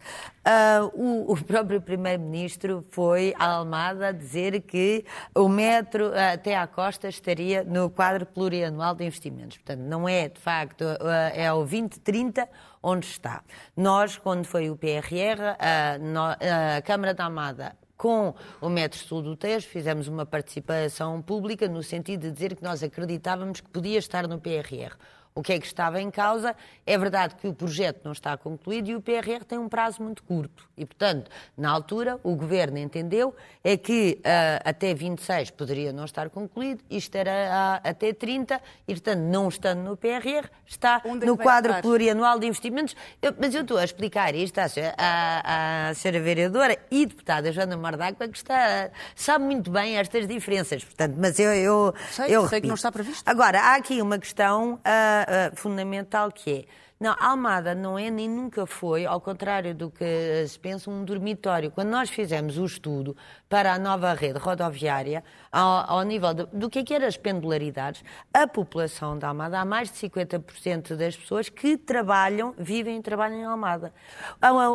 Uh, 0.45 0.91
o, 0.93 1.31
o, 1.31 1.43
próprio 1.43 1.81
Primeiro-Ministro 1.81 2.85
foi 2.89 3.33
à 3.39 3.45
Almada 3.53 4.13
dizer 4.13 4.59
que 4.61 5.05
o 5.33 5.47
metro 5.47 6.11
até 6.13 6.57
à 6.57 6.67
costa 6.67 7.07
estaria 7.07 7.63
no 7.63 7.89
quadro 7.89 8.25
plurianual 8.25 8.93
de 8.93 9.05
investimentos. 9.05 9.57
Portanto, 9.57 9.79
não 9.79 10.07
é, 10.07 10.27
de 10.27 10.41
facto, 10.41 10.81
uh, 10.81 11.31
é 11.33 11.51
o 11.53 11.59
2030 11.59 12.49
onde 12.81 13.05
está. 13.05 13.41
Nós, 13.75 14.17
quando 14.17 14.45
foi 14.45 14.69
o 14.69 14.75
PRR, 14.75 15.55
a, 15.57 16.77
a 16.77 16.81
Câmara 16.81 17.13
da 17.13 17.23
Almada 17.23 17.77
com 17.95 18.35
o 18.59 18.67
Metro 18.67 18.99
Sul 18.99 19.21
do 19.21 19.37
Tejo, 19.37 19.65
fizemos 19.65 20.09
uma 20.09 20.25
participação 20.25 21.21
pública 21.21 21.69
no 21.69 21.81
sentido 21.81 22.23
de 22.23 22.31
dizer 22.31 22.53
que 22.53 22.61
nós 22.61 22.83
acreditávamos 22.83 23.61
que 23.61 23.69
podia 23.69 23.97
estar 23.97 24.27
no 24.27 24.41
PRR 24.41 24.97
o 25.35 25.41
que 25.41 25.53
é 25.53 25.60
que 25.60 25.65
estava 25.65 26.01
em 26.01 26.11
causa. 26.11 26.55
É 26.85 26.97
verdade 26.97 27.35
que 27.35 27.47
o 27.47 27.53
projeto 27.53 28.01
não 28.03 28.11
está 28.11 28.38
concluído 28.38 28.89
e 28.89 28.95
o 28.95 29.01
PRR 29.01 29.43
tem 29.47 29.57
um 29.57 29.69
prazo 29.69 30.01
muito 30.01 30.23
curto. 30.23 30.68
E, 30.77 30.85
portanto, 30.85 31.30
na 31.57 31.69
altura, 31.69 32.19
o 32.23 32.35
Governo 32.35 32.77
entendeu 32.77 33.35
é 33.64 33.77
que 33.77 34.19
uh, 34.19 34.69
até 34.69 34.93
26 34.93 35.51
poderia 35.51 35.93
não 35.93 36.05
estar 36.05 36.30
concluído, 36.30 36.84
isto 36.89 37.15
era 37.15 37.81
uh, 37.84 37.89
até 37.89 38.14
30, 38.14 38.61
e, 38.88 38.93
portanto, 38.93 39.19
não 39.19 39.47
estando 39.47 39.80
no 39.80 39.97
PRR, 39.97 40.47
está 40.65 41.01
Onde 41.05 41.26
no 41.26 41.38
quadro 41.38 41.72
estar? 41.72 41.81
plurianual 41.81 42.39
de 42.39 42.47
investimentos. 42.47 42.95
Eu, 43.22 43.34
mas 43.39 43.55
eu 43.55 43.61
estou 43.61 43.77
a 43.77 43.84
explicar 43.84 44.35
isto 44.35 44.60
à, 44.60 44.65
à, 44.97 45.89
à 45.89 45.93
senhora 45.93 46.19
vereadora 46.19 46.77
e 46.91 47.05
deputada 47.05 47.51
Joana 47.51 47.77
Mordacqua, 47.77 48.27
que 48.27 48.38
está, 48.38 48.89
sabe 49.15 49.45
muito 49.45 49.72
bem 49.72 49.97
estas 49.97 50.27
diferenças. 50.27 50.84
Portanto, 50.84 51.15
mas 51.18 51.39
eu, 51.39 51.53
eu, 51.53 51.93
sei, 52.11 52.35
eu 52.35 52.47
sei 52.47 52.61
que 52.61 52.68
não 52.68 52.76
está 52.76 52.91
previsto. 52.91 53.23
Agora, 53.27 53.60
há 53.60 53.76
aqui 53.76 54.01
uma 54.01 54.19
questão... 54.19 54.76
Uh, 54.76 55.22
fundamental 55.55 56.31
que 56.31 56.51
é 56.51 56.65
não, 57.03 57.17
Almada 57.19 57.75
não 57.75 57.99
é 57.99 58.09
nem 58.09 58.30
nunca 58.30 58.65
foi, 58.65 59.05
ao 59.05 59.19
contrário 59.19 59.75
do 59.75 59.91
que 59.91 60.47
se 60.47 60.57
pensa, 60.57 60.89
um 60.89 61.03
dormitório. 61.03 61.69
Quando 61.69 61.89
nós 61.89 62.09
fizemos 62.09 62.57
o 62.57 62.63
estudo 62.63 63.13
para 63.49 63.73
a 63.73 63.77
nova 63.77 64.13
rede 64.13 64.39
rodoviária, 64.39 65.21
ao, 65.51 65.97
ao 65.97 66.03
nível 66.03 66.34
de, 66.34 66.45
do 66.45 66.69
que, 66.69 66.80
é 66.80 66.84
que 66.84 66.93
eram 66.93 67.05
as 67.05 67.17
pendularidades, 67.17 68.05
a 68.34 68.47
população 68.47 69.19
de 69.19 69.25
Almada, 69.25 69.59
há 69.59 69.65
mais 69.65 69.91
de 69.91 69.97
50% 69.97 70.95
das 70.95 71.17
pessoas 71.17 71.49
que 71.49 71.75
trabalham, 71.75 72.55
vivem 72.57 72.99
e 72.99 73.01
trabalham 73.01 73.38
em 73.38 73.43
Almada. 73.43 73.93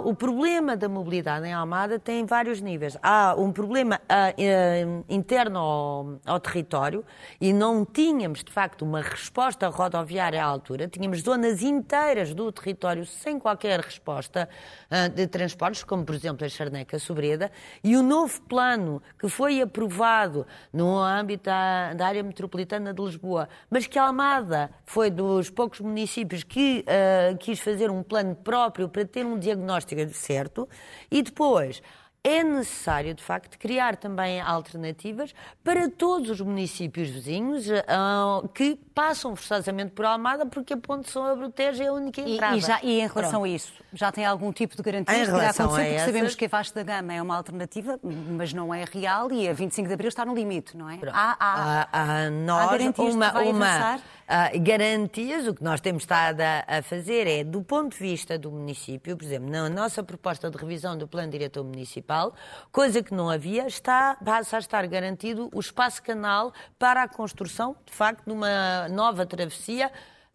O 0.05 0.15
problema 0.15 0.77
da 0.77 0.87
mobilidade 0.87 1.47
em 1.47 1.55
Almada 1.55 1.99
tem 1.99 2.27
vários 2.27 2.61
níveis. 2.61 2.99
Há 3.03 3.35
um 3.39 3.51
problema 3.51 3.99
uh, 4.05 5.05
interno 5.09 5.59
ao, 5.59 6.21
ao 6.27 6.39
território 6.39 7.03
e 7.41 7.55
não 7.55 7.87
tínhamos, 7.87 8.45
de 8.45 8.53
facto, 8.53 8.83
uma 8.83 9.01
resposta 9.01 9.67
rodoviária 9.69 10.45
à 10.45 10.47
altura. 10.47 10.87
Tínhamos 10.89 11.23
zonas 11.23 11.63
inteiras 11.63 12.18
do 12.35 12.51
território 12.53 13.07
sem 13.07 13.39
qualquer 13.39 13.81
resposta 13.81 14.49
uh, 14.91 15.09
de 15.09 15.27
transportes, 15.27 15.85
como 15.85 16.05
por 16.05 16.15
exemplo 16.15 16.45
a 16.45 16.49
Charneca 16.49 16.99
Sobreda, 16.99 17.51
e 17.83 17.97
o 17.97 18.03
novo 18.03 18.41
plano 18.43 19.03
que 19.19 19.29
foi 19.29 19.61
aprovado 19.61 20.47
no 20.73 20.99
âmbito 20.99 21.45
da, 21.45 21.95
da 21.95 22.07
área 22.07 22.23
metropolitana 22.23 22.93
de 22.93 23.03
Lisboa, 23.03 23.49
mas 23.71 23.87
que 23.87 23.99
Almada 23.99 24.71
foi 24.85 25.11
dos 25.11 25.51
poucos 25.51 25.81
municípios 25.81 26.43
que 26.43 26.85
uh, 26.85 27.37
quis 27.39 27.61
fazer 27.61 27.91
um 27.91 28.03
plano 28.03 28.35
próprio 28.35 28.89
para 28.89 29.05
ter 29.05 29.25
um 29.25 29.39
diagnóstico 29.39 29.99
certo, 30.13 30.69
e 31.11 31.23
depois 31.23 31.83
é 32.29 32.45
necessário, 32.45 33.15
de 33.15 33.23
facto, 33.23 33.59
criar 33.59 33.97
também 33.97 34.41
alternativas 34.41 35.35
para 35.65 35.89
todos 35.89 36.31
os 36.31 36.41
municípios 36.41 37.09
vizinhos 37.09 37.67
uh, 37.69 38.47
que 38.49 38.79
passam 38.95 39.35
forçosamente 39.35 39.93
por 39.93 40.05
Almada, 40.05 40.45
porque 40.45 40.75
a 40.75 40.77
Ponte 40.77 41.11
sobre 41.11 41.47
o 41.47 41.51
Tejo 41.51 41.83
é 41.83 41.87
a 41.87 41.93
única 41.93 42.21
entrada. 42.21 42.57
E, 42.57 42.59
e, 42.59 42.63
já, 42.63 42.81
e 42.83 43.01
em 43.01 43.07
relação 43.07 43.41
Pronto. 43.41 43.45
a 43.45 43.49
isso, 43.49 43.73
já 43.93 44.13
tem 44.13 44.27
algum 44.27 44.53
tipo 44.53 44.77
de 44.77 44.83
garantia 44.83 45.17
em 45.17 45.25
que 45.25 45.31
irá 45.31 45.51
acontecer? 45.51 45.85
Porque 45.85 45.99
sabemos 46.01 46.35
que 46.35 46.45
a 46.45 46.49
Vasta 46.49 46.83
Gama 46.83 47.15
é 47.15 47.23
uma 47.23 47.37
alternativa, 47.37 47.99
mas 48.03 48.53
não 48.53 48.75
é 48.75 48.85
real 48.85 49.33
e 49.33 49.49
a 49.49 49.53
25 49.53 49.89
de 49.89 49.95
Abril 49.95 50.09
está 50.09 50.25
no 50.25 50.35
limite, 50.35 50.77
não 50.77 50.91
é? 50.91 50.99
Há, 51.11 51.37
há, 51.41 51.89
há, 51.93 52.31
nós, 52.31 52.69
há 52.69 52.71
garantias 52.73 53.15
uma, 53.15 53.41
uma? 53.41 54.01
Uh, 54.29 54.61
garantias, 54.61 55.47
o 55.47 55.55
que 55.55 55.65
nós 55.65 55.81
temos 55.81 56.03
estado 56.03 56.41
a, 56.41 56.65
a, 56.67 56.83
fazer 56.83 57.27
é, 57.27 57.43
do 57.43 57.63
ponto 57.63 57.93
de 57.93 57.99
vista 57.99 58.39
do 58.39 58.51
município, 58.51 59.17
por 59.17 59.25
exemplo, 59.25 59.51
na 59.51 59.69
nossa 59.69 60.03
proposta 60.03 60.51
de 60.51 60.57
revisão 60.57 60.97
do 60.97 61.09
Plano 61.09 61.33
Diretor 61.33 61.65
Municipal, 61.65 62.35
coisa 62.71 63.03
que 63.03 63.15
não 63.15 63.31
havia, 63.31 63.67
está, 63.67 64.17
passa 64.25 64.57
a 64.57 64.59
estar 64.59 64.87
garantido 64.87 65.49
o 65.53 65.61
espaço 65.61 66.03
canal 66.03 66.53
para 66.79 67.03
a 67.03 67.09
construção, 67.09 67.75
de 67.85 67.93
facto, 67.93 68.25
de 68.27 68.33
uma 68.33 68.89
nova 68.89 69.25
travessia, 69.25 69.91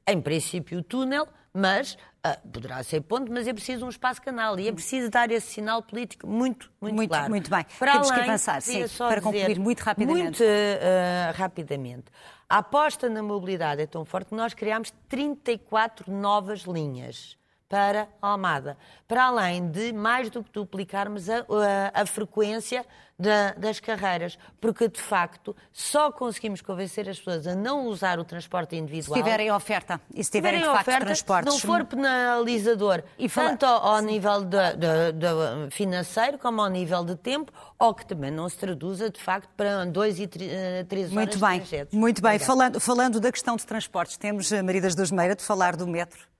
em 0.07 0.20
princípio 0.20 0.82
túnel, 0.84 1.28
mas 1.54 1.98
uh, 2.26 2.48
poderá 2.50 2.82
ser 2.84 3.02
ponto, 3.02 3.32
mas 3.32 3.48
é 3.48 3.54
preciso 3.54 3.86
um 3.86 3.90
espaço 3.90 4.22
canal 4.22 4.60
e 4.60 4.68
é 4.68 4.72
preciso 4.72 5.10
dar 5.10 5.30
esse 5.32 5.48
sinal 5.48 5.84
político 5.84 6.28
muito, 6.28 6.72
muito, 6.82 6.96
muito 6.96 7.10
claro. 7.10 7.30
Muito 7.30 7.50
bem. 7.50 7.66
Para 7.78 7.92
Temos 7.94 8.12
além, 8.12 8.24
que 8.24 8.30
avançar, 8.30 8.62
sim, 8.62 8.84
para 8.98 9.22
concluir 9.22 9.60
muito 9.60 9.82
rapidamente. 9.82 10.24
Muito 10.24 10.44
uh, 10.44 11.38
rapidamente. 11.38 12.06
A 12.50 12.58
aposta 12.58 13.10
na 13.10 13.22
mobilidade 13.22 13.82
é 13.82 13.88
tão 13.88 14.04
forte 14.04 14.30
que 14.30 14.36
nós 14.36 14.54
criámos 14.54 14.92
34 15.08 16.12
novas 16.12 16.62
linhas 16.62 17.38
para 17.74 18.08
Almada, 18.22 18.78
para 19.08 19.26
além 19.26 19.68
de 19.68 19.91
mais 19.91 20.30
do 20.30 20.44
que 20.44 20.52
duplicarmos 20.52 21.28
a, 21.28 21.40
a, 21.40 22.04
a 22.04 22.06
frequência 22.06 22.86
da, 23.18 23.54
das 23.54 23.80
carreiras, 23.80 24.38
porque 24.62 24.88
de 24.88 25.02
facto 25.02 25.56
só 25.72 26.12
conseguimos 26.12 26.62
convencer 26.62 27.10
as 27.10 27.18
pessoas 27.18 27.48
a 27.48 27.56
não 27.56 27.88
usar 27.88 28.20
o 28.20 28.24
transporte 28.24 28.76
individual. 28.76 29.18
Se 29.18 29.24
tiverem 29.24 29.52
oferta 29.52 30.00
e 30.14 30.24
se 30.24 30.30
tiverem, 30.30 30.60
de 30.60 30.66
facto 30.68 30.82
oferta, 30.82 31.06
transportes. 31.06 31.54
Se 31.56 31.66
não 31.66 31.74
for 31.74 31.84
penalizador, 31.84 33.02
e 33.18 33.28
tanto 33.28 33.66
ao, 33.66 33.95
ao 33.95 34.02
nível 34.02 34.44
de, 34.44 34.74
de, 34.76 35.12
de 35.14 35.72
financeiro 35.72 36.38
como 36.38 36.62
ao 36.62 36.70
nível 36.70 37.04
de 37.04 37.16
tempo, 37.16 37.52
ou 37.80 37.91
que 37.95 38.06
também 38.06 38.30
não 38.30 38.48
se 38.48 38.58
traduza 38.58 39.10
de 39.10 39.20
facto 39.20 39.50
para 39.58 39.84
dois 39.86 40.20
e 40.20 40.30
eh, 40.41 40.86
três 40.88 41.06
horas 41.06 41.14
muito 41.14 41.40
bem, 41.40 41.60
trajetos. 41.60 41.98
Muito 41.98 42.22
bem, 42.22 42.38
falando, 42.38 42.80
falando 42.80 43.20
da 43.20 43.32
questão 43.32 43.56
de 43.56 43.66
transportes, 43.66 44.16
temos 44.16 44.54
a 44.54 44.62
Maria 44.62 44.82
das 44.82 44.94
Duas 44.94 45.10
Meira 45.10 45.36
de 45.36 45.41
falar 45.41 45.76
do 45.76 45.88
metro, 45.88 46.32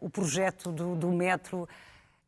o 0.00 0.10
projeto 0.10 0.72
do, 0.72 0.94
do 0.94 1.08
metro 1.08 1.68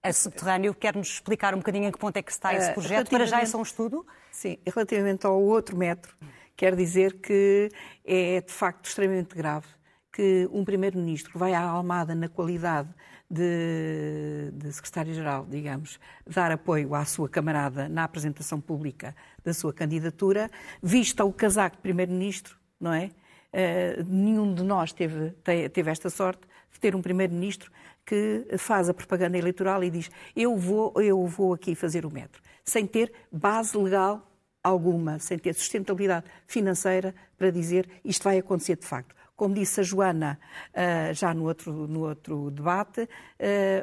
a 0.03 0.13
subterrâneo. 0.13 0.75
Quer-nos 0.75 1.09
explicar 1.09 1.55
um 1.55 1.59
bocadinho 1.59 1.85
em 1.89 1.93
que 1.93 1.99
ponto 1.99 2.17
é 2.17 2.23
que 2.23 2.33
está 2.33 2.55
esse 2.55 2.71
eh, 2.71 2.73
projeto? 2.73 3.11
Para 3.11 3.27
já 3.27 3.41
é 3.41 3.47
só 3.47 3.59
um 3.59 3.63
estudo? 3.63 4.05
Sim, 4.31 4.59
relativamente 4.67 5.27
ao 5.27 5.41
outro 5.41 5.77
metro, 5.77 6.15
quer 6.57 6.75
dizer 6.75 7.21
que 7.21 7.71
é 8.05 8.41
de 8.41 8.53
facto 8.53 8.87
extremamente 8.87 9.35
grave 9.35 9.67
que 10.13 10.49
um 10.53 10.65
primeiro-ministro 10.65 11.39
vai 11.39 11.55
à 11.55 11.63
Almada 11.63 12.15
na 12.15 12.29
qualidade 12.29 12.89
de, 13.31 14.51
de 14.53 14.71
secretário-geral, 14.71 15.47
digamos, 15.49 15.99
dar 16.27 16.53
apoio 16.53 16.95
à 16.95 17.03
sua 17.07 17.31
camarada 17.31 17.89
na 17.89 18.05
apresentação 18.05 18.61
pública 18.61 19.17
da 19.43 19.55
sua 19.55 19.73
candidatura, 19.73 20.51
vista 20.83 21.25
o 21.25 21.33
casaco 21.33 21.77
de 21.77 21.83
primeiro-ministro, 21.83 22.59
não 22.79 22.93
é? 22.93 23.11
Uh, 23.55 24.05
nenhum 24.07 24.55
de 24.55 24.63
nós 24.63 24.93
teve, 24.93 25.31
teve 25.73 25.91
esta 25.91 26.11
sorte 26.11 26.43
ter 26.81 26.95
um 26.95 27.03
primeiro-ministro 27.03 27.71
que 28.05 28.47
faz 28.59 28.89
a 28.89 28.95
propaganda 28.95 29.39
eleitoral 29.39 29.83
e 29.85 29.91
diz 29.91 30.11
eu 30.35 30.57
vou, 30.57 30.93
eu 30.97 31.27
vou 31.27 31.55
aqui 31.55 31.75
fazer 31.75 32.05
o 32.05 32.11
metro, 32.11 32.43
sem 32.65 32.87
ter 32.87 33.13
base 33.31 33.77
legal 33.77 34.29
alguma, 34.63 35.19
sem 35.19 35.39
ter 35.39 35.55
sustentabilidade 35.55 36.27
financeira 36.47 37.15
para 37.37 37.51
dizer 37.51 37.89
isto 38.05 38.23
vai 38.23 38.39
acontecer 38.39 38.77
de 38.77 38.87
facto. 38.87 39.15
Como 39.35 39.55
disse 39.55 39.81
a 39.81 39.83
Joana 39.83 40.39
uh, 40.71 41.13
já 41.15 41.35
no 41.35 41.45
outro, 41.45 41.73
no 41.73 42.09
outro 42.09 42.51
debate, 42.51 43.03
uh, 43.03 43.09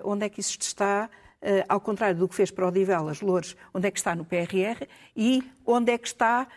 onde 0.06 0.26
é 0.26 0.30
que 0.30 0.40
isso 0.40 0.58
está, 0.62 1.10
uh, 1.42 1.66
ao 1.68 1.82
contrário 1.82 2.18
do 2.18 2.30
que 2.30 2.36
fez 2.36 2.50
para 2.50 2.68
o 2.68 2.72
Divelas 2.72 3.20
Loures, 3.20 3.58
onde 3.74 3.88
é 3.88 3.92
que 3.92 3.98
está 3.98 4.16
no 4.16 4.24
PRR 4.24 4.88
e 5.16 5.44
onde 5.66 5.92
é 5.92 5.98
que 5.98 6.08
está 6.08 6.48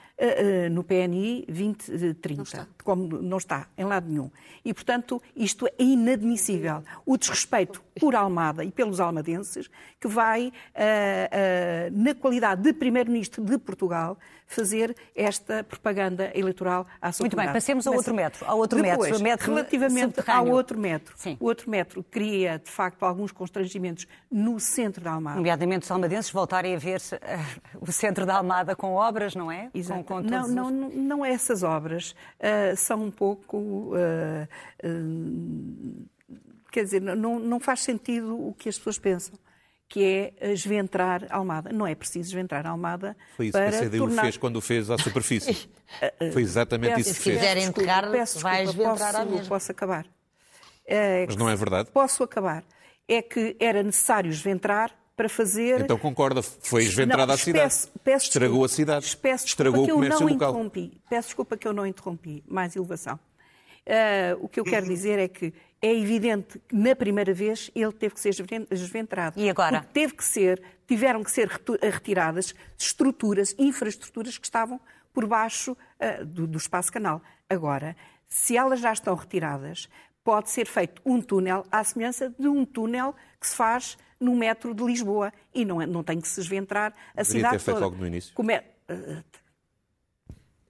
no 0.71 0.85
PNI 0.85 1.45
2030, 1.49 2.37
não 2.37 2.43
está. 2.45 2.67
como 2.85 3.21
não 3.21 3.39
está 3.39 3.67
em 3.77 3.85
lado 3.85 4.09
nenhum. 4.09 4.31
E, 4.65 4.73
portanto, 4.73 5.21
isto 5.35 5.67
é 5.67 5.73
inadmissível. 5.79 6.83
O 7.05 7.17
desrespeito 7.17 7.83
por 7.99 8.15
Almada 8.15 8.65
e 8.65 8.71
pelos 8.71 9.01
almadenses, 9.01 9.69
que 10.01 10.07
vai, 10.07 10.53
na 11.93 12.15
qualidade 12.15 12.63
de 12.63 12.73
Primeiro-Ministro 12.73 13.45
de 13.45 13.59
Portugal, 13.59 14.17
fazer 14.53 14.95
esta 15.17 15.65
propaganda 15.65 16.31
eleitoral 16.35 16.87
à 17.01 17.11
sua 17.11 17.25
Muito 17.25 17.37
bem, 17.37 17.53
passemos 17.53 17.87
ao 17.87 17.95
outro 17.95 18.15
metro. 18.15 18.45
Ao 18.47 18.59
outro 18.59 18.81
Depois, 18.81 19.21
metro, 19.21 19.23
metro 19.23 19.55
relativamente 19.55 20.21
ao 20.27 20.47
outro 20.49 20.79
metro, 20.79 21.15
Sim. 21.17 21.37
o 21.41 21.47
outro 21.47 21.71
metro 21.71 22.05
cria, 22.05 22.59
de 22.59 22.71
facto, 22.71 23.03
alguns 23.05 23.33
constrangimentos 23.33 24.07
no 24.31 24.61
centro 24.61 25.03
da 25.03 25.13
Almada. 25.13 25.37
Nomeadamente 25.37 25.85
os 25.85 25.91
almadenses 25.91 26.31
voltarem 26.31 26.75
a 26.75 26.79
ver 26.79 27.01
uh, 27.01 27.79
o 27.81 27.91
centro 27.91 28.27
da 28.27 28.37
Almada 28.37 28.77
com 28.77 28.95
obras, 28.95 29.35
não 29.35 29.51
é? 29.51 29.71
Exato. 30.03 30.23
Com, 30.23 30.23
não, 30.23 30.71
não, 30.71 30.89
os... 30.89 30.95
não 30.95 31.25
é 31.25 31.33
essas 31.33 31.63
obras. 31.63 32.13
Uh, 32.39 32.77
são 32.77 33.05
um 33.05 33.11
pouco... 33.11 33.93
Uh, 33.95 34.49
quer 36.71 36.85
dizer, 36.85 37.01
não, 37.01 37.39
não 37.39 37.61
faz 37.61 37.81
sentido 37.81 38.35
o 38.35 38.55
que 38.55 38.69
as 38.69 38.79
pessoas 38.79 38.99
pensam 38.99 39.39
que 39.93 40.03
é 40.41 40.53
esventrar 40.53 41.27
Almada. 41.29 41.71
Não 41.71 41.87
é 41.87 41.95
preciso 41.95 42.31
esventrar 42.31 42.67
Almada 42.67 43.15
Foi 43.37 43.49
isso 43.49 43.53
para 43.53 43.71
que 43.71 43.77
a 43.77 43.81
CDU 43.81 43.99
tornar... 43.99 44.23
fez 44.23 44.37
quando 44.39 44.59
fez 44.63 44.91
à 44.91 44.97
superfície. 44.97 45.69
Foi 46.33 46.41
exatamente 46.41 46.95
peço, 46.95 47.11
isso 47.11 47.19
que 47.19 47.25
fez. 47.25 47.37
Se 47.37 47.41
quiserem 47.43 47.65
enterrar, 47.65 48.11
vai 48.41 48.65
esventrar 48.65 49.13
posso, 49.13 49.31
mesmo. 49.31 49.49
Posso 49.49 49.71
acabar. 49.71 50.07
É, 50.87 51.27
Mas 51.27 51.37
não 51.37 51.47
é 51.47 51.55
verdade? 51.55 51.91
Posso 51.91 52.23
acabar. 52.23 52.65
É 53.07 53.21
que 53.21 53.55
era 53.61 53.83
necessário 53.83 54.31
esventrar 54.31 54.91
para 55.23 55.29
fazer... 55.29 55.83
Então 55.83 55.97
concorda, 55.97 56.43
foi 56.43 56.83
esventrada 56.83 57.33
a 57.33 57.37
cidade. 57.37 57.65
Peço, 57.65 57.91
peço 58.03 58.27
Estragou 58.27 58.65
a 58.65 58.69
cidade. 58.69 59.17
Peço 59.17 59.47
Estragou 59.47 59.85
o 59.85 59.89
comércio 59.89 60.27
local. 60.27 60.33
local. 60.33 60.51
Interrompi. 60.51 61.01
Peço 61.09 61.29
desculpa 61.29 61.57
que 61.57 61.69
eu 61.69 61.73
não 61.73 61.87
interrompi. 61.87 62.43
Mais 62.49 62.75
elevação. 62.75 63.15
Uh, 63.15 64.45
o 64.45 64.49
que 64.49 64.59
eu 64.59 64.65
quero 64.65 64.87
dizer 64.87 65.21
é 65.21 65.29
que 65.29 65.55
é 65.81 65.95
evidente 65.95 66.59
que 66.69 66.75
na 66.75 66.97
primeira 66.97 67.33
vez 67.33 67.71
ele 67.75 67.93
teve 67.93 68.15
que 68.15 68.21
ser 68.21 68.35
desventrado. 68.69 69.41
E 69.41 69.49
agora? 69.49 69.81
Porque 69.81 69.93
teve 69.93 70.15
que 70.15 70.25
ser, 70.25 70.61
tiveram 70.89 71.23
que 71.23 71.31
ser 71.31 71.49
retiradas 71.81 72.53
estruturas, 72.77 73.55
infraestruturas 73.57 74.39
que 74.39 74.47
estavam 74.47 74.81
por 75.13 75.27
baixo 75.27 75.73
uh, 75.73 76.25
do, 76.25 76.49
do 76.49 76.59
espaço 76.59 76.93
canal. 76.93 77.23
Agora, 77.49 77.95
se 78.29 78.57
elas 78.57 78.81
já 78.81 78.93
estão 78.93 79.15
retiradas, 79.15 79.89
pode 80.25 80.51
ser 80.51 80.67
feito 80.67 81.01
um 81.07 81.21
túnel 81.21 81.65
à 81.71 81.85
semelhança 81.85 82.35
de 82.37 82.49
um 82.49 82.65
túnel 82.65 83.15
que 83.41 83.47
se 83.47 83.55
faz 83.55 83.97
no 84.23 84.37
metro 84.37 84.73
de 84.75 84.83
Lisboa 84.85 85.33
e 85.53 85.65
não, 85.65 85.83
é, 85.83 85.87
não 85.87 86.03
tem 86.03 86.21
que 86.21 86.29
se 86.29 86.41
desventrar 86.41 86.95
a 87.15 87.23
Deveria 87.23 87.25
cidade 87.25 87.53
ter 87.53 87.59
feito 87.59 87.77
toda. 87.77 87.87
logo 87.87 87.97
no 87.99 88.07
início. 88.07 88.33
Come... 88.35 88.59
Uh, 88.59 89.23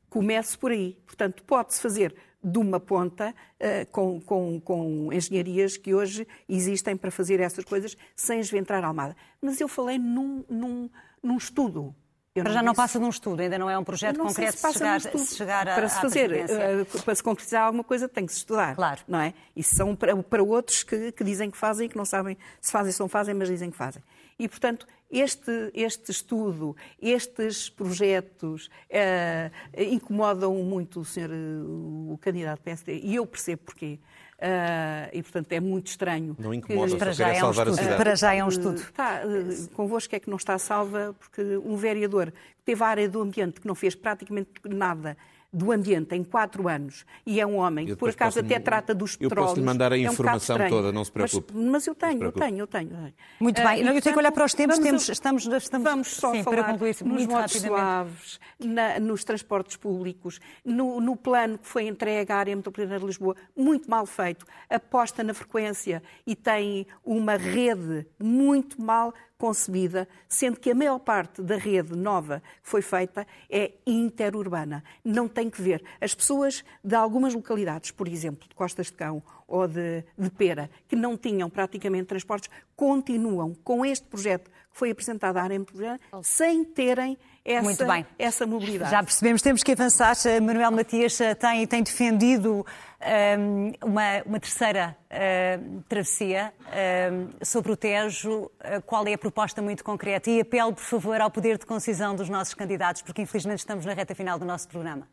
comece 0.09 0.57
por 0.57 0.71
aí. 0.71 0.99
Portanto, 1.07 1.43
pode-se 1.45 1.81
fazer 1.81 2.15
de 2.43 2.59
uma 2.59 2.81
ponta 2.81 3.31
uh, 3.31 3.87
com, 3.93 4.21
com, 4.21 4.61
com, 4.61 5.13
engenharias 5.13 5.77
que 5.77 5.95
hoje 5.95 6.27
existem 6.49 6.97
para 6.97 7.11
fazer 7.11 7.41
essas 7.41 7.65
coisas 7.65 7.97
sem 8.17 8.41
esventrar 8.41 8.83
a 8.83 8.89
Almada. 8.89 9.17
Mas 9.41 9.61
eu 9.61 9.69
falei 9.69 9.99
num, 9.99 10.45
num, 10.49 10.91
num 11.23 11.37
estudo. 11.37 11.95
Eu 12.35 12.45
Para 12.45 12.53
já 12.55 12.63
não 12.63 12.75
passa 12.75 12.99
de 12.99 13.05
um 13.05 13.11
estudo, 13.11 13.43
ainda 13.43 13.59
não 13.59 13.69
é 13.69 13.79
um 13.79 13.85
projeto 13.85 14.19
concreto 14.19 14.57
se, 14.57 14.67
se, 14.67 14.73
chegar, 14.73 15.01
se 15.03 15.37
chegar 15.37 15.69
a, 15.69 15.75
Para 15.75 15.87
se 15.87 16.01
fazer, 16.01 16.31
uh, 16.33 17.03
para 17.03 17.15
se 17.15 17.23
concretizar 17.23 17.65
alguma 17.65 17.85
coisa 17.85 18.09
tem 18.09 18.25
que 18.25 18.33
se 18.33 18.39
estudar. 18.39 18.75
Claro. 18.75 19.03
Não 19.07 19.21
é? 19.21 19.35
Isso 19.55 19.75
são 19.75 19.95
para, 19.95 20.17
para 20.17 20.43
outros 20.43 20.83
que, 20.83 21.13
que 21.13 21.23
dizem 21.23 21.51
que 21.51 21.59
fazem 21.59 21.87
e 21.87 21.89
que 21.91 21.97
não 21.97 22.07
sabem 22.07 22.39
se 22.59 22.73
fazem 22.73 22.91
ou 22.91 23.01
não 23.01 23.09
fazem, 23.09 23.35
mas 23.35 23.49
dizem 23.49 23.71
que 23.71 23.77
fazem. 23.77 24.03
E, 24.39 24.49
portanto, 24.49 24.87
este, 25.11 25.71
este 25.75 26.11
estudo, 26.11 26.75
estes 27.01 27.69
projetos 27.69 28.71
uh, 28.89 29.51
incomodam 29.77 30.55
muito 30.55 31.01
o 31.01 31.05
senhor, 31.05 31.31
o 31.31 32.19
candidato 32.19 32.63
PSD, 32.63 32.99
e 33.05 33.17
eu 33.17 33.27
percebo 33.27 33.65
porquê. 33.65 33.99
Uh, 34.43 35.09
e, 35.13 35.23
portanto, 35.23 35.53
é 35.53 35.61
muito 35.61 35.87
estranho. 35.87 36.35
Não 36.37 36.53
incomoda, 36.53 36.91
que... 36.91 36.99
para, 36.99 37.13
já 37.13 37.29
é 37.29 37.45
um 37.45 37.51
estudo. 37.53 37.97
para 37.97 38.17
já 38.17 38.35
é 38.35 38.45
um 38.45 38.49
estudo. 38.49 38.81
Está, 38.81 39.23
uh, 39.25 39.69
convosco 39.69 40.17
é 40.17 40.19
que 40.19 40.29
não 40.29 40.37
está 40.37 40.59
salva, 40.59 41.15
porque 41.17 41.57
um 41.59 41.77
vereador 41.77 42.33
que 42.33 42.65
teve 42.65 42.83
a 42.83 42.87
área 42.89 43.09
do 43.09 43.21
ambiente, 43.21 43.61
que 43.61 43.69
não 43.69 43.77
fez 43.77 43.95
praticamente 43.95 44.51
nada 44.69 45.17
do 45.53 45.71
ambiente 45.71 46.15
em 46.15 46.25
quatro 46.25 46.67
anos 46.67 47.05
e 47.27 47.39
é 47.39 47.47
um 47.47 47.57
homem 47.57 47.87
que 47.87 47.97
por 47.97 48.09
acaso 48.09 48.41
até 48.41 48.59
trata 48.59 48.95
dos 48.95 49.17
petróleos. 49.17 49.51
Eu 49.51 49.55
posso 49.55 49.61
lhe 49.61 49.67
mandar 49.67 49.93
a 49.93 49.99
informação 49.99 50.57
é 50.57 50.67
um 50.67 50.71
toda, 50.71 50.93
não 50.93 51.05
se 51.05 51.13
preocupe. 51.13 51.53
Mas, 51.53 51.65
mas 51.65 51.87
eu 51.87 51.95
tenho, 51.95 52.23
eu 52.23 52.33
tenho, 52.33 52.59
eu 52.59 52.67
tenho. 52.67 53.15
Muito 53.39 53.61
uh, 53.61 53.65
bem, 53.65 53.81
eu 53.81 54.01
tenho 54.01 54.15
que 54.15 54.19
olhar 54.19 54.33
para 54.33 54.45
os 54.47 54.55
tempos, 54.55 54.77
vamos, 54.77 54.89
temos, 54.89 55.09
estamos, 55.11 55.47
estamos 55.47 55.91
vamos 55.91 56.09
só 56.09 56.33
sim, 56.33 56.43
falar 56.43 56.57
para 56.57 56.73
concluir 56.73 56.97
nos 57.05 57.27
modos 57.27 57.53
suaves, 57.53 58.41
na, 58.59 58.99
nos 58.99 59.25
transportes 59.25 59.77
públicos, 59.77 60.41
no, 60.65 61.01
no, 61.01 61.17
plano 61.17 61.59
que 61.59 61.67
foi 61.67 61.87
entregue 61.87 62.33
à 62.33 62.37
área 62.37 62.57
metropolitana 62.57 62.99
de 62.99 63.07
Lisboa, 63.07 63.37
muito 63.55 63.91
mal 63.91 64.07
feito, 64.07 64.47
aposta 64.71 65.23
na 65.23 65.35
frequência 65.35 66.03
e 66.27 66.35
tem 66.35 66.87
uma 67.05 67.37
rede 67.37 68.07
muito 68.19 68.81
mal 68.81 69.13
concebida, 69.43 70.07
sendo 70.29 70.61
que 70.61 70.71
a 70.71 70.75
maior 70.75 71.01
parte 71.01 71.43
da 71.43 71.57
rede 71.57 71.97
nova 71.97 72.41
que 72.63 72.71
foi 72.71 72.81
feita 72.81 73.27
é 73.51 73.73
interurbana. 73.85 74.85
Não 75.05 75.27
tem 75.27 75.51
que 75.51 75.61
ver. 75.61 75.83
As 76.01 76.15
pessoas 76.15 76.65
de 76.85 76.95
algumas 76.95 77.35
localidades, 77.35 77.91
por 77.91 78.07
exemplo, 78.07 78.49
de 78.49 78.55
Costas 78.55 78.87
de 78.87 78.93
Cão 78.93 79.21
ou 79.49 79.67
de, 79.67 80.05
de 80.17 80.31
Pera, 80.31 80.71
que 80.87 80.95
não 80.95 81.17
tinham 81.17 81.51
praticamente 81.51 82.05
transportes, 82.05 82.49
continuam 82.77 83.53
com 83.65 83.85
este 83.85 84.07
projeto 84.07 84.49
que 84.49 84.79
foi 84.79 84.93
apresentado 84.93 85.37
à 85.37 85.43
área 85.43 85.59
metropolitana 85.59 85.99
sem 86.23 86.65
terem 86.65 87.19
essa, 87.45 88.07
essa 88.19 88.47
mobilidade. 88.47 88.91
Já 88.91 89.03
percebemos, 89.03 89.43
temos 89.43 89.63
que 89.63 89.73
avançar. 89.73 90.15
Manuel 90.41 90.71
Matias 90.71 91.21
eh, 91.21 91.35
tem, 91.35 91.67
tem 91.67 91.83
defendido 91.83 92.53
um, 92.55 92.65
ehm, 93.01 93.73
uma, 93.83 94.23
uma, 94.25 94.41
terceira 94.41 94.97
uh, 95.11 95.83
travessia 95.89 96.53
um, 96.61 96.73
ehm, 96.73 97.29
sobre 97.43 97.73
o 97.73 97.77
Tejo. 97.77 98.43
Uh, 98.45 98.51
qual 98.87 99.05
é 99.07 99.15
a 99.15 99.19
proposta 99.19 99.61
muito 99.61 99.83
concreta? 99.83 100.31
E 100.31 100.41
apelo, 100.41 100.73
por 100.73 100.85
favor, 100.85 101.21
ao 101.21 101.31
poder 101.31 101.59
de 101.59 101.67
concisão 101.67 102.15
dos 102.15 102.29
nossos 102.29 102.55
candidatos, 102.55 103.03
porque 103.03 103.23
infelizmente 103.23 103.59
estamos 103.59 103.85
na 103.85 103.93
reta 103.93 104.15
final 104.15 104.39
do 104.39 104.45
nosso 104.45 104.69
programa. 104.69 105.09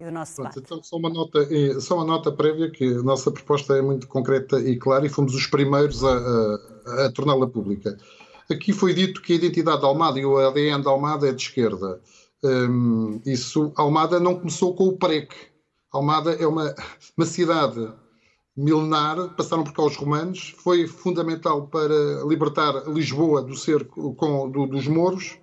E 0.00 0.04
do 0.04 0.10
nosso 0.10 0.36
Pronto, 0.36 0.58
então, 0.58 0.82
só 0.82 0.96
uma, 0.96 1.10
nota, 1.10 1.38
só 1.80 1.96
uma 1.96 2.04
nota 2.04 2.32
prévia 2.32 2.68
que 2.70 2.84
a 2.84 3.02
nossa 3.02 3.30
proposta 3.30 3.74
é 3.74 3.82
muito 3.82 4.08
concreta 4.08 4.58
e 4.58 4.76
clara 4.76 5.06
e 5.06 5.08
fomos 5.08 5.34
os 5.34 5.46
primeiros 5.46 6.02
a, 6.02 6.08
a, 6.08 7.06
a 7.06 7.12
torná-la 7.12 7.46
pública. 7.46 7.96
Aqui 8.50 8.72
foi 8.72 8.92
dito 8.92 9.22
que 9.22 9.32
a 9.32 9.36
identidade 9.36 9.80
da 9.80 9.86
Almada 9.86 10.18
e 10.18 10.24
o 10.24 10.36
ADN 10.38 10.82
da 10.82 10.90
Almada 10.90 11.28
é 11.28 11.32
de 11.32 11.42
esquerda. 11.42 12.00
Um, 12.42 13.20
isso, 13.24 13.72
Almada 13.76 14.20
não 14.20 14.36
começou 14.36 14.74
com 14.74 14.88
o 14.88 14.96
PREC. 14.96 15.34
Almada 15.90 16.32
é 16.32 16.46
uma, 16.46 16.74
uma 17.16 17.26
cidade 17.26 17.92
milenar, 18.56 19.34
passaram 19.34 19.64
por 19.64 19.72
cá 19.72 19.82
os 19.82 19.96
romanos, 19.96 20.54
foi 20.58 20.86
fundamental 20.86 21.66
para 21.66 22.22
libertar 22.26 22.88
Lisboa 22.88 23.42
do 23.42 23.56
cerco 23.56 24.14
com, 24.14 24.48
do, 24.48 24.66
dos 24.66 24.86
mouros, 24.86 25.36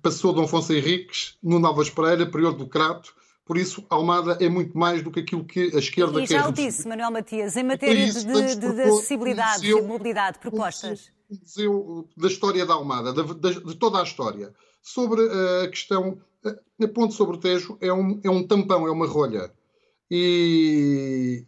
passou 0.00 0.32
Dom 0.32 0.44
Afonso 0.44 0.72
Henriques, 0.72 1.36
no 1.42 1.58
Novas 1.58 1.90
Pereira, 1.90 2.24
período 2.24 2.58
do 2.58 2.68
Crato, 2.68 3.12
por 3.44 3.58
isso, 3.58 3.84
Almada 3.90 4.38
é 4.40 4.48
muito 4.48 4.78
mais 4.78 5.02
do 5.02 5.10
que 5.10 5.20
aquilo 5.20 5.44
que 5.44 5.72
a 5.74 5.78
esquerda 5.78 6.22
e 6.22 6.26
quer. 6.26 6.34
E 6.34 6.38
já 6.38 6.48
o 6.48 6.52
disse, 6.52 6.86
Manuel 6.86 7.10
Matias, 7.10 7.56
em 7.56 7.64
matéria 7.64 8.04
isso, 8.04 8.26
de, 8.26 8.54
de, 8.54 8.72
de, 8.72 8.82
acessibilidade 8.82 9.68
e 9.68 9.82
mobilidade, 9.82 10.38
propostas 10.38 11.10
da 12.16 12.28
história 12.28 12.66
da 12.66 12.74
Almada, 12.74 13.12
de, 13.12 13.34
de, 13.34 13.64
de 13.64 13.74
toda 13.76 14.00
a 14.00 14.02
história. 14.02 14.52
Sobre 14.82 15.22
a 15.64 15.68
questão, 15.68 16.18
a 16.44 16.88
ponte 16.88 17.14
sobre 17.14 17.36
o 17.36 17.40
Tejo 17.40 17.76
é 17.80 17.92
um, 17.92 18.20
é 18.22 18.30
um 18.30 18.46
tampão, 18.46 18.86
é 18.86 18.90
uma 18.90 19.06
rolha. 19.06 19.52
E, 20.10 21.46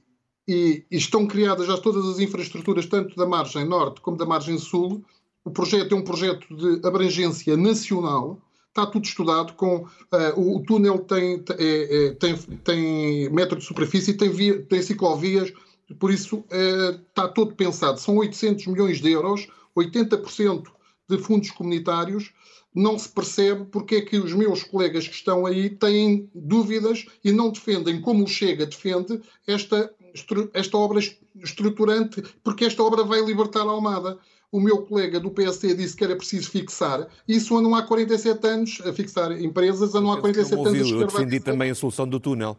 e, 0.48 0.84
e, 0.90 0.96
estão 0.96 1.26
criadas 1.26 1.66
já 1.66 1.76
todas 1.76 2.06
as 2.06 2.18
infraestruturas, 2.18 2.86
tanto 2.86 3.16
da 3.16 3.26
margem 3.26 3.64
norte 3.64 4.00
como 4.00 4.16
da 4.16 4.24
margem 4.24 4.58
sul. 4.58 5.04
O 5.44 5.50
projeto 5.50 5.94
é 5.94 5.98
um 5.98 6.04
projeto 6.04 6.46
de 6.56 6.86
abrangência 6.86 7.56
nacional, 7.56 8.40
está 8.68 8.86
tudo 8.86 9.04
estudado. 9.04 9.52
Com, 9.54 9.84
uh, 9.84 10.56
o, 10.56 10.62
túnel 10.64 11.00
tem, 11.00 11.44
é, 11.58 12.06
é, 12.06 12.10
tem, 12.12 12.36
tem 12.36 13.30
metro 13.30 13.58
de 13.58 13.64
superfície, 13.64 14.14
tem, 14.14 14.30
via, 14.30 14.62
tem 14.62 14.80
ciclovias, 14.80 15.52
Por 15.98 16.10
isso, 16.10 16.42
eh, 16.50 16.98
está 17.08 17.28
todo 17.28 17.54
pensado. 17.54 18.00
São 18.00 18.16
800 18.16 18.66
milhões 18.68 19.02
de 19.02 19.12
euros, 19.12 19.46
80% 19.76 20.64
de 21.08 21.18
fundos 21.18 21.50
comunitários. 21.50 22.32
Não 22.74 22.98
se 22.98 23.08
percebe 23.08 23.66
porque 23.66 23.96
é 23.96 24.00
que 24.00 24.18
os 24.18 24.32
meus 24.32 24.62
colegas 24.64 25.06
que 25.06 25.14
estão 25.14 25.46
aí 25.46 25.70
têm 25.70 26.28
dúvidas 26.34 27.06
e 27.22 27.30
não 27.30 27.50
defendem, 27.50 28.00
como 28.00 28.24
o 28.24 28.28
Chega 28.28 28.66
defende, 28.66 29.20
esta, 29.46 29.94
esta 30.52 30.76
obra 30.76 30.98
estruturante, 31.36 32.22
porque 32.42 32.64
esta 32.64 32.82
obra 32.82 33.04
vai 33.04 33.24
libertar 33.24 33.60
a 33.60 33.70
Almada 33.70 34.18
o 34.54 34.60
meu 34.60 34.82
colega 34.82 35.18
do 35.18 35.32
PSD 35.32 35.74
disse 35.74 35.96
que 35.96 36.04
era 36.04 36.14
preciso 36.14 36.48
fixar. 36.48 37.08
Isso 37.26 37.58
andam 37.58 37.74
há 37.74 37.82
47 37.82 38.46
anos 38.46 38.80
a 38.86 38.92
fixar 38.92 39.32
empresas, 39.32 39.96
andam 39.96 40.12
há 40.12 40.20
47 40.20 40.68
anos 40.68 40.90
Eu 40.92 41.06
defendi 41.08 41.40
também 41.40 41.72
a 41.72 41.74
solução 41.74 42.06
do 42.06 42.20
túnel. 42.20 42.56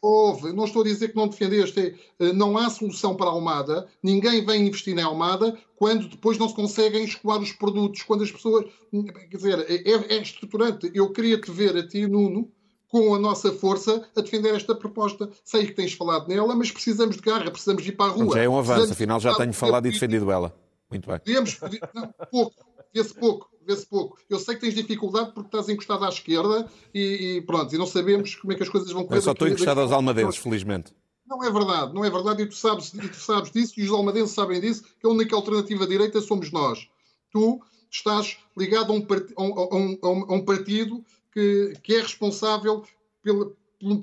Houve, 0.00 0.52
não 0.52 0.64
estou 0.64 0.82
a 0.82 0.84
dizer 0.84 1.08
que 1.08 1.16
não 1.16 1.26
defendeste, 1.26 1.94
eh, 2.20 2.32
não 2.32 2.56
há 2.56 2.70
solução 2.70 3.16
para 3.16 3.26
a 3.26 3.32
Almada, 3.32 3.88
ninguém 4.00 4.46
vem 4.46 4.68
investir 4.68 4.94
na 4.94 5.04
Almada 5.04 5.58
quando 5.74 6.08
depois 6.08 6.38
não 6.38 6.48
se 6.48 6.54
conseguem 6.54 7.04
escoar 7.04 7.40
os 7.40 7.52
produtos, 7.52 8.02
quando 8.02 8.22
as 8.22 8.30
pessoas. 8.30 8.66
Quer 8.92 9.36
dizer, 9.36 9.66
é, 9.68 10.14
é 10.14 10.22
estruturante. 10.22 10.90
Eu 10.94 11.12
queria 11.12 11.40
te 11.40 11.50
ver 11.50 11.76
a 11.76 11.86
ti, 11.86 12.06
Nuno, 12.06 12.48
com 12.88 13.14
a 13.14 13.18
nossa 13.18 13.52
força, 13.52 14.08
a 14.16 14.20
defender 14.20 14.54
esta 14.54 14.74
proposta. 14.74 15.28
Sei 15.44 15.66
que 15.66 15.72
tens 15.72 15.92
falado 15.92 16.28
nela, 16.28 16.54
mas 16.54 16.70
precisamos 16.70 17.16
de 17.16 17.22
garra, 17.22 17.50
precisamos 17.50 17.82
de 17.82 17.90
ir 17.90 17.96
para 17.96 18.12
a 18.12 18.14
rua. 18.14 18.34
Já 18.34 18.42
é 18.42 18.48
um 18.48 18.58
avanço, 18.58 18.92
afinal 18.92 19.20
já 19.20 19.34
tenho 19.34 19.52
falado 19.52 19.86
e 19.86 19.90
defendido 19.90 20.30
ela. 20.30 20.54
Muito 20.90 21.08
bem. 21.08 21.18
Podíamos, 21.18 21.58
não, 21.92 22.14
pouco, 22.30 22.54
vê-se 22.94 23.14
pouco, 23.14 23.50
vê-se 23.68 23.86
pouco. 23.86 24.18
Eu 24.30 24.38
sei 24.38 24.54
que 24.54 24.62
tens 24.62 24.74
dificuldade 24.74 25.32
porque 25.32 25.48
estás 25.48 25.68
encostado 25.68 26.04
à 26.04 26.08
esquerda 26.08 26.66
e, 26.94 27.36
e, 27.36 27.42
pronto, 27.42 27.74
e 27.74 27.78
não 27.78 27.86
sabemos 27.86 28.34
como 28.34 28.52
é 28.52 28.56
que 28.56 28.62
as 28.62 28.68
coisas 28.68 28.90
vão 28.90 29.04
correr. 29.04 29.18
Eu 29.18 29.22
só 29.22 29.32
estou 29.32 29.46
encostado 29.46 29.80
aos 29.80 29.92
almadenses, 29.92 30.36
felizmente. 30.36 30.94
Não 31.26 31.44
é 31.44 31.52
verdade, 31.52 31.92
não 31.92 32.02
é 32.02 32.10
verdade, 32.10 32.42
e 32.42 32.46
tu 32.46 32.56
sabes, 32.56 32.94
e 32.94 33.06
tu 33.06 33.16
sabes 33.16 33.50
disso, 33.50 33.78
e 33.78 33.84
os 33.84 33.90
almadenses 33.90 34.34
sabem 34.34 34.58
disso, 34.58 34.82
que 34.98 35.06
a 35.06 35.10
única 35.10 35.36
alternativa 35.36 35.86
direita 35.86 36.22
somos 36.22 36.50
nós. 36.50 36.88
Tu 37.30 37.60
estás 37.90 38.38
ligado 38.56 38.90
a 38.90 38.96
um, 38.96 39.02
part... 39.02 39.30
a 39.36 39.42
um, 39.42 39.98
a 40.02 40.08
um, 40.08 40.26
a 40.28 40.34
um 40.34 40.44
partido 40.44 41.04
que, 41.30 41.74
que 41.82 41.96
é 41.96 42.00
responsável 42.00 42.82
pela, 43.22 43.52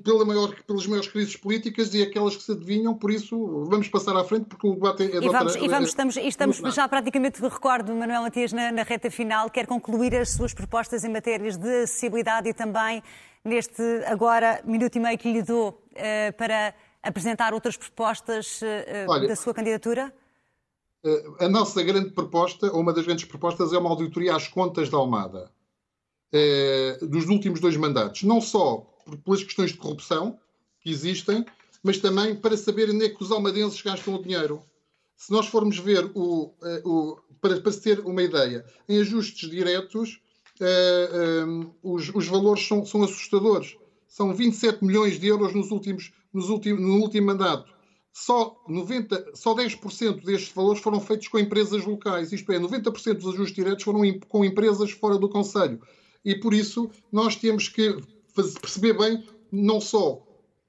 pela 0.02 0.24
maior, 0.24 0.54
pelas 0.66 0.86
maiores 0.86 1.08
crises 1.08 1.36
políticas 1.36 1.92
e 1.92 2.02
aquelas 2.02 2.34
que 2.34 2.42
se 2.42 2.52
adivinham, 2.52 2.94
por 2.94 3.10
isso 3.10 3.64
vamos 3.68 3.88
passar 3.88 4.16
à 4.16 4.24
frente 4.24 4.46
porque 4.46 4.66
o 4.66 4.74
debate 4.74 5.02
é 5.02 5.16
e 5.16 5.28
vamos, 5.28 5.52
outra, 5.52 5.64
e 5.64 5.68
vamos, 5.68 5.88
estamos, 5.90 6.16
estamos 6.16 6.74
já 6.74 6.88
praticamente, 6.88 7.42
recordo, 7.42 7.94
Manuel 7.94 8.22
Matias, 8.22 8.52
na, 8.52 8.72
na 8.72 8.82
reta 8.82 9.10
final, 9.10 9.50
quer 9.50 9.66
concluir 9.66 10.14
as 10.16 10.30
suas 10.30 10.54
propostas 10.54 11.04
em 11.04 11.10
matérias 11.10 11.58
de 11.58 11.82
acessibilidade 11.82 12.48
e 12.48 12.54
também 12.54 13.02
neste, 13.44 13.82
agora, 14.06 14.62
minuto 14.64 14.96
e 14.96 15.00
meio 15.00 15.18
que 15.18 15.30
lhe 15.30 15.42
dou 15.42 15.68
uh, 15.68 16.32
para 16.38 16.74
apresentar 17.02 17.52
outras 17.52 17.76
propostas 17.76 18.62
uh, 18.62 19.10
Olha, 19.10 19.28
da 19.28 19.36
sua 19.36 19.52
candidatura? 19.52 20.12
A 21.38 21.48
nossa 21.48 21.82
grande 21.82 22.10
proposta, 22.10 22.66
ou 22.72 22.80
uma 22.80 22.92
das 22.92 23.04
grandes 23.04 23.26
propostas, 23.26 23.72
é 23.72 23.78
uma 23.78 23.90
auditoria 23.90 24.34
às 24.34 24.48
contas 24.48 24.88
da 24.88 24.96
Almada, 24.96 25.52
dos 27.02 27.26
últimos 27.28 27.60
dois 27.60 27.76
mandatos. 27.76 28.22
Não 28.22 28.40
só 28.40 28.86
pelas 29.24 29.42
questões 29.42 29.72
de 29.72 29.78
corrupção 29.78 30.38
que 30.80 30.90
existem, 30.90 31.44
mas 31.82 31.98
também 31.98 32.34
para 32.34 32.56
saber 32.56 32.90
onde 32.90 33.04
é 33.04 33.08
que 33.08 33.22
os 33.22 33.30
almadenses 33.30 33.80
gastam 33.80 34.14
o 34.14 34.22
dinheiro. 34.22 34.60
Se 35.16 35.30
nós 35.32 35.46
formos 35.46 35.78
ver, 35.78 36.10
o, 36.14 36.52
eh, 36.62 36.82
o 36.84 37.16
para, 37.40 37.60
para 37.60 37.72
ter 37.72 38.00
uma 38.00 38.22
ideia, 38.22 38.64
em 38.88 39.00
ajustes 39.00 39.48
diretos, 39.48 40.20
uh, 40.60 41.46
um, 41.46 41.72
os, 41.82 42.10
os, 42.14 42.26
valores 42.26 42.66
são, 42.66 42.84
são, 42.84 43.02
assustadores. 43.02 43.76
São 44.08 44.34
27 44.34 44.84
milhões 44.84 45.18
de 45.18 45.26
euros 45.28 45.54
nos 45.54 45.70
últimos, 45.70 46.12
nos 46.32 46.48
últimos, 46.48 46.80
no 46.80 46.96
último 46.96 47.26
mandato. 47.26 47.70
Só, 48.12 48.56
90, 48.66 49.32
só 49.34 49.54
10% 49.54 50.24
destes 50.24 50.52
valores 50.52 50.80
foram 50.80 51.00
feitos 51.00 51.28
com 51.28 51.38
empresas 51.38 51.84
locais, 51.84 52.32
isto 52.32 52.50
é, 52.50 52.58
90% 52.58 53.14
dos 53.14 53.34
ajustes 53.34 53.54
diretos 53.54 53.84
foram 53.84 54.00
com 54.26 54.44
empresas 54.44 54.90
fora 54.90 55.18
do 55.18 55.28
Conselho. 55.28 55.80
E 56.26 56.34
por 56.34 56.52
isso 56.52 56.90
nós 57.12 57.36
temos 57.36 57.68
que 57.68 57.96
perceber 58.34 58.98
bem 58.98 59.24
não 59.50 59.80
só 59.80 60.20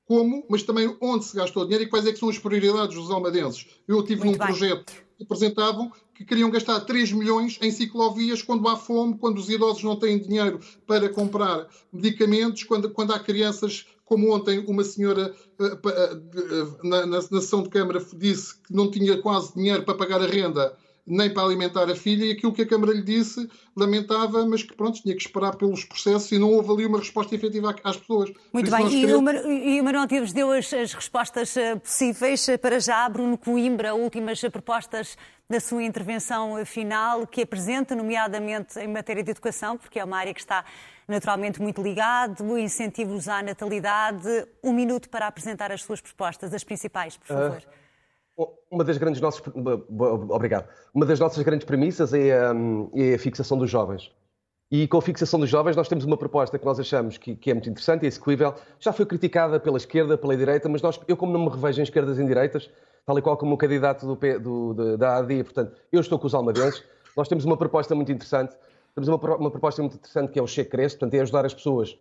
como, 0.05 0.45
mas 0.47 0.61
também 0.61 0.95
onde 1.01 1.25
se 1.25 1.35
gastou 1.35 1.63
o 1.63 1.65
dinheiro 1.65 1.83
e 1.83 1.89
quais 1.89 2.05
é 2.05 2.13
que 2.13 2.19
são 2.19 2.29
as 2.29 2.37
prioridades 2.37 2.95
dos 2.95 3.09
almadenses. 3.09 3.65
Eu 3.87 4.03
tive 4.03 4.23
Muito 4.23 4.33
num 4.33 4.37
bem. 4.37 4.47
projeto 4.47 4.93
que 5.17 5.23
apresentavam 5.23 5.91
que 6.13 6.23
queriam 6.23 6.49
gastar 6.49 6.79
3 6.81 7.11
milhões 7.11 7.57
em 7.61 7.71
ciclovias 7.71 8.41
quando 8.41 8.67
há 8.69 8.77
fome, 8.77 9.17
quando 9.17 9.39
os 9.39 9.49
idosos 9.49 9.83
não 9.83 9.95
têm 9.95 10.19
dinheiro 10.19 10.59
para 10.85 11.09
comprar 11.09 11.67
medicamentos, 11.91 12.63
quando, 12.63 12.89
quando 12.91 13.13
há 13.13 13.19
crianças, 13.19 13.85
como 14.05 14.33
ontem 14.33 14.63
uma 14.67 14.83
senhora 14.83 15.35
uh, 15.59 15.65
uh, 15.65 16.87
na, 16.87 17.05
na, 17.05 17.17
na 17.17 17.21
sessão 17.21 17.63
de 17.63 17.69
Câmara 17.69 18.03
disse 18.15 18.55
que 18.61 18.73
não 18.73 18.89
tinha 18.89 19.21
quase 19.21 19.53
dinheiro 19.53 19.83
para 19.83 19.95
pagar 19.95 20.21
a 20.21 20.27
renda 20.27 20.75
nem 21.07 21.33
para 21.33 21.43
alimentar 21.43 21.89
a 21.89 21.95
filha, 21.95 22.25
e 22.25 22.31
aquilo 22.31 22.51
que 22.53 22.61
a 22.61 22.67
Câmara 22.67 22.91
lhe 22.91 23.01
disse 23.01 23.49
lamentava, 23.75 24.45
mas 24.45 24.63
que 24.63 24.75
pronto, 24.75 25.01
tinha 25.01 25.15
que 25.15 25.21
esperar 25.21 25.55
pelos 25.55 25.85
processos 25.85 26.31
e 26.31 26.37
não 26.37 26.51
houve 26.51 26.71
ali 26.71 26.85
uma 26.85 26.97
resposta 26.97 27.33
efetiva 27.33 27.73
às 27.83 27.95
pessoas. 27.95 28.31
Muito 28.51 28.69
bem, 28.69 28.87
e, 28.87 29.01
queremos... 29.01 29.45
o 29.45 29.49
e 29.49 29.79
o 29.79 29.83
Manuel 29.83 30.07
Tires 30.07 30.33
deu 30.33 30.51
as, 30.51 30.73
as 30.73 30.93
respostas 30.93 31.55
eh, 31.55 31.75
possíveis 31.75 32.49
eh, 32.49 32.57
para 32.57 32.79
já. 32.79 33.07
Bruno 33.07 33.37
Coimbra, 33.37 33.95
últimas 33.95 34.41
propostas 34.41 35.17
da 35.49 35.59
sua 35.59 35.83
intervenção 35.83 36.65
final, 36.65 37.25
que 37.25 37.41
apresenta, 37.41 37.95
nomeadamente 37.95 38.77
em 38.79 38.87
matéria 38.87 39.23
de 39.23 39.31
educação, 39.31 39.77
porque 39.77 39.99
é 39.99 40.03
uma 40.03 40.17
área 40.17 40.33
que 40.33 40.41
está 40.41 40.65
naturalmente 41.07 41.61
muito 41.61 41.81
ligado, 41.81 42.57
incentivos 42.57 43.29
à 43.29 43.41
natalidade. 43.41 44.27
Um 44.61 44.73
minuto 44.73 45.07
para 45.09 45.27
apresentar 45.27 45.71
as 45.71 45.83
suas 45.83 46.01
propostas, 46.01 46.53
as 46.53 46.63
principais, 46.63 47.15
por 47.15 47.27
favor. 47.27 47.59
Uh... 47.59 47.86
Uma 48.69 48.83
das 48.83 48.97
grandes 48.97 49.19
nossas, 49.19 49.41
obrigado. 50.29 50.69
Uma 50.93 51.05
das 51.05 51.19
nossas 51.19 51.43
grandes 51.43 51.65
premissas 51.65 52.13
é, 52.13 52.51
hum, 52.51 52.91
é, 52.93 53.15
a 53.15 53.19
fixação 53.19 53.57
dos 53.57 53.69
jovens. 53.69 54.11
E 54.69 54.87
com 54.87 54.97
a 54.97 55.01
fixação 55.01 55.39
dos 55.39 55.49
jovens 55.49 55.75
nós 55.75 55.87
temos 55.87 56.03
uma 56.03 56.17
proposta 56.17 56.59
que 56.59 56.65
nós 56.65 56.79
achamos 56.79 57.17
que, 57.17 57.35
que 57.35 57.49
é 57.49 57.53
muito 57.53 57.69
interessante 57.69 58.03
e 58.03 58.07
execuível. 58.07 58.53
Já 58.79 58.93
foi 58.93 59.05
criticada 59.05 59.59
pela 59.59 59.77
esquerda, 59.77 60.17
pela 60.17 60.35
direita, 60.35 60.69
mas 60.69 60.81
nós, 60.81 60.99
eu 61.07 61.17
como 61.17 61.31
não 61.31 61.45
me 61.45 61.49
revejo 61.49 61.79
em 61.79 61.83
esquerdas 61.83 62.19
e 62.19 62.21
em 62.21 62.27
direitas, 62.27 62.69
tal 63.05 63.17
e 63.17 63.21
qual 63.21 63.37
como 63.37 63.55
o 63.55 63.57
candidato 63.57 64.05
do, 64.05 64.73
do, 64.73 64.97
da 64.97 65.17
AD, 65.17 65.43
portanto, 65.45 65.75
eu 65.91 66.01
estou 66.01 66.19
com 66.19 66.27
os 66.27 66.35
almadenses, 66.35 66.83
nós 67.15 67.27
temos 67.27 67.45
uma 67.45 67.57
proposta 67.57 67.95
muito 67.95 68.11
interessante. 68.11 68.55
Temos 68.93 69.07
uma, 69.07 69.17
uma 69.37 69.49
proposta 69.49 69.81
muito 69.81 69.95
interessante 69.95 70.31
que 70.31 70.37
é 70.37 70.41
o 70.43 70.47
Cheque 70.47 70.71
Cresce, 70.71 70.97
portanto, 70.97 71.13
é 71.15 71.21
ajudar 71.21 71.45
as 71.45 71.53
pessoas 71.53 71.97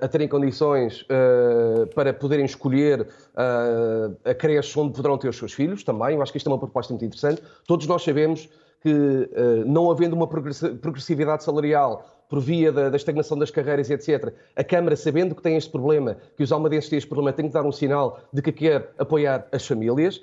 a 0.00 0.08
terem 0.08 0.26
condições 0.26 1.02
uh, 1.02 1.86
para 1.94 2.12
poderem 2.12 2.46
escolher 2.46 3.02
uh, 3.02 4.16
a 4.24 4.34
creche 4.34 4.78
onde 4.78 4.94
poderão 4.94 5.18
ter 5.18 5.28
os 5.28 5.36
seus 5.36 5.52
filhos 5.52 5.84
também. 5.84 6.14
Eu 6.14 6.22
acho 6.22 6.32
que 6.32 6.38
isto 6.38 6.48
é 6.48 6.52
uma 6.52 6.58
proposta 6.58 6.94
muito 6.94 7.04
interessante. 7.04 7.42
Todos 7.66 7.86
nós 7.86 8.02
sabemos 8.02 8.48
que, 8.80 8.90
uh, 8.90 9.64
não 9.66 9.90
havendo 9.90 10.16
uma 10.16 10.26
progressividade 10.26 11.44
salarial 11.44 12.06
por 12.28 12.40
via 12.40 12.72
da, 12.72 12.88
da, 12.88 12.96
estagnação 12.96 13.38
das 13.38 13.50
carreiras 13.50 13.90
etc., 13.90 14.32
a 14.56 14.64
Câmara, 14.64 14.96
sabendo 14.96 15.34
que 15.34 15.42
tem 15.42 15.56
este 15.56 15.70
problema, 15.70 16.16
que 16.36 16.42
os 16.42 16.50
almadenses 16.50 16.88
têm 16.88 16.96
este 16.96 17.08
problema, 17.08 17.32
tem 17.32 17.46
que 17.46 17.52
dar 17.52 17.64
um 17.64 17.70
sinal 17.70 18.18
de 18.32 18.42
que 18.42 18.50
quer 18.50 18.92
apoiar 18.98 19.46
as 19.52 19.64
famílias 19.64 20.20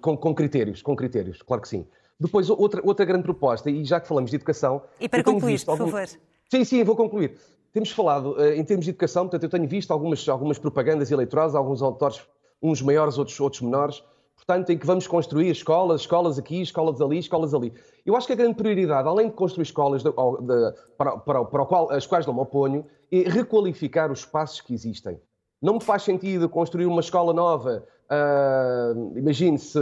com, 0.00 0.16
com, 0.16 0.34
critérios, 0.34 0.82
com 0.82 0.94
critérios, 0.94 1.42
claro 1.42 1.62
que 1.62 1.68
sim. 1.68 1.84
Depois, 2.20 2.48
outra, 2.48 2.80
outra 2.84 3.04
grande 3.04 3.24
proposta, 3.24 3.68
e 3.70 3.84
já 3.84 3.98
que 3.98 4.06
falamos 4.06 4.30
de 4.30 4.36
educação... 4.36 4.82
E 5.00 5.08
para 5.08 5.24
concluir, 5.24 5.64
por 5.64 5.76
favor. 5.76 6.06
Sim, 6.48 6.64
sim, 6.64 6.84
vou 6.84 6.94
concluir. 6.94 7.34
Temos 7.74 7.90
falado, 7.90 8.40
eh, 8.40 8.56
em 8.56 8.64
termos 8.64 8.84
de 8.84 8.92
educação, 8.92 9.24
portanto, 9.24 9.42
eu 9.42 9.48
tenho 9.48 9.68
visto 9.68 9.90
algumas, 9.90 10.28
algumas 10.28 10.58
propagandas 10.60 11.10
eleitorais, 11.10 11.56
alguns 11.56 11.82
autores, 11.82 12.24
uns 12.62 12.80
maiores, 12.80 13.18
outros, 13.18 13.38
outros 13.40 13.62
menores, 13.62 14.00
portanto, 14.36 14.70
em 14.70 14.78
que 14.78 14.86
vamos 14.86 15.08
construir 15.08 15.50
escolas, 15.50 16.02
escolas 16.02 16.38
aqui, 16.38 16.62
escolas 16.62 17.00
ali, 17.00 17.18
escolas 17.18 17.52
ali. 17.52 17.72
Eu 18.06 18.14
acho 18.14 18.28
que 18.28 18.32
a 18.32 18.36
grande 18.36 18.54
prioridade, 18.54 19.08
além 19.08 19.26
de 19.26 19.32
construir 19.32 19.64
escolas 19.64 20.04
de, 20.04 20.10
de, 20.10 20.74
para, 20.96 21.18
para, 21.18 21.44
para 21.44 21.66
qual, 21.66 21.90
as 21.90 22.06
quais 22.06 22.24
não 22.24 22.34
me 22.34 22.42
oponho, 22.42 22.86
é 23.10 23.28
requalificar 23.28 24.12
os 24.12 24.20
espaços 24.20 24.60
que 24.60 24.72
existem. 24.72 25.20
Não 25.60 25.74
me 25.74 25.80
faz 25.80 26.04
sentido 26.04 26.48
construir 26.48 26.86
uma 26.86 27.00
escola 27.00 27.32
nova, 27.32 27.84
uh, 28.08 29.18
imagine-se, 29.18 29.80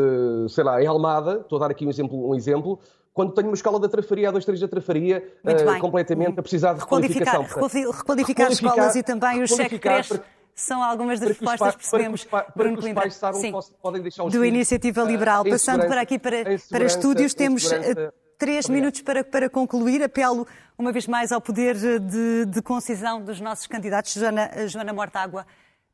sei 0.49 0.65
lá, 0.65 0.83
em 0.83 0.87
Almada, 0.87 1.41
estou 1.43 1.59
a 1.59 1.61
dar 1.61 1.71
aqui 1.71 1.85
um 1.85 1.91
exemplo, 1.91 2.31
um 2.31 2.35
exemplo 2.35 2.79
quando 3.13 3.33
tenho 3.33 3.49
uma 3.49 3.55
escola 3.55 3.79
da 3.79 3.89
trafaria, 3.89 4.29
a 4.29 4.33
dois, 4.33 4.45
três 4.45 4.61
da 4.61 4.69
trafaria, 4.69 5.23
uh, 5.45 5.81
completamente 5.81 6.39
a 6.39 6.43
precisar 6.43 6.75
de 6.75 6.81
requalificação. 6.81 7.43
Requalificar, 7.43 7.93
requalificar 7.93 8.53
escolas 8.53 8.97
e 8.97 9.03
também 9.03 9.43
o 9.43 9.47
cheque 9.47 9.79
creche. 9.79 10.21
São 10.55 10.83
algumas 10.83 11.19
das 11.19 11.31
respostas 11.31 11.75
que 11.75 11.81
percebemos. 11.81 12.25
Para 12.25 12.45
que 12.45 12.79
os, 12.79 12.93
pais 12.93 13.21
Sim. 13.41 13.53
podem 13.81 14.03
deixar 14.03 14.25
os 14.25 14.33
Do 14.33 14.45
Iniciativa 14.45 15.03
Liberal. 15.03 15.45
Passando 15.45 15.87
para 15.87 16.01
aqui 16.03 16.19
para, 16.19 16.37
para 16.71 16.85
estúdios, 16.85 17.33
temos 17.33 17.71
eh, 17.73 18.13
três 18.39 18.69
minutos 18.69 19.01
para, 19.01 19.25
para 19.25 19.49
concluir. 19.49 20.03
Apelo 20.03 20.47
uma 20.77 20.93
vez 20.93 21.07
mais 21.07 21.33
ao 21.33 21.41
poder 21.41 21.75
de, 21.75 22.45
de 22.45 22.63
concisão 22.63 23.23
dos 23.23 23.41
nossos 23.41 23.67
candidatos. 23.67 24.13
Joana, 24.13 24.51
Joana 24.69 24.93
Mortágua, 24.93 25.47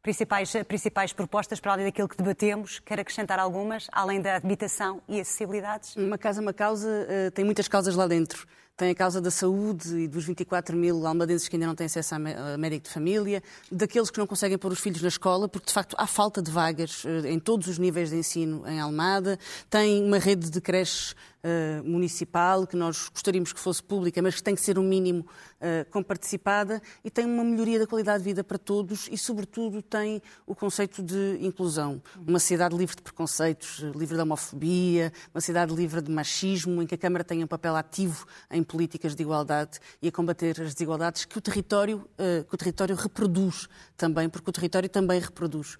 principais, 0.08 0.52
principais 0.66 1.12
propostas 1.12 1.60
para 1.60 1.74
além 1.74 1.84
daquilo 1.84 2.08
que 2.08 2.16
debatemos? 2.16 2.80
Quer 2.80 2.98
acrescentar 2.98 3.38
algumas, 3.38 3.88
além 3.92 4.22
da 4.22 4.36
habitação 4.36 5.02
e 5.06 5.20
acessibilidades? 5.20 5.94
Uma 5.96 6.16
casa, 6.16 6.40
uma 6.40 6.54
causa, 6.54 6.88
uh, 6.88 7.30
tem 7.30 7.44
muitas 7.44 7.68
causas 7.68 7.94
lá 7.94 8.06
dentro. 8.06 8.46
tem 8.74 8.90
a 8.90 8.94
causa 8.94 9.20
da 9.20 9.30
saúde 9.30 9.98
e 9.98 10.08
dos 10.08 10.24
24 10.24 10.76
mil 10.76 11.04
almadenses 11.04 11.48
que 11.48 11.56
ainda 11.56 11.66
não 11.66 11.74
têm 11.74 11.86
acesso 11.86 12.14
a 12.14 12.56
médico 12.56 12.84
de 12.84 12.90
família, 12.90 13.42
daqueles 13.70 14.08
que 14.08 14.18
não 14.18 14.26
conseguem 14.26 14.56
pôr 14.56 14.70
os 14.72 14.78
filhos 14.78 15.02
na 15.02 15.08
escola, 15.08 15.48
porque 15.48 15.66
de 15.66 15.72
facto 15.72 15.96
há 15.98 16.06
falta 16.06 16.40
de 16.40 16.50
vagas 16.50 17.02
eh, 17.04 17.32
em 17.32 17.40
todos 17.40 17.66
os 17.66 17.76
níveis 17.76 18.10
de 18.10 18.16
ensino 18.16 18.64
em 18.68 18.80
Almada, 18.80 19.36
tem 19.68 20.02
uma 20.02 20.18
rede 20.18 20.48
de 20.48 20.60
creches 20.60 21.16
uh, 21.42 21.84
municipal, 21.84 22.66
que 22.66 22.76
nós 22.76 23.08
gostaríamos 23.08 23.52
que 23.52 23.60
fosse 23.60 23.82
pública, 23.82 24.20
mas 24.22 24.36
que 24.36 24.42
tem 24.42 24.54
que 24.54 24.60
ser 24.60 24.78
um 24.78 24.82
mínimo 24.82 25.20
uh, 25.20 25.90
com 25.90 26.02
participada, 26.02 26.80
e 27.04 27.10
tem 27.10 27.24
uma 27.24 27.44
melhoria 27.44 27.78
da 27.78 27.86
qualidade 27.86 28.18
de 28.18 28.24
vida 28.24 28.44
para 28.44 28.58
todos 28.58 29.08
e, 29.10 29.18
sobretudo, 29.18 29.82
tem 29.82 30.22
o 30.46 30.54
conceito 30.54 31.02
de 31.02 31.38
inclusão. 31.40 32.02
Uma 32.26 32.38
cidade 32.38 32.76
livre 32.76 32.96
de 32.96 33.02
preconceitos, 33.02 33.80
livre 33.94 34.16
de 34.16 34.22
homofobia, 34.22 35.12
uma 35.34 35.40
cidade 35.40 35.74
livre 35.74 36.00
de 36.00 36.10
machismo, 36.10 36.82
em 36.82 36.86
que 36.86 36.94
a 36.94 36.98
Câmara 36.98 37.24
tenha 37.24 37.44
um 37.44 37.48
papel 37.48 37.76
ativo 37.76 38.26
em 38.50 38.62
políticas 38.62 39.14
de 39.14 39.22
igualdade 39.22 39.78
e 40.00 40.08
a 40.08 40.12
combater 40.12 40.60
as 40.60 40.74
desigualdades 40.74 41.24
que 41.24 41.38
o 41.38 41.40
território, 41.40 42.08
uh, 42.18 42.44
que 42.44 42.54
o 42.54 42.58
território 42.58 42.96
reproduz 42.96 43.68
também, 43.96 44.28
porque 44.28 44.50
o 44.50 44.52
território 44.52 44.88
também 44.88 45.20
reproduz 45.20 45.76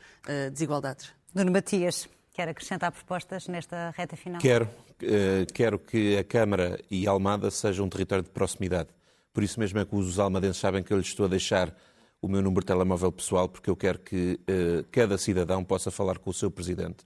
desigualdades. 0.53 1.11
Nuno 1.35 1.53
Matias, 1.53 2.09
quer 2.39 2.49
acrescentar 2.49 2.93
propostas 2.93 3.49
nesta 3.49 3.93
reta 3.97 4.17
final? 4.17 4.41
Quero. 4.41 4.69
Eh, 5.03 5.45
quero 5.53 5.77
que 5.77 6.17
a 6.17 6.23
Câmara 6.23 6.79
e 6.89 7.05
Almada 7.05 7.51
sejam 7.51 7.87
um 7.87 7.89
território 7.89 8.23
de 8.23 8.31
proximidade. 8.31 8.91
Por 9.33 9.43
isso 9.43 9.59
mesmo 9.59 9.81
é 9.81 9.85
que 9.85 9.97
os 9.97 10.21
almadenses 10.21 10.59
sabem 10.59 10.85
que 10.85 10.93
eu 10.93 10.99
lhes 10.99 11.09
estou 11.09 11.27
a 11.27 11.29
deixar 11.29 11.75
o 12.23 12.29
meu 12.29 12.41
número 12.41 12.61
de 12.61 12.67
telemóvel 12.67 13.11
pessoal, 13.11 13.49
porque 13.49 13.69
eu 13.69 13.75
quero 13.75 13.99
que 13.99 14.39
uh, 14.49 14.85
cada 14.93 15.19
cidadão 15.19 15.65
possa 15.65 15.91
falar 15.91 16.19
com 16.19 16.31
o 16.31 16.33
seu 16.33 16.49
presidente. 16.49 17.05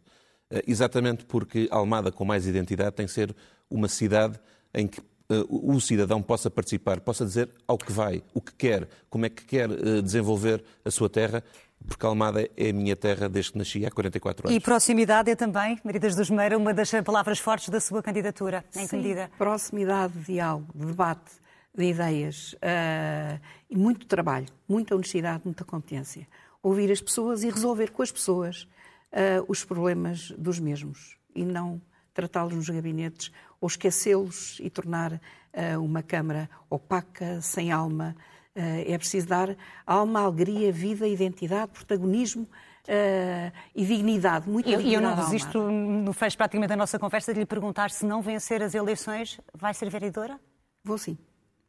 Uh, 0.51 0.61
exatamente 0.67 1.25
porque 1.25 1.67
Almada, 1.71 2.13
com 2.13 2.27
mais 2.27 2.47
identidade, 2.47 2.95
tem 2.95 3.07
que 3.07 3.13
ser 3.13 3.35
uma 3.71 3.89
cidade 3.89 4.39
em 4.75 4.87
que 4.87 5.01
o 5.49 5.81
cidadão 5.81 6.21
possa 6.21 6.51
participar, 6.51 7.01
possa 7.01 7.25
dizer 7.25 7.49
ao 7.67 7.79
que 7.79 7.91
vai, 7.91 8.23
o 8.35 8.41
que 8.41 8.53
quer, 8.53 8.87
como 9.09 9.25
é 9.25 9.31
que 9.31 9.47
quer 9.47 9.67
desenvolver 10.03 10.63
a 10.85 10.91
sua 10.91 11.09
terra 11.09 11.43
porque 11.87 12.05
Almada 12.07 12.49
é 12.57 12.71
a 12.71 12.73
minha 12.73 12.97
terra 12.97 13.29
desde 13.29 13.53
que 13.53 13.59
nasci, 13.59 13.85
há 13.85 13.91
44 13.91 14.49
anos. 14.49 14.57
E 14.57 14.61
proximidade 14.61 15.31
é 15.31 15.37
também, 15.37 15.79
Maridas 15.85 16.15
dos 16.15 16.31
Meira, 16.31 16.57
uma 16.57 16.73
das 16.75 16.91
palavras 17.05 17.39
fortes 17.39 17.69
da 17.69 17.81
sua 17.81 18.03
candidatura. 18.03 18.65
Em 18.75 18.87
que 18.87 18.97
medida? 18.97 19.31
Proximidade, 19.39 20.13
diálogo, 20.21 20.67
debate 20.75 21.43
de 21.75 21.85
ideias 21.85 22.53
uh, 22.55 23.41
e 23.71 23.77
muito 23.77 24.07
trabalho, 24.07 24.47
muita 24.69 24.95
honestidade, 24.95 25.43
muita 25.45 25.65
competência. 25.65 26.27
Ouvir 26.63 26.91
as 26.93 27.01
pessoas 27.01 27.43
e 27.43 27.51
resolver 27.51 27.91
com 27.91 28.03
as 28.03 28.13
pessoas 28.13 28.69
uh, 29.13 29.45
os 29.49 29.65
problemas 29.65 30.31
dos 30.33 30.61
mesmos 30.61 31.17
e 31.35 31.45
não 31.45 31.81
tratá-los 32.13 32.55
nos 32.55 32.69
gabinetes 32.69 33.33
ou 33.61 33.67
esquecê-los 33.67 34.59
e 34.61 34.69
tornar 34.69 35.13
uh, 35.15 35.83
uma 35.83 36.03
Câmara 36.03 36.49
opaca, 36.69 37.41
sem 37.41 37.73
alma, 37.73 38.15
é 38.55 38.99
preciso 38.99 39.27
dar 39.27 39.57
alma, 39.87 40.20
alegria, 40.20 40.70
vida, 40.73 41.07
identidade, 41.07 41.73
protagonismo 41.73 42.43
uh, 42.43 43.53
e 43.74 43.85
dignidade. 43.85 44.49
Muito 44.49 44.69
e, 44.69 44.74
e 44.74 44.95
eu 44.95 45.01
não 45.01 45.15
resisto, 45.15 45.59
no 45.70 46.12
fecho 46.12 46.37
praticamente 46.37 46.69
da 46.69 46.77
nossa 46.77 46.99
conversa, 46.99 47.33
de 47.33 47.41
lhe 47.41 47.47
perguntar 47.47 47.91
se 47.91 48.05
não 48.05 48.20
vencer 48.20 48.62
as 48.62 48.74
eleições, 48.74 49.41
vai 49.55 49.74
ser 49.74 49.89
vereadora? 49.89 50.39
Vou 50.85 50.99
sim, 50.99 51.16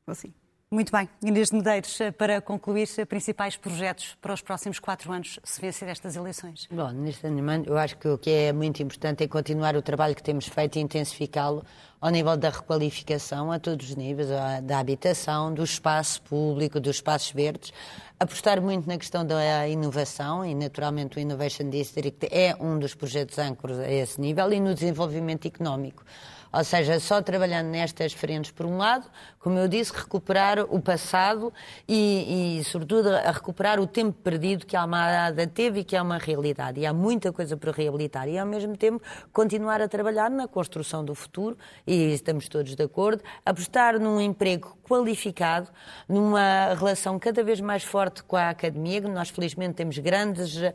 vou 0.06 0.16
sim. 0.16 0.34
Muito 0.74 0.92
bem. 0.92 1.08
Inês 1.24 1.52
de 1.52 1.56
Medeiros, 1.56 2.02
eh, 2.02 2.10
para 2.10 2.42
concluir, 2.42 2.88
principais 3.08 3.56
projetos 3.56 4.18
para 4.20 4.34
os 4.34 4.42
próximos 4.42 4.80
quatro 4.80 5.12
anos, 5.12 5.40
se 5.44 5.62
vencer 5.62 5.88
estas 5.88 6.16
eleições? 6.16 6.68
Bom, 6.72 6.90
neste 6.90 7.28
ano, 7.28 7.64
eu 7.68 7.78
acho 7.78 7.96
que 7.96 8.08
o 8.08 8.18
que 8.18 8.32
é 8.32 8.52
muito 8.52 8.82
importante 8.82 9.24
é 9.24 9.28
continuar 9.28 9.76
o 9.76 9.84
trabalho 9.84 10.16
que 10.16 10.24
temos 10.24 10.48
feito 10.48 10.80
e 10.80 10.82
intensificá-lo 10.82 11.64
ao 12.02 12.10
nível 12.10 12.36
da 12.36 12.50
requalificação 12.50 13.52
a 13.52 13.60
todos 13.60 13.92
os 13.92 13.96
níveis, 13.96 14.30
da 14.64 14.80
habitação, 14.80 15.54
do 15.54 15.64
espaço 15.64 16.20
público, 16.24 16.80
dos 16.80 16.96
espaços 16.96 17.32
verdes, 17.32 17.72
apostar 18.20 18.60
muito 18.60 18.88
na 18.88 18.98
questão 18.98 19.24
da 19.24 19.68
inovação 19.68 20.44
e, 20.44 20.56
naturalmente, 20.56 21.18
o 21.18 21.20
Innovation 21.20 21.70
District 21.70 22.28
é 22.32 22.56
um 22.60 22.80
dos 22.80 22.96
projetos 22.96 23.38
âncoras 23.38 23.78
a 23.78 23.92
esse 23.92 24.20
nível 24.20 24.52
e 24.52 24.60
no 24.60 24.74
desenvolvimento 24.74 25.48
económico. 25.48 26.04
Ou 26.54 26.64
seja, 26.64 27.00
só 27.00 27.20
trabalhando 27.20 27.68
nestas 27.70 28.14
frentes, 28.14 28.52
por 28.52 28.68
um 28.68 28.78
lado, 28.78 29.10
como 29.40 29.58
eu 29.58 29.68
disse, 29.68 29.92
recuperar 29.92 30.60
o 30.60 30.80
passado 30.80 31.52
e, 31.88 32.60
e, 32.60 32.64
sobretudo, 32.64 33.10
a 33.10 33.32
recuperar 33.32 33.80
o 33.80 33.88
tempo 33.88 34.14
perdido 34.24 34.66
que 34.66 34.76
a 34.76 34.82
Almada 34.82 35.48
teve 35.48 35.80
e 35.80 35.84
que 35.84 35.96
é 35.96 36.02
uma 36.02 36.20
realidade. 36.20 36.80
E 36.80 36.86
há 36.86 36.94
muita 36.94 37.32
coisa 37.32 37.58
para 37.58 37.72
reabilitar. 37.72 38.30
E, 38.30 38.38
ao 38.38 38.46
mesmo 38.46 38.78
tempo, 38.78 39.02
continuar 39.32 39.82
a 39.82 39.88
trabalhar 39.88 40.30
na 40.30 40.48
construção 40.48 41.04
do 41.04 41.16
futuro, 41.16 41.58
e 41.88 42.14
estamos 42.14 42.48
todos 42.48 42.76
de 42.76 42.84
acordo, 42.84 43.24
apostar 43.44 44.00
num 44.00 44.22
emprego 44.22 44.78
qualificado, 44.84 45.70
numa 46.08 46.74
relação 46.74 47.18
cada 47.18 47.44
vez 47.44 47.60
mais 47.62 47.84
forte 47.84 48.22
com 48.24 48.36
a 48.36 48.50
academia. 48.50 49.02
Nós, 49.02 49.30
felizmente, 49.30 49.76
temos 49.76 49.98
grandes 49.98 50.58
uh, 50.58 50.72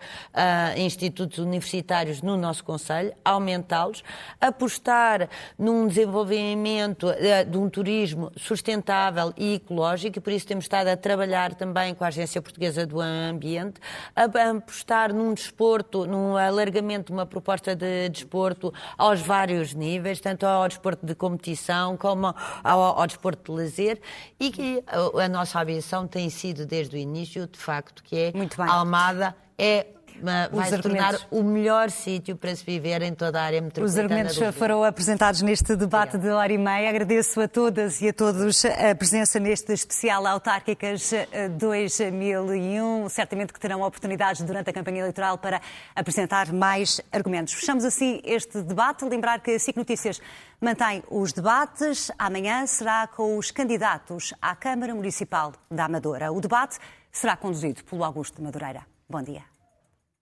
institutos 0.76 1.38
universitários 1.38 2.22
no 2.22 2.36
nosso 2.36 2.64
Conselho, 2.64 3.12
aumentá-los, 3.24 4.02
apostar 4.40 5.28
num 5.58 5.86
desenvolvimento 5.86 7.06
uh, 7.08 7.48
de 7.48 7.58
um 7.58 7.68
turismo 7.68 8.32
sustentável 8.36 9.32
e 9.36 9.54
ecológico, 9.54 10.18
e 10.18 10.20
por 10.20 10.32
isso 10.32 10.46
temos 10.46 10.64
estado 10.64 10.88
a 10.88 10.96
trabalhar 10.96 11.54
também 11.54 11.94
com 11.94 12.04
a 12.04 12.08
Agência 12.08 12.40
Portuguesa 12.40 12.86
do 12.86 13.00
Ambiente, 13.00 13.80
a 14.16 14.24
apostar 14.24 15.12
num 15.12 15.34
desporto, 15.34 16.06
num 16.06 16.36
alargamento 16.36 17.06
de 17.06 17.12
uma 17.12 17.26
proposta 17.26 17.76
de 17.76 18.08
desporto 18.08 18.72
aos 18.96 19.20
vários 19.20 19.74
níveis, 19.74 20.20
tanto 20.20 20.46
ao 20.46 20.66
desporto 20.66 21.04
de 21.04 21.14
competição 21.14 21.96
como 21.96 22.34
ao, 22.64 22.80
ao 22.80 23.06
desporto 23.06 23.52
de 23.52 23.62
lazer, 23.62 23.97
e 24.38 24.50
que 24.50 24.82
a, 24.86 25.24
a 25.24 25.28
nossa 25.28 25.60
ambição 25.60 26.06
tem 26.06 26.30
sido 26.30 26.66
desde 26.66 26.96
o 26.96 26.98
início, 26.98 27.46
de 27.46 27.58
facto, 27.58 28.02
que 28.02 28.16
é 28.16 28.32
a 28.58 28.72
Almada 28.72 29.36
é 29.56 29.86
vai 30.22 30.68
se 30.68 30.78
tornar 30.78 31.18
o 31.30 31.42
melhor 31.42 31.90
sítio 31.90 32.36
para 32.36 32.54
se 32.54 32.64
viver 32.64 33.02
em 33.02 33.14
toda 33.14 33.40
a 33.40 33.44
área 33.44 33.60
metropolitana. 33.60 34.06
Os 34.06 34.12
argumentos 34.12 34.56
foram 34.56 34.84
apresentados 34.84 35.42
neste 35.42 35.76
debate 35.76 36.16
Obrigada. 36.16 36.28
de 36.28 36.34
hora 36.34 36.52
e 36.52 36.58
meia. 36.58 36.88
Agradeço 36.88 37.40
a 37.40 37.48
todas 37.48 38.00
e 38.00 38.08
a 38.08 38.12
todos 38.12 38.64
a 38.64 38.94
presença 38.94 39.38
neste 39.38 39.72
especial 39.72 40.26
Autárquicas 40.26 41.12
2001. 41.58 43.06
Eh, 43.06 43.08
Certamente 43.08 43.52
que 43.52 43.60
terão 43.60 43.82
oportunidades 43.82 44.42
durante 44.42 44.70
a 44.70 44.72
campanha 44.72 45.00
eleitoral 45.00 45.38
para 45.38 45.60
apresentar 45.94 46.52
mais 46.52 47.00
argumentos. 47.12 47.54
Fechamos 47.54 47.84
assim 47.84 48.20
este 48.24 48.62
debate. 48.62 49.04
Lembrar 49.04 49.40
que 49.40 49.50
a 49.52 49.58
SIC 49.58 49.76
Notícias 49.76 50.20
mantém 50.60 51.02
os 51.10 51.32
debates. 51.32 52.10
Amanhã 52.18 52.66
será 52.66 53.06
com 53.06 53.36
os 53.36 53.50
candidatos 53.50 54.34
à 54.40 54.54
Câmara 54.54 54.94
Municipal 54.94 55.52
da 55.70 55.84
Amadora. 55.84 56.32
O 56.32 56.40
debate 56.40 56.78
será 57.10 57.36
conduzido 57.36 57.82
pelo 57.84 58.04
Augusto 58.04 58.42
Madureira. 58.42 58.86
Bom 59.08 59.22
dia. 59.22 59.47